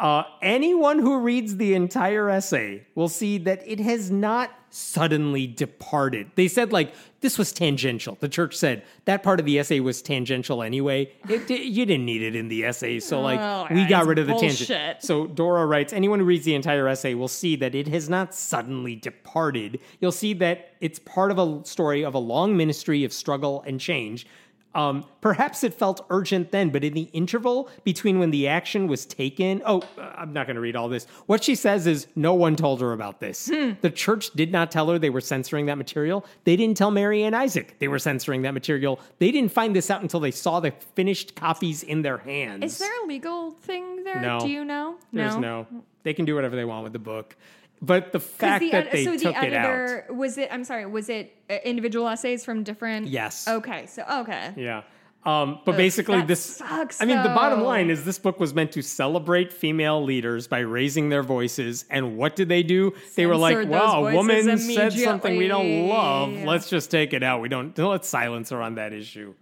Uh, 0.00 0.22
anyone 0.40 0.98
who 0.98 1.18
reads 1.20 1.58
the 1.58 1.74
entire 1.74 2.30
essay 2.30 2.82
will 2.94 3.08
see 3.10 3.36
that 3.36 3.62
it 3.66 3.78
has 3.80 4.10
not 4.10 4.50
suddenly 4.70 5.46
departed. 5.46 6.30
They 6.36 6.48
said, 6.48 6.72
like, 6.72 6.94
this 7.20 7.36
was 7.36 7.52
tangential. 7.52 8.16
The 8.18 8.28
church 8.28 8.56
said 8.56 8.82
that 9.04 9.22
part 9.22 9.40
of 9.40 9.44
the 9.44 9.58
essay 9.58 9.80
was 9.80 10.00
tangential 10.00 10.62
anyway. 10.62 11.12
It, 11.28 11.50
it- 11.50 11.64
you 11.64 11.84
didn't 11.84 12.06
need 12.06 12.22
it 12.22 12.34
in 12.34 12.48
the 12.48 12.64
essay. 12.64 12.98
So, 13.00 13.20
like, 13.20 13.40
Oh, 13.40 13.66
we 13.70 13.84
got 13.84 14.06
rid 14.06 14.18
of 14.18 14.26
the 14.26 14.32
bullshit. 14.32 14.68
tangent. 14.68 15.02
So, 15.02 15.26
Dora 15.26 15.66
writes, 15.66 15.92
anyone 15.92 16.18
who 16.20 16.24
reads 16.24 16.46
the 16.46 16.54
entire 16.54 16.88
essay 16.88 17.12
will 17.14 17.28
see 17.28 17.56
that 17.56 17.74
it 17.74 17.88
has 17.88 18.08
not 18.08 18.34
suddenly 18.34 18.96
departed. 18.96 19.80
You'll 20.00 20.12
see 20.12 20.32
that 20.34 20.70
it's 20.80 20.98
part 20.98 21.30
of 21.30 21.38
a 21.38 21.62
story 21.66 22.02
of 22.04 22.14
a 22.14 22.18
long 22.18 22.56
ministry 22.56 23.04
of 23.04 23.12
struggle 23.12 23.62
and 23.66 23.78
change. 23.78 24.26
Um, 24.74 25.04
perhaps 25.20 25.64
it 25.64 25.74
felt 25.74 26.06
urgent 26.10 26.52
then, 26.52 26.70
but 26.70 26.84
in 26.84 26.94
the 26.94 27.08
interval 27.12 27.68
between 27.82 28.20
when 28.20 28.30
the 28.30 28.46
action 28.46 28.86
was 28.86 29.04
taken, 29.04 29.62
oh, 29.66 29.82
uh, 29.98 30.12
I'm 30.16 30.32
not 30.32 30.46
going 30.46 30.54
to 30.54 30.60
read 30.60 30.76
all 30.76 30.88
this. 30.88 31.06
What 31.26 31.42
she 31.42 31.56
says 31.56 31.88
is 31.88 32.06
no 32.14 32.34
one 32.34 32.54
told 32.54 32.80
her 32.80 32.92
about 32.92 33.18
this. 33.18 33.50
Hmm. 33.52 33.72
The 33.80 33.90
church 33.90 34.30
did 34.30 34.52
not 34.52 34.70
tell 34.70 34.88
her 34.90 34.98
they 34.98 35.10
were 35.10 35.20
censoring 35.20 35.66
that 35.66 35.76
material. 35.76 36.24
They 36.44 36.54
didn't 36.54 36.76
tell 36.76 36.92
Mary 36.92 37.24
Ann 37.24 37.34
Isaac 37.34 37.76
they 37.80 37.88
were 37.88 37.98
censoring 37.98 38.42
that 38.42 38.54
material. 38.54 39.00
They 39.18 39.32
didn't 39.32 39.50
find 39.52 39.74
this 39.74 39.90
out 39.90 40.02
until 40.02 40.20
they 40.20 40.30
saw 40.30 40.60
the 40.60 40.72
finished 40.94 41.34
copies 41.34 41.82
in 41.82 42.02
their 42.02 42.18
hands. 42.18 42.64
Is 42.64 42.78
there 42.78 43.02
a 43.02 43.06
legal 43.06 43.52
thing 43.52 44.04
there? 44.04 44.20
No. 44.20 44.38
Do 44.40 44.48
you 44.48 44.64
know? 44.64 44.96
There's 45.12 45.36
no. 45.36 45.66
They 46.02 46.14
can 46.14 46.24
do 46.24 46.34
whatever 46.34 46.56
they 46.56 46.64
want 46.64 46.84
with 46.84 46.92
the 46.92 46.98
book. 46.98 47.36
But 47.82 48.12
the 48.12 48.20
fact 48.20 48.60
the 48.60 48.70
that 48.72 48.92
they 48.92 49.04
so 49.04 49.16
took 49.16 49.34
the 49.34 49.46
it 49.46 49.54
out. 49.54 49.66
editor 49.66 50.06
was 50.10 50.36
it? 50.36 50.48
I'm 50.52 50.64
sorry. 50.64 50.86
Was 50.86 51.08
it 51.08 51.34
uh, 51.48 51.56
individual 51.64 52.08
essays 52.08 52.44
from 52.44 52.62
different? 52.62 53.06
Yes. 53.06 53.48
Okay. 53.48 53.86
So 53.86 54.04
okay. 54.20 54.52
Yeah. 54.56 54.82
Um, 55.24 55.60
but 55.66 55.76
basically, 55.76 56.22
this. 56.22 56.56
sucks, 56.56 57.02
I 57.02 57.04
mean, 57.04 57.22
the 57.22 57.28
bottom 57.28 57.62
line 57.62 57.90
is 57.90 58.06
this 58.06 58.18
book 58.18 58.40
was 58.40 58.54
meant 58.54 58.72
to 58.72 58.82
celebrate 58.82 59.52
female 59.52 60.02
leaders 60.02 60.46
by 60.46 60.60
raising 60.60 61.10
their 61.10 61.22
voices. 61.22 61.84
And 61.90 62.16
what 62.16 62.36
did 62.36 62.48
they 62.48 62.62
do? 62.62 62.94
they 63.16 63.26
were 63.26 63.36
like, 63.36 63.54
Censored 63.54 63.74
a 63.74 64.14
woman 64.14 64.58
said 64.58 64.92
something 64.94 65.36
we 65.36 65.46
don't 65.46 65.88
love. 65.88 66.32
Let's 66.32 66.70
just 66.70 66.90
take 66.90 67.12
it 67.12 67.22
out. 67.22 67.42
We 67.42 67.50
don't. 67.50 67.76
Let's 67.76 68.08
silence 68.08 68.48
her 68.48 68.62
on 68.62 68.76
that 68.76 68.94
issue. 68.94 69.34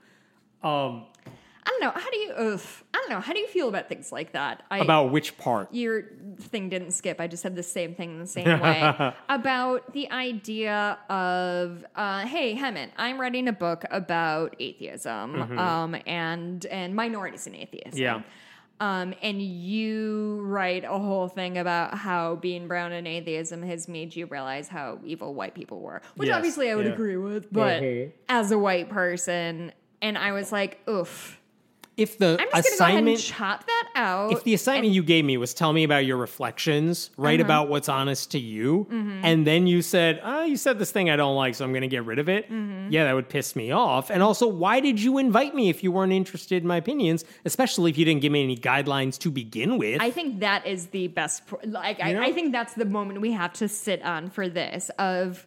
Um, 0.65 1.07
I 1.69 1.71
don't 1.71 1.81
know. 1.83 2.01
How 2.01 2.11
do 2.11 2.17
you? 2.17 2.33
Ugh, 2.33 2.61
I 2.95 2.97
don't 2.99 3.11
know. 3.11 3.21
How 3.21 3.35
do 3.35 3.41
you 3.41 3.47
feel 3.47 3.69
about 3.69 3.91
things 3.91 4.11
like 4.11 4.33
that? 4.33 4.63
I, 4.71 4.79
about 4.79 5.11
which 5.13 5.37
part? 5.37 5.69
your 5.75 6.05
thing 6.41 6.71
didn't 6.71 6.93
skip. 6.93 7.21
I 7.21 7.27
just 7.27 7.43
said 7.43 7.55
the 7.57 7.63
same 7.63 7.95
thing 7.95 8.13
in 8.13 8.19
the 8.21 8.27
same 8.27 8.59
way 8.61 9.13
about 9.29 9.93
the 9.93 10.11
idea 10.11 10.99
of, 11.11 11.85
uh, 11.95 12.21
hey, 12.25 12.55
Hemant, 12.57 12.91
I'm 12.97 13.21
writing 13.21 13.49
a 13.49 13.53
book 13.53 13.85
about 13.91 14.57
atheism 14.59 15.59
um, 15.59 15.95
and 16.07 16.65
and 16.67 16.95
minorities 16.95 17.47
in 17.47 17.55
atheism. 17.55 17.93
Mm-hmm. 17.93 17.99
Yeah. 18.01 18.23
Um, 18.81 19.13
and 19.23 19.43
you 19.43 20.39
write 20.43 20.85
a 20.85 20.97
whole 20.99 21.27
thing 21.29 21.59
about 21.59 21.99
how 21.99 22.37
being 22.37 22.69
brown 22.69 22.93
and 22.93 23.09
atheism 23.09 23.61
has 23.65 23.89
made 23.89 24.15
you 24.15 24.27
realize 24.27 24.69
how 24.69 25.01
evil 25.05 25.35
white 25.35 25.55
people 25.55 25.81
were, 25.81 26.01
which 26.15 26.29
Yes, 26.29 26.37
obviously 26.37 26.71
I 26.71 26.77
would 26.77 26.87
yeah. 26.87 26.93
agree 26.93 27.17
with. 27.17 27.53
But 27.53 27.83
Mhm. 27.83 28.13
as 28.29 28.53
a 28.53 28.59
white 28.59 28.89
person, 28.89 29.73
and 30.01 30.17
I 30.17 30.31
was 30.33 30.53
like, 30.53 30.79
oof. 30.89 31.38
If 31.99 32.17
the 32.19 32.39
I'm 32.41 32.47
just 32.47 32.53
gonna 32.53 32.53
go 32.53 32.59
ahead 32.59 32.73
assignment. 32.95 33.09
and 33.19 33.25
chop 33.25 33.67
that 33.67 33.89
out. 33.95 34.33
if 34.33 34.45
the 34.45 34.55
assignment 34.55 34.95
you 34.95 35.03
gave 35.03 35.25
me 35.25 35.37
was 35.37 35.53
tell 35.53 35.73
me 35.73 35.85
about 35.85 36.07
your 36.07 36.17
reflections, 36.17 37.11
Uh-huh. 37.13 37.23
write 37.25 37.41
about 37.41 37.69
what's 37.69 37.89
honest 37.89 38.31
to 38.33 38.39
you, 38.39 38.87
Mm-hmm. 38.91 39.25
and 39.25 39.47
then 39.47 39.67
you 39.67 39.83
said, 39.83 40.21
oh, 40.25 40.45
you 40.45 40.57
said 40.57 40.79
this 40.79 40.91
thing 40.93 41.11
I 41.11 41.17
don't 41.17 41.35
like, 41.37 41.55
so 41.57 41.65
I'm 41.65 41.73
going 41.73 41.83
to 41.83 41.89
get 41.89 42.05
rid 42.05 42.19
of 42.19 42.29
it. 42.29 42.51
Mm-hmm. 42.51 42.91
Yeah, 42.93 43.05
that 43.05 43.15
would 43.15 43.29
piss 43.29 43.55
me 43.57 43.71
off. 43.73 44.11
And 44.11 44.23
also, 44.23 44.47
why 44.47 44.81
did 44.81 45.01
you 45.01 45.19
invite 45.19 45.55
me 45.55 45.69
if 45.69 45.83
you 45.83 45.91
weren't 45.93 46.13
interested 46.13 46.63
in 46.63 46.69
my 46.69 46.77
opinions, 46.77 47.25
especially 47.45 47.91
if 47.91 47.99
you 47.99 48.05
didn't 48.05 48.23
give 48.23 48.33
me 48.33 48.43
any 48.45 48.57
guidelines 48.57 49.19
to 49.19 49.31
begin 49.31 49.77
with? 49.79 50.01
I 50.01 50.11
think 50.11 50.41
that 50.41 50.67
is 50.67 50.87
the 50.89 51.09
best. 51.09 51.43
Like, 51.65 52.01
I, 52.01 52.27
I 52.29 52.33
think 52.33 52.53
that's 52.53 52.75
the 52.75 52.85
moment 52.85 53.21
we 53.21 53.33
have 53.33 53.53
to 53.55 53.69
sit 53.69 54.03
on 54.03 54.31
for 54.31 54.49
this. 54.49 54.91
Of 54.99 55.47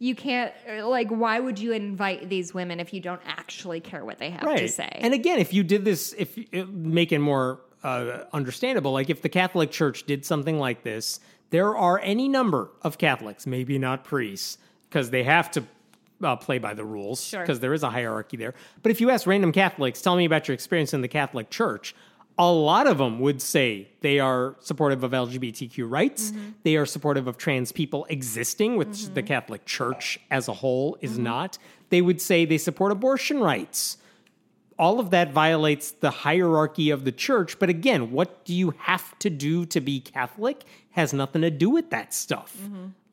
you 0.00 0.14
can't 0.14 0.52
like, 0.82 1.08
why 1.10 1.38
would 1.38 1.58
you 1.58 1.72
invite 1.72 2.28
these 2.28 2.52
women 2.54 2.80
if 2.80 2.92
you 2.92 3.00
don't 3.00 3.20
actually 3.26 3.80
care 3.80 4.04
what 4.04 4.18
they 4.18 4.30
have 4.30 4.56
to 4.56 4.68
say? 4.68 4.88
And 4.94 5.12
again, 5.14 5.38
if 5.38 5.52
you 5.52 5.62
did 5.62 5.84
this, 5.84 6.14
if 6.18 6.36
make 6.52 7.12
it 7.12 7.18
more 7.18 7.60
uh, 7.84 8.24
understandable, 8.32 8.92
like 8.92 9.10
if 9.10 9.20
the 9.20 9.28
Catholic 9.28 9.70
Church 9.70 10.04
did 10.04 10.24
something 10.24 10.58
like 10.58 10.82
this, 10.82 11.20
there 11.50 11.76
are 11.76 12.00
any 12.02 12.28
number 12.28 12.70
of 12.82 12.96
Catholics, 12.96 13.46
maybe 13.46 13.78
not 13.78 14.02
priests, 14.02 14.56
because 14.88 15.10
they 15.10 15.22
have 15.22 15.50
to 15.50 15.64
uh, 16.22 16.34
play 16.36 16.58
by 16.58 16.72
the 16.72 16.84
rules, 16.84 17.22
Sure. 17.22 17.40
because 17.40 17.60
there 17.60 17.74
is 17.74 17.82
a 17.82 17.90
hierarchy 17.90 18.38
there. 18.38 18.54
But 18.82 18.92
if 18.92 19.02
you 19.02 19.10
ask 19.10 19.26
random 19.26 19.52
Catholics, 19.52 20.00
tell 20.00 20.16
me 20.16 20.24
about 20.24 20.48
your 20.48 20.54
experience 20.54 20.94
in 20.94 21.02
the 21.02 21.08
Catholic 21.08 21.50
Church. 21.50 21.94
A 22.40 22.50
lot 22.50 22.86
of 22.86 22.96
them 22.96 23.20
would 23.20 23.42
say 23.42 23.86
they 24.00 24.18
are 24.18 24.56
supportive 24.60 25.04
of 25.04 25.10
LGBTQ 25.10 25.88
rights. 25.88 26.30
Mm-hmm. 26.30 26.50
They 26.62 26.76
are 26.76 26.86
supportive 26.86 27.26
of 27.28 27.36
trans 27.36 27.70
people 27.70 28.06
existing, 28.08 28.76
which 28.76 29.12
the 29.12 29.22
Catholic 29.22 29.66
Church 29.66 30.18
as 30.30 30.48
a 30.48 30.54
whole 30.54 30.96
is 31.02 31.12
Mm-hmm. 31.12 31.22
not. 31.24 31.58
They 31.90 32.00
would 32.00 32.18
say 32.20 32.46
they 32.46 32.56
support 32.56 32.92
abortion 32.92 33.40
rights. 33.40 33.98
All 34.78 34.98
of 35.00 35.10
that 35.10 35.32
violates 35.32 35.90
the 35.90 36.10
hierarchy 36.10 36.88
of 36.88 37.04
the 37.04 37.12
church. 37.12 37.58
But 37.58 37.68
again, 37.68 38.10
what 38.10 38.46
do 38.46 38.54
you 38.54 38.72
have 38.78 39.18
to 39.18 39.28
do 39.28 39.66
to 39.66 39.80
be 39.82 40.00
Catholic 40.00 40.64
has 40.92 41.12
nothing 41.12 41.42
to 41.42 41.50
do 41.50 41.68
with 41.70 41.90
that 41.90 42.12
stuff. 42.14 42.56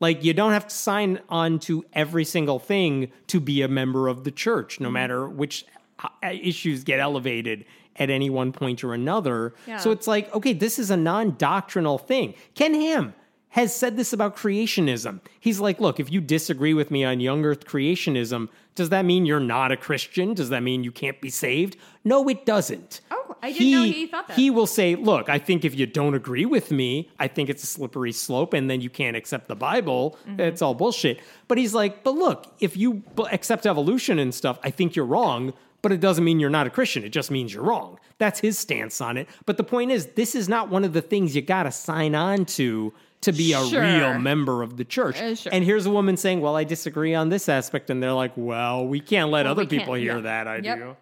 Like, 0.00 0.24
you 0.24 0.32
don't 0.32 0.52
have 0.52 0.68
to 0.68 0.74
sign 0.74 1.20
on 1.28 1.58
to 1.60 1.84
every 1.92 2.24
single 2.24 2.58
thing 2.58 3.12
to 3.28 3.40
be 3.40 3.62
a 3.62 3.68
member 3.68 4.08
of 4.08 4.24
the 4.24 4.30
church, 4.30 4.80
no 4.80 4.90
matter 4.90 5.28
which 5.28 5.64
uh, 6.02 6.08
issues 6.22 6.82
get 6.82 6.98
elevated 6.98 7.64
at 7.98 8.10
any 8.10 8.30
one 8.30 8.52
point 8.52 8.84
or 8.84 8.94
another. 8.94 9.54
Yeah. 9.66 9.78
So 9.78 9.90
it's 9.90 10.06
like, 10.06 10.34
okay, 10.34 10.52
this 10.52 10.78
is 10.78 10.90
a 10.90 10.96
non 10.96 11.36
doctrinal 11.36 11.98
thing. 11.98 12.34
Ken 12.54 12.74
Ham 12.74 13.14
has 13.50 13.74
said 13.74 13.96
this 13.96 14.12
about 14.12 14.36
creationism. 14.36 15.20
He's 15.40 15.58
like, 15.58 15.80
look, 15.80 15.98
if 15.98 16.12
you 16.12 16.20
disagree 16.20 16.74
with 16.74 16.90
me 16.90 17.04
on 17.04 17.18
young 17.20 17.44
earth 17.44 17.66
creationism, 17.66 18.48
does 18.74 18.90
that 18.90 19.04
mean 19.04 19.24
you're 19.26 19.40
not 19.40 19.72
a 19.72 19.76
Christian? 19.76 20.34
Does 20.34 20.50
that 20.50 20.62
mean 20.62 20.84
you 20.84 20.92
can't 20.92 21.20
be 21.20 21.30
saved? 21.30 21.76
No, 22.04 22.28
it 22.28 22.44
doesn't. 22.44 23.00
Oh, 23.10 23.36
I 23.42 23.52
didn't 23.52 23.70
know 23.72 23.82
he 23.84 24.06
thought 24.06 24.28
that. 24.28 24.36
He 24.36 24.50
will 24.50 24.66
say, 24.66 24.94
look, 24.96 25.28
I 25.28 25.38
think 25.38 25.64
if 25.64 25.74
you 25.74 25.86
don't 25.86 26.14
agree 26.14 26.44
with 26.44 26.70
me, 26.70 27.10
I 27.18 27.26
think 27.26 27.48
it's 27.48 27.62
a 27.62 27.66
slippery 27.66 28.12
slope 28.12 28.52
and 28.52 28.70
then 28.70 28.80
you 28.80 28.90
can't 28.90 29.16
accept 29.16 29.48
the 29.48 29.56
Bible. 29.56 30.18
Mm-hmm. 30.28 30.40
It's 30.40 30.62
all 30.62 30.74
bullshit. 30.74 31.20
But 31.48 31.58
he's 31.58 31.74
like, 31.74 32.04
but 32.04 32.14
look, 32.14 32.54
if 32.60 32.76
you 32.76 33.02
b- 33.16 33.26
accept 33.32 33.66
evolution 33.66 34.18
and 34.18 34.34
stuff, 34.34 34.58
I 34.62 34.70
think 34.70 34.94
you're 34.94 35.06
wrong. 35.06 35.54
But 35.80 35.92
it 35.92 36.00
doesn't 36.00 36.24
mean 36.24 36.40
you're 36.40 36.50
not 36.50 36.66
a 36.66 36.70
Christian. 36.70 37.04
It 37.04 37.10
just 37.10 37.30
means 37.30 37.54
you're 37.54 37.62
wrong. 37.62 38.00
That's 38.18 38.40
his 38.40 38.58
stance 38.58 39.00
on 39.00 39.16
it. 39.16 39.28
But 39.46 39.56
the 39.58 39.64
point 39.64 39.92
is, 39.92 40.06
this 40.16 40.34
is 40.34 40.48
not 40.48 40.68
one 40.70 40.84
of 40.84 40.92
the 40.92 41.00
things 41.02 41.36
you 41.36 41.42
got 41.42 41.62
to 41.64 41.72
sign 41.72 42.14
on 42.14 42.44
to 42.46 42.92
to 43.20 43.32
be 43.32 43.52
a 43.52 43.64
Sure. 43.66 43.82
real 43.82 44.18
member 44.18 44.62
of 44.62 44.76
the 44.76 44.84
church. 44.84 45.20
Uh, 45.20 45.34
sure. 45.34 45.52
And 45.52 45.64
here's 45.64 45.86
a 45.86 45.90
woman 45.90 46.16
saying, 46.16 46.40
"Well, 46.40 46.54
I 46.56 46.62
disagree 46.64 47.14
on 47.14 47.28
this 47.30 47.48
aspect," 47.48 47.90
and 47.90 48.00
they're 48.02 48.12
like, 48.12 48.32
"Well, 48.36 48.86
we 48.86 49.00
can't 49.00 49.30
let 49.30 49.44
Well, 49.44 49.52
other 49.52 49.66
people 49.66 49.94
hear 49.94 50.16
yeah. 50.16 50.22
that 50.22 50.46
idea." 50.46 50.76
Yep. 50.78 51.00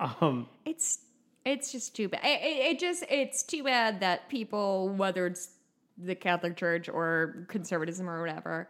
Um, 0.20 0.48
It's 0.64 1.00
it's 1.44 1.72
just 1.72 1.94
too 1.96 2.08
bad. 2.08 2.20
It, 2.24 2.40
it, 2.42 2.66
it 2.72 2.78
just 2.78 3.04
it's 3.08 3.42
too 3.42 3.62
bad 3.64 4.00
that 4.00 4.28
people, 4.28 4.90
whether 4.90 5.26
it's 5.26 5.50
the 5.96 6.14
Catholic 6.14 6.56
Church 6.56 6.88
or 6.88 7.44
conservatism 7.48 8.08
or 8.08 8.20
whatever, 8.20 8.68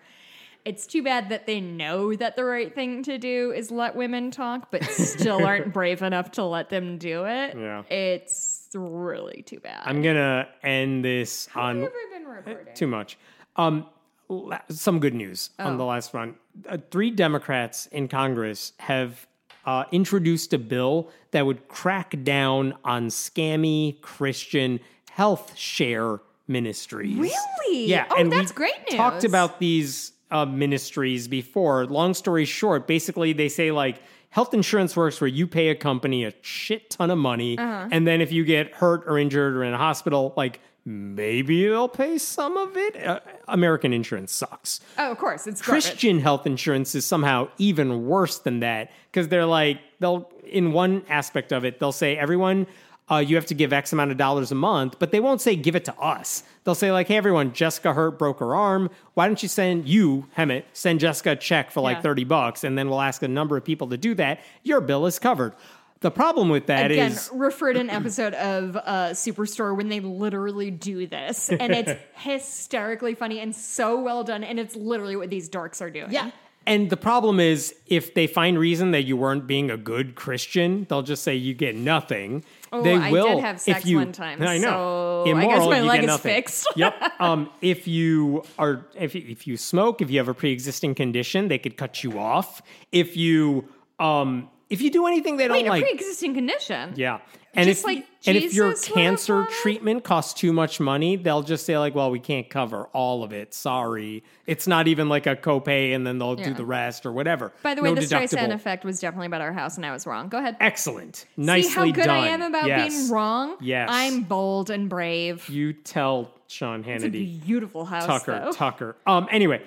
it's 0.65 0.87
too 0.87 1.03
bad 1.03 1.29
that 1.31 1.47
they 1.47 1.61
know 1.61 2.15
that 2.15 2.37
the 2.37 2.45
right 2.45 2.75
thing 2.75 3.03
to 3.05 3.19
do 3.19 3.53
is 3.53 3.71
let 3.71 3.97
women 3.97 4.31
talk, 4.31 4.71
but 4.71 4.85
still 4.85 5.45
aren't 5.47 5.73
brave 5.73 6.03
enough 6.03 6.31
to 6.33 6.45
let 6.45 6.69
them 6.69 6.99
do 6.99 7.25
it. 7.25 7.57
Yeah. 7.57 7.83
it's 7.89 8.69
really 8.75 9.43
too 9.43 9.61
bad. 9.61 9.83
I'm 9.87 10.03
gonna 10.03 10.49
end 10.63 11.05
this 11.05 11.47
How 11.47 11.63
on 11.63 11.81
have 11.83 11.93
we 11.93 12.19
been 12.19 12.27
recording? 12.29 12.75
too 12.75 12.87
much. 12.87 13.17
Um, 13.57 13.87
la- 14.29 14.61
some 14.69 15.01
good 15.01 15.15
news 15.15 15.51
on 15.59 15.79
the 15.79 15.85
last 15.85 16.11
front. 16.11 16.37
Uh, 16.69 16.77
three 16.91 17.11
Democrats 17.11 17.87
in 17.87 18.09
Congress 18.09 18.73
have 18.79 19.27
uh, 19.65 19.85
introduced 19.93 20.53
a 20.53 20.59
bill 20.59 21.11
that 21.31 21.47
would 21.47 21.69
crack 21.69 22.15
down 22.25 22.75
on 22.85 23.09
scammy 23.09 24.01
Christian 24.03 24.81
health 25.11 25.57
share 25.57 26.21
ministries. 26.47 27.17
Really? 27.17 27.87
Yeah. 27.87 28.07
Oh, 28.11 28.17
and 28.17 28.31
that's 28.33 28.53
great 28.53 28.73
news. 28.91 28.97
Talked 28.97 29.25
about 29.25 29.59
these 29.61 30.13
uh, 30.31 30.45
ministries 30.45 31.29
before. 31.29 31.87
Long 31.87 32.15
story 32.15 32.45
short, 32.45 32.87
basically 32.87 33.33
they 33.33 33.49
say 33.49 33.71
like 33.71 34.03
health 34.31 34.53
insurance 34.55 34.95
works 34.97 35.21
where 35.21 35.29
you 35.29 35.47
pay 35.47 35.69
a 35.69 35.75
company 35.75 36.25
a 36.25 36.33
shit 36.43 36.91
ton 36.91 37.11
of 37.11 37.19
money, 37.19 37.57
Uh-huh. 37.59 37.89
and 37.91 38.07
then 38.07 38.21
if 38.21 38.31
you 38.33 38.45
get 38.45 38.73
hurt 38.75 39.05
or 39.07 39.19
injured 39.19 39.55
or 39.57 39.65
in 39.65 39.73
a 39.73 39.79
hospital, 39.79 40.35
like 40.37 40.61
maybe 40.85 41.67
they'll 41.67 41.89
pay 41.89 42.19
some 42.19 42.57
of 42.57 42.77
it. 42.77 42.97
Uh, 43.05 43.21
American 43.47 43.93
insurance 43.93 44.33
sucks. 44.33 44.81
Oh, 44.99 45.11
of 45.13 45.19
course, 45.19 45.47
it's 45.47 45.61
garbage. 45.61 45.85
Christian 45.85 46.19
health 46.21 46.47
insurance 46.47 46.95
is 46.95 47.05
somehow 47.07 47.49
even 47.59 48.07
worse 48.07 48.39
than 48.39 48.61
that 48.61 48.91
because 49.11 49.29
they're 49.29 49.47
like 49.47 49.81
they'll 50.01 50.31
in 50.45 50.73
one 50.73 51.03
aspect 51.11 51.53
of 51.53 51.63
it 51.67 51.79
they'll 51.79 51.93
say 51.93 52.17
everyone 52.17 52.67
uh, 53.11 53.17
you 53.19 53.37
have 53.37 53.47
to 53.47 53.55
give 53.55 53.73
X 53.73 53.93
amount 53.93 54.11
of 54.11 54.17
dollars 54.17 54.53
a 54.53 54.55
month, 54.55 54.99
but 54.99 55.11
they 55.13 55.21
won't 55.21 55.41
say 55.41 55.57
give 55.57 55.75
it 55.75 55.85
to 55.87 55.95
us. 55.99 56.43
They'll 56.65 56.75
say 56.75 56.93
like, 56.93 57.09
hey 57.09 57.17
everyone, 57.17 57.53
Jessica 57.53 57.93
hurt 57.95 58.19
broke 58.19 58.41
her 58.41 58.55
arm. 58.55 58.91
Why 59.15 59.27
don't 59.27 59.43
you 59.43 59.49
send 59.49 59.89
you 59.89 60.27
Hemant 60.37 60.65
send 60.73 61.01
Jessica 61.01 61.31
a 61.33 61.37
check 61.37 61.71
for 61.71 61.81
like 61.81 61.99
Yeah. 61.99 62.03
thirty 62.03 62.25
bucks, 62.25 62.65
and 62.65 62.77
then 62.77 62.89
we'll 62.89 63.01
ask 63.01 63.23
a 63.23 63.29
number 63.29 63.57
of 63.57 63.65
people 63.65 63.89
to 63.89 63.97
do 63.97 64.15
that. 64.17 64.41
Your 64.63 64.81
bill 64.81 65.07
is 65.07 65.19
covered. 65.19 65.55
The 66.01 66.13
problem 66.13 66.49
with 66.49 66.67
that 66.67 66.93
is 66.93 67.27
Again, 67.27 67.39
refer 67.41 67.73
to 67.73 67.81
an 67.81 67.91
episode 67.91 68.33
of 68.35 68.77
uh, 68.77 68.83
Superstore 69.15 69.77
when 69.77 69.89
they 69.89 69.99
literally 69.99 70.71
do 70.71 71.09
this, 71.09 71.49
and 71.51 71.73
it's 71.73 71.93
hysterically 72.15 73.15
funny 73.15 73.41
and 73.41 73.55
so 73.55 74.01
well 74.01 74.23
done, 74.23 74.45
and 74.45 74.61
it's 74.61 74.77
literally 74.77 75.17
what 75.17 75.29
these 75.31 75.49
dorks 75.49 75.81
are 75.81 75.91
doing. 75.91 76.13
Yeah. 76.13 76.31
And 76.67 76.91
the 76.91 76.97
problem 76.99 77.41
is, 77.41 77.75
if 77.87 78.13
they 78.15 78.27
find 78.27 78.59
reason 78.59 78.91
that 78.91 79.05
you 79.05 79.17
weren't 79.17 79.47
being 79.47 79.71
a 79.71 79.77
good 79.79 80.15
Christian, 80.15 80.87
they'll 80.89 81.03
just 81.03 81.23
say 81.23 81.35
you 81.35 81.55
get 81.55 81.75
nothing. 81.75 82.45
Oh, 82.73 82.83
they 82.83 82.95
I 82.97 83.11
will 83.11 83.37
did 83.37 83.45
have 83.45 83.57
if 83.57 83.63
sex 83.63 83.87
you, 83.87 83.97
one 83.97 84.13
time, 84.13 84.43
I 84.43 84.59
know. 84.59 85.25
so 85.25 85.37
I 85.37 85.45
guess 85.45 85.45
Immoral, 85.45 85.71
my 85.71 85.79
you 85.79 85.85
leg 85.85 86.01
is 86.01 86.07
nothing. 86.07 86.35
fixed. 86.35 86.67
yep. 86.77 86.95
Um, 87.21 87.51
if 87.63 87.89
you 87.89 88.45
are, 88.59 88.85
if 88.95 89.15
if 89.17 89.47
you 89.47 89.57
smoke, 89.57 90.01
if 90.03 90.11
you 90.11 90.19
have 90.19 90.29
a 90.29 90.35
pre-existing 90.35 90.95
condition, 90.95 91.49
they 91.49 91.59
could 91.59 91.77
cut 91.77 92.03
you 92.05 92.19
off. 92.19 92.63
If 92.93 93.17
you, 93.17 93.69
um, 93.99 94.49
if 94.71 94.81
you 94.83 94.91
do 94.91 95.07
anything 95.07 95.37
they 95.37 95.49
Wait, 95.49 95.59
don't 95.61 95.67
a 95.69 95.71
like, 95.71 95.83
pre-existing 95.83 96.35
condition. 96.35 96.93
yeah. 96.97 97.19
And 97.55 97.67
Just 97.67 97.81
if 97.81 97.87
like 97.87 98.07
and 98.27 98.37
if 98.37 98.53
your 98.55 98.71
Jesus 98.71 98.91
would 98.91 98.97
have 98.99 99.05
cancer 99.05 99.47
treatment 99.63 100.05
costs 100.05 100.35
too 100.39 100.53
much 100.53 100.79
money, 100.81 101.17
they'll 101.17 101.43
just 101.43 101.65
say 101.65 101.79
like, 101.79 101.95
"Well, 101.95 102.11
we 102.11 102.21
can't 102.21 102.49
cover 102.49 102.85
all 102.93 103.25
of 103.25 103.33
it. 103.33 103.55
Sorry." 103.55 104.23
It's 104.47 104.67
not 104.67 104.87
even 104.87 105.09
like 105.09 105.27
a 105.27 105.35
copay, 105.35 105.95
and 105.95 106.07
then 106.07 106.19
they'll 106.19 106.37
do 106.37 106.53
the 106.53 106.65
rest 106.67 107.07
or 107.07 107.11
whatever. 107.13 107.51
By 107.63 107.75
the 107.75 107.83
way, 107.83 107.89
No 107.89 107.95
the 107.95 108.03
Streisand 108.03 108.53
effect 108.53 108.85
was 108.85 109.01
definitely 109.01 109.29
about 109.29 109.41
our 109.41 109.55
house, 109.55 109.77
and 109.77 109.87
I 109.87 109.93
was 109.93 110.07
wrong. 110.07 110.29
Go 110.29 110.39
ahead. 110.39 110.57
Excellent. 110.61 111.25
Nicely 111.39 111.63
done. 111.63 111.71
See 111.73 111.79
how 111.79 111.85
good 111.95 112.05
done. 112.05 112.17
I 112.25 112.29
am 112.29 112.43
about 112.43 112.67
Yes. 112.67 112.95
being 112.97 113.11
wrong? 113.11 113.57
Yes. 113.61 113.89
I'm 113.91 114.21
bold 114.25 114.69
and 114.69 114.89
brave. 114.91 115.49
You 115.49 115.73
tell 115.73 116.31
Sean 116.49 116.85
It's 116.87 117.03
a 117.03 117.09
Hannity. 117.09 117.43
beautiful 117.45 117.87
house, 117.87 118.05
Tucker, 118.05 118.41
though. 118.45 118.53
Tucker. 118.53 118.97
Um, 119.07 119.27
anyway, 119.33 119.63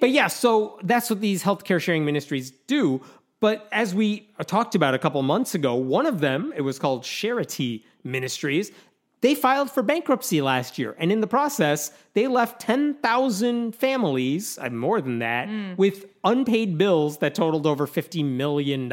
but 0.00 0.10
yeah, 0.10 0.28
so 0.28 0.78
that's 0.82 1.10
what 1.10 1.20
these 1.20 1.42
healthcare 1.44 1.80
sharing 1.80 2.06
ministries 2.06 2.50
do. 2.66 3.02
But 3.40 3.68
as 3.70 3.94
we 3.94 4.30
talked 4.46 4.74
about 4.74 4.94
a 4.94 4.98
couple 4.98 5.22
months 5.22 5.54
ago, 5.54 5.74
one 5.74 6.06
of 6.06 6.20
them, 6.20 6.52
it 6.56 6.62
was 6.62 6.78
called 6.78 7.04
Charity 7.04 7.84
Ministries, 8.02 8.70
they 9.20 9.34
filed 9.34 9.70
for 9.70 9.82
bankruptcy 9.82 10.40
last 10.40 10.78
year. 10.78 10.94
And 10.98 11.10
in 11.10 11.20
the 11.20 11.26
process, 11.26 11.90
they 12.14 12.28
left 12.28 12.60
10,000 12.60 13.74
families, 13.74 14.58
uh, 14.60 14.70
more 14.70 15.00
than 15.00 15.18
that, 15.20 15.48
with 15.76 16.06
unpaid 16.22 16.78
bills 16.78 17.18
that 17.18 17.34
totaled 17.34 17.66
over 17.66 17.86
$50 17.86 18.24
million. 18.24 18.92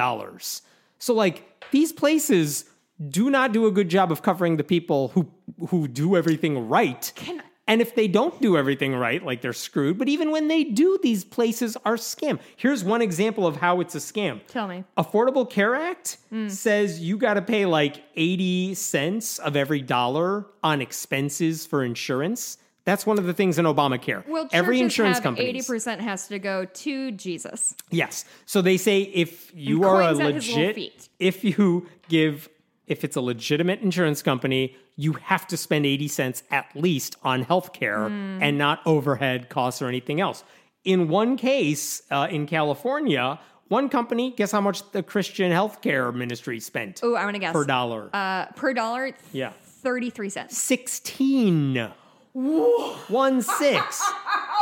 So, 0.99 1.13
like, 1.13 1.69
these 1.71 1.91
places 1.91 2.65
do 3.09 3.29
not 3.29 3.51
do 3.51 3.65
a 3.65 3.71
good 3.71 3.89
job 3.89 4.11
of 4.11 4.21
covering 4.21 4.57
the 4.57 4.63
people 4.63 5.09
who, 5.09 5.29
who 5.67 5.87
do 5.87 6.15
everything 6.15 6.67
right. 6.69 7.11
Can- 7.15 7.43
And 7.73 7.81
if 7.81 7.95
they 7.95 8.07
don't 8.07 8.39
do 8.39 8.55
everything 8.55 8.93
right, 8.93 9.25
like 9.25 9.41
they're 9.41 9.51
screwed. 9.51 9.97
But 9.97 10.07
even 10.07 10.29
when 10.29 10.47
they 10.47 10.63
do, 10.63 10.99
these 11.01 11.23
places 11.23 11.75
are 11.85 11.95
scam. 11.95 12.37
Here's 12.55 12.83
one 12.83 13.01
example 13.01 13.47
of 13.47 13.55
how 13.55 13.79
it's 13.81 13.95
a 13.95 13.97
scam. 13.97 14.41
Tell 14.47 14.67
me. 14.67 14.83
Affordable 14.95 15.49
Care 15.49 15.73
Act 15.73 16.17
Hmm. 16.29 16.49
says 16.49 16.99
you 16.99 17.17
got 17.17 17.33
to 17.33 17.41
pay 17.41 17.65
like 17.65 18.03
80 18.15 18.75
cents 18.75 19.39
of 19.39 19.55
every 19.55 19.81
dollar 19.81 20.45
on 20.61 20.81
expenses 20.81 21.65
for 21.65 21.83
insurance. 21.83 22.59
That's 22.85 23.07
one 23.07 23.17
of 23.17 23.25
the 23.25 23.33
things 23.33 23.57
in 23.57 23.65
Obamacare. 23.65 24.23
Well, 24.27 24.47
every 24.51 24.79
insurance 24.79 25.19
company. 25.19 25.47
eighty 25.47 25.63
percent 25.63 25.99
has 26.01 26.27
to 26.27 26.37
go 26.37 26.65
to 26.65 27.11
Jesus. 27.13 27.75
Yes. 27.89 28.25
So 28.45 28.61
they 28.61 28.77
say 28.77 29.01
if 29.01 29.51
you 29.55 29.77
And 29.77 29.85
are 29.85 30.01
a 30.01 30.05
coins 30.09 30.19
at 30.19 30.35
his 30.35 30.47
little 30.49 30.65
legit, 30.67 31.09
if 31.17 31.43
you 31.43 31.87
give, 32.07 32.49
if 32.87 33.03
it's 33.03 33.15
a 33.15 33.21
legitimate 33.21 33.81
insurance 33.81 34.21
company, 34.21 34.75
you 34.95 35.13
have 35.13 35.47
to 35.47 35.57
spend 35.57 35.85
80 35.85 36.07
cents 36.09 36.43
at 36.51 36.65
least 36.75 37.15
on 37.23 37.45
healthcare 37.45 38.07
Hmm. 38.07 38.43
and 38.43 38.57
not 38.57 38.79
overhead 38.85 39.49
costs 39.49 39.81
or 39.81 39.87
anything 39.87 40.19
else. 40.21 40.43
In 40.83 41.07
one 41.07 41.37
case 41.37 42.01
uh, 42.11 42.27
in 42.29 42.45
California, 42.45 43.39
one 43.69 43.87
company, 43.89 44.31
guess 44.35 44.51
how 44.51 44.59
much 44.61 44.91
the 44.91 45.01
Christian 45.01 45.51
healthcare 45.51 46.13
ministry 46.13 46.59
spent 46.59 46.99
Oh, 47.01 47.15
I 47.15 47.23
want 47.23 47.35
to 47.35 47.39
guess. 47.39 47.53
per 47.53 47.63
dollar? 47.63 48.09
Uh, 48.13 48.45
per 48.47 48.73
dollar, 48.73 49.11
yeah. 49.31 49.53
thirty-three 49.63 50.29
cents. 50.29 50.57
16. 50.57 51.89
One 52.33 53.41
six. 53.41 54.01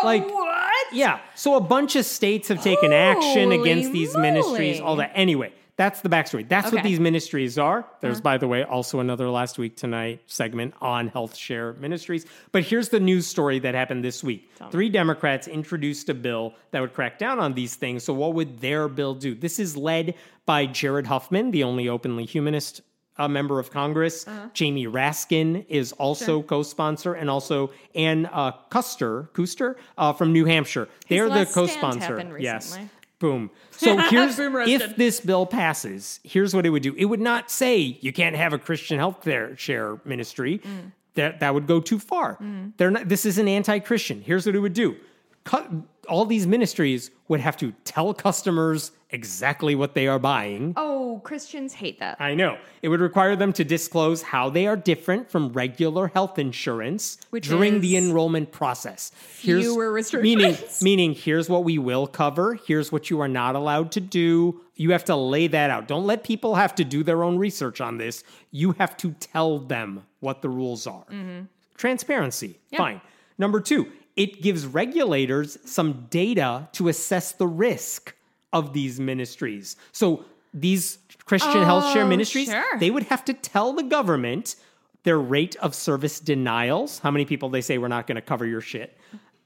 Like, 0.04 0.26
What? 0.28 0.88
Yeah. 0.94 1.20
So 1.36 1.54
a 1.56 1.62
bunch 1.62 1.96
of 1.96 2.06
states 2.06 2.48
have 2.48 2.64
taken 2.64 2.92
action 2.92 3.52
against 3.52 3.92
these 3.92 4.18
ministries, 4.18 4.80
all 4.82 4.96
that. 4.96 5.12
Anyway, 5.14 5.54
that's 5.82 6.02
the 6.02 6.10
backstory. 6.10 6.48
That's 6.48 6.72
what 6.72 6.84
these 6.84 7.00
ministries 7.00 7.58
are. 7.58 7.80
There's, 8.02 8.18
Uh-huh. 8.18 8.22
by 8.32 8.38
the 8.38 8.48
way, 8.48 8.62
also 8.64 9.00
another 9.00 9.28
last 9.32 9.58
week 9.58 9.76
tonight 9.76 10.22
segment 10.28 10.76
on 10.80 11.08
health 11.08 11.36
share 11.36 11.74
ministries. 11.74 12.24
But 12.52 12.62
here's 12.64 12.90
the 12.90 13.00
news 13.00 13.26
story 13.26 13.58
that 13.60 13.74
happened 13.74 14.04
this 14.04 14.24
week. 14.24 14.42
Three 14.70 14.90
Democrats 14.90 15.48
introduced 15.48 16.08
a 16.10 16.14
bill 16.14 16.54
that 16.70 16.82
would 16.82 16.94
crack 16.94 17.18
down 17.18 17.40
on 17.40 17.56
these 17.56 17.74
things. 17.76 18.04
So 18.04 18.14
what 18.14 18.36
would 18.36 18.60
their 18.62 18.88
bill 18.88 19.16
do? 19.16 19.34
This 19.34 19.58
is 19.58 19.76
led 19.76 20.14
by 20.46 20.68
Jared 20.68 21.08
Huffman, 21.08 21.50
the 21.50 21.64
only 21.64 21.90
openly 21.90 22.26
humanist 22.26 22.82
a 23.18 23.28
member 23.28 23.60
of 23.60 23.72
Congress. 23.72 24.28
Uh-huh. 24.28 24.50
Jamie 24.54 24.88
Raskin 24.88 25.66
is 25.68 25.92
also 25.94 26.42
co-sponsor, 26.44 27.14
and 27.14 27.30
also 27.30 27.72
Ann 27.96 28.28
uh, 28.32 28.52
Custer, 28.70 29.30
Kuster 29.34 29.76
uh, 29.98 30.14
from 30.14 30.32
New 30.32 30.46
Hampshire. 30.46 30.88
They're 31.10 31.30
the 31.30 31.46
co-sponsor. 31.46 32.38
Yes. 32.40 32.78
Boom. 33.22 33.52
So 33.70 33.98
here's 34.10 34.40
if 34.40 34.96
this 34.96 35.20
bill 35.20 35.46
passes, 35.46 36.20
here's 36.24 36.56
what 36.56 36.66
it 36.66 36.72
would 36.72 36.82
do. 36.82 36.96
It 36.98 37.06
would 37.06 37.22
not 37.22 37.52
say 37.52 37.78
you 38.02 38.12
can't 38.12 38.36
have 38.36 38.52
a 38.52 38.58
Christian 38.58 38.98
health 38.98 39.22
care 39.24 39.56
share 39.56 40.00
ministry. 40.04 40.58
Mm. 40.58 40.92
That 41.14 41.40
that 41.42 41.54
would 41.54 41.68
go 41.68 41.80
too 41.82 42.00
far. 42.00 42.40
They're 42.78 42.90
not. 42.90 43.08
This 43.08 43.26
is 43.26 43.38
an 43.38 43.48
anti-Christian. 43.48 44.22
Here's 44.22 44.46
what 44.46 44.56
it 44.56 44.60
would 44.60 44.74
do. 44.74 44.96
Cut, 45.44 45.70
all 46.08 46.26
these 46.26 46.48
ministries 46.48 47.12
would 47.28 47.40
have 47.40 47.58
to 47.58 47.72
tell 47.86 48.14
customers 48.14 48.92
exactly 49.12 49.76
what 49.76 49.94
they 49.94 50.08
are 50.08 50.20
buying. 50.20 50.74
Oh, 50.78 51.22
Christians 51.24 51.74
hate 51.74 52.00
that. 52.00 52.20
I 52.20 52.34
know. 52.34 52.58
It 52.82 52.90
would 52.90 53.02
require 53.02 53.36
them 53.36 53.54
to 53.54 53.64
disclose 53.64 54.22
how 54.22 54.50
they 54.50 54.68
are 54.68 54.76
different 54.76 55.30
from 55.30 55.52
regular 55.52 56.08
health 56.08 56.40
insurance 56.40 57.18
Which 57.30 57.48
during 57.48 57.82
the 57.82 57.98
enrollment 57.98 58.52
process. 58.52 59.12
fewer 59.16 59.92
restrictions. 59.92 60.24
Meaning, 60.36 60.58
meaning, 60.82 61.14
here's 61.14 61.50
what 61.50 61.64
we 61.64 61.78
will 61.78 62.08
cover. 62.08 62.56
Here's 62.56 62.92
what 62.92 63.10
you 63.10 63.20
are 63.20 63.28
not 63.28 63.56
allowed 63.56 63.92
to 63.94 64.00
do. 64.00 64.62
You 64.76 64.92
have 64.92 65.06
to 65.06 65.16
lay 65.16 65.48
that 65.48 65.70
out. 65.70 65.88
Don't 65.88 66.06
let 66.08 66.24
people 66.24 66.56
have 66.56 66.74
to 66.76 66.84
do 66.84 67.04
their 67.04 67.24
own 67.24 67.38
research 67.38 67.82
on 67.82 67.98
this. 67.98 68.24
You 68.50 68.72
have 68.74 68.98
to 68.98 69.12
tell 69.12 69.60
them 69.60 70.04
what 70.22 70.42
the 70.42 70.50
rules 70.50 70.88
are. 70.88 71.06
Mm-hmm. 71.12 71.42
Transparency. 71.76 72.60
Fine. 72.76 73.02
Number 73.38 73.60
two, 73.60 73.92
it 74.16 74.42
gives 74.42 74.66
regulators 74.66 75.58
some 75.66 76.08
data 76.10 76.68
to 76.74 76.88
assess 76.88 77.32
the 77.32 77.48
risk 77.48 78.16
of 78.54 78.74
these 78.74 79.00
ministries. 79.00 79.76
So 79.92 80.26
these 80.54 80.98
Christian 81.26 81.64
health 81.64 81.94
share 81.94 82.04
Oh, 82.04 82.08
ministries, 82.08 82.50
sure. 82.50 82.78
they 82.80 82.92
would 82.92 83.04
have 83.04 83.24
to 83.26 83.34
tell 83.34 83.74
the 83.74 83.84
government 83.84 84.56
their 85.04 85.20
rate 85.20 85.56
of 85.58 85.74
service 85.74 86.20
denials, 86.20 87.00
how 87.00 87.10
many 87.10 87.26
people 87.26 87.50
they 87.50 87.62
say 87.62 87.78
we're 87.78 87.88
not 87.88 88.06
going 88.06 88.18
to 88.18 88.22
cover 88.22 88.46
your 88.46 88.62
shit, 88.62 88.98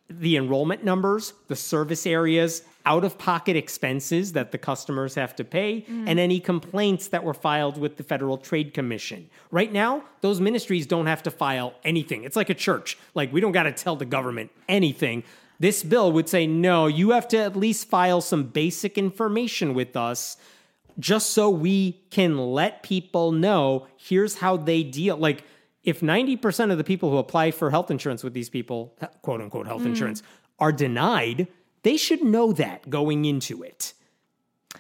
the 0.10 0.36
enrollment 0.38 0.84
numbers, 0.84 1.34
the 1.48 1.56
service 1.56 2.06
areas, 2.06 2.64
out 2.86 3.04
of 3.04 3.18
pocket 3.18 3.56
expenses 3.56 4.34
that 4.34 4.52
the 4.52 4.58
customers 4.58 5.16
have 5.16 5.36
to 5.36 5.44
pay, 5.44 5.82
mm. 5.82 6.06
and 6.08 6.20
any 6.20 6.40
complaints 6.40 7.08
that 7.10 7.24
were 7.24 7.34
filed 7.34 7.78
with 7.78 7.98
the 7.98 8.04
Federal 8.04 8.38
Trade 8.38 8.74
Commission. 8.74 9.30
Right 9.52 9.72
now, 9.72 10.04
those 10.22 10.40
ministries 10.40 10.86
don't 10.86 11.08
have 11.08 11.24
to 11.24 11.32
file 11.32 11.74
anything. 11.84 12.24
It's 12.24 12.36
like 12.36 12.50
a 12.50 12.54
church. 12.54 12.98
Like, 13.14 13.34
we 13.34 13.42
don't 13.42 13.52
got 13.52 13.64
to 13.64 13.72
tell 13.72 13.96
the 13.96 14.06
government 14.06 14.52
anything. 14.70 15.24
This 15.60 15.84
bill 15.84 16.12
would 16.12 16.30
say, 16.30 16.46
no, 16.46 16.88
you 16.88 17.12
have 17.12 17.28
to 17.30 17.38
at 17.38 17.56
least 17.56 17.90
file 17.90 18.22
some 18.22 18.44
basic 18.44 18.98
information 18.98 19.74
with 19.74 19.96
us 19.96 20.38
just 21.00 21.32
so 21.32 21.50
we 21.50 22.04
can 22.10 22.38
let 22.38 22.84
people 22.84 23.32
know 23.32 23.88
here's 23.98 24.36
how 24.36 24.58
they 24.58 24.84
deal. 24.84 25.18
Like, 25.18 25.44
if 25.84 26.02
90% 26.02 26.72
of 26.72 26.78
the 26.78 26.84
people 26.84 27.12
who 27.12 27.18
apply 27.18 27.52
for 27.52 27.70
health 27.70 27.92
insurance 27.92 28.24
with 28.24 28.34
these 28.34 28.50
people, 28.50 28.98
quote 29.22 29.42
unquote 29.42 29.68
health 29.68 29.84
mm. 29.84 29.88
insurance, 29.88 30.24
are 30.60 30.72
denied, 30.72 31.48
they 31.86 31.98
should 31.98 32.22
know 32.24 32.52
that 32.54 32.90
going 32.90 33.24
into 33.26 33.64
it. 33.64 33.94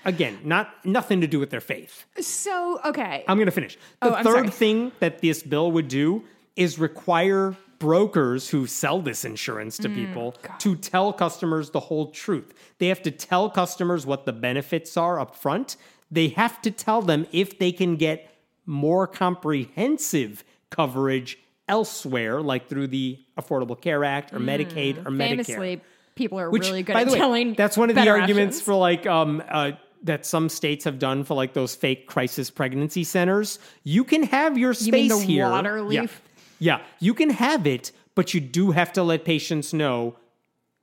Again, 0.03 0.37
not 0.43 0.69
nothing 0.85 1.21
to 1.21 1.27
do 1.27 1.39
with 1.39 1.49
their 1.49 1.61
faith. 1.61 2.05
So, 2.19 2.79
okay. 2.85 3.23
I'm 3.27 3.37
going 3.37 3.45
to 3.47 3.51
finish. 3.51 3.75
The 4.01 4.19
Oh, 4.19 4.23
third 4.23 4.35
sorry. 4.35 4.49
thing 4.49 4.91
that 4.99 5.19
this 5.21 5.41
bill 5.41 5.71
would 5.71 5.87
do 5.87 6.23
is 6.55 6.77
require 6.77 7.55
brokers 7.79 8.49
who 8.49 8.67
sell 8.67 9.01
this 9.01 9.25
insurance 9.25 9.77
Mm, 9.77 9.83
to 9.83 9.89
people 9.89 10.27
to 10.59 10.75
tell 10.75 11.11
customers 11.13 11.69
the 11.71 11.79
whole 11.79 12.07
truth. 12.11 12.53
They 12.79 12.87
have 12.87 13.01
to 13.03 13.11
tell 13.11 13.49
customers 13.49 14.05
what 14.05 14.25
the 14.25 14.33
benefits 14.33 14.95
are 14.97 15.19
up 15.19 15.35
front. 15.35 15.75
They 16.11 16.29
have 16.29 16.61
to 16.63 16.71
tell 16.71 17.01
them 17.01 17.25
if 17.31 17.57
they 17.59 17.71
can 17.71 17.95
get 17.97 18.29
more 18.65 19.07
comprehensive 19.07 20.43
coverage 20.69 21.37
elsewhere, 21.67 22.41
like 22.41 22.69
through 22.69 22.87
the 22.87 23.19
Affordable 23.37 23.79
Care 23.79 24.03
Act 24.03 24.33
or 24.33 24.39
Medicaid 24.39 24.97
or 25.05 25.09
Medicare. 25.11 25.11
Mm, 25.11 25.45
Famously, 25.45 25.81
people 26.15 26.39
are 26.39 26.49
Which, 26.49 26.63
really 26.67 26.83
good 26.83 26.93
by 26.93 27.01
at 27.01 27.07
the 27.07 27.13
way, 27.13 27.19
telling. 27.19 27.53
that's 27.53 27.77
one 27.77 27.89
of 27.89 27.95
the 27.95 28.07
arguments 28.09 28.57
options. 28.57 28.61
for 28.65 28.75
like 28.75 29.05
um 29.05 29.43
uh 29.49 29.71
that 30.03 30.25
some 30.25 30.49
states 30.49 30.85
have 30.85 30.99
done 30.99 31.23
for 31.23 31.33
like 31.33 31.53
those 31.53 31.73
fake 31.75 32.05
crisis 32.07 32.51
pregnancy 32.51 33.03
centers. 33.03 33.57
You 33.83 34.03
can 34.03 34.23
have 34.23 34.57
your 34.57 34.73
space 34.73 35.09
You 35.09 35.19
here. 35.19 35.49
water 35.49 35.85
Yeah. 35.89 36.07
Yeah, 36.59 36.81
you 36.99 37.13
can 37.13 37.31
have 37.31 37.65
it, 37.67 37.91
but 38.13 38.33
you 38.33 38.39
do 38.39 38.71
have 38.71 38.93
to 38.93 39.03
let 39.03 39.25
patients 39.25 39.73
know 39.73 40.15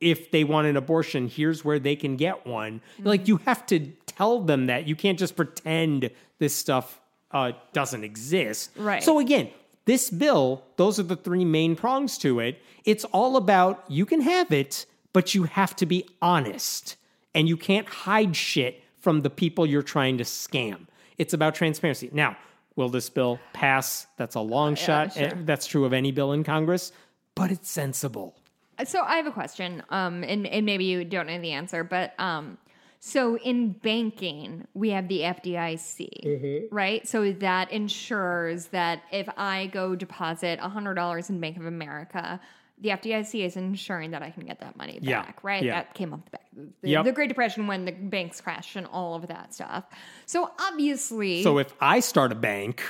if 0.01 0.31
they 0.33 0.43
want 0.45 0.67
an 0.67 0.77
abortion, 0.77 1.29
here's 1.29 1.65
where 1.65 1.79
they 1.79 1.95
can 1.97 2.17
get 2.17 2.45
one. 2.47 2.81
Mm-hmm. 2.99 3.07
Like 3.07 3.29
you 3.29 3.37
have 3.47 3.65
to 3.67 3.93
tell 4.07 4.41
them 4.41 4.67
that. 4.67 4.89
You 4.89 4.97
can't 4.97 5.19
just 5.19 5.37
pretend 5.37 6.11
this 6.39 6.55
stuff 6.55 7.01
uh, 7.31 7.53
doesn't 7.73 8.03
exist. 8.05 8.71
Right. 8.77 9.03
So 9.03 9.21
again, 9.21 9.51
this 9.85 10.11
bill, 10.11 10.65
those 10.77 10.99
are 10.99 11.05
the 11.05 11.17
three 11.17 11.45
main 11.45 11.77
prongs 11.77 12.19
to 12.19 12.41
it. 12.41 12.61
It's 12.85 13.05
all 13.07 13.37
about 13.37 13.85
you 13.89 14.05
can 14.05 14.21
have 14.21 14.51
it, 14.53 14.87
but 15.13 15.35
you 15.35 15.45
have 15.45 15.75
to 15.77 15.87
be 15.87 16.09
honest. 16.21 16.97
And 17.35 17.49
you 17.49 17.57
can't 17.57 17.89
hide 17.89 18.37
shit 18.37 18.83
from 18.99 19.21
the 19.23 19.31
people 19.31 19.67
you're 19.67 19.83
trying 19.83 20.19
to 20.19 20.25
scam. 20.25 20.87
It's 21.19 21.33
about 21.35 21.55
transparency. 21.55 22.11
Now, 22.13 22.37
will 22.77 22.89
this 22.89 23.09
bill 23.11 23.39
pass? 23.53 24.07
That's 24.17 24.35
a 24.35 24.41
long 24.41 24.75
shot. 24.75 25.15
sure. 25.15 25.25
Eh, 25.25 25.33
That's 25.45 25.67
true 25.67 25.85
of 25.85 25.93
any 25.93 26.13
bill 26.13 26.33
in 26.33 26.45
Congress, 26.45 26.93
but 27.35 27.51
it's 27.51 27.71
sensible. 27.71 28.37
So 28.85 29.03
I 29.03 29.17
have 29.17 29.27
a 29.27 29.31
question, 29.33 29.83
um, 29.91 30.25
and, 30.25 30.47
and 30.47 30.67
maybe 30.67 30.85
you 30.87 31.05
don't 31.05 31.27
know 31.27 31.41
the 31.41 31.53
answer, 31.53 31.85
but 31.85 32.15
um, 32.19 32.59
so 33.01 33.37
in 33.39 33.73
banking, 33.73 34.67
we 34.75 34.91
have 34.91 35.09
the 35.09 35.21
FDIC, 35.21 36.69
right? 36.71 37.07
So 37.07 37.33
that 37.33 37.71
ensures 37.71 38.67
that 38.69 39.03
if 39.13 39.29
I 39.37 39.67
go 39.67 39.95
deposit 39.95 40.59
$100 40.61 41.31
in 41.31 41.41
Bank 41.41 41.57
of 41.59 41.67
America, 41.67 42.41
the 42.83 42.91
FDIC 42.91 43.45
is 43.45 43.57
ensuring 43.57 44.11
that 44.11 44.23
I 44.23 44.31
can 44.31 44.45
get 44.45 44.61
that 44.61 44.77
money 44.77 44.99
Yeah, 45.01 45.23
back, 45.23 45.43
right? 45.43 45.63
yeah. 45.63 45.77
That 45.77 45.95
came 45.95 46.13
off 46.13 46.25
the 46.27 46.31
back 46.33 46.43
the, 46.83 46.91
Yep. 46.91 47.05
the 47.07 47.13
Great 47.13 47.29
Depression 47.29 47.67
when 47.67 47.85
the 47.87 47.93
banks 47.93 48.41
crashed 48.41 48.77
and 48.77 48.87
all 48.87 49.15
of 49.15 49.29
that 49.29 49.55
stuff. 49.55 49.85
So 50.27 50.51
obviously, 50.61 51.43
So 51.43 51.59
if 51.59 51.73
I 51.81 52.01
start 52.01 52.33
a 52.33 52.35
bank, 52.35 52.83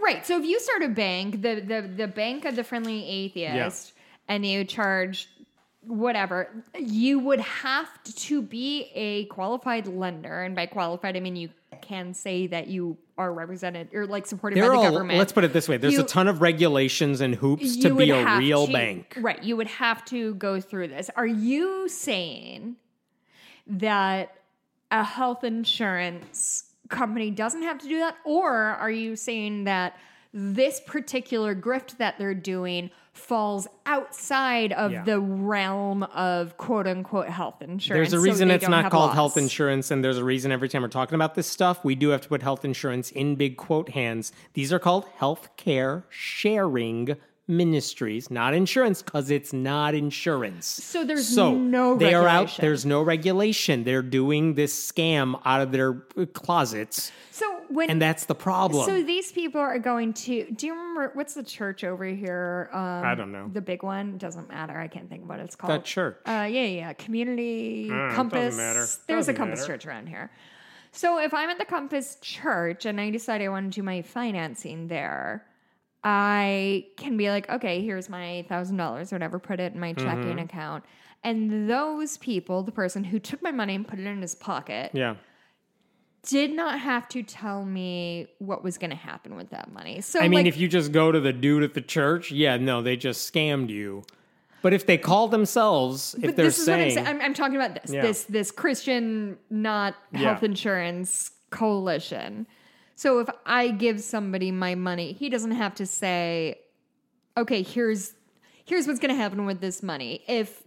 Right. 0.00 0.24
So 0.24 0.38
if 0.38 0.44
you 0.46 0.58
start 0.60 0.82
a 0.82 0.88
bank, 0.88 1.42
the 1.42 1.56
the 1.60 1.82
the 1.96 2.06
bank 2.08 2.44
of 2.44 2.54
the 2.56 2.62
friendly 2.64 3.04
atheist, 3.04 3.92
and 4.28 4.46
you 4.46 4.64
charge 4.64 5.28
whatever, 5.82 6.48
you 6.78 7.18
would 7.18 7.40
have 7.40 7.88
to 8.04 8.40
be 8.42 8.90
a 8.94 9.24
qualified 9.26 9.86
lender, 9.88 10.42
and 10.42 10.54
by 10.54 10.66
qualified 10.66 11.16
I 11.16 11.20
mean 11.20 11.34
you 11.36 11.50
can 11.82 12.14
say 12.14 12.46
that 12.48 12.68
you 12.68 12.96
are 13.16 13.32
represented 13.32 13.88
or 13.92 14.06
like 14.06 14.26
supported 14.26 14.56
by 14.56 14.62
the 14.62 14.72
are, 14.72 14.90
government. 14.90 15.18
let's 15.18 15.32
put 15.32 15.44
it 15.44 15.52
this 15.52 15.68
way, 15.68 15.76
there's 15.76 15.94
You- 15.94 16.00
a 16.02 16.06
ton 16.06 16.28
of 16.28 16.40
regulations 16.40 17.20
and 17.20 17.34
hoops 17.34 17.76
to 17.78 17.94
be 17.94 18.10
a 18.10 18.38
real 18.38 18.66
to- 18.66 18.72
bank. 18.72 19.14
Right. 19.20 19.42
You 19.42 19.56
would 19.56 19.66
have 19.68 20.04
to 20.06 20.34
go 20.34 20.60
through 20.60 20.88
this. 20.88 21.10
Are 21.16 21.26
you 21.26 21.88
saying 21.88 22.76
that 23.66 24.34
a 24.90 25.04
health 25.04 25.44
insurance 25.44 26.64
company 26.88 27.30
doesn't 27.30 27.62
have 27.62 27.78
to 27.78 27.88
do 27.88 27.98
that? 27.98 28.16
Or 28.24 28.52
are 28.54 28.90
you 28.90 29.16
saying 29.16 29.64
that 29.64 29.96
this 30.32 30.80
particular 30.80 31.54
grift 31.54 31.98
that 31.98 32.18
they're 32.18 32.34
doing 32.34 32.90
falls 33.18 33.66
outside 33.86 34.72
of 34.72 34.92
Yeah. 34.92 35.02
the 35.04 35.20
realm 35.20 36.02
of 36.04 36.56
quote 36.56 36.86
unquote 36.86 37.28
health 37.28 37.60
insurance? 37.60 38.10
There's 38.10 38.12
a 38.12 38.24
reason 38.24 38.48
they 38.48 38.54
it's 38.54 38.62
don't 38.66 38.90
called 38.90 39.08
laws? 39.08 39.14
health 39.14 39.36
insurance, 39.36 39.90
and 39.90 40.02
there's 40.04 40.18
a 40.18 40.24
reason 40.24 40.52
every 40.52 40.68
time 40.68 40.82
we're 40.82 40.88
talking 40.88 41.14
about 41.14 41.34
this 41.34 41.46
stuff, 41.46 41.84
we 41.84 41.94
do 41.94 42.10
have 42.10 42.20
to 42.22 42.28
put 42.28 42.42
health 42.42 42.64
insurance 42.64 43.10
in 43.10 43.34
big 43.34 43.56
quote 43.56 43.90
hands. 43.90 44.32
These 44.54 44.72
are 44.72 44.78
called 44.78 45.06
health 45.16 45.48
care 45.56 46.04
sharing 46.08 47.16
ministries, 47.48 48.30
not 48.30 48.52
insurance, 48.54 49.02
because 49.02 49.30
it's 49.30 49.52
not 49.52 49.94
insurance. 49.94 50.66
So 50.66 51.04
there's 51.04 51.26
so 51.26 51.54
no 51.54 51.96
they 51.96 52.14
are 52.14 52.28
out. 52.28 52.56
There's 52.60 52.84
no 52.84 53.02
regulation. 53.02 53.84
They're 53.84 54.02
doing 54.02 54.54
this 54.54 54.92
scam 54.92 55.40
out 55.44 55.62
of 55.62 55.72
their 55.72 56.02
uh, 56.16 56.26
closets, 56.26 57.10
So 57.30 57.46
when 57.70 57.88
and 57.90 58.00
that's 58.00 58.26
the 58.26 58.34
problem. 58.34 58.84
So 58.84 59.02
these 59.02 59.32
people 59.32 59.60
are 59.60 59.78
going 59.78 60.12
to. 60.14 60.50
Do 60.50 60.66
you 60.66 60.74
remember 60.74 61.10
what's 61.14 61.34
the 61.34 61.42
church 61.42 61.84
over 61.84 62.04
here? 62.04 62.68
Um, 62.72 62.80
I 63.04 63.14
don't 63.14 63.32
know. 63.32 63.50
The 63.52 63.62
big 63.62 63.82
one 63.82 64.18
doesn't 64.18 64.48
matter. 64.48 64.78
I 64.78 64.88
can't 64.88 65.08
think 65.08 65.22
of 65.22 65.28
what 65.28 65.40
it's 65.40 65.56
called. 65.56 65.72
that 65.72 65.84
church. 65.84 66.18
Uh, 66.26 66.46
yeah, 66.50 66.64
yeah. 66.64 66.92
Community 66.92 67.88
doesn't 67.88 68.14
Compass. 68.14 68.56
matter. 68.56 68.80
There's 68.80 69.06
Doesn't 69.06 69.34
a 69.34 69.38
Compass 69.38 69.60
matter. 69.60 69.72
church 69.72 69.86
around 69.86 70.08
here. 70.08 70.30
So 70.92 71.18
if 71.18 71.32
I'm 71.34 71.48
at 71.50 71.58
the 71.58 71.64
Compass 71.66 72.16
church 72.20 72.84
and 72.86 73.00
I 73.00 73.10
decide 73.10 73.40
I 73.42 73.48
want 73.48 73.72
to 73.72 73.80
do 73.80 73.82
my 73.82 74.02
financing 74.02 74.88
there, 74.88 75.44
I 76.04 76.86
can 76.96 77.16
be 77.16 77.28
like, 77.30 77.48
okay, 77.50 77.82
here's 77.82 78.08
my 78.08 78.44
thousand 78.48 78.76
dollars, 78.76 79.12
or 79.12 79.16
whatever, 79.16 79.38
put 79.38 79.60
it 79.60 79.74
in 79.74 79.80
my 79.80 79.92
checking 79.94 80.22
Mm-hmm. 80.36 80.38
account. 80.38 80.84
And 81.24 81.68
those 81.68 82.16
people, 82.18 82.62
the 82.62 82.70
person 82.72 83.02
who 83.04 83.18
took 83.18 83.42
my 83.42 83.50
money 83.50 83.74
and 83.74 83.86
put 83.86 83.98
it 83.98 84.06
in 84.06 84.22
his 84.22 84.36
pocket, 84.36 84.92
yeah. 84.94 85.16
did 86.22 86.52
not 86.52 86.78
have 86.78 87.08
to 87.08 87.22
tell 87.24 87.64
me 87.64 88.28
what 88.38 88.62
was 88.62 88.78
going 88.78 88.90
to 88.90 88.96
happen 88.96 89.34
with 89.34 89.50
that 89.50 89.72
money. 89.72 90.00
So 90.00 90.20
I 90.20 90.28
mean, 90.28 90.40
like, 90.40 90.46
if 90.46 90.56
you 90.56 90.68
just 90.68 90.92
go 90.92 91.10
to 91.10 91.18
the 91.18 91.32
dude 91.32 91.64
at 91.64 91.74
the 91.74 91.80
church, 91.80 92.30
yeah, 92.30 92.56
no, 92.56 92.82
they 92.82 92.96
just 92.96 93.32
scammed 93.32 93.68
you. 93.70 94.04
But 94.62 94.72
if 94.72 94.86
they 94.86 94.98
call 94.98 95.28
themselves, 95.28 96.14
if 96.22 96.36
they're 96.36 96.46
this 96.46 96.58
is 96.58 96.64
saying, 96.66 96.78
what 96.78 96.84
I'm 96.86 97.04
saying. 97.06 97.06
I'm, 97.06 97.20
I'm 97.22 97.34
talking 97.34 97.56
about 97.56 97.74
this 97.80 97.92
Yeah. 97.92 98.02
this 98.02 98.24
this 98.24 98.50
Christian 98.50 99.38
not 99.50 99.94
Yeah. 100.12 100.18
health 100.20 100.42
insurance 100.42 101.30
coalition. 101.50 102.46
So 102.98 103.20
if 103.20 103.28
I 103.46 103.68
give 103.68 104.00
somebody 104.00 104.50
my 104.50 104.74
money, 104.74 105.12
he 105.12 105.28
doesn't 105.28 105.52
have 105.52 105.72
to 105.76 105.86
say, 105.86 106.58
"Okay, 107.36 107.62
here's 107.62 108.14
here's 108.64 108.88
what's 108.88 108.98
going 108.98 109.14
to 109.14 109.22
happen 109.22 109.46
with 109.46 109.60
this 109.60 109.84
money. 109.84 110.22
If 110.26 110.64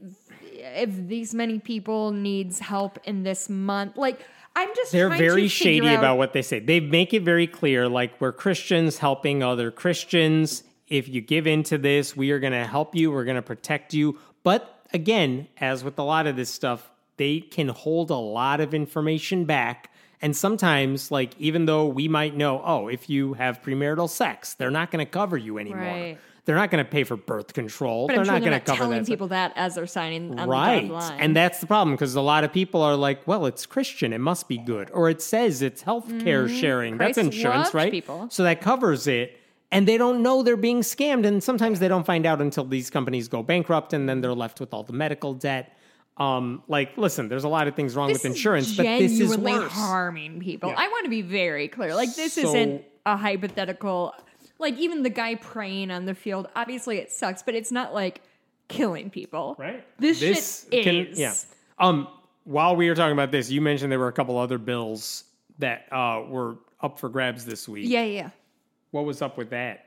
if 0.53 1.09
these 1.09 1.35
many 1.35 1.59
people 1.59 2.11
needs 2.11 2.59
help 2.59 2.99
in 3.03 3.23
this 3.23 3.49
month, 3.49 3.97
like 3.97 4.25
I'm 4.55 4.69
just 4.73 4.93
They're 4.93 5.09
very 5.09 5.49
shady 5.49 5.89
out- 5.89 5.99
about 5.99 6.17
what 6.17 6.31
they 6.31 6.41
say. 6.41 6.59
They 6.59 6.79
make 6.79 7.13
it 7.13 7.23
very 7.23 7.47
clear 7.47 7.89
like 7.89 8.21
we're 8.21 8.31
Christians 8.31 8.99
helping 8.99 9.43
other 9.43 9.69
Christians. 9.69 10.63
If 10.87 11.09
you 11.09 11.19
give 11.19 11.47
into 11.47 11.77
this, 11.77 12.15
we 12.15 12.31
are 12.31 12.39
going 12.39 12.53
to 12.53 12.65
help 12.65 12.95
you, 12.95 13.11
we're 13.11 13.25
going 13.25 13.35
to 13.35 13.41
protect 13.41 13.93
you. 13.93 14.17
But 14.43 14.85
again, 14.93 15.49
as 15.57 15.83
with 15.83 15.99
a 15.99 16.03
lot 16.03 16.27
of 16.27 16.37
this 16.37 16.49
stuff, 16.49 16.89
they 17.17 17.41
can 17.41 17.67
hold 17.67 18.09
a 18.09 18.15
lot 18.15 18.61
of 18.61 18.73
information 18.73 19.43
back. 19.43 19.90
And 20.21 20.35
sometimes, 20.35 21.09
like, 21.11 21.33
even 21.39 21.65
though 21.65 21.87
we 21.87 22.07
might 22.07 22.35
know, 22.35 22.61
oh, 22.63 22.87
if 22.87 23.09
you 23.09 23.33
have 23.33 23.61
premarital 23.61 24.09
sex, 24.09 24.53
they're 24.53 24.69
not 24.71 24.91
going 24.91 25.03
to 25.05 25.09
cover 25.11 25.35
you 25.37 25.57
anymore. 25.57 25.79
Right. 25.81 26.17
They're 26.45 26.55
not 26.55 26.71
going 26.71 26.83
to 26.83 26.89
pay 26.89 27.03
for 27.03 27.15
birth 27.15 27.53
control. 27.53 28.07
But 28.07 28.15
they're 28.15 28.25
sure 28.25 28.33
not 28.33 28.41
going 28.41 28.53
to 28.53 28.59
cover 28.59 28.79
telling 28.83 28.99
that. 28.99 29.07
people 29.07 29.27
that 29.29 29.53
as 29.55 29.75
they're 29.75 29.85
signing 29.87 30.39
on 30.39 30.49
right 30.49 30.87
the 30.87 30.93
line. 30.93 31.19
and 31.19 31.35
that's 31.35 31.59
the 31.59 31.67
problem 31.67 31.95
because 31.95 32.15
a 32.15 32.21
lot 32.21 32.43
of 32.43 32.51
people 32.51 32.81
are 32.81 32.95
like 32.95 33.25
well 33.27 33.45
it's 33.45 33.67
christian 33.67 34.11
it 34.11 34.17
must 34.17 34.47
be 34.47 34.57
good 34.57 34.89
or 34.91 35.07
it 35.07 35.21
says 35.21 35.61
it's 35.61 35.83
health 35.83 36.07
care 36.23 36.49
sharing 36.49 36.97
that's 36.97 37.15
Mm-hmm. 37.17 37.27
Christ 37.27 37.35
insurance 37.37 37.73
right 37.75 37.91
people. 37.91 38.27
so 38.31 38.41
that 38.43 38.59
covers 38.59 39.05
it 39.05 39.37
and 39.71 39.87
they 39.87 39.97
don't 39.99 40.23
know 40.23 40.41
they're 40.41 40.57
being 40.57 40.81
scammed 40.81 41.27
and 41.27 41.43
sometimes 41.43 41.77
they 41.79 41.87
don't 41.87 42.07
find 42.07 42.25
out 42.25 42.41
until 42.41 42.65
these 42.65 42.89
companies 42.89 43.27
go 43.27 43.43
bankrupt 43.43 43.93
and 43.93 44.09
then 44.09 44.21
they're 44.21 44.33
left 44.33 44.59
with 44.59 44.73
all 44.73 44.81
the 44.83 44.93
medical 44.93 45.35
debt 45.35 45.77
um 46.17 46.61
like 46.67 46.97
listen 46.97 47.29
there's 47.29 47.45
a 47.45 47.47
lot 47.49 47.67
of 47.67 47.75
things 47.75 47.95
wrong 47.95 48.09
this 48.09 48.17
with 48.23 48.25
insurance 48.25 48.75
but 48.75 48.83
this 48.83 49.19
is 49.19 49.37
worse 49.37 49.71
harming 49.71 50.39
people. 50.39 50.69
Yeah. 50.69 50.75
I 50.77 50.87
want 50.89 51.05
to 51.05 51.09
be 51.09 51.21
very 51.21 51.67
clear. 51.67 51.95
Like 51.95 52.13
this 52.15 52.33
So- 52.33 52.41
isn't 52.41 52.83
a 53.05 53.17
hypothetical. 53.17 54.13
Like 54.59 54.77
even 54.77 55.01
the 55.03 55.09
guy 55.09 55.35
praying 55.35 55.89
on 55.89 56.05
the 56.05 56.13
field, 56.13 56.47
obviously 56.55 56.97
it 56.99 57.11
sucks, 57.11 57.41
but 57.41 57.55
it's 57.55 57.71
not 57.71 57.93
like 57.93 58.21
killing 58.67 59.09
people. 59.09 59.55
right 59.57 59.83
This, 59.99 60.19
shit 60.19 60.71
is. 60.87 61.19
yeah 61.19 61.33
um 61.79 62.07
while 62.43 62.75
we 62.75 62.87
were 62.89 62.95
talking 62.95 63.13
about 63.13 63.31
this 63.31 63.49
you 63.49 63.61
mentioned 63.61 63.91
there 63.91 63.99
were 63.99 64.07
a 64.07 64.13
couple 64.13 64.37
other 64.37 64.57
bills 64.57 65.23
that 65.59 65.87
uh 65.91 66.23
were 66.27 66.57
up 66.81 66.99
for 66.99 67.09
grabs 67.09 67.45
this 67.45 67.67
week 67.69 67.89
Yeah, 67.89 68.03
yeah. 68.03 68.29
What 68.91 69.05
was 69.05 69.21
up 69.21 69.37
with 69.37 69.51
that? 69.51 69.85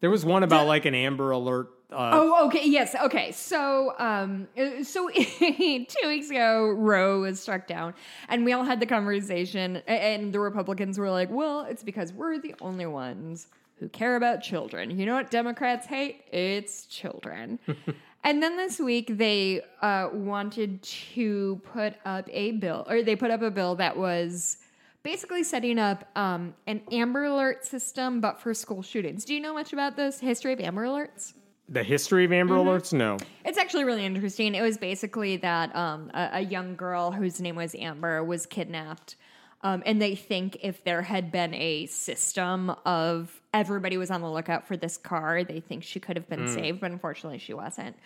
There 0.00 0.10
was 0.10 0.24
one 0.24 0.42
about 0.42 0.66
like 0.66 0.84
an 0.84 0.94
Amber 0.94 1.30
Alert. 1.30 1.68
Uh, 1.92 2.10
Oh, 2.14 2.46
okay. 2.46 2.66
Yes. 2.68 2.94
Okay. 2.96 3.30
So, 3.32 3.94
um, 3.98 4.48
uh, 4.58 4.82
so 4.82 5.08
two 5.38 5.86
weeks 6.04 6.30
ago, 6.30 6.68
Roe 6.70 7.20
was 7.20 7.40
struck 7.40 7.66
down, 7.66 7.94
and 8.28 8.44
we 8.44 8.52
all 8.52 8.64
had 8.64 8.80
the 8.80 8.86
conversation, 8.86 9.76
and 9.86 10.32
the 10.32 10.40
Republicans 10.40 10.98
were 10.98 11.10
like, 11.10 11.30
"Well, 11.30 11.60
it's 11.62 11.82
because 11.84 12.12
we're 12.12 12.38
the 12.38 12.54
only 12.60 12.86
ones 12.86 13.46
who 13.78 13.88
care 13.88 14.16
about 14.16 14.42
children." 14.42 14.98
You 14.98 15.06
know 15.06 15.14
what 15.14 15.30
Democrats 15.30 15.86
hate? 15.86 16.24
It's 16.32 16.86
children. 16.86 17.60
and 18.24 18.42
then 18.42 18.56
this 18.56 18.80
week, 18.80 19.16
they 19.16 19.60
uh, 19.80 20.08
wanted 20.12 20.82
to 20.82 21.60
put 21.72 21.94
up 22.04 22.28
a 22.32 22.52
bill, 22.52 22.84
or 22.88 23.02
they 23.02 23.14
put 23.14 23.30
up 23.30 23.42
a 23.42 23.50
bill 23.50 23.76
that 23.76 23.96
was 23.96 24.56
basically 25.04 25.44
setting 25.44 25.78
up 25.78 26.04
um, 26.16 26.52
an 26.66 26.80
Amber 26.90 27.26
Alert 27.26 27.64
system, 27.64 28.20
but 28.20 28.40
for 28.40 28.52
school 28.52 28.82
shootings. 28.82 29.24
Do 29.24 29.34
you 29.34 29.40
know 29.40 29.54
much 29.54 29.72
about 29.72 29.94
this 29.94 30.18
history 30.18 30.52
of 30.52 30.58
Amber 30.58 30.84
Alerts? 30.84 31.32
The 31.68 31.82
history 31.82 32.24
of 32.24 32.32
Amber 32.32 32.54
Mm-hmm. 32.54 32.68
Alerts? 32.68 32.92
No. 32.92 33.16
It's 33.44 33.58
actually 33.58 33.84
really 33.84 34.04
interesting. 34.04 34.54
It 34.54 34.62
was 34.62 34.78
basically 34.78 35.36
that 35.38 35.74
um, 35.74 36.10
a, 36.14 36.30
a 36.34 36.40
young 36.40 36.76
girl 36.76 37.10
whose 37.10 37.40
name 37.40 37.56
was 37.56 37.74
Amber 37.74 38.22
was 38.22 38.46
kidnapped. 38.46 39.16
Um, 39.62 39.82
and 39.84 40.00
they 40.00 40.14
think 40.14 40.58
if 40.62 40.84
there 40.84 41.02
had 41.02 41.32
been 41.32 41.52
a 41.54 41.86
system 41.86 42.70
of 42.84 43.40
everybody 43.52 43.96
was 43.96 44.10
on 44.12 44.20
the 44.20 44.30
lookout 44.30 44.68
for 44.68 44.76
this 44.76 44.96
car, 44.96 45.42
they 45.42 45.58
think 45.60 45.82
she 45.82 45.98
could 45.98 46.16
have 46.16 46.28
been 46.28 46.46
saved, 46.46 46.78
but 46.80 46.92
unfortunately 46.92 47.38
she 47.38 47.54
wasn't. 47.54 47.96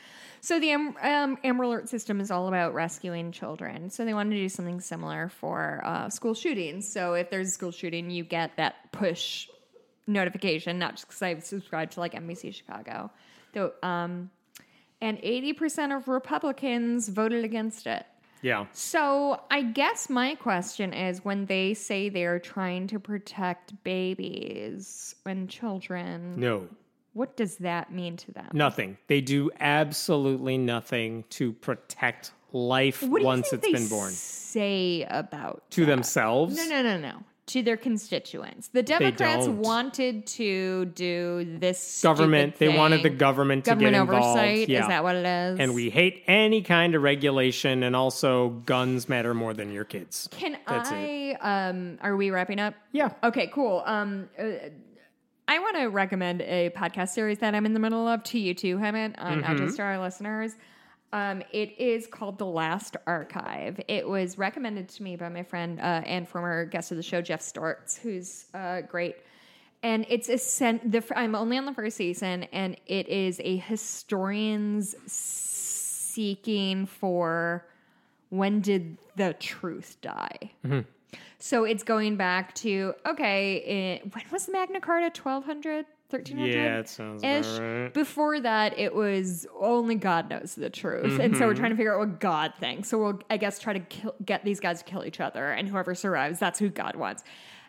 So 0.40 0.58
the 0.58 0.72
um, 0.72 1.36
Amber 1.44 1.64
Alert 1.64 1.88
system 1.90 2.20
is 2.20 2.30
all 2.30 2.48
about 2.48 2.72
rescuing 2.72 3.30
children. 3.30 3.90
So 3.90 4.06
they 4.06 4.14
wanted 4.14 4.36
to 4.36 4.42
do 4.42 4.48
something 4.48 4.80
similar 4.80 5.28
for 5.28 5.82
uh, 5.84 6.08
school 6.08 6.32
shootings. 6.32 6.90
So 6.90 7.12
if 7.14 7.28
there's 7.30 7.48
a 7.48 7.50
school 7.50 7.72
shooting, 7.72 8.10
you 8.10 8.24
get 8.24 8.56
that 8.56 8.90
push 8.92 9.48
notification, 10.06 10.78
not 10.78 10.92
just 10.92 11.08
because 11.08 11.20
I've 11.20 11.44
subscribed 11.44 11.92
to 11.92 12.00
like 12.00 12.14
NBC 12.14 12.54
Chicago. 12.54 13.10
Though, 13.52 13.72
um, 13.82 14.31
and 15.01 15.18
80% 15.18 15.97
of 15.97 16.09
Republicans 16.09 17.09
voted 17.09 17.44
against 17.44 17.86
it. 17.86 18.05
Yeah. 18.43 18.66
So 18.72 19.40
I 19.51 19.62
guess 19.62 20.09
my 20.09 20.35
question 20.35 20.93
is 20.94 21.24
when 21.24 21.47
they 21.47 21.74
say 21.74 22.09
they're 22.09 22.39
trying 22.39 22.86
to 22.89 22.98
protect 22.98 23.72
babies 23.85 25.14
and 25.27 25.48
children, 25.48 26.39
No. 26.40 26.66
what 27.12 27.36
does 27.36 27.56
that 27.59 27.93
mean 27.93 28.16
to 28.18 28.32
them? 28.32 28.48
Nothing. 28.52 28.97
They 29.09 29.20
do 29.20 29.51
absolutely 29.60 30.56
nothing 30.59 31.24
to 31.31 31.52
protect 31.52 32.32
life 32.52 33.02
once 33.02 33.52
it's 33.52 33.70
been 33.70 33.89
born. 33.89 34.12
say 34.12 35.06
about 35.10 35.70
To 35.72 35.85
that? 35.85 35.90
themselves? 35.90 36.56
No, 36.56 36.64
no, 36.66 36.82
no, 36.82 36.98
no. 36.98 37.22
To 37.51 37.62
their 37.62 37.77
constituents. 37.77 38.68
The 38.68 38.82
Democrats 38.82 39.48
wanted 39.48 40.27
to 40.28 40.85
do 40.85 41.56
this 41.59 42.01
Government. 42.02 42.56
They 42.56 42.68
wanted 42.68 42.98
the 42.98 43.09
thing. 43.09 43.18
government 43.18 43.64
to 43.64 43.72
government 43.72 43.94
get 43.94 44.01
involved. 44.02 44.39
oversight. 44.39 44.68
Yeah. 44.68 44.82
Is 44.82 44.89
that 44.89 45.02
what 45.02 45.16
it 45.16 45.27
is? 45.27 45.59
and 45.59 45.74
we 45.74 45.90
hate 45.90 46.22
any 46.27 46.62
kind 46.62 46.94
of 46.94 47.02
regulation, 47.02 47.82
and 47.82 47.97
also 47.97 48.51
guns 48.66 49.09
matter 49.09 49.35
more 49.35 49.52
than 49.55 49.72
your 49.72 49.85
kids. 49.85 50.28
Can 50.32 50.56
That's 50.66 50.90
I? 50.93 51.36
Um, 51.40 51.98
are 52.02 52.16
we 52.16 52.31
wrapping 52.31 52.60
up? 52.60 52.74
Yeah. 52.93 53.12
Okay, 53.24 53.48
cool. 53.48 53.82
Um, 53.85 54.28
uh, 54.39 54.44
I 55.48 55.59
want 55.59 55.77
to 55.78 55.86
recommend 55.86 56.43
a 56.43 56.70
podcast 56.70 57.09
series 57.09 57.39
that 57.39 57.55
I'm 57.56 57.66
in 57.66 57.72
the 57.74 57.81
middle 57.81 58.06
of 58.06 58.22
to 58.24 58.39
you 58.39 58.55
too, 58.55 58.77
Hemant, 58.77 59.14
um, 59.18 59.40
not 59.40 59.56
just 59.56 59.77
to 59.77 59.82
our 59.82 59.98
listeners. 59.98 60.52
Um, 61.12 61.42
it 61.52 61.76
is 61.78 62.06
called 62.06 62.38
The 62.38 62.46
Last 62.46 62.96
Archive. 63.06 63.80
It 63.88 64.08
was 64.08 64.38
recommended 64.38 64.88
to 64.90 65.02
me 65.02 65.16
by 65.16 65.28
my 65.28 65.42
friend 65.42 65.80
uh, 65.80 66.02
and 66.06 66.28
former 66.28 66.64
guest 66.66 66.92
of 66.92 66.96
the 66.96 67.02
show, 67.02 67.20
Jeff 67.20 67.40
Stortz, 67.40 67.98
who's 67.98 68.46
uh, 68.54 68.82
great. 68.82 69.16
And 69.82 70.06
it's 70.08 70.28
a 70.28 70.38
sen- 70.38 70.80
the 70.84 71.02
I'm 71.16 71.34
only 71.34 71.56
on 71.58 71.64
the 71.64 71.72
first 71.74 71.96
season, 71.96 72.44
and 72.52 72.76
it 72.86 73.08
is 73.08 73.40
a 73.42 73.56
historian's 73.56 74.94
seeking 75.06 76.86
for 76.86 77.66
when 78.28 78.60
did 78.60 78.96
the 79.16 79.34
truth 79.40 79.96
die. 80.02 80.52
So 81.38 81.64
it's 81.64 81.82
going 81.82 82.16
back 82.16 82.54
to 82.56 82.94
okay, 83.06 84.00
eh, 84.04 84.08
when 84.12 84.24
was 84.30 84.48
Magna 84.48 84.80
Carta? 84.80 85.06
1200, 85.06 85.86
1300? 86.12 86.52
Yeah, 86.54 86.78
it 86.78 86.88
sounds 86.88 87.22
ish. 87.22 87.46
right. 87.58 87.92
Before 87.94 88.40
that, 88.40 88.78
it 88.78 88.94
was 88.94 89.46
only 89.60 89.94
God 89.94 90.28
knows 90.30 90.54
the 90.54 90.70
truth, 90.70 91.18
and 91.20 91.36
so 91.36 91.46
we're 91.46 91.52
Mm-hmm. 91.52 91.60
trying 91.60 91.70
to 91.70 91.76
figure 91.76 91.94
out 91.94 92.00
what 92.00 92.20
God 92.20 92.52
thinks. 92.58 92.88
So 92.88 92.98
we'll, 92.98 93.20
I 93.30 93.36
guess, 93.36 93.58
try 93.58 93.72
to 93.72 93.80
kill, 93.80 94.14
get 94.24 94.44
these 94.44 94.60
guys 94.60 94.82
to 94.82 94.84
kill 94.84 95.04
each 95.04 95.20
other, 95.20 95.50
and 95.52 95.68
whoever 95.68 95.94
survives, 95.94 96.38
that's 96.38 96.58
who 96.58 96.68
God 96.68 96.96
wants. 96.96 97.22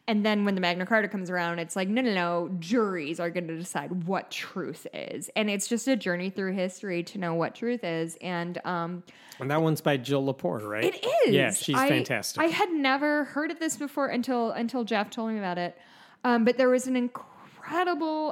And 0.07 0.26
then 0.26 0.45
when 0.45 0.55
the 0.55 0.61
Magna 0.61 0.85
Carta 0.85 1.07
comes 1.07 1.30
around, 1.30 1.59
it's 1.59 1.76
like, 1.76 1.88
no, 1.88 2.01
no, 2.01 2.11
no, 2.13 2.49
juries 2.59 3.19
are 3.19 3.30
going 3.30 3.47
to 3.47 3.55
decide 3.55 4.05
what 4.07 4.31
truth 4.31 4.88
is, 4.93 5.30
and 5.35 5.49
it's 5.49 5.68
just 5.68 5.88
a 5.88 5.95
journey 5.95 6.30
through 6.31 6.53
history 6.53 7.03
to 7.03 7.19
know 7.19 7.35
what 7.35 7.53
truth 7.53 7.84
is. 7.84 8.18
And 8.19 8.59
um, 8.65 9.03
And 9.39 9.51
that 9.51 9.61
one's 9.61 9.80
by 9.80 9.97
Jill 9.97 10.23
Lepore, 10.34 10.61
right? 10.68 10.85
it 10.85 11.05
is. 11.27 11.34
Yeah, 11.35 11.51
she's 11.53 11.76
I- 11.77 11.88
fantastic. 11.88 12.41
I 12.41 12.47
had 12.47 12.72
never 12.72 13.26
heard 13.26 13.51
of 13.51 13.59
this 13.59 13.77
before 13.77 14.07
until 14.07 14.49
until 14.51 14.84
Jeff 14.84 15.11
told 15.11 15.31
me 15.31 15.38
about 15.38 15.59
it. 15.59 15.77
Um, 16.23 16.45
but 16.45 16.57
there 16.57 16.69
was 16.69 16.88
an 16.88 16.95
incredible 16.95 17.31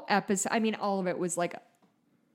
episode. 0.10 0.50
I 0.52 0.60
mean, 0.60 0.76
all 0.76 1.00
of 1.00 1.08
it 1.08 1.18
was 1.18 1.38
like 1.38 1.56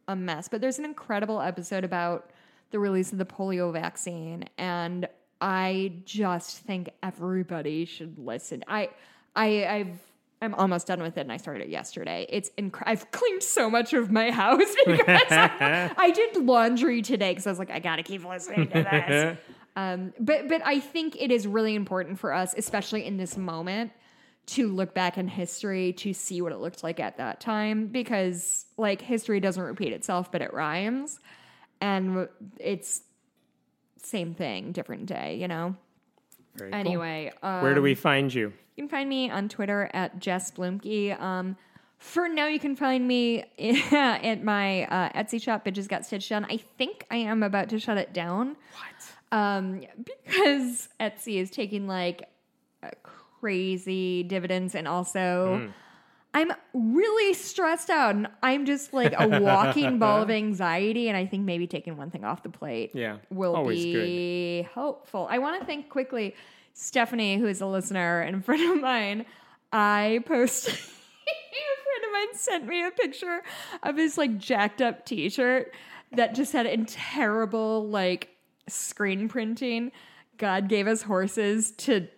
a 0.08 0.16
mess, 0.16 0.48
but 0.48 0.60
there's 0.60 0.78
an 0.78 0.84
incredible 0.84 1.40
episode 1.40 1.84
about 1.84 2.30
the 2.70 2.78
release 2.78 3.12
of 3.12 3.18
the 3.18 3.24
polio 3.24 3.72
vaccine, 3.72 4.44
and 4.58 5.08
I 5.40 5.92
just 6.04 6.58
think 6.60 6.90
everybody 7.02 7.84
should 7.84 8.18
listen. 8.18 8.64
I, 8.68 8.90
I, 9.36 9.66
I've. 9.66 9.98
I'm 10.42 10.54
almost 10.56 10.86
done 10.86 11.00
with 11.00 11.16
it, 11.16 11.22
and 11.22 11.32
I 11.32 11.38
started 11.38 11.62
it 11.62 11.68
yesterday. 11.70 12.26
It's 12.28 12.50
inc- 12.58 12.82
I've 12.84 13.10
cleaned 13.12 13.42
so 13.42 13.70
much 13.70 13.94
of 13.94 14.10
my 14.10 14.30
house 14.30 14.74
because 14.86 15.06
I, 15.30 15.90
I 15.96 16.10
did 16.10 16.36
laundry 16.36 17.00
today 17.00 17.30
because 17.30 17.46
I 17.46 17.50
was 17.50 17.58
like, 17.58 17.70
I 17.70 17.78
gotta 17.78 18.02
keep 18.02 18.26
listening 18.26 18.68
to 18.68 18.82
this. 18.82 19.38
Um, 19.76 20.12
but 20.20 20.48
but 20.48 20.62
I 20.64 20.78
think 20.78 21.16
it 21.20 21.32
is 21.32 21.48
really 21.48 21.74
important 21.74 22.20
for 22.20 22.32
us, 22.32 22.54
especially 22.56 23.04
in 23.04 23.16
this 23.16 23.36
moment, 23.36 23.90
to 24.46 24.68
look 24.68 24.94
back 24.94 25.16
in 25.16 25.28
history 25.28 25.92
to 25.94 26.12
see 26.12 26.42
what 26.42 26.52
it 26.52 26.58
looked 26.58 26.82
like 26.82 27.00
at 27.00 27.16
that 27.16 27.40
time 27.40 27.86
because 27.86 28.66
like 28.76 29.00
history 29.00 29.40
doesn't 29.40 29.62
repeat 29.62 29.92
itself, 29.92 30.30
but 30.30 30.42
it 30.42 30.52
rhymes, 30.52 31.18
and 31.80 32.28
it's 32.60 33.02
same 34.02 34.34
thing, 34.34 34.72
different 34.72 35.06
day, 35.06 35.36
you 35.36 35.48
know. 35.48 35.76
Very 36.56 36.70
cool. 36.70 36.80
Anyway, 36.80 37.32
um, 37.42 37.62
Where 37.62 37.74
do 37.74 37.82
we 37.82 37.94
find 37.94 38.32
you? 38.32 38.52
you 38.76 38.82
can 38.82 38.88
find 38.88 39.08
me 39.08 39.30
on 39.30 39.48
Twitter 39.48 39.88
at 39.94 40.18
Jess 40.18 40.50
Bluemke. 40.50 41.20
Um, 41.20 41.56
for 41.98 42.28
now, 42.28 42.48
you 42.48 42.58
can 42.58 42.76
find 42.76 43.06
me 43.06 43.44
at 43.92 44.42
my 44.42 44.84
uh, 44.84 45.10
Etsy 45.10 45.40
shop, 45.40 45.64
Bitches 45.64 45.88
Got 45.88 46.04
Stitched 46.04 46.30
On. 46.32 46.44
I 46.44 46.58
think 46.76 47.06
I 47.10 47.16
am 47.16 47.42
about 47.42 47.68
to 47.70 47.78
shut 47.78 47.98
it 47.98 48.12
down. 48.12 48.56
What? 48.72 49.38
Um, 49.38 49.82
because 49.96 50.88
Etsy 51.00 51.36
is 51.40 51.50
taking 51.50 51.86
like 51.86 52.28
a 52.82 52.90
crazy 53.44 54.22
dividends 54.22 54.74
and 54.74 54.88
also 54.88 55.60
mm. 55.60 55.72
I'm 56.32 56.50
really 56.72 57.34
stressed 57.34 57.90
out 57.90 58.14
and 58.14 58.26
I'm 58.42 58.64
just 58.64 58.94
like 58.94 59.12
a 59.18 59.38
walking 59.38 59.98
ball 60.00 60.22
of 60.22 60.30
anxiety 60.30 61.08
and 61.08 61.16
I 61.16 61.26
think 61.26 61.44
maybe 61.44 61.66
taking 61.66 61.98
one 61.98 62.10
thing 62.10 62.24
off 62.24 62.42
the 62.42 62.48
plate 62.48 62.92
Yeah, 62.94 63.18
will 63.28 63.68
be 63.68 64.62
hopeful. 64.74 65.28
I 65.30 65.40
want 65.40 65.60
to 65.60 65.66
thank 65.66 65.90
quickly 65.90 66.34
Stephanie 66.72 67.36
who 67.36 67.46
is 67.46 67.60
a 67.60 67.66
listener 67.66 68.22
and 68.22 68.36
a 68.36 68.40
friend 68.42 68.76
of 68.76 68.80
mine. 68.80 69.26
I 69.74 70.22
posted 70.24 70.72
a 70.74 70.76
friend 70.76 72.04
of 72.06 72.12
mine 72.12 72.34
sent 72.38 72.66
me 72.66 72.82
a 72.82 72.92
picture 72.92 73.42
of 73.82 73.98
his 73.98 74.16
like 74.16 74.38
jacked 74.38 74.80
up 74.80 75.04
t-shirt 75.04 75.74
that 76.12 76.34
just 76.34 76.54
had 76.54 76.64
in 76.64 76.86
terrible 76.86 77.86
like 77.90 78.30
screen 78.70 79.28
printing. 79.28 79.92
God 80.38 80.70
gave 80.70 80.86
us 80.86 81.02
horses 81.02 81.72
to 81.72 82.08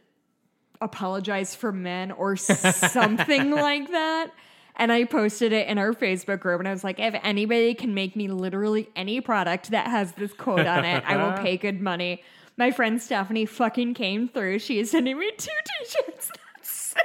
apologize 0.81 1.55
for 1.55 1.73
men 1.73 2.13
or 2.13 2.37
something 2.37 3.51
like 3.51 3.91
that. 3.91 4.33
And 4.77 4.93
I 4.93 5.05
posted 5.05 5.53
it 5.53 5.69
in 5.69 5.79
our 5.79 5.95
Facebook 5.95 6.41
group 6.41 6.61
and 6.61 6.69
I 6.69 6.71
was 6.71 6.85
like, 6.85 7.01
if 7.01 7.15
anybody 7.23 7.75
can 7.75 7.95
make 7.95 8.15
me 8.15 8.29
literally 8.29 8.91
any 8.95 9.21
product 9.21 9.71
that 9.71 9.87
has 9.87 10.13
this 10.13 10.33
quote 10.35 10.67
on 10.67 10.85
it, 10.85 11.03
I 11.07 11.17
will 11.17 11.33
pay 11.43 11.57
good 11.57 11.81
money. 11.81 12.23
My 12.59 12.71
friend 12.71 13.01
Stephanie 13.01 13.47
fucking 13.47 13.95
came 13.95 14.29
through. 14.29 14.59
She 14.59 14.79
is 14.79 14.91
sending 14.91 15.19
me 15.19 15.31
two 15.37 15.51
t-shirts 15.79 16.29
that 16.57 16.67
say 16.67 17.01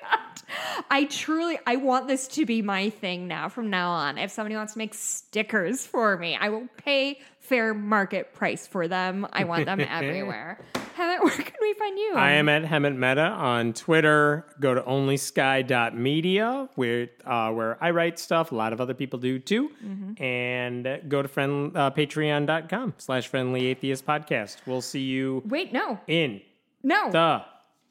that. 0.00 0.42
I 0.90 1.04
truly 1.04 1.58
I 1.66 1.76
want 1.76 2.08
this 2.08 2.26
to 2.28 2.46
be 2.46 2.62
my 2.62 2.88
thing 2.88 3.28
now 3.28 3.50
from 3.50 3.68
now 3.68 3.90
on. 3.90 4.16
If 4.16 4.30
somebody 4.30 4.56
wants 4.56 4.72
to 4.72 4.78
make 4.78 4.94
stickers 4.94 5.86
for 5.86 6.16
me, 6.16 6.36
I 6.40 6.48
will 6.48 6.68
pay 6.78 7.20
fair 7.52 7.74
market 7.74 8.32
price 8.32 8.66
for 8.66 8.88
them. 8.88 9.26
I 9.32 9.44
want 9.44 9.66
them 9.66 9.80
everywhere. 9.88 10.58
Hemant, 10.96 11.20
where 11.24 11.36
can 11.36 11.54
we 11.60 11.74
find 11.74 11.98
you? 11.98 12.14
I 12.16 12.32
am 12.32 12.48
at 12.48 12.64
Hemant 12.64 12.96
Mehta 12.96 13.20
on 13.26 13.72
Twitter. 13.74 14.46
Go 14.60 14.74
to 14.74 14.80
onlysky.media 14.82 16.68
where 16.76 17.08
uh, 17.26 17.50
where 17.52 17.76
I 17.82 17.90
write 17.90 18.18
stuff. 18.18 18.52
A 18.52 18.54
lot 18.54 18.72
of 18.72 18.80
other 18.80 18.94
people 18.94 19.18
do 19.18 19.38
too. 19.38 19.70
Mm-hmm. 19.84 20.22
And 20.22 21.02
go 21.08 21.22
to 21.22 21.28
friend, 21.28 21.76
uh, 21.76 21.90
patreon.com 21.90 22.94
slash 22.98 23.28
friendly 23.28 23.66
atheist 23.66 24.06
podcast. 24.06 24.56
We'll 24.66 24.80
see 24.80 25.00
you 25.02 25.42
Wait, 25.46 25.72
no. 25.72 25.98
in 26.06 26.40
No. 26.82 27.10
the 27.10 27.42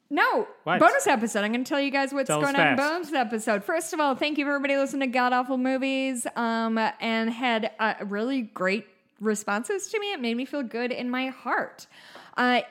No, 0.09 0.47
What? 0.63 0.79
bonus 0.79 1.07
episode. 1.07 1.43
I'm 1.43 1.51
going 1.53 1.63
to 1.63 1.69
tell 1.69 1.79
you 1.79 1.91
guys 1.91 2.13
what's 2.13 2.27
Tell 2.27 2.41
going 2.41 2.55
on 2.55 2.67
in 2.67 2.75
bonus 2.75 3.13
episode. 3.13 3.63
First 3.63 3.93
of 3.93 3.99
all, 3.99 4.15
thank 4.15 4.38
you 4.38 4.45
for 4.45 4.51
everybody 4.51 4.75
listening 4.77 5.09
to 5.09 5.13
God 5.13 5.33
Awful 5.33 5.57
Movies 5.57 6.27
um, 6.35 6.77
and 6.99 7.29
had 7.29 7.71
a 7.79 8.05
really 8.05 8.41
great 8.41 8.85
responses 9.22 9.88
to 9.89 9.99
me. 9.99 10.11
It 10.11 10.19
made 10.19 10.35
me 10.35 10.43
feel 10.43 10.64
good 10.64 10.91
in 10.91 11.10
my 11.10 11.27
heart. 11.27 11.88
Uh, 12.35 12.61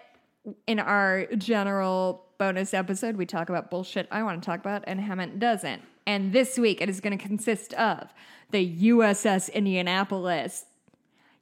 in 0.67 0.79
our 0.79 1.27
general 1.37 2.27
bonus 2.39 2.75
episode, 2.75 3.17
we 3.17 3.25
talk 3.25 3.49
about 3.49 3.71
bullshit 3.71 4.09
I 4.11 4.23
want 4.23 4.43
to 4.43 4.47
talk 4.47 4.61
about 4.61 4.85
and 4.87 5.01
Hemant 5.01 5.39
doesn't. 5.39 5.83
And 6.07 6.33
this 6.33 6.59
week, 6.59 6.81
it 6.81 6.89
is 6.89 7.01
going 7.01 7.17
to 7.17 7.23
consist 7.25 7.73
of 7.75 8.13
the 8.51 8.91
USS 8.91 9.53
Indianapolis, 9.53 10.67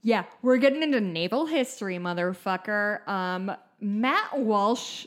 yeah, 0.03 0.25
we're 0.43 0.59
getting 0.59 0.83
into 0.83 1.01
naval 1.01 1.47
history, 1.47 1.97
motherfucker. 1.97 3.07
Um, 3.09 3.53
Matt 3.81 4.39
Walsh, 4.39 5.07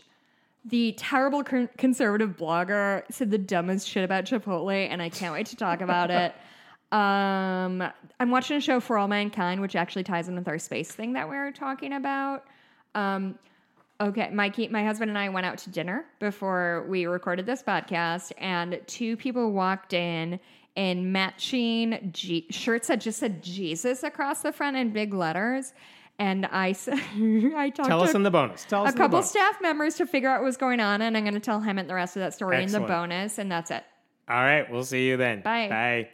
the 0.65 0.93
terrible 0.93 1.43
conservative 1.43 2.37
blogger, 2.37 3.03
said 3.09 3.31
the 3.31 3.37
dumbest 3.37 3.87
shit 3.87 4.03
about 4.03 4.25
Chipotle, 4.25 4.89
and 4.89 5.01
I 5.01 5.09
can't 5.09 5.33
wait 5.33 5.47
to 5.47 5.55
talk 5.55 5.81
about 5.81 6.11
it. 6.11 6.35
Um, 6.91 7.81
I'm 8.19 8.31
watching 8.31 8.57
a 8.57 8.61
show 8.61 8.79
for 8.79 8.97
all 8.97 9.07
mankind, 9.07 9.61
which 9.61 9.75
actually 9.75 10.03
ties 10.03 10.27
in 10.27 10.35
with 10.35 10.47
our 10.47 10.59
space 10.59 10.91
thing 10.91 11.13
that 11.13 11.29
we 11.29 11.35
were 11.35 11.51
talking 11.51 11.93
about. 11.93 12.43
Um, 12.95 13.39
okay, 14.01 14.29
Mikey, 14.31 14.67
my 14.67 14.83
husband 14.83 15.09
and 15.09 15.17
I 15.17 15.29
went 15.29 15.45
out 15.45 15.57
to 15.59 15.69
dinner 15.69 16.05
before 16.19 16.85
we 16.89 17.05
recorded 17.05 17.45
this 17.45 17.63
podcast, 17.63 18.33
and 18.37 18.81
two 18.87 19.15
people 19.15 19.51
walked 19.51 19.93
in 19.93 20.39
in 20.75 21.11
matching 21.11 22.09
G- 22.13 22.47
shirts 22.49 22.87
that 22.87 22.99
just 23.01 23.19
said 23.19 23.41
Jesus 23.43 24.03
across 24.03 24.41
the 24.41 24.51
front 24.51 24.77
in 24.77 24.91
big 24.91 25.13
letters. 25.13 25.73
And 26.19 26.45
I 26.47 26.73
said, 26.73 26.99
I 27.15 27.71
talked 27.73 27.89
Tell 27.89 28.03
us 28.03 28.13
in 28.13 28.23
the 28.23 28.31
bonus. 28.31 28.65
Tell 28.65 28.85
us 28.85 28.93
a 28.93 28.97
couple 28.97 29.23
staff 29.23 29.61
members 29.61 29.95
to 29.95 30.05
figure 30.05 30.29
out 30.29 30.41
what 30.41 30.45
was 30.45 30.57
going 30.57 30.79
on, 30.79 31.01
and 31.01 31.17
I'm 31.17 31.23
going 31.23 31.33
to 31.33 31.39
tell 31.39 31.61
him 31.61 31.77
and 31.77 31.89
the 31.89 31.95
rest 31.95 32.15
of 32.15 32.19
that 32.19 32.33
story 32.33 32.61
in 32.63 32.71
the 32.71 32.79
bonus, 32.81 33.37
and 33.37 33.51
that's 33.51 33.71
it. 33.71 33.83
All 34.29 34.35
right, 34.35 34.69
we'll 34.69 34.83
see 34.83 35.07
you 35.07 35.17
then. 35.17 35.41
Bye. 35.41 35.67
Bye. 35.67 36.09